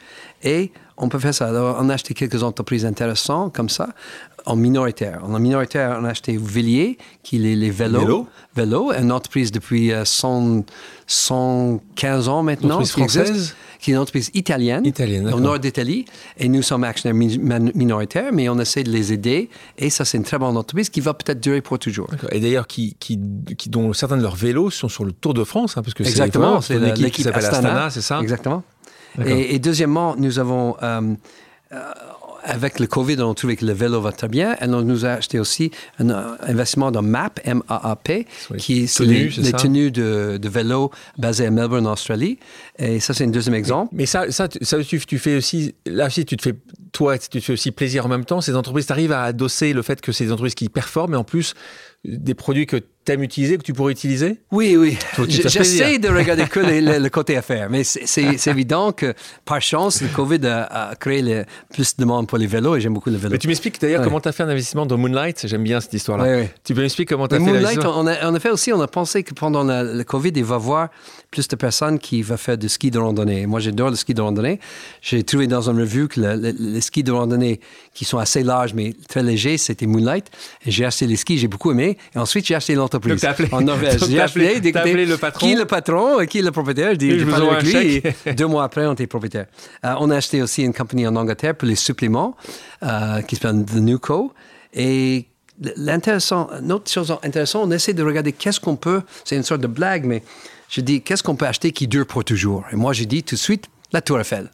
Et 0.44 0.72
on 0.98 1.10
peut 1.10 1.20
faire 1.20 1.34
ça. 1.34 1.48
Alors, 1.48 1.78
on 1.80 1.90
a 1.90 1.94
acheté 1.94 2.14
quelques 2.14 2.44
entreprises 2.44 2.86
intéressantes 2.86 3.54
comme 3.54 3.70
ça 3.70 3.90
en 4.46 4.56
minoritaire. 4.56 5.22
En 5.24 5.40
minoritaire, 5.40 5.98
on 6.00 6.06
a 6.06 6.10
acheté 6.10 6.38
Villiers, 6.38 6.98
qui 7.24 7.38
est 7.38 7.56
les 7.56 7.70
vélos. 7.70 8.28
Vélo? 8.56 8.92
une 8.94 9.12
entreprise 9.12 9.52
depuis 9.52 9.92
115 10.04 12.28
euh, 12.28 12.32
ans 12.32 12.44
maintenant. 12.44 12.80
Une 12.80 12.84
entreprise 12.84 12.92
française 12.92 13.56
Qui 13.80 13.92
est 13.92 13.94
une 13.94 14.00
entreprise 14.00 14.32
italienne, 14.34 14.86
italienne 14.86 15.34
au 15.34 15.40
nord 15.40 15.60
d'Italie. 15.60 16.06
Et 16.38 16.50
nous 16.50 16.62
sommes 16.62 16.84
actionnaires 16.84 17.30
minoritaires, 17.76 18.32
mais 18.32 18.50
on 18.50 18.60
essaie 18.60 18.84
de 18.84 18.92
les 18.92 19.14
aider. 19.14 19.50
Et 19.78 19.90
ça, 19.90 20.06
c'est 20.06 20.18
une 20.18 20.24
très 20.24 20.38
bonne 20.38 20.58
entreprise 20.58 20.90
qui 20.90 21.02
va 21.02 21.14
peut-être 21.14 21.40
durer 21.40 21.62
pour 21.62 21.80
toujours. 21.80 22.10
Et 22.32 22.40
d'ailleurs, 22.40 22.68
qui, 22.68 22.96
qui, 23.00 23.18
dont 23.70 23.94
certains 23.94 24.18
de 24.18 24.24
leurs 24.24 24.36
vélos 24.36 24.72
sont 24.72 24.90
sur 24.90 25.06
le 25.06 25.12
Tour 25.12 25.34
de 25.34 25.44
France, 25.44 25.78
hein, 25.78 25.84
parce 25.84 25.94
que 25.94 26.04
Exactement, 26.04 26.62
c'est 26.62 26.80
l'équipe 26.80 27.12
qui 27.12 27.24
s'appelle 27.24 27.46
Astana, 27.46 27.90
c'est 27.90 28.02
ça? 28.02 28.20
Exactement. 28.22 28.64
Et, 29.26 29.60
deuxièmement, 29.60 30.16
nous 30.18 30.40
avons... 30.40 30.76
Euh, 30.82 31.14
euh, 31.72 31.78
avec 32.44 32.80
le 32.80 32.88
Covid, 32.88 33.22
on 33.22 33.32
a 33.32 33.34
trouvé 33.34 33.56
que 33.56 33.66
le 33.66 33.74
vélo 33.74 34.02
va 34.02 34.12
très 34.12 34.28
bien. 34.28 34.56
Et 34.62 34.66
on 34.66 34.82
nous 34.82 35.06
a 35.06 35.10
acheté 35.12 35.40
aussi 35.40 35.72
un 36.00 36.10
investissement 36.42 36.92
dans 36.92 37.02
MAP, 37.02 37.40
M-A-A-P, 37.44 38.28
qui 38.58 38.84
est 38.84 39.00
les, 39.00 39.30
tenues 39.54 39.92
de, 39.92 40.40
vélo 40.44 40.92
basées 41.18 41.46
à 41.46 41.52
Melbourne, 41.52 41.88
Australie. 41.88 42.38
Et 42.78 43.00
ça, 43.00 43.14
c'est 43.14 43.24
un 43.24 43.30
deuxième 43.30 43.56
exemple. 43.56 43.94
Mais, 43.94 44.06
ça, 44.06 44.32
ça, 44.32 44.48
ça 44.62 44.84
tu, 44.84 45.00
tu, 45.00 45.18
fais 45.18 45.38
aussi, 45.38 45.76
là 45.86 46.08
aussi, 46.08 46.26
tu 46.26 46.38
te 46.38 46.42
fais, 46.42 46.56
toi, 46.92 47.18
tu 47.18 47.30
te 47.30 47.40
fais 47.40 47.54
aussi 47.54 47.72
plaisir 47.72 48.06
en 48.06 48.10
même 48.10 48.26
temps. 48.26 48.42
Ces 48.42 48.56
entreprises, 48.56 48.88
tu 48.88 48.92
arrives 48.92 49.12
à 49.12 49.24
adosser 49.24 49.74
le 49.74 49.82
fait 49.82 50.02
que 50.02 50.12
c'est 50.12 50.26
des 50.26 50.32
entreprises 50.32 50.56
qui 50.56 50.70
performent 50.70 51.14
et 51.14 51.18
en 51.18 51.24
plus, 51.24 51.54
des 52.04 52.34
produits 52.34 52.66
que 52.66 52.78
aimes 53.10 53.24
utiliser, 53.24 53.58
que 53.58 53.64
tu 53.64 53.74
pourrais 53.74 53.92
utiliser? 53.92 54.38
Oui, 54.52 54.78
oui. 54.78 54.98
J'essaie 55.28 56.00
de 56.00 56.08
regarder 56.08 56.46
que 56.46 56.62
le, 56.62 57.00
le 57.00 57.10
côté 57.10 57.36
affaires, 57.36 57.70
mais 57.70 57.84
c'est- 57.84 58.48
évident 58.48 58.94
que 58.94 59.14
par 59.44 59.62
chance, 59.62 60.02
le 60.02 60.08
Covid 60.08 60.46
a, 60.48 60.64
a 60.92 60.96
créé 60.96 61.22
le- 61.22 61.44
plus 61.74 61.98
de 61.98 62.02
demande 62.02 62.28
pour 62.30 62.38
les 62.38 62.48
vélos 62.48 62.78
et 62.78 62.82
j'aime 62.82 62.94
beaucoup 62.94 63.10
le 63.10 63.18
vélo. 63.18 63.32
Mais 63.32 63.40
tu 63.40 63.50
m'expliques 63.50 63.80
d'ailleurs 63.82 64.00
Ouais. 64.00 64.06
comment 64.08 64.22
tu 64.22 64.30
as 64.30 64.32
fait 64.32 64.44
un 64.44 64.48
investissement 64.50 64.86
dans 64.86 64.98
Moonlight. 64.98 65.46
J'aime 65.48 65.64
bien 65.64 65.82
cette 65.82 65.94
histoire-là. 65.94 66.24
Ouais, 66.24 66.36
ouais. 66.44 66.54
Tu 66.64 66.74
peux 66.74 66.80
m'expliquer 66.82 67.14
comment 67.14 67.28
tu 67.28 67.36
as 67.36 67.40
Mais 67.40 67.46
fait 67.46 67.52
Moonlight, 67.52 67.80
on 67.86 68.08
a, 68.08 68.30
on 68.32 68.36
a 68.36 68.40
fait 68.40 68.52
aussi, 68.52 68.72
on 68.72 68.80
a 68.82 68.88
pensé 68.88 69.24
que 69.24 69.34
pendant 69.34 69.64
la- 69.66 69.84
le 69.84 70.04
Covid, 70.06 70.32
il 70.34 70.44
va 70.46 70.56
y 70.56 70.58
avoir 70.58 70.88
plus 71.30 71.48
de 71.50 71.56
personnes 71.58 72.00
qui 72.00 72.22
vont 72.22 72.38
faire 72.38 72.58
du 72.58 72.70
ski 72.70 72.90
de 72.90 73.00
randonnée. 73.00 73.48
Moi, 73.48 73.60
j'adore 73.60 73.90
le 73.90 73.98
ski 73.98 74.14
de 74.14 74.22
randonnée. 74.22 74.62
J'ai 75.02 75.24
trouvé 75.24 75.48
dans 75.48 75.70
une 75.70 75.80
revue 75.80 76.08
que 76.08 76.22
le- 76.22 76.36
le- 76.38 76.56
les 76.58 76.80
skis 76.82 77.04
de 77.04 77.12
randonnée 77.12 77.60
qui 77.94 78.06
sont 78.06 78.18
assez 78.18 78.44
larges 78.44 78.74
mais 78.74 78.94
très 79.10 79.24
légers, 79.24 79.58
c'était 79.58 79.88
Moonlight. 79.88 80.28
J'ai 80.66 80.86
acheté 80.86 81.06
les 81.06 81.18
skis, 81.18 81.38
j'ai 81.38 81.50
beaucoup 81.50 81.72
aimé. 81.72 81.93
Et 82.16 82.20
ensuite, 82.20 82.46
j'ai 82.46 82.56
acheté 82.56 82.76
l'entreprise 82.76 83.26
en 83.52 83.62
Norvège. 83.62 84.04
J'ai 84.10 84.20
appelé, 84.20 84.60
appelé- 84.60 85.06
le 85.06 85.18
patron. 85.18 85.46
Qui 85.48 85.54
est 85.54 85.58
le 85.58 85.66
patron 85.66 86.20
et 86.20 86.28
qui 86.28 86.40
est 86.40 86.42
le 86.42 86.52
propriétaire? 86.52 86.92
Je 86.94 86.98
dis, 86.98 87.10
Et 87.12 87.20
je 87.20 87.26
avec 87.30 87.64
lui. 87.64 88.02
et 88.26 88.34
deux 88.34 88.48
mois 88.48 88.64
après, 88.64 88.86
on 88.86 88.94
était 88.94 89.08
propriétaire. 89.08 89.46
Euh, 89.86 89.94
on 90.00 90.10
a 90.10 90.18
acheté 90.18 90.42
aussi 90.42 90.64
une 90.64 90.74
compagnie 90.74 91.08
en 91.08 91.16
Angleterre 91.16 91.56
pour 91.56 91.68
les 91.68 91.76
suppléments 91.76 92.36
euh, 92.84 93.22
qui 93.22 93.36
s'appelle 93.36 93.66
The 93.66 93.76
Nuco. 93.76 94.34
Et 94.74 95.26
l'intéressant, 95.78 96.50
une 96.62 96.72
autre 96.72 96.90
chose 96.92 97.16
intéressante, 97.24 97.64
on 97.68 97.72
essaie 97.72 97.94
de 97.94 98.04
regarder 98.04 98.32
qu'est-ce 98.32 98.60
qu'on 98.60 98.76
peut, 98.76 99.02
c'est 99.24 99.36
une 99.36 99.44
sorte 99.44 99.62
de 99.62 99.68
blague, 99.68 100.06
mais 100.06 100.24
je 100.70 100.82
dis 100.82 101.02
qu'est-ce 101.02 101.24
qu'on 101.24 101.36
peut 101.36 101.46
acheter 101.48 101.72
qui 101.72 101.88
dure 101.88 102.08
pour 102.08 102.24
toujours? 102.24 102.64
Et 102.72 102.76
moi, 102.76 102.94
j'ai 102.94 103.06
dit 103.06 103.24
tout 103.24 103.36
de 103.36 103.40
suite 103.40 103.66
la 103.92 104.02
Tour 104.02 104.20
Eiffel. 104.20 104.50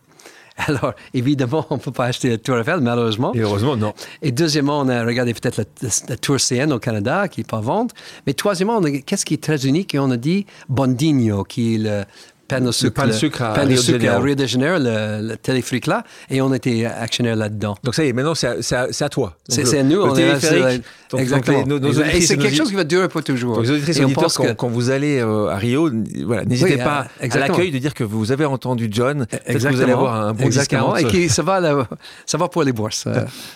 Alors, 0.67 0.93
évidemment, 1.13 1.65
on 1.69 1.75
ne 1.75 1.79
peut 1.79 1.91
pas 1.91 2.05
acheter 2.05 2.29
la 2.29 2.37
Tour 2.37 2.57
Eiffel, 2.59 2.79
malheureusement. 2.81 3.33
Et 3.33 3.39
heureusement, 3.39 3.75
non. 3.77 3.93
Et 4.21 4.31
deuxièmement, 4.31 4.79
on 4.81 4.89
a 4.89 5.03
regardé 5.05 5.33
peut-être 5.33 5.57
la, 5.57 5.63
la- 5.81 5.89
la 6.09 6.17
Tour 6.17 6.37
CN 6.39 6.71
au 6.73 6.79
Canada, 6.79 7.27
qui 7.27 7.39
n'est 7.39 7.45
pas 7.45 7.57
à 7.57 7.61
vendre. 7.61 7.93
Mais 8.27 8.33
troisièmement, 8.33 8.81
qu'est-ce 8.81 9.25
qui 9.25 9.35
est 9.35 9.43
très 9.43 9.65
unique? 9.65 9.95
Et 9.95 9.99
on 9.99 10.11
a 10.11 10.17
dit 10.17 10.45
Bondinho, 10.67 11.43
qui 11.43 11.75
est 11.75 11.77
le 11.79 12.03
pain 12.49 12.65
au 12.65 12.71
sucre, 12.71 12.93
pain 12.93 13.07
de 13.07 13.11
sucre 13.13 13.41
à 13.41 13.53
de 13.53 13.59
Rio 13.69 13.77
de 13.77 13.81
sucre 13.81 13.95
à 13.97 14.01
Janeiro. 14.01 14.23
Rio 14.23 14.35
de 14.35 14.45
Janeiro, 14.45 14.77
le, 14.79 15.27
le 15.29 15.87
là. 15.87 16.03
Et 16.29 16.41
on 16.41 16.53
était 16.53 16.85
actionnaire 16.85 17.35
là-dedans. 17.35 17.75
Donc 17.83 17.95
ça 17.95 18.03
y 18.03 18.09
est, 18.09 18.13
maintenant 18.13 18.35
c'est 18.35 18.47
à, 18.75 19.09
toi. 19.09 19.37
C'est 19.47 19.63
le- 19.63 19.79
à 19.79 19.83
nous, 19.83 19.95
le 19.97 20.03
on 20.03 20.15
est 20.15 20.59
là, 20.59 20.77
Donc, 21.11 21.21
Exactement. 21.21 21.63
donc, 21.63 21.81
les- 21.83 21.89
nos- 21.89 21.93
nos 21.93 22.03
Et 22.03 22.21
c'est 22.21 22.37
quelque 22.37 22.55
chose 22.55 22.69
qui 22.69 22.75
va 22.75 22.83
durer 22.83 23.07
pour 23.07 23.23
toujours. 23.23 23.55
Donc, 23.55 23.63
les 23.65 23.71
auditrices 23.71 23.97
et 23.99 24.05
on 24.05 24.09
pense 24.11 24.37
quand, 24.37 24.43
que- 24.45 24.51
quand 24.53 24.67
vous 24.67 24.89
allez 24.89 25.19
euh, 25.19 25.47
à 25.47 25.55
Rio, 25.57 25.89
voilà, 26.25 26.45
n'hésitez 26.45 26.75
Oui, 26.75 26.77
pas 26.83 27.07
euh, 27.23 27.27
à 27.31 27.37
l'accueil 27.39 27.71
de 27.71 27.77
dire 27.79 27.93
que 27.93 28.03
vous 28.03 28.31
avez 28.31 28.45
entendu 28.45 28.89
John. 28.91 29.25
Que 29.47 29.57
vous 29.57 29.81
allez 29.81 29.91
avoir 29.91 30.15
un 30.27 30.33
bon 30.33 30.45
Exactement. 30.45 30.93
discount. 30.93 31.09
Et 31.09 31.11
qui, 31.11 31.29
ça, 31.29 31.41
va, 31.43 31.59
la- 31.59 31.87
ça 32.25 32.37
va 32.37 32.47
pour 32.47 32.63
les 32.63 32.73
bourses. 32.73 33.07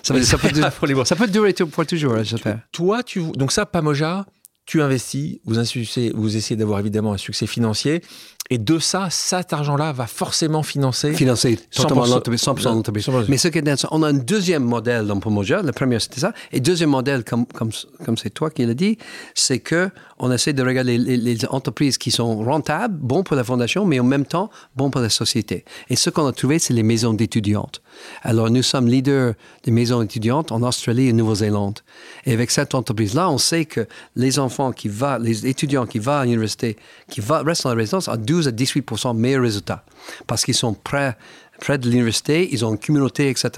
Ça, 0.04 0.14
peut, 0.14 0.20
durer- 0.54 0.70
Pour 0.78 0.88
les 0.88 0.94
bourses. 0.94 1.10
ça 1.10 1.16
peut 1.16 1.28
durer 1.28 1.54
tout- 1.54 1.68
pour 1.68 1.86
toujours, 1.86 2.24
j'espère. 2.24 2.60
Toi, 2.72 3.04
tu, 3.04 3.22
donc 3.36 3.52
ça, 3.52 3.66
Pamoja, 3.66 4.26
tu 4.66 4.82
investis, 4.82 5.40
vous, 5.46 5.56
vous 6.16 6.38
essayez 6.38 6.56
d'avoir 6.56 6.80
évidemment 6.80 7.14
un 7.14 7.18
succès 7.18 7.46
financier, 7.48 8.02
et 8.50 8.58
de 8.58 8.78
ça, 8.78 9.08
cet 9.10 9.54
argent-là 9.54 9.94
va 9.94 10.06
forcément 10.06 10.64
financer. 10.64 11.14
Financer 11.14 11.58
totalement 11.74 12.04
100%. 12.04 12.10
l'entreprise, 12.10 12.42
100% 12.42 12.64
l'entreprise. 12.66 13.08
100%. 13.08 13.26
Mais 13.30 13.38
ce 13.38 13.48
qui 13.48 13.58
est 13.58 13.62
intéressant, 13.62 13.88
on 13.92 14.04
a 14.04 14.10
un 14.10 14.14
deuxième 14.14 14.64
modèle 14.64 15.08
dans 15.08 15.20
Pomoja. 15.20 15.62
Le 15.62 15.72
premier, 15.72 16.00
c'était 16.00 16.20
ça. 16.20 16.34
Et 16.52 16.60
deuxième 16.60 16.90
modèle, 16.90 17.24
comme, 17.24 17.46
comme, 17.46 17.72
comme 18.04 18.18
c'est 18.18 18.32
toi 18.32 18.50
qui 18.50 18.66
l'as 18.66 18.74
dit, 18.74 18.98
c'est 19.34 19.60
que 19.60 19.90
on 20.20 20.32
essaie 20.32 20.54
de 20.54 20.62
regarder 20.62 20.98
les, 20.98 21.18
les 21.18 21.46
entreprises 21.48 21.98
qui 21.98 22.12
sont 22.12 22.44
rentables, 22.44 22.96
bons 22.96 23.24
pour 23.24 23.36
la 23.36 23.44
fondation, 23.44 23.86
mais 23.86 24.00
en 24.00 24.04
même 24.04 24.26
temps, 24.26 24.50
bons 24.76 24.90
pour 24.90 25.02
la 25.02 25.10
société. 25.10 25.66
Et 25.90 25.96
ce 25.96 26.10
qu'on 26.10 26.26
a 26.28 26.32
trouvé, 26.32 26.60
c'est 26.60 26.74
les 26.74 26.84
maisons 26.84 27.14
d'étudiantes. 27.14 27.82
Alors, 28.22 28.50
nous 28.50 28.64
sommes 28.64 28.88
leaders 28.88 29.34
des 29.64 29.72
maisons 29.72 30.02
étudiantes 30.02 30.52
en 30.52 30.62
Australie 30.64 31.08
et 31.08 31.14
Nouvelle-Zélande. 31.14 31.80
Et 32.26 32.34
avec 32.34 32.52
cette 32.52 32.76
entreprise-là, 32.76 33.30
on 33.30 33.38
sait 33.38 33.66
que 33.66 33.88
les 34.16 34.40
enfants 34.40 34.72
qui 34.72 34.90
vont, 34.90 35.18
les 35.20 35.48
étudiants 35.48 35.86
qui 35.86 36.00
vont 36.00 36.14
à 36.14 36.24
l'université, 36.26 36.78
qui 37.10 37.22
va, 37.22 37.42
restent 37.42 37.64
dans 37.64 37.70
la 37.70 37.76
résidence, 37.76 38.08
ont 38.08 38.16
12 38.34 38.48
à 38.48 38.52
18 38.52 39.14
meilleurs 39.16 39.44
résultats. 39.44 39.84
Parce 40.28 40.44
qu'ils 40.44 40.54
sont 40.56 40.74
près, 40.74 41.16
près 41.60 41.78
de 41.78 41.88
l'université, 41.90 42.50
ils 42.52 42.66
ont 42.66 42.72
une 42.72 42.80
communauté, 42.80 43.30
etc. 43.30 43.50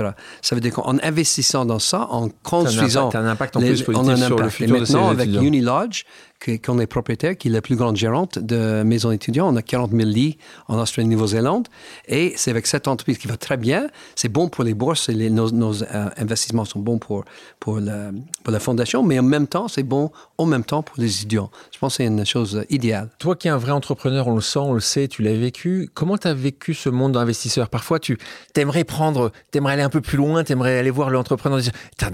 Ça 0.41 0.55
veut 0.55 0.61
dire 0.61 0.73
qu'en 0.73 0.97
investissant 1.01 1.65
dans 1.65 1.79
ça, 1.79 2.07
en 2.11 2.29
construisant. 2.43 3.09
impact- 3.09 3.15
un 3.23 3.27
impact 3.27 3.55
en 3.55 3.59
les- 3.61 3.67
plus 3.73 3.83
positif 3.83 4.05
on 4.05 4.09
a 4.09 4.13
un 4.13 4.17
sur 4.17 4.29
le 4.37 4.43
impact. 4.43 4.55
futur 4.57 4.75
Et 4.75 4.79
de 4.79 4.85
ces 4.85 4.93
maintenant, 4.93 5.09
avec. 5.09 5.29
Unilodge, 5.29 6.03
qu'on 6.43 6.79
est 6.79 6.87
propriétaire, 6.87 7.37
qui 7.37 7.47
est 7.47 7.51
la 7.51 7.61
plus 7.61 7.75
grande 7.75 7.95
gérante 7.95 8.37
de 8.39 8.83
maisons 8.83 9.11
étudiants, 9.11 9.47
on 9.51 9.55
a 9.55 9.61
40 9.61 9.91
000 9.91 10.03
lits 10.03 10.37
en 10.67 10.79
Australie 10.79 11.07
et 11.07 11.11
Nouvelle-Zélande. 11.11 11.67
Et 12.07 12.33
c'est 12.35 12.51
avec 12.51 12.67
cette 12.67 12.87
entreprise 12.87 13.17
qui 13.17 13.27
va 13.27 13.37
très 13.37 13.57
bien. 13.57 13.87
C'est 14.15 14.29
bon 14.29 14.47
pour 14.49 14.63
les 14.63 14.73
bourses 14.73 15.09
et 15.09 15.13
les- 15.13 15.29
nos, 15.29 15.51
euh, 15.83 16.09
investissements 16.17 16.65
sont 16.65 16.79
bons 16.79 16.99
pour, 16.99 17.23
pour, 17.59 17.79
la, 17.79 18.11
pour 18.43 18.51
la 18.51 18.59
fondation, 18.59 19.01
mais 19.01 19.17
en 19.17 19.23
même 19.23 19.47
temps, 19.47 19.67
c'est 19.67 19.83
bon 19.83 20.11
en 20.37 20.45
même 20.45 20.63
temps 20.63 20.83
pour 20.83 20.95
les 20.99 21.15
étudiants. 21.15 21.49
Je 21.73 21.79
pense 21.79 21.93
que 21.93 22.03
c'est 22.03 22.07
une 22.07 22.25
chose 22.25 22.63
idéale. 22.69 23.09
Toi 23.19 23.35
qui 23.35 23.47
es 23.47 23.51
un 23.51 23.57
vrai 23.57 23.71
entrepreneur, 23.71 24.27
on 24.27 24.35
le 24.35 24.41
sent, 24.41 24.59
on 24.59 24.73
le 24.73 24.79
sait, 24.81 25.07
tu 25.07 25.21
l'as 25.23 25.33
vécu. 25.33 25.89
Comment 25.93 26.17
tu 26.17 26.27
as 26.27 26.33
vécu 26.33 26.73
ce 26.73 26.89
monde 26.89 27.13
d'investisseurs? 27.13 27.69
Parfois, 27.69 27.99
tu 27.99 28.17
t'aimerais 28.53 28.83
prendre, 28.83 29.31
t'aimerais 29.51 29.73
aller 29.73 29.81
un 29.83 29.89
peu 29.89 30.01
plus 30.01 30.17
loin, 30.17 30.43
t'aimerais 30.43 30.77
aller 30.77 30.91
voir 30.91 31.09
l'entrepreneur 31.09 31.59
et 31.59 31.61
dire 31.61 31.71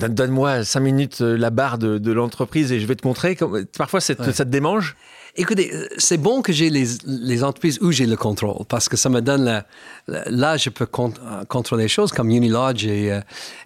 Donne-moi 0.09 0.63
cinq 0.63 0.81
minutes 0.81 1.21
euh, 1.21 1.35
la 1.37 1.49
barre 1.49 1.77
de, 1.77 1.97
de 1.97 2.11
l'entreprise 2.11 2.71
et 2.71 2.79
je 2.79 2.85
vais 2.85 2.95
te 2.95 3.05
montrer. 3.07 3.37
Parfois, 3.77 3.99
te, 3.99 4.10
Ouais. 4.19 4.33
ça 4.33 4.45
te 4.45 4.49
démange? 4.49 4.95
Écoutez, 5.37 5.71
euh, 5.73 5.87
c'est 5.97 6.17
bon 6.17 6.41
que 6.41 6.51
j'ai 6.51 6.69
les, 6.69 6.85
les 7.07 7.41
entreprises 7.45 7.79
où 7.81 7.89
j'ai 7.93 8.05
le 8.05 8.17
contrôle 8.17 8.65
parce 8.67 8.89
que 8.89 8.97
ça 8.97 9.07
me 9.07 9.21
donne 9.21 9.45
la, 9.45 9.65
la- 10.09 10.25
là 10.29 10.57
je 10.57 10.69
peux 10.69 10.85
con- 10.85 11.13
euh, 11.23 11.45
contrôler 11.45 11.83
les 11.83 11.87
choses 11.87 12.11
comme 12.11 12.29
Unilodge 12.29 12.85
et, 12.85 13.13
euh, 13.13 13.21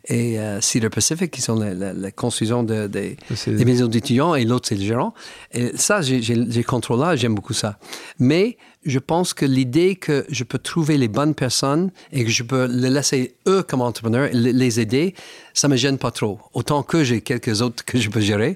et 0.08 0.40
euh, 0.40 0.62
Cedar 0.62 0.92
Pacific 0.92 1.32
qui 1.32 1.42
sont 1.42 1.56
la, 1.56 2.12
construction 2.12 2.62
de, 2.62 2.86
des- 2.86 3.18
maisons 3.66 3.88
d'étudiants 3.88 4.36
et 4.36 4.46
l'autre 4.46 4.68
c'est 4.70 4.76
le 4.76 4.84
gérant. 4.84 5.16
Et 5.54 5.76
ça 5.76 6.04
j'ai 6.04 6.22
j'ai- 6.22 6.36
j'ai 6.52 6.60
le 6.60 6.64
contrôle 6.64 7.00
là, 7.00 7.16
j'aime 7.16 7.34
beaucoup 7.34 7.54
ça. 7.54 7.80
Mais 8.20 8.58
je 8.86 9.00
pense 9.00 9.34
que 9.34 9.48
l'idée 9.48 9.96
que 9.96 10.24
je 10.30 10.44
peux 10.44 10.60
trouver 10.60 11.00
les 11.00 11.08
bonnes 11.08 11.34
personnes 11.34 11.90
et 12.12 12.24
que 12.24 12.30
je 12.30 12.44
peux 12.44 12.66
les 12.66 12.92
laisser 12.92 13.38
eux 13.48 13.64
comme 13.64 13.82
entrepreneurs 13.82 14.30
les 14.34 14.80
aider, 14.80 15.16
ça 15.56 15.68
me 15.68 15.78
gêne 15.78 15.98
pas 15.98 16.12
trop. 16.12 16.38
Autant 16.54 16.84
que 16.84 17.04
j'ai 17.04 17.22
quelques 17.22 17.64
autres 17.64 17.84
que 17.84 17.98
je 18.00 18.12
peux 18.12 18.22
gérer. 18.22 18.56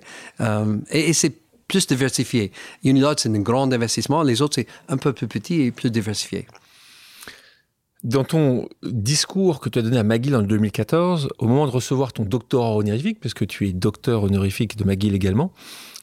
Et 0.92 1.10
et 1.10 1.14
c'est 1.14 1.34
plus 1.70 1.88
diversifié. 1.88 2.52
Unilodge, 2.84 3.20
c'est 3.20 3.30
un 3.30 3.40
grand 3.40 3.72
investissement. 3.72 4.24
Les 4.24 4.42
autres, 4.42 4.56
c'est 4.56 4.68
un 4.90 4.98
peu 4.98 5.14
plus 5.14 5.28
petit 5.28 5.62
et 5.62 5.72
plus 5.72 5.92
diversifié. 5.92 6.48
Dans 8.04 8.24
ton 8.24 8.68
discours 8.82 9.60
que 9.60 9.70
tu 9.70 9.78
as 9.78 9.82
donné 9.82 9.98
à 9.98 10.04
McGill 10.04 10.36
en 10.36 10.42
2014, 10.42 11.30
au 11.38 11.48
moment 11.48 11.66
de 11.66 11.72
recevoir 11.72 12.14
ton 12.14 12.24
doctorat 12.24 12.76
honorifique, 12.76 13.20
parce 13.20 13.34
que 13.34 13.46
tu 13.46 13.68
es 13.68 13.74
docteur 13.74 14.24
honorifique 14.24 14.78
de 14.78 14.86
McGill 14.86 15.14
également, 15.14 15.54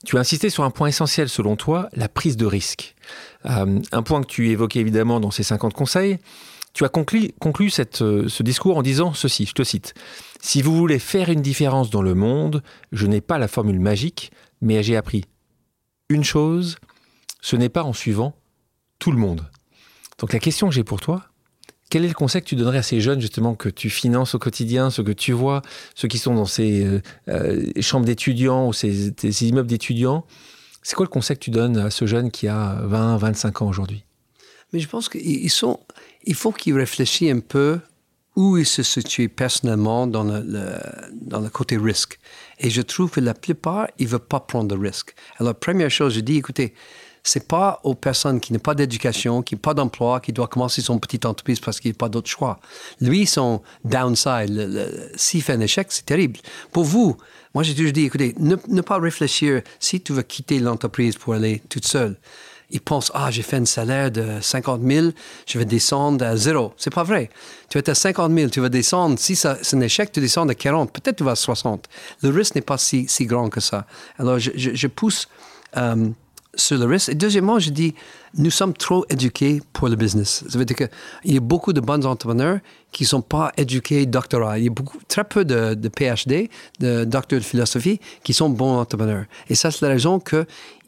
tu 0.05 0.17
as 0.19 0.21
insisté 0.21 0.51
sur 0.51 0.63
un 0.65 0.71
point 0.71 0.89
essentiel 0.89 1.29
selon 1.29 1.57
toi, 1.57 1.89
la 1.95 2.09
prise 2.09 2.37
de 2.37 2.47
risque. 2.47 2.95
Euh, 3.47 3.81
un 3.93 4.03
point 4.03 4.21
que 4.21 4.27
tu 4.27 4.51
évoquais 4.51 4.81
évidemment 4.81 5.21
dans 5.21 5.31
ces 5.31 5.43
50 5.43 5.73
conseils. 5.73 6.19
Tu 6.75 6.85
as 6.85 6.91
conclu, 6.91 7.33
euh, 8.03 8.29
ce 8.29 8.43
discours 8.43 8.77
en 8.77 8.83
disant 8.83 9.15
ceci, 9.15 9.47
je 9.47 9.53
te 9.53 9.65
cite. 9.65 9.95
Si 10.43 10.61
vous 10.61 10.77
voulez 10.77 10.99
faire 10.99 11.31
une 11.31 11.41
différence 11.41 11.89
dans 11.89 12.03
le 12.03 12.15
monde, 12.15 12.63
je 12.93 13.07
n'ai 13.07 13.23
pas 13.23 13.39
la 13.39 13.49
formule 13.49 13.81
magique, 13.81 14.31
mais 14.61 14.83
j'ai 14.83 14.97
appris 14.97 15.25
une 16.09 16.25
chose, 16.25 16.77
ce 17.41 17.57
n'est 17.57 17.69
pas 17.69 17.85
en 17.85 17.93
suivant 17.93 18.37
tout 18.99 19.13
le 19.13 19.19
monde. 19.19 19.49
Donc 20.19 20.33
la 20.33 20.39
question 20.39 20.69
que 20.69 20.75
j'ai 20.75 20.85
pour 20.85 21.01
toi, 21.01 21.29
quel 21.91 22.05
est 22.05 22.09
le 22.09 22.15
conseil 22.15 22.43
que 22.43 22.47
tu 22.47 22.57
donnerais 22.57 22.79
à 22.79 22.83
ces 22.83 23.01
jeunes 23.01 23.21
justement 23.21 23.55
que 23.55 23.69
tu 23.69 23.91
finances 23.91 24.35
au 24.35 24.39
quotidien, 24.39 24.91
ceux 24.91 25.03
que 25.03 25.13
tu 25.13 25.33
vois, 25.33 25.63
ceux 25.95 26.09
qui 26.09 26.19
sont 26.19 26.35
dans 26.35 26.47
ces 26.47 26.85
euh, 26.85 27.01
euh, 27.29 27.65
chambres 27.81 28.07
d'étudiants 28.07 28.67
ou 28.67 28.73
ces, 28.73 29.15
ces 29.17 29.47
immeubles 29.47 29.69
d'étudiants? 29.69 30.27
C'est 30.83 30.95
quoi 30.95 31.05
le 31.05 31.11
conseil 31.11 31.37
que 31.37 31.43
tu 31.43 31.51
donnes 31.51 31.77
à 31.77 31.91
ce 31.91 32.07
jeune 32.07 32.31
qui 32.31 32.49
a 32.49 32.81
20, 32.85 33.17
25 33.19 33.63
ans 33.63 33.69
aujourd'hui? 33.69 34.05
Mais 34.73 34.81
je 34.81 34.89
pense 34.89 35.09
qu'il 35.09 35.51
sont, 35.51 35.81
il 36.25 36.35
faut 36.35 36.53
qu'ils 36.53 36.77
réfléchissent 36.77 37.33
un 37.33 37.41
peu 37.41 37.81
où 38.37 38.59
ils 38.59 38.67
se 38.67 38.83
situent 38.83 39.31
personnellement 39.31 40.07
dans 40.07 40.23
le, 40.23 41.49
côté 41.49 41.79
risque. 41.79 42.19
Et 42.59 42.71
je 42.71 42.83
trouve 42.83 43.11
que 43.11 43.21
la 43.21 43.35
plupart, 43.35 43.89
ils 43.99 44.05
ne 44.05 44.11
veulent 44.11 44.21
pas 44.21 44.41
prendre 44.41 44.69
de 44.69 44.81
risque. 44.81 45.15
Alors, 45.39 45.55
première 45.55 45.91
chose, 45.91 46.15
je 46.15 46.21
dis, 46.21 46.37
écoutez, 46.37 46.75
c'est 47.23 47.49
pas 47.49 47.81
aux 47.83 47.95
personnes 47.95 48.39
qui 48.39 48.53
n'ont 48.53 48.61
pas 48.61 48.75
d'éducation, 48.75 49.43
qui 49.43 49.55
n'ont 49.55 49.61
pas 49.61 49.75
d'emploi, 49.75 50.21
qui 50.21 50.33
doivent 50.33 50.49
commencer 50.49 50.81
son 50.81 50.99
petite 50.99 51.25
entreprise 51.25 51.59
parce 51.59 51.81
qu'il 51.81 51.91
n'y 51.91 51.97
a 51.97 51.99
pas 51.99 52.09
d'autre 52.09 52.31
choix. 52.31 52.61
Lui, 53.01 53.27
son 53.27 53.63
downside, 53.85 55.11
s'il 55.17 55.43
fait 55.43 55.55
un 55.55 55.61
échec, 55.61 55.89
c'est 55.91 56.07
terrible. 56.07 56.39
Pour 56.71 56.85
vous, 56.85 57.17
moi, 57.55 57.63
j'ai 57.63 57.75
toujours 57.75 57.93
dit, 57.93 58.05
écoutez, 58.05 58.35
ne 58.39 58.81
pas 58.83 58.99
réfléchir 58.99 59.63
si 59.81 60.01
tu 60.01 60.13
veux 60.13 60.23
quitter 60.23 60.59
l'entreprise 60.61 61.17
pour 61.17 61.35
aller 61.35 61.63
toute 61.69 61.87
seule. 61.87 62.17
Ils 62.71 62.81
pensent, 62.81 63.13
ah, 63.15 63.31
j'ai 63.31 63.43
fait 63.43 63.57
un 63.57 63.65
salaire 63.65 64.11
de 64.11 64.39
50 64.41 64.83
000, 64.83 65.09
je 65.47 65.59
vais 65.59 65.65
descendre 65.65 66.25
à 66.25 66.37
zéro. 66.37 66.73
C'est 66.77 66.93
pas 66.93 67.05
vrai. 67.05 67.31
Tu 67.69 67.79
être 67.79 67.89
à 67.91 67.95
50 67.95 68.33
000, 68.33 68.51
tu 68.51 68.61
vas 68.61 68.69
descendre, 68.69 69.19
si 69.19 69.37
c'est 69.37 69.49
un 69.75 69.81
échec, 69.81 70.11
tu 70.11 70.21
descends 70.21 70.49
à 70.49 70.55
40, 70.55 70.93
peut-être 70.93 71.17
tu 71.17 71.25
vas 71.25 71.33
à 71.33 71.37
60. 71.37 71.89
Le 72.23 72.31
risque 72.31 72.55
n'est 72.57 72.61
pas 72.63 72.79
si, 72.79 73.07
si 73.09 73.25
grand 73.27 73.49
que 73.51 73.61
ça. 73.61 73.87
Alors, 74.19 74.39
je, 74.39 74.51
je- 74.57 74.75
je 74.75 74.87
pousse 74.89 75.29
euh, 75.77 76.09
sur 76.57 76.79
le 76.79 76.87
risque. 76.87 77.11
Et 77.11 77.15
deuxièmement, 77.15 77.59
je 77.59 77.71
dis, 77.71 77.95
nous 78.39 78.51
sommes 78.51 78.73
trop 78.75 79.05
éduqués 79.11 79.63
pour 79.73 79.89
le 79.89 79.95
business. 79.97 80.43
Ça 80.49 80.59
veut 80.59 80.65
dire 80.65 80.77
qu'il 80.77 81.35
y 81.35 81.37
a 81.37 81.41
beaucoup 81.41 81.73
de 81.73 81.81
bons 81.81 82.05
entrepreneurs 82.07 82.59
qui 82.93 83.03
ne 83.05 83.09
sont 83.09 83.21
pas 83.23 83.53
éduqués 83.59 84.07
doctorat. 84.07 84.59
Il 84.59 84.65
y 84.65 84.69
a 84.69 84.71
beaucoup, 84.71 84.99
très 85.07 85.25
peu 85.25 85.45
de, 85.45 85.75
de 85.75 85.89
PhD, 85.91 86.49
de 86.81 87.05
docteurs 87.05 87.41
de 87.41 87.45
philosophie, 87.45 88.01
qui 88.25 88.33
sont 88.33 88.49
bons 88.49 88.79
entrepreneurs. 88.79 89.27
Et 89.51 89.55
ça, 89.55 89.71
c'est 89.71 89.83
la 89.83 89.89
raison 89.93 90.19
que 90.19 90.47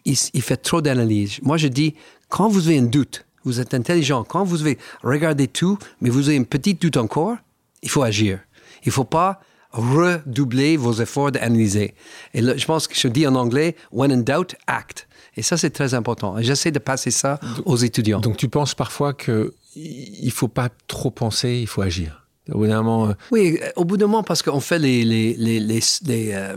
il, 0.09 0.19
il 0.35 0.43
fait 0.43 0.57
trop 0.57 0.81
d'analyse. 0.81 1.39
Moi, 1.43 1.57
je 1.57 1.69
dis, 1.69 1.95
quand 2.29 2.49
vous 2.49 2.69
avez 2.69 2.79
un 2.79 2.83
doute, 2.83 3.25
vous 3.45 3.61
êtes 3.61 3.75
intelligent, 3.75 4.25
quand 4.25 4.45
vous 4.45 4.63
avez 4.63 4.79
regardé 5.03 5.49
tout, 5.49 5.79
mais 6.01 6.11
vous 6.11 6.29
avez 6.29 6.39
un 6.39 6.43
petit 6.45 6.75
doute 6.75 6.97
encore, 6.97 7.37
il 7.83 7.91
faut 7.91 8.03
agir. 8.03 8.41
Il 8.85 8.89
ne 8.89 8.93
faut 8.93 9.05
pas 9.05 9.41
redoubler 9.71 10.77
vos 10.77 10.95
efforts 10.95 11.33
d'analyser. 11.33 11.95
Et 12.35 12.41
là, 12.41 12.57
je 12.57 12.65
pense 12.65 12.89
que 12.89 12.95
je 12.95 13.09
dis 13.09 13.27
en 13.27 13.35
anglais, 13.35 13.77
when 13.93 14.11
in 14.11 14.19
doubt, 14.19 14.55
act. 14.67 15.07
Et 15.37 15.43
ça, 15.43 15.57
c'est 15.57 15.71
très 15.71 15.95
important. 15.95 16.39
Et 16.39 16.43
J'essaie 16.43 16.71
de 16.71 16.79
passer 16.79 17.11
ça 17.11 17.39
aux 17.65 17.77
étudiants. 17.77 18.21
Donc 18.21 18.37
tu 18.37 18.49
penses 18.49 18.75
parfois 18.75 19.13
que 19.13 19.55
il 19.77 20.33
faut 20.33 20.49
pas 20.49 20.69
trop 20.89 21.11
penser, 21.11 21.59
il 21.61 21.67
faut 21.69 21.83
agir. 21.83 22.27
Au 22.51 22.59
bout 22.59 22.67
d'un 22.67 22.83
moment, 22.83 23.11
euh, 23.11 23.13
Oui, 23.31 23.59
au 23.77 23.85
bout 23.85 23.97
d'un 23.97 24.07
moment, 24.07 24.23
parce 24.23 24.43
qu'on 24.43 24.61
fait 24.61 24.79
les, 24.79 25.05
les, 25.05 25.35
les, 25.35 25.61
les, 25.61 25.81
les, 26.07 26.31
euh, 26.33 26.57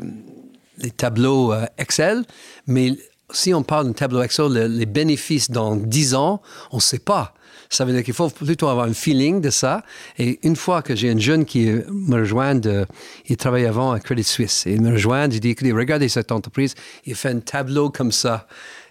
tableaux 0.96 1.52
euh, 1.52 1.66
Excel, 1.78 2.24
mais 2.66 2.96
si 3.34 3.54
on 3.54 3.64
parle 3.64 3.88
d'un 3.88 3.94
tableau 3.94 4.22
Excel, 4.22 4.48
le- 4.52 4.68
les 4.68 4.86
bénéfices 4.86 5.50
dans 5.52 5.76
10 5.76 6.16
ans, 6.16 6.42
on 6.72 6.78
ne 6.78 6.82
sait 6.82 7.00
pas. 7.00 7.34
Ça 7.70 7.86
veut 7.86 7.94
dire 7.94 8.04
qu'il 8.04 8.14
faut 8.14 8.30
plutôt 8.30 8.68
avoir 8.68 8.86
un 8.86 8.94
feeling 8.94 9.40
de 9.40 9.50
ça. 9.50 9.84
Et 10.18 10.40
une 10.44 10.58
fois 10.58 10.82
que 10.82 10.94
j'ai 10.96 11.10
un 11.10 11.18
jeune 11.18 11.46
qui 11.46 11.68
me 11.90 12.16
rejoint, 12.18 12.56
de- 12.56 12.86
il 13.28 13.38
travaillait 13.38 13.68
avant 13.68 13.92
à 13.94 14.00
Credit 14.02 14.24
Suisse, 14.26 14.66
et 14.68 14.74
il 14.74 14.82
me 14.82 14.92
rejoint, 14.92 15.30
je 15.30 15.38
dis, 15.38 15.50
écoutez, 15.50 15.72
regardez 15.72 16.10
cette 16.10 16.32
entreprise, 16.34 16.76
il 17.06 17.16
fait 17.16 17.30
un 17.30 17.40
tableau 17.40 17.90
comme 17.90 18.12
ça. 18.12 18.48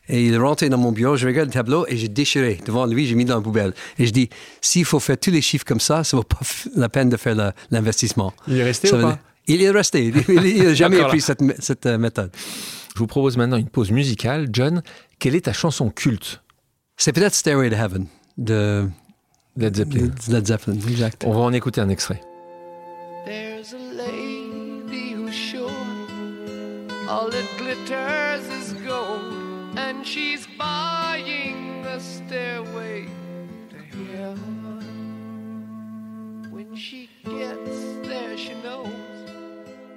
Et 0.08 0.26
il 0.26 0.34
est 0.34 0.38
rentré 0.38 0.68
dans 0.70 0.78
mon 0.78 0.90
bureau, 0.92 1.16
je 1.16 1.26
regarde 1.26 1.48
le 1.50 1.52
tableau 1.52 1.84
et 1.88 1.96
j'ai 1.96 2.08
déchiré 2.08 2.58
devant 2.66 2.84
lui, 2.86 3.06
j'ai 3.06 3.14
mis 3.14 3.24
dans 3.26 3.36
la 3.36 3.40
poubelle. 3.42 3.74
Et 3.98 4.06
je 4.06 4.10
dis, 4.12 4.28
s'il 4.60 4.84
faut 4.84 4.98
faire 4.98 5.18
tous 5.18 5.30
les 5.30 5.42
chiffres 5.42 5.64
comme 5.64 5.78
ça, 5.78 6.02
ça 6.02 6.16
ne 6.16 6.22
vaut 6.22 6.26
pas 6.26 6.40
la 6.74 6.88
peine 6.88 7.10
de 7.10 7.16
faire 7.16 7.52
l'investissement. 7.70 8.32
Il 8.48 8.56
est 8.58 8.64
resté 8.64 8.88
Ça 8.88 8.96
ou 8.96 9.02
pas? 9.02 9.06
dire- 9.08 9.18
Il 9.46 9.62
est 9.62 9.70
resté. 9.70 10.12
Il 10.28 10.64
n'a 10.64 10.74
jamais 10.74 10.96
appris 11.00 11.20
cette, 11.20 11.40
mé- 11.42 11.54
cette 11.60 11.86
méthode. 11.86 12.30
Je 12.94 12.98
vous 12.98 13.06
propose 13.06 13.36
maintenant 13.36 13.56
une 13.56 13.68
pause 13.68 13.90
musicale. 13.90 14.48
John, 14.52 14.82
quelle 15.18 15.34
est 15.34 15.42
ta 15.42 15.52
chanson 15.52 15.90
culte? 15.90 16.42
C'est 16.96 17.12
peut-être 17.12 17.34
Stairway 17.34 17.70
to 17.70 17.76
Heaven 17.76 18.06
de 18.36 18.88
Led 19.56 19.76
Zeppelin 19.76 20.06
de 20.06 20.32
Led 20.32 20.46
Zeppelin. 20.46 20.74
Exact. 20.88 21.24
On 21.26 21.32
va 21.32 21.40
en 21.40 21.52
écouter 21.52 21.80
un 21.80 21.88
extrait. 21.88 22.20
There's 23.24 23.74
a 23.74 23.78
lady 23.78 25.14
who's 25.14 25.34
sure 25.34 25.70
all 27.08 27.30
that 27.30 27.44
glitters 27.58 28.46
is 28.48 28.72
gold, 28.86 29.76
and 29.76 30.04
she's 30.04 30.46
buying 30.58 31.84
a 31.84 31.98
stairway 31.98 33.06
to 33.70 33.76
heaven. 34.16 34.80
When 36.52 36.76
she 36.76 37.08
gets 37.24 38.08
there, 38.08 38.36
she 38.36 38.54
knows 38.62 38.88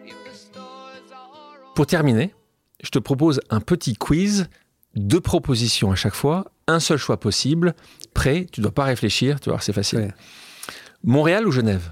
if 0.06 0.16
the 0.26 0.34
stars 0.36 1.12
are 1.12 1.30
on. 1.30 1.74
Pour 1.76 1.86
terminer, 1.86 2.32
je 2.84 2.90
te 2.90 3.00
propose 3.00 3.42
un 3.50 3.62
petit 3.62 3.96
quiz, 3.96 4.48
deux 4.96 5.22
propositions 5.22 5.92
à 5.92 5.96
chaque 5.96 6.14
fois, 6.14 6.52
un 6.68 6.80
seul 6.80 6.98
choix 6.98 7.20
possible. 7.20 7.74
Prêt, 8.14 8.46
tu 8.52 8.62
dois 8.62 8.72
pas 8.72 8.84
réfléchir, 8.84 9.40
tu 9.40 9.50
vois, 9.50 9.60
c'est 9.60 9.74
facile. 9.74 10.00
Ouais. 10.00 10.14
Montréal 11.04 11.48
ou 11.48 11.52
Genève? 11.52 11.92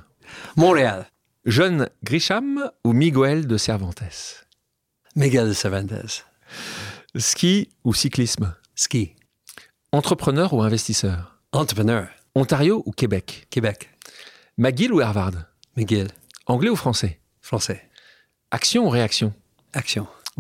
Montréal. 0.56 1.08
John 1.46 1.90
Grisham 2.04 2.70
ou 2.84 2.94
Miguel 2.94 3.48
de 3.48 3.58
Cervantes? 3.58 4.46
Miguel 5.16 5.48
de 5.50 5.54
Cervantes. 5.54 6.26
Ski 7.16 7.70
ou 7.84 7.94
cyclisme? 7.94 8.56
Ski. 8.76 9.16
Entrepreneur 9.92 10.54
ou 10.54 10.62
investisseur? 10.62 11.40
Entrepreneur. 11.52 12.08
Ontario 12.36 12.84
ou 12.86 12.92
Québec? 12.92 13.48
Québec. 13.50 13.90
McGill 14.58 14.94
ou 14.94 15.02
Harvard? 15.02 15.34
McGill. 15.76 16.08
Anglais 16.46 16.70
ou 16.70 16.76
français? 16.76 17.20
Français. 17.42 17.90
Action 18.52 18.86
ou 18.86 18.90
réaction? 18.90 19.34
Action. 19.74 20.08